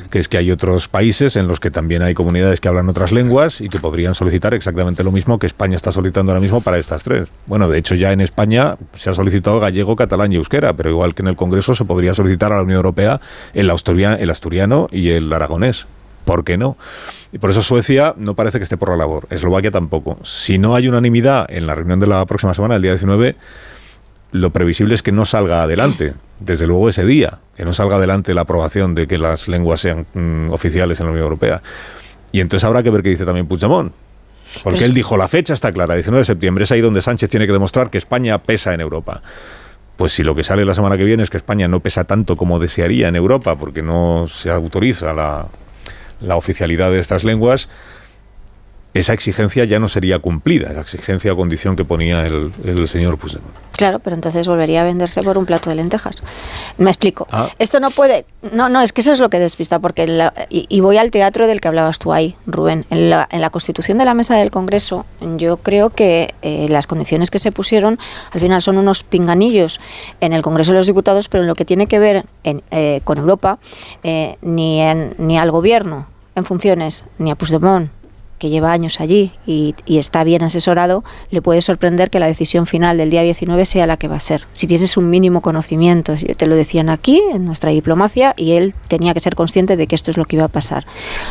que 0.09 0.19
es 0.19 0.27
que 0.27 0.39
hay 0.39 0.51
otros 0.51 0.89
países 0.89 1.37
en 1.37 1.47
los 1.47 1.61
que 1.61 1.71
también 1.71 2.01
hay 2.01 2.13
comunidades 2.13 2.59
que 2.59 2.67
hablan 2.67 2.89
otras 2.89 3.13
lenguas 3.13 3.61
y 3.61 3.69
que 3.69 3.79
podrían 3.79 4.13
solicitar 4.13 4.53
exactamente 4.53 5.05
lo 5.05 5.13
mismo 5.13 5.39
que 5.39 5.47
España 5.47 5.77
está 5.77 5.93
solicitando 5.93 6.33
ahora 6.33 6.41
mismo 6.41 6.59
para 6.59 6.77
estas 6.77 7.03
tres. 7.03 7.29
Bueno, 7.45 7.69
de 7.69 7.77
hecho 7.77 7.95
ya 7.95 8.11
en 8.11 8.19
España 8.19 8.75
se 8.93 9.09
ha 9.09 9.13
solicitado 9.13 9.61
gallego, 9.61 9.95
catalán 9.95 10.33
y 10.33 10.35
euskera, 10.35 10.73
pero 10.73 10.89
igual 10.89 11.15
que 11.15 11.21
en 11.21 11.29
el 11.29 11.37
Congreso 11.37 11.75
se 11.75 11.85
podría 11.85 12.13
solicitar 12.13 12.51
a 12.51 12.57
la 12.57 12.63
Unión 12.63 12.75
Europea 12.75 13.21
el, 13.53 13.71
el 13.71 14.29
asturiano 14.29 14.89
y 14.91 15.11
el 15.11 15.31
aragonés. 15.31 15.87
¿Por 16.25 16.43
qué 16.43 16.57
no? 16.57 16.75
Y 17.35 17.37
por 17.37 17.49
eso 17.49 17.61
Suecia 17.61 18.13
no 18.15 18.33
parece 18.33 18.59
que 18.59 18.63
esté 18.63 18.77
por 18.77 18.87
la 18.87 18.95
labor. 18.95 19.27
Eslovaquia 19.29 19.69
tampoco. 19.69 20.17
Si 20.23 20.57
no 20.57 20.73
hay 20.73 20.87
unanimidad 20.87 21.45
en 21.49 21.67
la 21.67 21.75
reunión 21.75 21.99
de 21.99 22.07
la 22.07 22.25
próxima 22.25 22.53
semana, 22.53 22.77
el 22.77 22.81
día 22.81 22.91
19, 22.91 23.35
lo 24.31 24.51
previsible 24.51 24.95
es 24.95 25.03
que 25.03 25.11
no 25.11 25.25
salga 25.25 25.61
adelante, 25.61 26.13
desde 26.39 26.65
luego 26.65 26.87
ese 26.87 27.03
día, 27.03 27.39
que 27.57 27.65
no 27.65 27.73
salga 27.73 27.97
adelante 27.97 28.33
la 28.33 28.43
aprobación 28.43 28.95
de 28.95 29.05
que 29.05 29.17
las 29.17 29.49
lenguas 29.49 29.81
sean 29.81 30.05
mm, 30.13 30.49
oficiales 30.53 31.01
en 31.01 31.07
la 31.07 31.11
Unión 31.11 31.25
Europea. 31.25 31.61
Y 32.31 32.39
entonces 32.39 32.63
habrá 32.63 32.83
que 32.83 32.89
ver 32.89 33.03
qué 33.03 33.09
dice 33.09 33.25
también 33.25 33.47
Puigdemont. 33.47 33.91
Porque 34.63 34.77
pues 34.77 34.81
él 34.83 34.93
dijo, 34.93 35.17
la 35.17 35.27
fecha 35.27 35.53
está 35.53 35.73
clara, 35.73 35.95
19 35.95 36.21
de 36.21 36.25
septiembre, 36.25 36.63
es 36.63 36.71
ahí 36.71 36.79
donde 36.79 37.01
Sánchez 37.01 37.29
tiene 37.29 37.47
que 37.47 37.51
demostrar 37.51 37.89
que 37.89 37.97
España 37.97 38.37
pesa 38.37 38.73
en 38.73 38.79
Europa. 38.79 39.21
Pues 39.97 40.13
si 40.13 40.23
lo 40.23 40.35
que 40.35 40.43
sale 40.43 40.63
la 40.63 40.73
semana 40.73 40.97
que 40.97 41.03
viene 41.03 41.23
es 41.23 41.29
que 41.29 41.35
España 41.35 41.67
no 41.67 41.81
pesa 41.81 42.05
tanto 42.05 42.37
como 42.37 42.59
desearía 42.59 43.09
en 43.09 43.17
Europa, 43.17 43.57
porque 43.57 43.81
no 43.81 44.25
se 44.29 44.49
autoriza 44.49 45.13
la, 45.13 45.47
la 46.21 46.35
oficialidad 46.35 46.91
de 46.91 46.99
estas 46.99 47.23
lenguas, 47.23 47.69
esa 48.95 49.13
exigencia 49.13 49.65
ya 49.65 49.77
no 49.77 49.89
sería 49.89 50.19
cumplida, 50.19 50.71
esa 50.71 50.79
exigencia 50.79 51.33
o 51.33 51.35
condición 51.35 51.75
que 51.75 51.83
ponía 51.83 52.25
el, 52.25 52.53
el 52.63 52.87
señor 52.87 53.17
Puigdemont. 53.17 53.53
Claro, 53.73 53.99
pero 53.99 54.15
entonces 54.15 54.47
volvería 54.47 54.81
a 54.81 54.83
venderse 54.85 55.21
por 55.21 55.37
un 55.37 55.45
plato 55.45 55.69
de 55.69 55.75
lentejas. 55.75 56.15
Me 56.77 56.89
explico. 56.89 57.27
Ah. 57.29 57.49
Esto 57.59 57.81
no 57.81 57.91
puede. 57.91 58.25
No, 58.53 58.69
no, 58.69 58.81
es 58.81 58.93
que 58.93 59.01
eso 59.01 59.11
es 59.11 59.19
lo 59.19 59.29
que 59.29 59.37
despista, 59.37 59.79
porque. 59.79 60.31
y, 60.49 60.79
voy 60.79 60.97
al 60.97 61.11
teatro 61.11 61.45
del 61.45 61.59
que 61.59 61.67
hablabas 61.67 61.99
tú 61.99 62.13
ahí, 62.13 62.35
Rubén. 62.47 62.85
En 62.89 63.09
la, 63.09 63.27
en 63.29 63.41
la 63.41 63.49
constitución 63.49 63.97
de 63.97 64.05
la 64.05 64.13
mesa 64.13 64.37
del 64.37 64.49
Congreso, 64.49 65.05
yo 65.35 65.57
creo 65.57 65.89
que 65.89 66.33
eh, 66.41 66.67
las 66.69 66.87
condiciones 66.87 67.31
que 67.31 67.39
se 67.39 67.51
pusieron 67.51 67.99
al 68.31 68.39
final 68.39 68.61
son 68.61 68.77
unos 68.77 69.03
pinganillos 69.03 69.81
en 70.21 70.31
el 70.31 70.41
Congreso 70.41 70.71
de 70.71 70.77
los 70.77 70.87
Diputados, 70.87 71.27
pero 71.27 71.43
en 71.43 71.47
lo 71.47 71.55
que 71.55 71.65
tiene 71.65 71.87
que 71.87 71.99
ver 71.99 72.25
eh, 72.45 73.01
con 73.03 73.17
Europa, 73.17 73.59
eh, 74.03 74.37
ni, 74.41 74.81
ni 75.17 75.37
al 75.37 75.51
gobierno 75.51 76.07
en 76.35 76.45
funciones, 76.45 77.03
ni 77.17 77.31
a 77.31 77.35
Puigdemont, 77.35 77.89
que 78.37 78.49
lleva 78.49 78.71
años 78.71 78.99
allí 78.99 79.31
y, 79.45 79.75
está 79.87 80.23
bien 80.23 80.43
asesorado, 80.43 81.03
le 81.31 81.41
puede 81.41 81.61
sorprender 81.61 82.09
que 82.09 82.19
la 82.19 82.27
decisión 82.27 82.65
final 82.65 82.97
del 82.97 83.09
día 83.09 83.21
19 83.21 83.65
sea 83.65 83.87
la 83.87 83.97
que 83.97 84.07
va 84.07 84.17
a 84.17 84.19
ser. 84.19 84.45
Si 84.53 84.67
tienes 84.67 84.97
un 84.97 85.09
mínimo 85.09 85.41
conocimiento, 85.41 86.15
te 86.37 86.47
lo 86.47 86.55
decían 86.55 86.89
aquí, 86.89 87.21
en 87.33 87.45
nuestra 87.45 87.71
diplomacia, 87.71 88.33
y 88.37 88.53
él 88.53 88.73
tenía 88.87 89.13
que 89.13 89.19
ser 89.19 89.35
consciente 89.35 89.77
de 89.77 89.87
que 89.87 89.95
esto 89.95 90.11
es 90.11 90.17
lo 90.17 90.25
que 90.25 90.35
iba 90.35 90.45
a 90.45 90.49
pasar. 90.49 90.85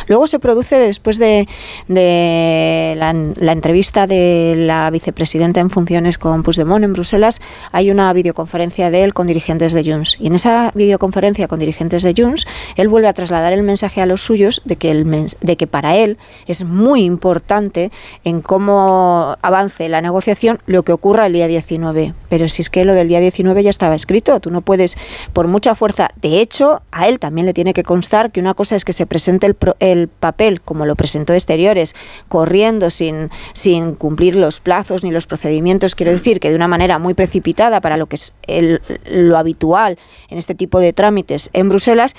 Luego 0.07 0.27
se 0.27 0.39
produce, 0.39 0.77
después 0.77 1.19
de, 1.19 1.47
la, 1.87 3.09
entrevista 3.51 4.07
de 4.07 4.55
la 4.57 4.89
vicepresidenta 4.89 5.59
en 5.59 5.69
funciones 5.69 6.17
con 6.17 6.43
Puigdemont 6.43 6.83
en 6.83 6.93
Bruselas, 6.93 7.41
hay 7.71 7.91
una 7.91 8.11
videoconferencia 8.13 8.89
de 8.89 9.03
él 9.03 9.13
con 9.13 9.27
dirigentes 9.27 9.73
de 9.73 9.83
Junts. 9.83 10.17
Y 10.19 10.27
en 10.27 10.35
esa 10.35 10.71
videoconferencia 10.73 11.47
con 11.47 11.59
dirigentes 11.59 12.03
de 12.03 12.13
Junts, 12.17 12.45
él 12.75 12.87
vuelve 12.87 13.07
a 13.07 13.13
trasladar 13.13 13.53
el 13.53 13.63
mensaje 13.63 14.01
a 14.01 14.05
los 14.05 14.21
suyos 14.21 14.61
de 14.65 14.75
que, 14.75 14.91
el 14.91 15.05
de 15.41 15.57
que 15.57 15.67
para 15.67 15.95
él 15.95 16.17
es 16.47 16.63
muy 16.63 16.94
importante 17.03 17.91
en 18.23 18.41
cómo 18.41 19.35
avance 19.41 19.89
la 19.89 20.01
negociación 20.01 20.59
lo 20.65 20.83
que 20.83 20.93
ocurra 20.93 21.27
el 21.27 21.33
día 21.33 21.47
19. 21.47 22.13
Pero 22.29 22.47
si 22.49 22.61
es 22.61 22.69
que 22.69 22.85
lo 22.85 22.93
del 22.93 23.07
día 23.07 23.19
19 23.19 23.63
ya 23.63 23.69
estaba 23.69 23.95
escrito, 23.95 24.39
tú 24.39 24.51
no 24.51 24.61
puedes, 24.61 24.97
por 25.33 25.47
mucha 25.47 25.75
fuerza, 25.75 26.09
de 26.21 26.39
hecho, 26.41 26.81
a 26.91 27.07
él 27.07 27.19
también 27.19 27.45
le 27.45 27.53
tiene 27.53 27.73
que 27.73 27.83
constar 27.83 28.31
que 28.31 28.39
una 28.39 28.53
cosa 28.53 28.75
es 28.75 28.85
que 28.85 28.93
se 28.93 29.05
presente 29.05 29.47
el, 29.47 29.57
el 29.79 30.07
papel 30.07 30.61
como 30.61 30.85
lo 30.85 30.95
presentó 30.95 31.33
Exteriores, 31.33 31.95
corriendo 32.27 32.89
sin, 32.89 33.29
sin 33.53 33.95
cumplir 33.95 34.35
los 34.35 34.59
plazos 34.59 35.03
ni 35.03 35.11
los 35.11 35.27
procedimientos, 35.27 35.95
quiero 35.95 36.11
decir 36.11 36.39
que 36.39 36.49
de 36.49 36.55
una 36.55 36.67
manera 36.67 36.99
muy 36.99 37.13
precipitada 37.13 37.81
para 37.81 37.97
lo 37.97 38.07
que 38.07 38.15
es 38.15 38.33
el, 38.47 38.81
lo 39.09 39.37
habitual 39.37 39.97
en 40.29 40.37
este 40.37 40.55
tipo 40.55 40.79
de 40.79 40.93
trámites 40.93 41.49
en 41.53 41.69
Bruselas, 41.69 42.15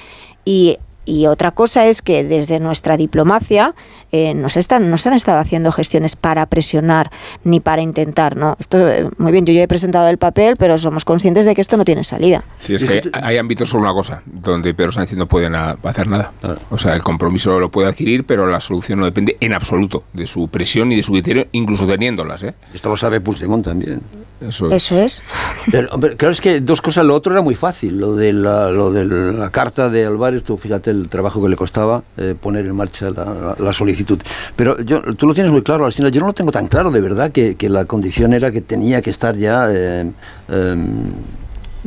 y 0.49 0.79
y 1.07 1.27
otra 1.27 1.53
cosa 1.53 1.87
es 1.87 2.03
que 2.03 2.25
desde 2.25 2.61
nuestra 2.61 2.97
diplomacia 2.97 3.75
eh, 4.13 4.35
nos, 4.35 4.57
están, 4.57 4.91
nos 4.91 5.07
han 5.07 5.15
estado 5.15 5.39
haciendo 5.39 5.73
gestiones 5.73 6.17
para 6.17 6.45
presionar 6.47 7.11
ni 7.45 7.61
para 7.61 7.81
intentar. 7.81 8.37
¿no? 8.37 8.57
Esto, 8.59 8.89
eh, 8.89 9.09
muy 9.17 9.33
bien, 9.33 9.47
yo 9.47 9.55
ya 9.55 9.63
he 9.63 9.69
presentado 9.69 10.09
el 10.09 10.19
papel, 10.19 10.57
pero 10.57 10.77
somos 10.79 11.05
conscientes 11.05 11.45
de 11.45 11.55
que 11.55 11.61
esto 11.61 11.77
no 11.77 11.85
tiene 11.85 12.05
salida. 12.05 12.43
Sí, 12.59 12.75
es 12.75 12.85
que 12.85 13.09
hay 13.13 13.39
ámbitos 13.39 13.69
solo 13.69 13.85
una 13.85 13.93
cosa, 13.93 14.23
donde 14.27 14.75
Pedro 14.75 14.93
Sánchez 14.93 15.17
no 15.17 15.27
puede 15.27 15.47
hacer 15.85 16.09
nada. 16.09 16.33
O 16.71 16.79
sea, 16.79 16.95
el 16.95 17.03
compromiso 17.03 17.59
lo 17.61 17.71
puede 17.71 17.89
adquirir, 17.89 18.25
pero 18.25 18.47
la 18.47 18.61
solución 18.61 18.99
no 18.99 19.05
depende 19.05 19.37
en 19.41 19.53
absoluto 19.53 20.03
de 20.13 20.27
su 20.27 20.49
presión 20.49 20.89
ni 20.89 20.97
de 20.97 21.03
su 21.03 21.13
criterio, 21.13 21.47
incluso 21.53 21.87
teniéndolas. 21.87 22.43
¿eh? 22.43 22.55
Esto 22.75 22.89
lo 22.89 22.97
sabe 22.97 23.21
Puigdemont 23.21 23.65
también. 23.65 24.01
Eso 24.41 24.67
es. 24.67 24.85
Eso 24.85 25.01
es. 25.01 25.23
Pero, 25.71 25.89
claro, 26.17 26.33
es 26.33 26.41
que 26.41 26.61
dos 26.61 26.83
cosas. 26.83 27.07
Lo 27.07 27.15
otro 27.15 27.33
era 27.33 27.43
muy 27.43 27.55
fácil. 27.55 27.99
Lo 27.99 28.15
de 28.15 28.33
la, 28.33 28.71
lo 28.71 28.93
de 28.93 29.05
la 29.07 29.51
carta 29.51 29.89
de 29.89 30.05
Álvarez, 30.05 30.45
tú 30.45 30.57
fíjate 30.57 30.91
el 31.03 31.09
trabajo 31.09 31.43
que 31.43 31.49
le 31.49 31.57
costaba 31.57 32.03
eh, 32.17 32.35
poner 32.41 32.67
en 32.67 32.75
marcha 32.75 33.11
la, 33.11 33.73
solicitud. 33.73 34.19
Pero 34.55 34.81
yo, 34.81 35.03
tú 35.15 35.27
lo 35.27 35.35
tienes 35.35 35.53
muy 35.53 35.63
claro, 35.63 35.87
Alcina. 35.87 36.09
Yo 36.09 36.21
no 36.21 36.29
lo 36.29 36.33
tengo 36.33 36.53
tan 36.53 36.69
claro, 36.69 36.91
de 36.91 37.01
verdad, 37.01 37.31
que, 37.31 37.57
la 37.69 37.85
condición 37.85 38.33
era 38.33 38.53
que 38.53 38.61
tenía 38.61 39.03
que 39.03 39.11
estar 39.11 39.37
ya. 39.37 39.69
Eh, 39.71 40.11
em, 40.49 41.13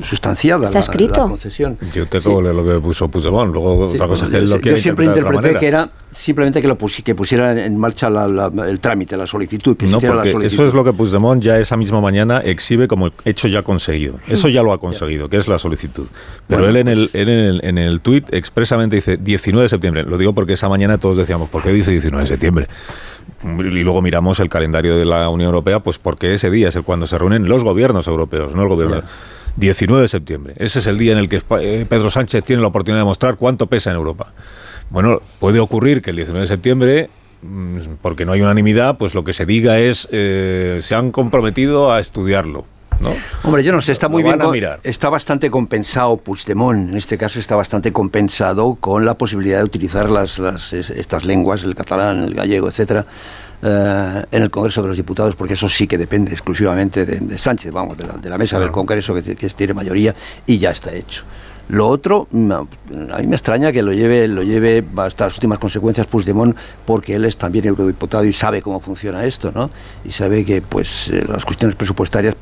sustanciada 0.04 0.66
Está 0.66 0.80
escrito. 0.80 1.22
La, 1.22 1.30
concesión. 1.30 1.78
Yo 1.94 2.08
te 2.08 2.22
sí. 2.22 2.30
lo 2.30 2.64
que 2.64 2.80
puso 2.80 3.08
Puigdemont, 3.10 3.52
luego 3.52 3.88
otra 3.88 4.08
cosa 4.08 4.26
es 4.26 4.32
que 4.32 4.38
él 4.38 4.50
lo 4.50 4.60
Yo 4.60 4.78
siempre 4.78 5.06
interpreté 5.06 5.56
que 5.56 5.68
era 5.68 5.90
simplemente 6.12 6.62
que, 6.62 6.68
lo 6.68 6.78
que 6.78 7.16
pusiera 7.16 7.66
en 7.66 7.78
marcha 7.78 8.10
el 8.68 8.80
trámite, 8.80 9.18
la 9.18 9.28
solicitud. 9.28 9.78
Que 9.78 9.88
no, 9.88 10.00
porque 10.00 10.46
eso 10.46 10.68
es 10.68 10.74
lo 10.74 10.84
que 10.84 10.94
Puigdemont 10.94 11.42
ya 11.42 11.60
esa 11.60 11.78
misma 11.78 12.02
mañana 12.02 12.40
exhibe 12.40 12.88
como 12.88 13.10
hecho 13.26 13.48
ya 13.48 13.64
conseguido. 13.64 14.20
Eso 14.28 14.48
ya 14.48 14.64
lo 14.64 14.74
ha 14.74 14.80
conseguido, 14.80 15.30
que 15.30 15.38
es 15.38 15.48
la 15.48 15.60
solicitud. 15.60 16.08
Pero 16.48 16.68
él, 16.68 16.78
en, 16.78 16.88
el, 16.88 17.10
pues 17.12 17.16
en, 17.16 17.30
el, 17.30 17.62
en 17.64 17.78
el 17.78 18.02
tuit 18.02 18.34
expresamente 18.34 18.96
dice 18.96 19.18
19 19.18 19.64
de 19.64 19.70
septiembre. 19.70 20.04
Lo 20.04 20.18
digo 20.18 20.34
porque 20.34 20.54
esa 20.54 20.70
mañana 20.70 20.98
todos 20.98 21.18
decíamos, 21.18 21.50
¿por 21.50 21.64
qué 21.64 21.72
dice 21.72 21.92
19 21.92 22.24
de 22.24 22.28
septiembre? 22.28 22.68
y 23.44 23.84
luego 23.84 24.02
miramos 24.02 24.40
el 24.40 24.50
calendario 24.50 24.98
de 24.98 25.06
la 25.06 25.30
Unión 25.30 25.48
Europea, 25.48 25.80
pues 25.80 25.98
porque 25.98 26.34
ese 26.34 26.52
día 26.52 26.70
es 26.70 26.76
el 26.76 26.84
cuando 26.84 27.08
se 27.08 27.18
reúnen 27.18 27.48
los 27.48 27.64
gobiernos 27.64 28.08
europeos, 28.08 28.54
no 28.56 28.64
el 28.64 28.70
gobierno. 28.70 29.02
19 29.60 30.04
de 30.04 30.08
septiembre. 30.08 30.54
Ese 30.58 30.80
es 30.80 30.88
el 30.88 30.98
día 30.98 31.12
en 31.12 31.18
el 31.18 31.30
que 31.30 31.42
eh, 31.62 31.86
Pedro 31.88 32.10
Sánchez 32.10 32.44
tiene 32.44 32.62
la 32.62 32.70
oportunidad 32.70 33.02
de 33.02 33.06
mostrar 33.06 33.36
cuánto 33.36 33.68
pesa 33.68 33.92
en 33.92 33.98
Europa. 33.98 34.34
Bueno, 34.90 35.22
puede 35.40 35.60
ocurrir 35.60 36.02
que 36.02 36.12
el 36.12 36.16
19 36.16 36.42
de 36.42 36.48
septiembre 36.48 37.10
mm, 37.42 37.78
porque 38.02 38.26
no 38.26 38.32
hay 38.32 38.42
unanimidad, 38.42 38.98
pues 38.98 39.14
lo 39.14 39.24
que 39.24 39.34
se 39.34 39.46
diga 39.46 39.80
es 39.80 40.08
eh, 40.12 40.80
se 40.82 40.96
han 40.96 41.12
comprometido 41.12 41.92
a 41.92 42.00
estudiarlo. 42.00 42.66
¿No? 43.00 43.14
Hombre, 43.44 43.64
yo 43.64 43.72
no 43.72 43.80
sé, 43.80 43.94
está 43.94 44.10
muy 44.10 44.24
bien. 44.24 44.40
Está 44.84 45.10
bastante 45.10 45.50
compensado 45.50 46.18
Puigdemont, 46.18 46.90
en 46.90 46.98
este 46.98 47.18
caso 47.18 47.40
está 47.40 47.56
bastante 47.56 47.94
compensado 47.94 48.76
con 48.76 49.06
la 49.06 49.14
posibilidad 49.14 49.60
de 49.60 49.64
utilizar 49.64 50.10
las, 50.10 50.38
las 50.38 50.74
estas 50.74 51.24
lenguas, 51.24 51.64
el 51.64 51.76
catalán, 51.76 52.26
el 52.26 52.34
gallego, 52.34 52.68
etcétera, 52.68 53.06
eh, 53.62 54.26
en 54.32 54.42
el 54.42 54.50
Congreso 54.50 54.82
de 54.82 54.88
los 54.88 54.96
Diputados, 54.96 55.36
porque 55.36 55.56
eso 55.56 55.68
sí 55.68 55.86
que 55.86 55.98
depende 55.98 56.32
exclusivamente 56.32 57.06
de, 57.06 57.38
Sánchez, 57.38 57.74
vamos, 57.74 57.98
de 57.98 58.30
la, 58.30 58.38
mesa 58.38 58.58
del 58.58 58.72
Congreso 58.72 59.14
que, 59.14 59.22
tiene 59.22 59.74
mayoría 59.74 60.16
y 60.46 60.60
ya 60.60 60.72
está 60.72 60.94
hecho. 60.94 61.24
Lo 61.68 61.90
otro, 61.90 62.28
a 62.32 63.18
mí 63.20 63.28
me 63.28 63.36
extraña 63.36 63.74
que 63.74 63.84
lo 63.84 63.92
lleve, 63.92 64.30
lo 64.30 64.44
lleve 64.44 64.84
hasta 64.96 65.26
las 65.26 65.34
últimas 65.36 65.60
consecuencias 65.60 66.08
Puigdemont, 66.08 66.56
porque 66.86 67.16
él 67.16 67.26
es 67.26 67.36
también 67.36 67.66
eurodiputado 67.66 68.24
y 68.24 68.32
sabe 68.32 68.62
cómo 68.62 68.80
funciona 68.80 69.26
esto, 69.26 69.52
¿no? 69.54 69.70
Y 70.06 70.14
sabe 70.14 70.46
que 70.46 70.62
pues 70.62 71.10
eh, 71.10 71.26
las 71.28 71.44
cuestiones 71.44 71.76
presupuestarias 71.76 72.36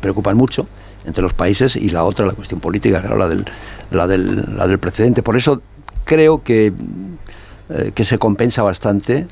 preocupan 0.00 0.36
mucho 0.36 0.68
entre 1.04 1.20
los 1.20 1.34
países 1.34 1.74
y 1.74 1.90
la 1.90 2.04
otra, 2.04 2.26
la 2.26 2.32
cuestión 2.32 2.60
política, 2.60 3.00
claro, 3.00 3.18
la 3.18 3.28
del, 3.28 3.44
la 3.90 4.06
del, 4.06 4.56
la 4.56 4.68
del 4.68 4.78
precedente. 4.78 5.22
Por 5.22 5.36
eso 5.36 5.60
creo 6.04 6.44
que, 6.44 6.72
eh, 7.70 7.90
que 7.92 8.04
se 8.04 8.18
compensa 8.18 8.62
bastante 8.62 9.26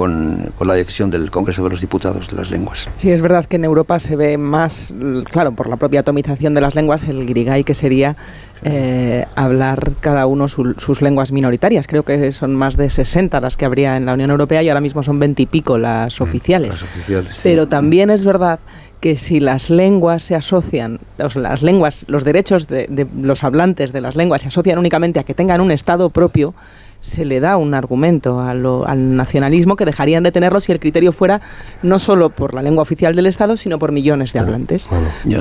con, 0.00 0.50
la 0.64 0.72
decisión 0.72 1.10
del 1.10 1.30
Congreso 1.30 1.62
de 1.62 1.68
los 1.68 1.82
Diputados 1.82 2.30
de 2.30 2.36
las 2.38 2.50
lenguas. 2.50 2.88
Sí, 2.96 3.10
es 3.10 3.20
verdad 3.20 3.44
que 3.44 3.56
en 3.56 3.66
Europa 3.66 3.98
se 3.98 4.16
ve 4.16 4.38
más, 4.38 4.94
claro, 5.24 5.52
por 5.52 5.68
la 5.68 5.76
propia 5.76 6.00
atomización 6.00 6.54
de 6.54 6.62
las 6.62 6.74
lenguas, 6.74 7.04
el 7.04 7.26
grigay 7.26 7.64
que 7.64 7.74
sería 7.74 8.16
eh, 8.64 9.26
hablar 9.36 9.92
cada 10.00 10.24
uno 10.24 10.48
sus 10.48 11.02
lenguas 11.02 11.32
minoritarias. 11.32 11.86
Creo 11.86 12.02
que 12.02 12.32
son 12.32 12.54
más 12.54 12.78
de 12.78 12.88
60 12.88 13.42
las 13.42 13.58
que 13.58 13.66
habría 13.66 13.98
en 13.98 14.06
la 14.06 14.14
Unión 14.14 14.30
Europea 14.30 14.62
y 14.62 14.70
ahora 14.70 14.80
mismo 14.80 15.02
son 15.02 15.18
20 15.18 15.42
y 15.42 15.46
pico 15.46 15.76
las 15.76 16.18
mm, 16.18 16.22
oficiales. 16.22 16.70
Las 16.70 16.82
oficiales 16.82 17.40
Pero 17.42 17.68
también 17.68 18.08
es 18.08 18.24
verdad 18.24 18.58
que 19.00 19.16
si 19.16 19.38
las 19.38 19.68
lenguas 19.68 20.22
se 20.22 20.34
asocian, 20.34 20.98
las 21.18 21.62
lenguas, 21.62 22.06
los 22.08 22.24
derechos 22.24 22.68
de, 22.68 22.86
de 22.88 23.06
los 23.20 23.44
hablantes 23.44 23.92
de 23.92 24.00
las 24.00 24.16
lenguas 24.16 24.40
se 24.40 24.48
asocian 24.48 24.78
únicamente 24.78 25.20
a 25.20 25.24
que 25.24 25.34
tengan 25.34 25.60
un 25.60 25.70
Estado 25.70 26.08
propio, 26.08 26.54
se 27.02 27.24
le 27.24 27.40
da 27.40 27.56
un 27.56 27.74
argumento 27.74 28.40
al 28.40 29.16
nacionalismo 29.16 29.76
que 29.76 29.84
dejarían 29.84 30.22
de 30.22 30.32
tenerlo 30.32 30.60
si 30.60 30.72
el 30.72 30.80
criterio 30.80 31.12
fuera 31.12 31.40
no 31.82 31.98
solo 31.98 32.30
por 32.30 32.54
la 32.54 32.62
lengua 32.62 32.82
oficial 32.82 33.14
del 33.16 33.26
Estado, 33.26 33.56
sino 33.56 33.78
por 33.78 33.92
millones 33.92 34.32
de 34.32 34.38
hablantes. 34.38 34.88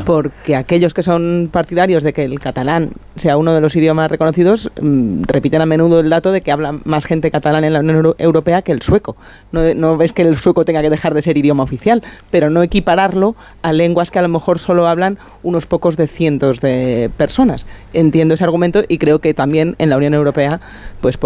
Porque 0.05 0.55
aquellos 0.55 0.93
que 0.93 1.03
son 1.03 1.49
partidarios 1.51 2.03
de 2.03 2.13
que 2.13 2.23
el 2.23 2.39
catalán 2.39 2.91
sea 3.15 3.37
uno 3.37 3.53
de 3.53 3.61
los 3.61 3.75
idiomas 3.75 4.09
reconocidos 4.09 4.71
mm, 4.81 5.23
repiten 5.23 5.61
a 5.61 5.65
menudo 5.65 5.99
el 5.99 6.09
dato 6.09 6.31
de 6.31 6.41
que 6.41 6.51
habla 6.51 6.75
más 6.85 7.05
gente 7.05 7.31
catalán 7.31 7.63
en 7.63 7.73
la 7.73 7.79
Unión 7.79 8.15
Europea 8.17 8.61
que 8.61 8.71
el 8.71 8.81
sueco. 8.81 9.15
No, 9.51 9.73
no 9.73 9.97
ves 9.97 10.13
que 10.13 10.21
el 10.21 10.37
sueco 10.37 10.65
tenga 10.65 10.81
que 10.81 10.89
dejar 10.89 11.13
de 11.13 11.21
ser 11.21 11.37
idioma 11.37 11.63
oficial, 11.63 12.03
pero 12.31 12.49
no 12.49 12.63
equipararlo 12.63 13.35
a 13.61 13.73
lenguas 13.73 14.11
que 14.11 14.19
a 14.19 14.21
lo 14.21 14.29
mejor 14.29 14.59
solo 14.59 14.87
hablan 14.87 15.17
unos 15.43 15.65
pocos 15.65 15.97
de 15.97 16.07
cientos 16.07 16.61
de 16.61 17.09
personas. 17.17 17.67
Entiendo 17.93 18.33
ese 18.33 18.43
argumento 18.43 18.83
y 18.87 18.97
creo 18.97 19.19
que 19.19 19.33
también 19.33 19.75
en 19.77 19.89
la 19.89 19.97
Unión 19.97 20.13
Europea 20.13 20.59
pues 21.01 21.17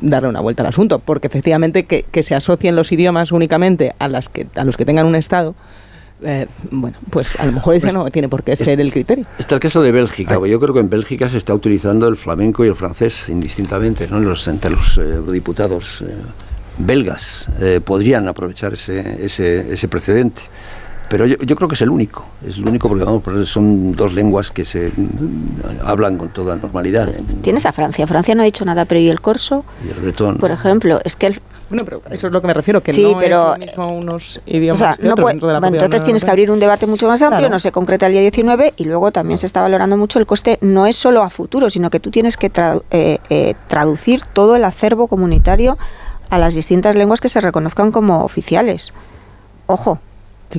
darle 0.00 0.28
una 0.28 0.40
vuelta 0.40 0.62
al 0.62 0.68
asunto, 0.68 0.98
porque 0.98 1.26
efectivamente 1.26 1.84
que, 1.84 2.22
se 2.22 2.34
asocien 2.34 2.76
los 2.76 2.92
idiomas 2.92 3.32
únicamente 3.32 3.94
a, 3.98 4.08
las 4.08 4.28
que, 4.28 4.46
a 4.54 4.64
los 4.64 4.76
que 4.76 4.84
tengan 4.84 5.06
un 5.06 5.14
Estado, 5.14 5.54
eh, 6.22 6.46
bueno, 6.70 6.96
pues 7.10 7.38
a 7.38 7.46
lo 7.46 7.52
mejor 7.52 7.74
ese 7.74 7.86
pues 7.86 7.94
no 7.94 8.10
tiene 8.10 8.28
por 8.28 8.42
qué 8.42 8.56
ser 8.56 8.80
el 8.80 8.92
criterio. 8.92 9.26
Está 9.38 9.56
el 9.56 9.60
caso 9.60 9.82
de 9.82 9.92
Bélgica. 9.92 10.34
Yo 10.46 10.60
creo 10.60 10.74
que 10.74 10.80
en 10.80 10.88
Bélgica 10.88 11.28
se 11.28 11.38
está 11.38 11.54
utilizando 11.54 12.08
el 12.08 12.16
flamenco 12.16 12.64
y 12.64 12.68
el 12.68 12.76
francés 12.76 13.28
indistintamente, 13.28 14.08
¿no? 14.08 14.20
Los, 14.20 14.46
entre 14.48 14.70
los 14.70 14.98
eh, 14.98 15.20
diputados 15.30 16.02
eh, 16.02 16.14
belgas 16.78 17.48
podrían 17.84 18.26
aprovechar 18.26 18.74
ese, 18.74 19.24
ese, 19.24 19.74
ese 19.74 19.88
precedente. 19.88 20.42
Pero 21.08 21.26
yo, 21.26 21.56
creo 21.56 21.68
que 21.68 21.74
es 21.74 21.82
el 21.82 21.90
único, 21.90 22.24
es 22.46 22.56
el 22.56 22.66
único 22.66 22.88
porque 22.88 23.04
vamos, 23.04 23.22
son 23.48 23.92
dos 23.92 24.14
lenguas 24.14 24.50
que 24.50 24.64
se 24.64 24.92
hablan 25.84 26.16
con 26.16 26.30
toda 26.30 26.56
normalidad. 26.56 27.08
Tienes 27.42 27.66
a 27.66 27.72
Francia, 27.72 28.06
Francia 28.06 28.34
no 28.34 28.42
ha 28.42 28.44
dicho 28.44 28.64
nada, 28.64 28.84
pero 28.84 29.00
¿y 29.00 29.08
el 29.08 29.20
corso? 29.20 29.64
Y 29.86 29.90
el 29.90 30.00
bretón. 30.00 30.38
Por 30.38 30.50
ejemplo, 30.50 31.00
es 31.04 31.14
que 31.16 31.26
el, 31.26 31.40
bueno, 31.68 31.84
pero 31.84 32.02
eso 32.10 32.26
es 32.26 32.32
lo 32.32 32.40
que 32.40 32.46
me 32.46 32.54
refiero, 32.54 32.82
que 32.82 32.92
no 32.92 33.18
pero, 33.18 33.54
es 33.54 33.60
mismo 33.60 33.86
unos 33.94 34.40
idiomas 34.46 34.98
no 35.00 35.14
Entonces 35.68 36.04
tienes 36.04 36.24
que 36.24 36.30
abrir 36.30 36.50
un 36.50 36.60
debate 36.60 36.86
mucho 36.86 37.08
más 37.08 37.22
amplio, 37.22 37.48
no 37.48 37.58
se 37.58 37.72
concreta 37.72 38.06
el 38.06 38.12
día 38.12 38.20
19 38.20 38.74
y 38.76 38.84
luego 38.84 39.12
también 39.12 39.38
se 39.38 39.46
está 39.46 39.60
valorando 39.60 39.96
mucho 39.96 40.18
el 40.18 40.26
coste, 40.26 40.58
no 40.60 40.86
es 40.86 40.96
solo 40.96 41.22
a 41.22 41.30
futuro, 41.30 41.70
sino 41.70 41.90
que 41.90 42.00
tú 42.00 42.10
tienes 42.10 42.36
que 42.36 42.50
eh, 42.90 43.18
eh, 43.30 43.54
traducir 43.68 44.22
todo 44.32 44.56
el 44.56 44.64
acervo 44.64 45.06
comunitario 45.08 45.78
a 46.30 46.38
las 46.38 46.54
distintas 46.54 46.96
lenguas 46.96 47.20
que 47.20 47.28
se 47.28 47.40
reconozcan 47.40 47.92
como 47.92 48.24
oficiales. 48.24 48.92
Ojo, 49.66 49.98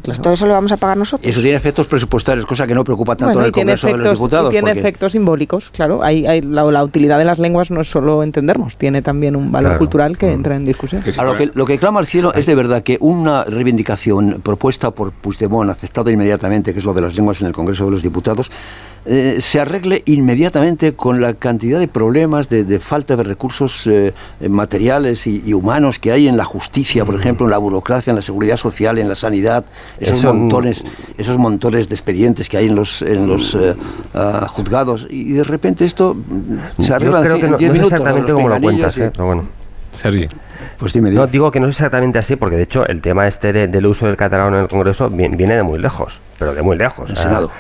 todo 0.02 0.34
eso 0.34 0.46
lo 0.46 0.54
vamos 0.54 0.72
a 0.72 0.78
pagar 0.78 0.98
nosotros. 0.98 1.30
Eso 1.30 1.42
tiene 1.42 1.58
efectos 1.58 1.88
presupuestarios, 1.88 2.46
cosa 2.46 2.68
que 2.68 2.76
no 2.76 2.84
preocupa 2.84 3.16
tanto 3.16 3.40
en 3.40 3.46
el 3.46 3.52
Congreso 3.52 3.88
de 3.88 3.98
los 3.98 4.12
Diputados. 4.14 4.52
tiene 4.52 4.72
efectos 4.72 5.12
simbólicos, 5.12 5.70
claro. 5.72 6.04
Hay, 6.04 6.42
la, 6.42 6.84
utilidad 6.84 7.18
de 7.18 7.26
las 7.26 7.40
lenguas 7.40 7.72
no 7.72 7.82
es 7.82 7.90
solo 7.90 8.24
entendernos, 8.24 8.78
tiene 8.78 9.02
también 9.02 9.36
un 9.36 9.52
valor 9.52 9.78
cultural 9.78 10.18
que 10.18 10.28
mm. 10.28 10.34
entra 10.34 10.56
en 10.56 10.66
discusión. 10.66 11.04
lo, 11.24 11.36
que, 11.36 11.52
lo 11.54 11.66
que 11.66 11.78
clama 11.78 12.00
al 12.00 12.08
cielo 12.08 12.34
es 12.34 12.46
de 12.46 12.56
verdad 12.56 12.84
que 12.84 12.98
una 13.02 13.44
reivindicación 13.44 14.42
propuesta 14.44 14.92
por 14.92 15.12
Puigdemont, 15.12 15.70
aceptada 15.70 16.12
inmediatamente, 16.12 16.74
que 16.74 16.80
es 16.80 16.86
lo 16.86 16.94
de 16.94 17.02
las 17.02 17.16
lenguas 17.16 17.42
en 17.42 17.48
el 17.48 17.54
Congreso 17.54 17.86
de 17.86 17.92
los 17.92 18.04
Diputados, 18.04 18.52
eh, 19.08 19.38
se 19.40 19.60
arregle 19.60 20.02
inmediatamente 20.06 20.94
con 20.94 21.22
la 21.22 21.36
cantidad 21.36 21.80
de 21.80 21.88
problemas 21.88 22.50
de, 22.50 22.80
falta 22.80 23.16
de 23.16 23.22
recursos 23.22 23.86
eh, 23.86 24.14
materiales 24.50 25.28
y, 25.28 25.54
humanos 25.54 26.00
que 26.00 26.12
hay 26.12 26.28
en 26.28 26.38
la 26.38 26.46
justicia, 26.46 27.06
por 27.06 27.16
ejemplo, 27.16 27.46
en 27.46 27.52
la 27.52 27.60
burocracia, 27.60 28.10
en 28.10 28.16
la 28.16 28.24
seguridad 28.24 28.58
social, 28.58 28.98
en 28.98 29.08
la 29.08 29.16
sanidad, 29.16 29.64
esos 30.00 30.24
montones, 30.24 30.86
esos 31.18 31.38
montones 31.38 31.88
de 31.88 31.96
expedientes 31.96 32.50
que 32.50 32.58
hay 32.58 32.66
en 32.66 32.76
los, 32.76 33.04
en 33.04 33.28
los 33.28 33.54
eh, 33.54 33.76
ah, 34.16 34.48
juzgados. 34.50 35.06
Y 35.10 35.34
de 35.34 35.44
repente 35.44 35.86
esto 35.86 36.18
se 36.80 36.94
arregla 36.94 37.20
en 37.20 37.58
10 37.58 37.72
minutos. 37.72 37.94
exactamente 37.94 38.34
como 38.34 38.50
lo 38.50 38.60
cuentas, 38.60 38.96
pero 38.96 39.26
bueno. 39.26 39.44
Pues 40.78 40.94
dime, 40.94 41.12
No, 41.12 41.28
digo 41.28 41.52
que 41.52 41.60
no 41.60 41.68
es 41.68 41.76
exactamente 41.76 42.20
así, 42.20 42.36
porque 42.36 42.58
de 42.58 42.64
hecho 42.64 42.86
el 42.86 43.02
tema 43.02 43.28
este 43.28 43.54
del 43.54 43.86
uso 43.86 44.06
del 44.08 44.18
catalán 44.18 44.54
en 44.54 44.62
el 44.62 44.68
Congreso 44.68 45.10
viene 45.10 45.56
de 45.56 45.64
muy 45.64 45.80
lejos, 45.80 46.20
pero 46.38 46.54
de 46.54 46.62
muy 46.62 46.78
lejos. 46.78 47.10
El 47.10 47.18
Senado. 47.18 47.52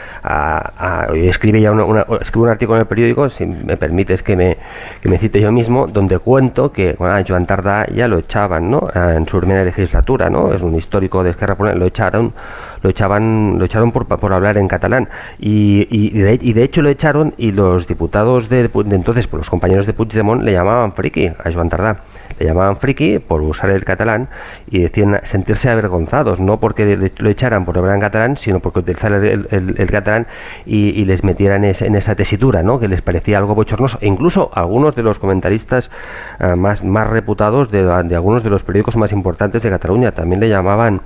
escribe 1.14 1.62
ya 1.62 1.72
una, 1.72 2.06
un 2.06 2.50
artículo 2.50 2.78
en 2.78 2.82
el 2.82 2.88
periódico, 2.88 3.30
si 3.30 3.46
me 3.46 3.78
permites 3.78 4.24
que 4.24 4.36
me, 4.36 4.58
que 5.02 5.10
me 5.10 5.18
cite 5.18 5.40
yo 5.40 5.52
mismo, 5.52 5.88
donde 5.88 6.20
cuento 6.20 6.72
que 6.72 6.96
bueno, 6.98 7.16
a 7.16 7.24
Joan 7.26 7.46
Tardá 7.46 7.86
ya 7.88 8.08
lo 8.08 8.20
echaban 8.20 8.70
¿no? 8.70 8.90
en 8.94 9.28
su 9.28 9.40
primera 9.40 9.64
legislatura, 9.64 10.30
¿no? 10.30 10.54
es 10.54 10.62
un 10.62 10.76
histórico 10.76 11.24
de 11.24 11.32
Esquerra 11.32 11.56
lo 11.76 11.86
echaron 11.86 12.34
lo 12.82 12.90
echaban 12.92 13.58
lo 13.58 13.66
echaron 13.66 13.92
por, 13.92 14.06
por 14.06 14.34
hablar 14.34 14.58
en 14.58 14.68
catalán 14.68 15.10
y, 15.40 15.88
y, 15.90 16.10
de, 16.12 16.38
y, 16.40 16.54
de, 16.54 16.64
hecho 16.64 16.82
lo 16.82 16.90
echaron 16.90 17.34
y 17.38 17.52
los 17.52 17.88
diputados 17.88 18.48
de, 18.48 18.68
de 18.68 18.96
entonces, 18.96 19.28
por 19.28 19.40
los 19.40 19.50
compañeros 19.50 19.88
de 19.88 19.94
Puigdemont 19.94 20.44
le 20.44 20.52
llamaban 20.52 20.94
friki 20.94 21.28
a 21.28 21.52
Joan 21.52 21.70
Tardá 21.70 21.98
le 22.40 22.46
llamaban 22.46 22.78
friki 22.78 23.20
por 23.20 23.42
usar 23.42 23.70
el 23.70 23.86
catalán 23.86 24.28
y 24.70 24.80
decían 24.80 25.20
sentirse 25.24 25.70
avergonzados, 25.70 26.40
no 26.40 26.60
porque 26.60 27.12
lo 27.18 27.30
echaran 27.30 27.66
por 27.66 27.78
hablar 27.78 27.96
en 27.96 28.02
catalán, 28.02 28.38
sino 28.38 28.60
porque 28.60 28.80
utilizar 28.80 29.14
el, 29.14 29.90
catalán 29.90 30.28
y, 30.66 31.06
les 31.06 31.24
metieran 31.24 31.64
en 31.64 31.96
esa 31.96 32.16
tesitura, 32.16 32.64
¿no? 32.64 32.80
que 32.80 32.88
les 32.88 33.02
parecía 33.02 33.38
algo 33.38 33.56
bochornoso. 33.56 34.00
E 34.02 34.08
incluso 34.08 34.50
algunos 34.54 34.96
de 34.96 35.04
los 35.04 35.20
comentaristas 35.20 35.92
eh, 36.40 36.56
más, 36.56 36.84
más 36.84 37.08
reputados 37.08 37.72
de, 37.72 37.90
algunos 37.90 38.44
de 38.44 38.50
los 38.50 38.64
periódicos 38.64 38.98
más 38.98 39.12
importantes 39.12 39.62
de 39.64 39.70
Cataluña 39.70 40.12
también 40.12 40.40
le 40.40 40.50
llamaban, 40.50 41.02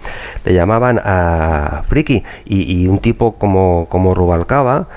le 0.45 0.53
llamaban 0.53 0.99
a 1.03 1.83
friki. 1.87 2.23
Y, 2.45 2.87
un 2.89 2.99
tipo 2.99 3.33
como, 3.33 3.87
como 3.89 4.15
Rubalcaba, 4.15 4.87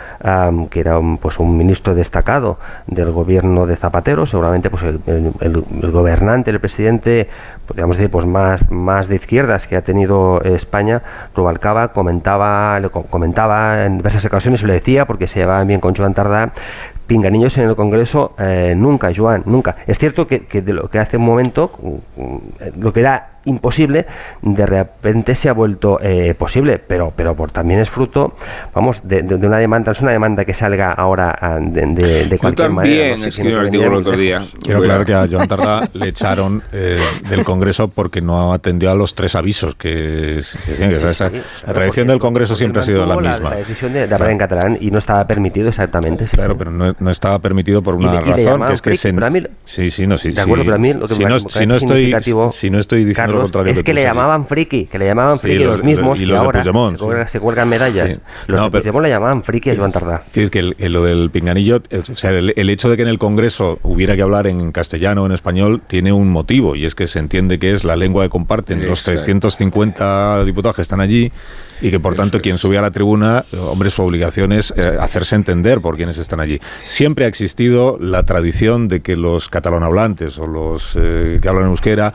que 0.70 0.80
era 0.80 0.98
un, 0.98 1.18
pues 1.18 1.38
un 1.38 1.58
ministro 1.58 1.94
destacado 1.94 2.58
del 2.86 3.10
gobierno 3.10 3.66
de 3.66 3.76
Zapatero, 3.76 4.24
seguramente 4.24 4.70
pues 4.70 4.82
el, 4.84 5.00
el 5.40 5.90
gobernador 5.90 6.21
el 6.28 6.60
presidente, 6.60 7.28
podríamos 7.66 7.96
decir, 7.96 8.10
pues 8.10 8.26
más, 8.26 8.70
más 8.70 9.08
de 9.08 9.16
izquierdas 9.16 9.66
que 9.66 9.76
ha 9.76 9.82
tenido 9.82 10.40
España, 10.42 11.02
Rubalcaba 11.34 11.88
comentaba, 11.88 12.80
comentaba 13.10 13.84
en 13.84 13.98
diversas 13.98 14.24
ocasiones, 14.24 14.62
y 14.62 14.66
lo 14.66 14.72
decía 14.72 15.06
porque 15.06 15.26
se 15.26 15.40
llevaban 15.40 15.66
bien 15.66 15.80
con 15.80 15.94
Joan 15.94 16.14
Tardá, 16.14 16.52
pinganiños 17.06 17.58
en 17.58 17.68
el 17.68 17.76
Congreso, 17.76 18.34
eh, 18.38 18.74
nunca, 18.76 19.10
Joan, 19.14 19.42
nunca. 19.46 19.76
Es 19.86 19.98
cierto 19.98 20.26
que, 20.26 20.46
que, 20.46 20.62
de 20.62 20.72
lo 20.72 20.88
que 20.88 20.98
hace 20.98 21.16
un 21.16 21.24
momento, 21.24 21.72
lo 22.78 22.92
que 22.92 23.00
era 23.00 23.31
imposible, 23.44 24.06
de 24.40 24.66
repente 24.66 25.34
se 25.34 25.48
ha 25.48 25.52
vuelto 25.52 25.98
eh, 26.00 26.34
posible, 26.34 26.78
pero, 26.78 27.12
pero 27.14 27.34
por, 27.34 27.50
también 27.50 27.80
es 27.80 27.90
fruto, 27.90 28.34
vamos, 28.74 29.00
de, 29.04 29.22
una 29.22 29.58
demanda, 29.58 29.92
es 29.92 30.00
una 30.00 30.12
demanda 30.12 30.44
que 30.44 30.54
salga 30.54 30.92
ahora 30.92 31.36
ah, 31.40 31.58
de, 31.60 32.26
de, 32.26 32.38
cualquier 32.38 32.70
manera. 32.70 33.14
el 33.14 33.94
otro 33.94 34.16
día. 34.16 34.40
Quiero 34.62 34.80
aclarar 34.80 35.06
que 35.06 35.14
a 35.14 35.28
Joan 35.30 35.48
Tardá 35.52 35.88
le 35.92 36.08
echaron 36.08 36.62
eh, 36.72 36.98
del 37.28 37.44
Congreso 37.44 37.88
porque 37.88 38.20
no 38.20 38.52
atendió 38.52 38.90
a 38.90 38.94
los 38.94 39.14
tres 39.14 39.34
avisos 39.34 39.74
que, 39.74 40.40
la 41.66 41.72
tradición 41.72 42.06
del 42.08 42.18
Congreso 42.18 42.54
siempre 42.54 42.82
ha 42.82 42.84
sido 42.84 43.06
la 43.06 43.16
misma. 43.16 43.50
La, 43.50 43.56
decisión 43.56 43.92
de, 43.92 44.02
hablar 44.02 44.30
en 44.30 44.38
catalán 44.38 44.78
y 44.80 44.90
no 44.90 44.98
estaba 44.98 45.26
permitido 45.26 45.68
exactamente. 45.68 46.24
claro, 46.26 46.56
pero 46.56 46.70
no, 46.70 46.94
no, 46.98 47.10
estaba 47.10 47.38
permitido 47.38 47.82
por 47.82 47.94
una 47.94 48.20
razón, 48.20 48.64
que 48.66 48.72
es 48.72 48.82
que 48.82 48.96
se... 48.96 49.14
sí, 49.64 49.90
sí, 49.90 50.06
no, 50.06 50.18
sí. 50.18 50.30
De 50.30 50.40
acuerdo, 50.40 50.64
pero 50.64 50.76
a 50.76 50.78
mí 50.78 50.92
lo 50.92 51.08
que 51.08 51.14
si, 51.14 51.24
no, 51.24 51.38
si, 51.38 51.66
no 51.66 51.74
estoy, 51.74 52.14
si 52.52 52.70
no 52.70 52.78
estoy 52.78 53.04
diciendo 53.04 53.31
es 53.66 53.82
que, 53.82 53.94
le 53.94 54.02
llamaban 54.02 54.46
friki, 54.46 54.86
que 54.86 54.98
le 54.98 55.06
llamaban 55.06 55.38
friki 55.38 55.64
los, 55.64 55.82
mismos 55.82 56.20
y, 56.20 56.30
ahora 56.32 57.28
se, 57.28 57.40
cuelgan, 57.40 57.68
medallas. 57.68 58.18
Los 58.46 58.60
no, 58.60 58.70
de 58.70 59.00
le 59.02 59.08
llamaban 59.08 59.42
friki 59.42 59.70
a 59.70 59.76
Joan 59.76 59.92
Tardá. 59.92 60.24
Es 60.32 60.50
que 60.50 60.62
lo 60.62 61.04
del 61.04 61.30
pinganillo, 61.30 61.82
o 61.90 62.14
sea, 62.14 62.30
el, 62.30 62.70
hecho 62.70 62.88
de 62.88 62.96
que 62.96 63.02
en 63.02 63.08
el 63.08 63.18
Congreso 63.18 63.78
hubiera 63.82 64.16
que 64.16 64.22
hablar 64.22 64.46
en 64.46 64.72
castellano 64.72 65.22
o 65.22 65.26
en 65.26 65.32
español 65.32 65.82
tiene 65.86 66.12
un 66.12 66.30
motivo 66.30 66.76
y 66.76 66.86
es 66.86 66.94
que 66.94 67.06
se 67.06 67.18
entiende 67.18 67.58
que 67.58 67.72
es 67.72 67.84
la 67.84 67.96
lengua 67.96 68.24
que 68.24 68.30
comparten 68.30 68.86
los 68.86 69.02
350 69.04 70.44
diputados 70.44 70.76
que 70.76 70.82
están 70.82 71.00
allí 71.00 71.32
y 71.82 71.90
que 71.90 72.00
por 72.00 72.14
tanto 72.14 72.40
quien 72.40 72.58
sube 72.58 72.78
a 72.78 72.82
la 72.82 72.92
tribuna, 72.92 73.44
hombre, 73.58 73.90
su 73.90 74.02
obligación 74.02 74.52
es 74.52 74.72
eh, 74.76 74.96
hacerse 75.00 75.34
entender 75.34 75.80
por 75.80 75.96
quienes 75.96 76.16
están 76.16 76.40
allí. 76.40 76.60
Siempre 76.84 77.24
ha 77.24 77.28
existido 77.28 77.98
la 78.00 78.22
tradición 78.24 78.88
de 78.88 79.00
que 79.00 79.16
los 79.16 79.48
catalanohablantes 79.48 80.38
o 80.38 80.46
los 80.46 80.96
eh, 80.96 81.40
que 81.42 81.48
hablan 81.48 81.66
euskera 81.66 82.14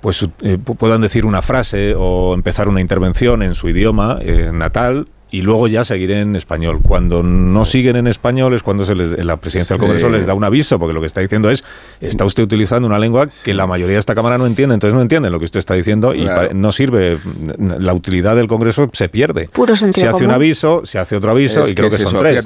pues 0.00 0.26
eh, 0.42 0.58
puedan 0.58 1.00
decir 1.00 1.26
una 1.26 1.42
frase 1.42 1.94
o 1.96 2.34
empezar 2.34 2.68
una 2.68 2.80
intervención 2.80 3.42
en 3.42 3.54
su 3.54 3.68
idioma 3.68 4.18
eh, 4.20 4.50
natal 4.52 5.08
y 5.30 5.42
luego 5.42 5.68
ya 5.68 5.84
seguiré 5.84 6.20
en 6.20 6.36
español. 6.36 6.80
Cuando 6.82 7.22
no 7.22 7.64
siguen 7.64 7.96
en 7.96 8.06
español 8.06 8.54
es 8.54 8.62
cuando 8.62 8.86
se 8.86 8.94
les, 8.94 9.24
la 9.24 9.36
presidencia 9.36 9.74
del 9.74 9.80
Congreso 9.80 10.08
les 10.08 10.26
da 10.26 10.34
un 10.34 10.44
aviso, 10.44 10.78
porque 10.78 10.94
lo 10.94 11.00
que 11.00 11.06
está 11.06 11.20
diciendo 11.20 11.50
es, 11.50 11.64
está 12.00 12.24
usted 12.24 12.42
utilizando 12.42 12.86
una 12.88 12.98
lengua 12.98 13.28
que 13.44 13.54
la 13.54 13.66
mayoría 13.66 13.94
de 13.94 14.00
esta 14.00 14.14
Cámara 14.14 14.38
no 14.38 14.46
entiende, 14.46 14.74
entonces 14.74 14.94
no 14.94 15.02
entienden 15.02 15.32
lo 15.32 15.38
que 15.38 15.44
usted 15.44 15.60
está 15.60 15.74
diciendo 15.74 16.14
y 16.14 16.26
no 16.54 16.72
sirve, 16.72 17.18
la 17.58 17.92
utilidad 17.92 18.36
del 18.36 18.48
Congreso 18.48 18.88
se 18.92 19.08
pierde. 19.08 19.50
se 19.92 20.08
hace 20.08 20.24
un 20.24 20.30
aviso, 20.30 20.86
se 20.86 20.98
hace 20.98 21.16
otro 21.16 21.30
aviso 21.30 21.68
y 21.68 21.74
creo 21.74 21.90
que, 21.90 21.98
son 21.98 22.18
tres. 22.18 22.44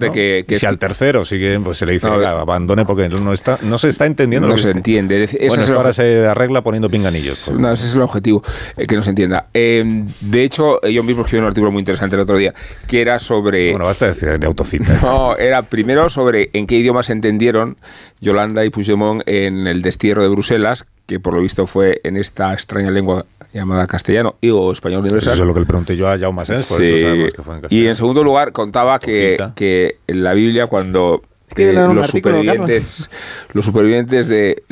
y 0.48 0.56
si 0.56 0.66
al 0.66 0.78
tercero 0.78 1.24
sigue, 1.24 1.58
pues 1.60 1.78
se 1.78 1.86
le 1.86 1.92
dice, 1.92 2.08
abandone 2.08 2.84
porque 2.84 3.08
no, 3.08 3.32
está, 3.32 3.58
no 3.62 3.78
se 3.78 3.88
está 3.90 4.06
entendiendo. 4.06 4.48
No 4.48 4.58
se 4.58 4.70
entiende. 4.70 5.28
bueno, 5.48 5.62
esto 5.62 5.76
ahora 5.76 5.92
se 5.92 6.26
arregla 6.26 6.62
poniendo 6.62 6.90
pinganillos. 6.90 7.50
No, 7.52 7.72
ese 7.72 7.86
es 7.86 7.94
el 7.94 8.02
objetivo, 8.02 8.42
eh, 8.76 8.86
que 8.86 8.96
no 8.96 9.02
se 9.02 9.10
entienda. 9.10 9.46
Eh, 9.54 10.04
de 10.20 10.44
hecho, 10.44 10.80
yo 10.82 11.02
mismo 11.02 11.22
escribí 11.22 11.40
un 11.40 11.46
artículo 11.46 11.70
muy 11.70 11.80
interesante 11.80 12.16
el 12.16 12.22
otro 12.22 12.36
día 12.36 12.52
que 12.86 13.00
era 13.00 13.18
sobre... 13.18 13.70
Bueno, 13.70 13.86
basta 13.86 14.06
decir 14.06 14.38
de 14.38 14.46
autocita. 14.46 14.98
No, 15.02 15.36
era 15.36 15.62
primero 15.62 16.08
sobre 16.10 16.50
en 16.52 16.66
qué 16.66 16.76
idioma 16.76 17.02
se 17.02 17.12
entendieron 17.12 17.76
Yolanda 18.20 18.64
y 18.64 18.70
Puigdemont 18.70 19.22
en 19.26 19.66
el 19.66 19.82
destierro 19.82 20.22
de 20.22 20.28
Bruselas, 20.28 20.86
que 21.06 21.20
por 21.20 21.34
lo 21.34 21.40
visto 21.40 21.66
fue 21.66 22.00
en 22.04 22.16
esta 22.16 22.52
extraña 22.52 22.90
lengua 22.90 23.26
llamada 23.52 23.86
castellano 23.86 24.36
y 24.40 24.50
o 24.50 24.72
español 24.72 25.00
universal. 25.00 25.34
Eso 25.34 25.42
es 25.42 25.46
lo 25.46 25.54
que 25.54 25.60
le 25.60 25.66
pregunté 25.66 25.96
yo 25.96 26.08
a 26.08 26.18
Jaume 26.18 26.44
Sens, 26.46 26.66
por 26.66 26.82
eso 26.82 27.06
sabemos 27.06 27.32
que 27.32 27.42
fue 27.42 27.54
en 27.54 27.60
castellano. 27.62 27.84
Y 27.84 27.88
en 27.88 27.96
segundo 27.96 28.24
lugar 28.24 28.52
contaba 28.52 28.98
que, 28.98 29.38
que 29.54 29.96
en 30.06 30.22
la 30.22 30.32
Biblia 30.32 30.66
cuando 30.68 31.22
eh, 31.56 31.72
los, 31.72 32.06
supervivientes, 32.06 33.10
los 33.52 33.64
supervivientes 33.64 34.28
de, 34.28 34.62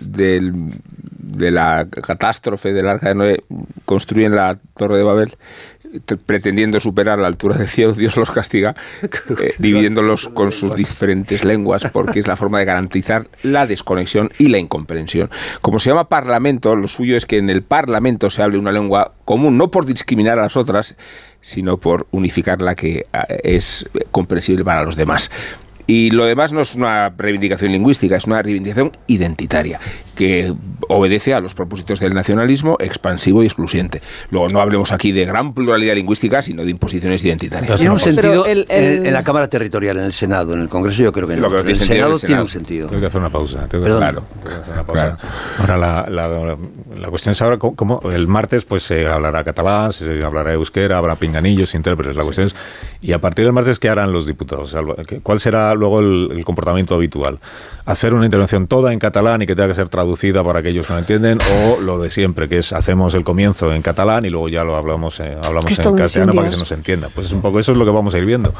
de 1.31 1.51
la 1.51 1.87
catástrofe 1.89 2.73
del 2.73 2.89
Arca 2.89 3.09
de 3.09 3.15
Noé 3.15 3.45
construyen 3.85 4.35
la 4.35 4.59
Torre 4.77 4.97
de 4.97 5.03
Babel 5.03 5.37
pretendiendo 6.27 6.81
superar 6.81 7.19
la 7.19 7.27
altura 7.27 7.57
del 7.57 7.69
cielo, 7.69 7.93
Dios 7.93 8.17
los 8.17 8.31
castiga, 8.31 8.75
eh, 9.03 9.55
dividiéndolos 9.59 10.29
con 10.29 10.53
sus 10.53 10.75
diferentes 10.75 11.45
lenguas, 11.45 11.85
porque 11.93 12.21
es 12.21 12.27
la 12.27 12.37
forma 12.37 12.59
de 12.59 12.65
garantizar 12.65 13.29
la 13.43 13.67
desconexión 13.67 14.31
y 14.39 14.49
la 14.49 14.59
incomprensión. 14.59 15.31
Como 15.61 15.79
se 15.79 15.91
llama 15.91 16.09
parlamento, 16.09 16.77
lo 16.77 16.89
suyo 16.89 17.17
es 17.17 17.27
que 17.27 17.39
en 17.39 17.51
el 17.51 17.63
parlamento 17.63 18.31
se 18.31 18.43
hable 18.43 18.59
una 18.59 18.73
lengua 18.73 19.15
común, 19.25 19.59
no 19.59 19.71
por 19.71 19.87
discriminar 19.87 20.39
a 20.39 20.43
las 20.43 20.57
otras, 20.57 20.97
sino 21.41 21.79
por 21.79 22.07
unificar 22.11 22.61
la 22.61 22.75
que 22.75 23.07
eh, 23.13 23.41
es 23.43 23.89
comprensible 24.11 24.65
para 24.65 24.85
los 24.85 24.97
demás. 24.97 25.31
Y 25.91 26.13
lo 26.13 26.25
demás 26.25 26.53
no 26.53 26.61
es 26.61 26.77
una 26.77 27.09
reivindicación 27.09 27.73
lingüística, 27.73 28.15
es 28.15 28.25
una 28.25 28.41
reivindicación 28.41 28.93
identitaria 29.09 29.81
que 30.15 30.53
obedece 30.87 31.35
a 31.35 31.41
los 31.41 31.55
propósitos 31.55 31.99
del 31.99 32.15
nacionalismo 32.15 32.77
expansivo 32.79 33.43
y 33.43 33.47
excluyente. 33.47 34.03
Luego 34.31 34.49
no 34.51 34.61
hablemos 34.61 34.93
aquí 34.93 35.11
de 35.11 35.25
gran 35.25 35.53
pluralidad 35.53 35.95
lingüística, 35.95 36.43
sino 36.43 36.63
de 36.63 36.71
imposiciones 36.71 37.25
identitarias. 37.25 37.81
Tiene 37.81 37.93
un 37.93 37.99
sentido 37.99 38.45
En, 38.47 39.13
la 39.13 39.25
Cámara 39.25 39.49
Territorial, 39.49 39.97
en 39.97 40.05
el 40.05 40.13
Senado, 40.13 40.55
en 40.55 40.61
el 40.61 40.69
Congreso 40.69 41.03
yo 41.03 41.13
creo 41.13 41.27
que 41.27 41.37
no. 41.37 41.59
en 41.59 41.69
el 41.69 41.75
Senado, 41.75 42.19
tiene 42.19 42.43
un 42.43 42.49
sentido. 42.49 42.87
Tengo 42.87 43.01
que 43.01 43.07
hacer 43.07 43.21
una 43.21 43.31
pausa. 43.31 43.67
Tengo 43.67 43.85
que, 43.85 43.91
hacer, 43.91 44.23
una 44.73 44.85
pausa. 44.85 45.19
Ahora 45.59 45.77
la, 45.77 46.07
la, 46.09 46.57
la, 46.99 47.09
cuestión 47.09 47.33
es 47.33 47.43
ahora 47.43 47.59
cómo, 47.59 48.01
el 48.13 48.29
martes 48.29 48.65
pues 48.65 48.83
se 48.85 49.07
hablará 49.07 49.43
catalán, 49.43 49.93
se 49.93 50.23
hablará 50.23 50.53
euskera, 50.53 50.99
habrá 50.99 51.17
pinganillos, 51.17 51.75
intérpretes. 51.75 52.15
La 52.15 52.23
cuestión 52.25 52.49
es 52.49 52.55
y 53.03 53.13
a 53.13 53.19
partir 53.19 53.47
del 53.47 53.55
martes 53.55 53.79
qué 53.79 53.89
harán 53.89 54.13
los 54.13 54.27
diputados. 54.27 54.77
¿Cuál 55.23 55.41
será 55.41 55.75
luego 55.81 56.01
el 56.01 56.45
comportamiento 56.45 56.95
habitual? 56.95 57.39
Hacer 57.87 58.15
una 58.15 58.25
intervención 58.25 58.69
toda 58.69 58.93
en 58.93 58.99
catalán 58.99 59.43
y 59.43 59.47
que 59.47 59.57
tenga 59.57 59.69
que 59.69 59.75
ser 59.75 59.89
traducida 59.89 60.45
para 60.45 60.61
aquellos 60.61 60.87
que 60.87 60.93
no 60.93 60.99
entienden, 61.01 61.39
o 61.53 61.81
lo 61.81 61.99
de 61.99 62.11
siempre, 62.11 62.49
que 62.49 62.59
es 62.59 62.73
hacemos 62.73 63.15
el 63.15 63.25
comienzo 63.25 63.73
en 63.73 63.83
catalán 63.83 64.25
y 64.25 64.31
luego 64.31 64.49
ya 64.49 64.63
lo 64.63 64.77
hablamos, 64.77 65.19
eh, 65.21 65.37
hablamos 65.43 65.71
en 65.79 65.97
castellano 65.97 66.33
para 66.33 66.47
que 66.47 66.55
se 66.55 66.59
nos 66.59 66.71
entienda. 66.73 67.09
Pues 67.13 67.27
es 67.27 67.33
un 67.33 67.43
poco 67.43 67.59
eso 67.59 67.73
es 67.73 67.79
lo 67.79 67.85
que 67.85 67.91
vamos 67.91 68.15
a 68.15 68.19
ir 68.19 68.27
viendo. 68.27 68.55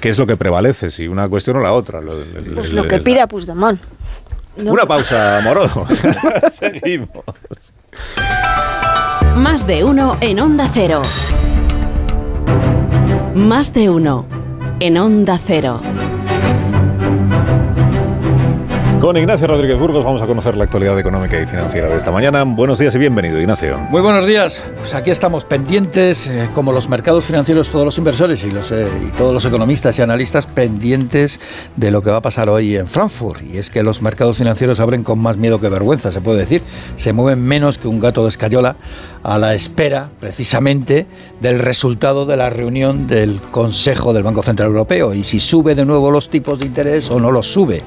¿Qué 0.00 0.10
es 0.10 0.18
lo 0.18 0.26
que 0.26 0.36
prevalece? 0.36 0.90
Si 0.90 1.08
una 1.08 1.28
cuestión 1.28 1.56
o 1.56 1.60
la 1.60 1.72
otra. 1.72 2.00
Lo, 2.00 2.12
pues 2.54 2.72
lo 2.72 2.86
que 2.86 2.98
pida 2.98 3.26
Puigdemont. 3.26 3.80
Una 4.56 4.86
pausa, 4.86 5.40
Morodo. 5.44 5.86
Seguimos. 6.50 7.08
Más 9.36 9.66
de 9.66 9.84
uno 9.84 10.18
en 10.20 10.40
Onda 10.40 10.68
Cero. 10.74 11.02
Más 13.34 13.72
de 13.72 13.88
uno 13.88 14.26
en 14.80 14.98
Onda 14.98 15.38
Cero. 15.44 15.80
Con 19.00 19.16
Ignacio 19.16 19.46
Rodríguez 19.46 19.78
Burgos 19.78 20.04
vamos 20.04 20.20
a 20.22 20.26
conocer 20.26 20.56
la 20.56 20.64
actualidad 20.64 20.98
económica 20.98 21.40
y 21.40 21.46
financiera 21.46 21.86
de 21.86 21.96
esta 21.96 22.10
mañana. 22.10 22.42
Buenos 22.42 22.80
días 22.80 22.92
y 22.96 22.98
bienvenido, 22.98 23.38
Ignacio. 23.38 23.78
Muy 23.78 24.02
buenos 24.02 24.26
días. 24.26 24.60
Pues 24.76 24.92
aquí 24.92 25.12
estamos 25.12 25.44
pendientes, 25.44 26.26
eh, 26.26 26.50
como 26.52 26.72
los 26.72 26.88
mercados 26.88 27.24
financieros, 27.24 27.68
todos 27.68 27.84
los 27.84 27.96
inversores 27.96 28.42
y, 28.42 28.50
los, 28.50 28.72
eh, 28.72 28.88
y 29.06 29.12
todos 29.12 29.32
los 29.32 29.44
economistas 29.44 29.96
y 30.00 30.02
analistas 30.02 30.48
pendientes 30.48 31.38
de 31.76 31.92
lo 31.92 32.02
que 32.02 32.10
va 32.10 32.16
a 32.16 32.22
pasar 32.22 32.48
hoy 32.48 32.76
en 32.76 32.88
Frankfurt. 32.88 33.40
Y 33.42 33.58
es 33.58 33.70
que 33.70 33.84
los 33.84 34.02
mercados 34.02 34.36
financieros 34.36 34.80
abren 34.80 35.04
con 35.04 35.20
más 35.20 35.36
miedo 35.36 35.60
que 35.60 35.68
vergüenza, 35.68 36.10
se 36.10 36.20
puede 36.20 36.40
decir. 36.40 36.62
Se 36.96 37.12
mueven 37.12 37.40
menos 37.40 37.78
que 37.78 37.86
un 37.86 38.00
gato 38.00 38.24
de 38.24 38.30
escayola 38.30 38.74
a 39.28 39.36
la 39.36 39.54
espera, 39.54 40.08
precisamente, 40.20 41.06
del 41.42 41.58
resultado 41.58 42.24
de 42.24 42.38
la 42.38 42.48
reunión 42.48 43.06
del 43.06 43.42
Consejo 43.42 44.14
del 44.14 44.22
Banco 44.22 44.42
Central 44.42 44.68
Europeo 44.68 45.12
y 45.12 45.22
si 45.22 45.38
sube 45.38 45.74
de 45.74 45.84
nuevo 45.84 46.10
los 46.10 46.30
tipos 46.30 46.58
de 46.58 46.64
interés 46.64 47.10
o 47.10 47.20
no 47.20 47.30
los 47.30 47.46
sube. 47.46 47.82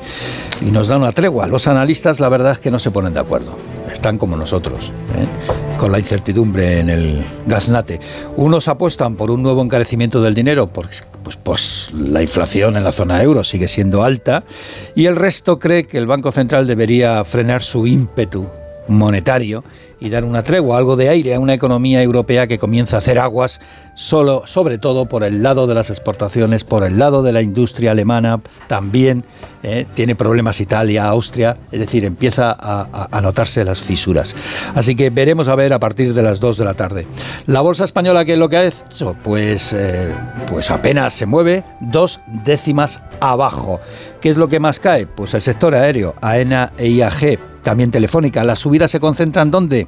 Y 0.62 0.66
nos 0.66 0.88
dan 0.88 1.02
una 1.02 1.14
tregua. 1.14 1.48
Los 1.48 1.66
analistas, 1.66 2.20
la 2.20 2.30
verdad 2.30 2.52
es 2.52 2.60
que 2.60 2.70
no 2.70 2.78
se 2.78 2.92
ponen 2.92 3.16
de 3.16 3.22
acuerdo. 3.22 3.58
Están 3.92 4.20
como 4.20 4.38
nosotros, 4.38 4.92
¿eh? 5.18 5.80
con 5.80 5.92
la 5.92 5.98
incertidumbre 5.98 6.78
en 6.78 6.92
el 6.92 7.26
gasnate. 7.48 8.00
Unos 8.38 8.68
apuestan 8.68 9.16
por 9.16 9.32
un 9.32 9.42
nuevo 9.42 9.64
encarecimiento 9.64 10.22
del 10.22 10.36
dinero, 10.36 10.68
porque 10.68 10.98
pues, 11.24 11.38
pues 11.38 11.90
la 11.92 12.22
inflación 12.22 12.78
en 12.78 12.84
la 12.84 12.92
zona 12.92 13.22
euro 13.24 13.44
sigue 13.44 13.68
siendo 13.68 14.04
alta, 14.04 14.44
y 14.94 15.08
el 15.08 15.16
resto 15.16 15.58
cree 15.58 15.88
que 15.88 15.98
el 15.98 16.06
Banco 16.06 16.32
Central 16.32 16.68
debería 16.68 17.26
frenar 17.26 17.64
su 17.64 17.88
ímpetu 17.88 18.46
monetario 18.88 19.64
y 20.02 20.10
dar 20.10 20.26
una 20.26 20.44
tregua, 20.44 20.80
algo 20.80 20.96
de 20.96 21.10
aire 21.10 21.36
a 21.36 21.40
una 21.40 21.54
economía 21.54 22.02
europea 22.02 22.48
que 22.48 22.58
comienza 22.58 22.98
a 22.98 23.00
hacer 23.00 23.20
aguas 23.20 23.62
solo, 23.94 24.44
sobre 24.48 24.80
todo 24.80 25.06
por 25.06 25.24
el 25.24 25.44
lado 25.44 25.68
de 25.68 25.76
las 25.76 25.92
exportaciones, 25.92 26.64
por 26.64 26.84
el 26.84 26.98
lado 26.98 27.22
de 27.22 27.32
la 27.32 27.44
industria 27.44 27.92
alemana, 27.92 28.42
también 28.68 29.24
eh, 29.62 29.86
tiene 29.94 30.16
problemas 30.16 30.60
Italia, 30.60 31.06
Austria, 31.06 31.56
es 31.72 31.80
decir, 31.80 32.04
empieza 32.04 32.58
a, 32.60 33.22
notarse 33.22 33.64
las 33.64 33.80
fisuras. 33.80 34.36
Así 34.74 34.96
que 34.96 35.12
veremos 35.12 35.48
a 35.48 35.56
ver 35.56 35.72
a 35.72 35.80
partir 35.80 36.16
de 36.16 36.24
las 36.24 36.40
2 36.40 36.58
de 36.58 36.66
la 36.66 36.74
tarde. 36.74 37.06
La 37.46 37.62
bolsa 37.62 37.86
española, 37.86 38.26
¿qué 38.26 38.34
es 38.34 38.40
lo 38.40 38.50
que 38.50 38.58
ha 38.58 38.66
hecho? 38.66 39.16
Pues, 39.24 39.72
eh, 39.74 40.12
pues 40.48 40.72
apenas 40.72 41.14
se 41.14 41.28
mueve 41.28 41.64
dos 41.80 42.22
décimas 42.44 43.04
abajo. 43.20 43.80
¿Qué 44.20 44.30
es 44.30 44.38
lo 44.38 44.50
que 44.50 44.60
más 44.60 44.80
cae? 44.80 45.06
Pues 45.06 45.36
el 45.36 45.44
sector 45.44 45.76
aéreo, 45.76 46.16
AENA 46.22 46.74
e 46.80 46.88
IAG 46.88 47.51
también 47.64 47.92
Telefónica. 47.92 48.44
Las 48.44 48.60
subidas 48.60 48.92
se 48.92 49.00
concentran 49.00 49.52
¿dónde? 49.52 49.88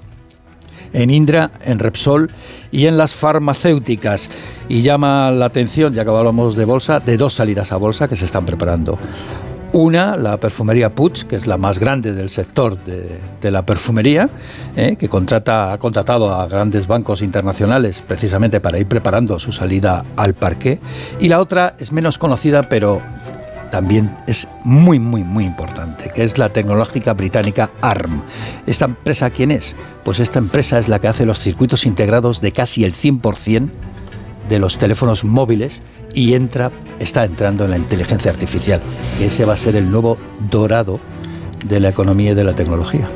En 0.93 1.09
Indra, 1.09 1.51
en 1.65 1.79
Repsol 1.79 2.29
y 2.71 2.85
en 2.85 2.97
las 2.97 3.15
farmacéuticas. 3.15 4.29
Y 4.69 4.81
llama 4.81 5.31
la 5.31 5.45
atención, 5.45 5.93
ya 5.93 6.03
que 6.03 6.09
hablamos 6.11 6.55
de 6.55 6.65
bolsa, 6.65 6.99
de 6.99 7.17
dos 7.17 7.33
salidas 7.33 7.71
a 7.71 7.77
bolsa 7.77 8.07
que 8.07 8.15
se 8.15 8.25
están 8.25 8.45
preparando. 8.45 8.97
Una, 9.73 10.15
la 10.17 10.37
perfumería 10.37 10.93
Puig, 10.93 11.25
que 11.25 11.35
es 11.35 11.47
la 11.47 11.57
más 11.57 11.79
grande 11.79 12.13
del 12.13 12.29
sector 12.29 12.77
de, 12.83 13.49
la 13.49 13.65
perfumería, 13.65 14.29
eh, 14.75 14.97
que 14.99 15.09
contrata, 15.09 15.73
ha 15.73 15.79
contratado 15.79 16.31
a 16.31 16.47
grandes 16.47 16.85
bancos 16.85 17.23
internacionales 17.23 18.03
precisamente 18.07 18.61
para 18.61 18.77
ir 18.77 18.85
preparando 18.85 19.39
su 19.39 19.51
salida 19.51 20.05
al 20.15 20.35
parque. 20.35 20.77
Y 21.19 21.27
la 21.27 21.39
otra 21.39 21.73
es 21.79 21.91
menos 21.91 22.19
conocida, 22.19 22.69
pero 22.69 23.01
también 23.73 24.15
es 24.27 24.47
muy, 24.63 24.99
muy, 24.99 25.23
muy 25.23 25.45
importante, 25.45 26.11
que 26.13 26.23
es 26.23 26.37
la 26.37 26.49
tecnológica 26.49 27.15
británica 27.15 27.71
ARM. 27.81 28.21
¿Esta 28.67 28.85
empresa 28.85 29.31
quién 29.31 29.49
es? 29.49 29.75
Pues 30.05 30.19
esta 30.19 30.37
empresa 30.37 30.77
es 30.77 30.89
la 30.89 30.99
que 30.99 31.07
hace 31.07 31.25
los 31.25 31.39
circuitos 31.39 31.87
integrados 31.87 32.39
de 32.39 32.51
casi 32.51 32.83
el 32.83 32.93
100% 32.93 33.69
de 34.47 34.59
los 34.59 34.77
teléfonos 34.77 35.23
móviles 35.23 35.81
y 36.13 36.35
entra, 36.35 36.71
está 36.99 37.25
entrando 37.25 37.65
en 37.65 37.71
la 37.71 37.77
inteligencia 37.77 38.29
artificial, 38.29 38.79
ese 39.19 39.43
va 39.43 39.53
a 39.53 39.57
ser 39.57 39.75
el 39.75 39.89
nuevo 39.89 40.19
dorado 40.51 40.99
de 41.65 41.79
la 41.79 41.89
economía 41.89 42.33
y 42.33 42.35
de 42.35 42.43
la 42.43 42.53
tecnología. 42.53 43.09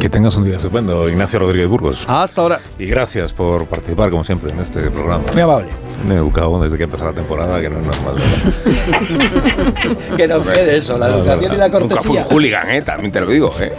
Que 0.00 0.08
tengas 0.08 0.36
un 0.36 0.44
día 0.44 0.56
estupendo, 0.56 1.08
Ignacio 1.08 1.38
Rodríguez 1.38 1.68
Burgos. 1.68 2.04
Hasta 2.08 2.42
ahora. 2.42 2.60
Y 2.78 2.86
gracias 2.86 3.32
por 3.32 3.66
participar, 3.66 4.10
como 4.10 4.24
siempre, 4.24 4.52
en 4.52 4.60
este 4.60 4.80
programa. 4.90 5.24
Muy 5.32 5.42
amable. 5.42 5.68
Me 6.06 6.14
he 6.14 6.16
educado 6.16 6.60
desde 6.60 6.76
que 6.76 6.84
empezó 6.84 7.04
la 7.04 7.12
temporada, 7.12 7.60
que 7.60 7.70
no 7.70 7.78
es 7.78 7.86
normal. 7.86 8.14
que 10.16 10.26
no 10.26 10.42
quede 10.42 10.76
eso, 10.76 10.98
la 10.98 11.08
educación 11.08 11.54
y 11.54 11.56
la 11.56 11.70
cortesía. 11.70 11.96
Nunca 11.96 12.08
fui 12.08 12.16
un 12.16 12.24
hooligan, 12.24 12.70
¿eh? 12.70 12.82
también 12.82 13.12
te 13.12 13.20
lo 13.20 13.28
digo. 13.28 13.54
¿eh? 13.60 13.72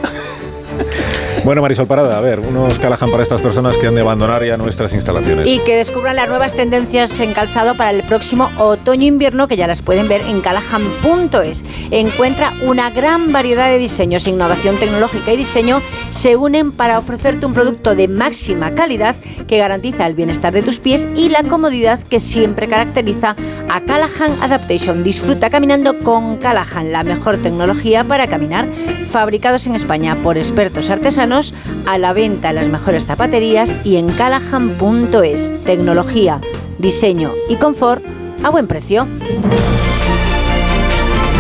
Bueno, 1.43 1.61
Marisol 1.61 1.87
Parada, 1.87 2.17
a 2.17 2.21
ver, 2.21 2.39
unos 2.39 2.79
Callahan 2.79 3.11
para 3.11 3.21
estas 3.21 3.41
personas 3.41 3.75
que 3.75 3.85
han 3.85 3.95
de 3.95 4.01
abandonar 4.01 4.45
ya 4.45 4.55
nuestras 4.55 4.93
instalaciones. 4.93 5.45
Y 5.45 5.59
que 5.59 5.75
descubran 5.75 6.15
las 6.15 6.29
nuevas 6.29 6.53
tendencias 6.53 7.19
en 7.19 7.33
calzado 7.33 7.75
para 7.75 7.91
el 7.91 8.01
próximo 8.03 8.49
otoño-invierno, 8.57 9.49
que 9.49 9.57
ya 9.57 9.67
las 9.67 9.81
pueden 9.81 10.07
ver 10.07 10.21
en 10.21 10.39
callahan.es. 10.39 11.65
Encuentra 11.91 12.53
una 12.61 12.91
gran 12.91 13.33
variedad 13.33 13.67
de 13.67 13.77
diseños, 13.77 14.25
innovación 14.25 14.77
tecnológica 14.77 15.33
y 15.33 15.37
diseño 15.37 15.81
se 16.11 16.37
unen 16.37 16.71
para 16.71 16.97
ofrecerte 16.97 17.45
un 17.45 17.53
producto 17.53 17.93
de 17.93 18.07
máxima 18.07 18.71
calidad 18.71 19.15
que 19.45 19.57
garantiza 19.57 20.07
el 20.07 20.15
bienestar 20.15 20.53
de 20.53 20.63
tus 20.63 20.79
pies 20.79 21.05
y 21.13 21.27
la 21.27 21.43
comodidad 21.43 21.99
que 22.03 22.21
siempre 22.21 22.67
caracteriza 22.67 23.35
a 23.69 23.81
Callahan 23.81 24.41
Adaptation. 24.41 25.03
Disfruta 25.03 25.49
caminando 25.49 25.99
con 25.99 26.37
Callahan, 26.37 26.93
la 26.93 27.03
mejor 27.03 27.37
tecnología 27.37 28.05
para 28.05 28.27
caminar, 28.27 28.65
fabricados 29.11 29.67
en 29.67 29.75
España 29.75 30.15
por 30.23 30.37
expertos 30.37 30.62
artesanos 30.89 31.53
a 31.85 31.97
la 31.97 32.13
venta 32.13 32.49
en 32.49 32.55
las 32.55 32.67
mejores 32.67 33.05
zapaterías 33.05 33.73
y 33.85 33.97
en 33.97 34.09
callahan.es. 34.11 35.63
Tecnología, 35.63 36.39
diseño 36.77 37.33
y 37.49 37.55
confort 37.57 38.03
a 38.43 38.49
buen 38.49 38.67
precio. 38.67 39.07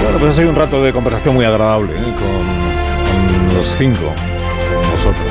Bueno, 0.03 0.17
pues 0.19 0.33
ha 0.33 0.35
sido 0.39 0.49
un 0.49 0.55
rato 0.55 0.83
de 0.83 0.91
conversación 0.91 1.35
muy 1.35 1.45
agradable 1.45 1.93
¿eh? 1.93 2.13
con, 2.19 3.55
los 3.57 3.67
cinco, 3.77 4.01
con 4.01 4.91
vosotros. 4.91 5.27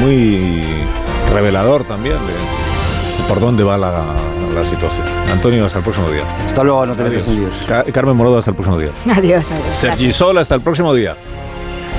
Muy 0.00 0.62
revelador 1.32 1.84
también 1.84 2.16
por 3.28 3.40
dónde 3.40 3.64
va 3.64 3.78
la, 3.78 4.04
la 4.54 4.64
situación. 4.68 5.06
Antonio, 5.32 5.64
hasta 5.64 5.78
el 5.78 5.84
próximo 5.84 6.10
día. 6.10 6.22
Hasta 6.46 6.62
luego, 6.62 6.84
no 6.84 6.94
te 6.94 7.02
metas 7.04 7.26
en 7.26 7.40
Dios. 7.40 7.54
Ca- 7.66 7.84
Carmen 7.84 8.14
Morodo, 8.16 8.36
hasta 8.38 8.50
el 8.50 8.56
próximo 8.56 8.78
día. 8.78 8.90
Adiós, 9.16 9.50
adiós. 9.50 9.72
Sergi 9.72 10.12
Sol, 10.12 10.36
hasta 10.38 10.54
el 10.56 10.60
próximo 10.60 10.92
día. 10.92 11.16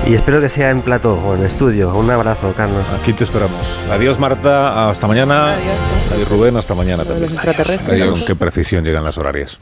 Y 0.06 0.14
espero 0.14 0.40
que 0.40 0.48
sea 0.48 0.70
en 0.70 0.82
plató 0.82 1.14
o 1.14 1.34
en 1.34 1.44
estudio. 1.44 1.92
Un 1.92 2.08
abrazo, 2.10 2.52
Carlos. 2.56 2.84
Aquí 3.00 3.12
te 3.12 3.24
esperamos. 3.24 3.80
Adiós, 3.90 4.18
Marta. 4.20 4.88
Hasta 4.88 5.08
mañana. 5.08 5.54
Adiós. 5.54 6.20
Y 6.20 6.24
Rubén, 6.24 6.56
hasta 6.56 6.74
mañana 6.76 7.02
de 7.02 7.08
los 7.10 7.18
también. 7.18 7.32
extraterrestres. 7.34 8.02
Adiós. 8.02 8.18
con 8.18 8.26
qué 8.26 8.36
precisión 8.36 8.84
llegan 8.84 9.02
las 9.02 9.18
horarias. 9.18 9.58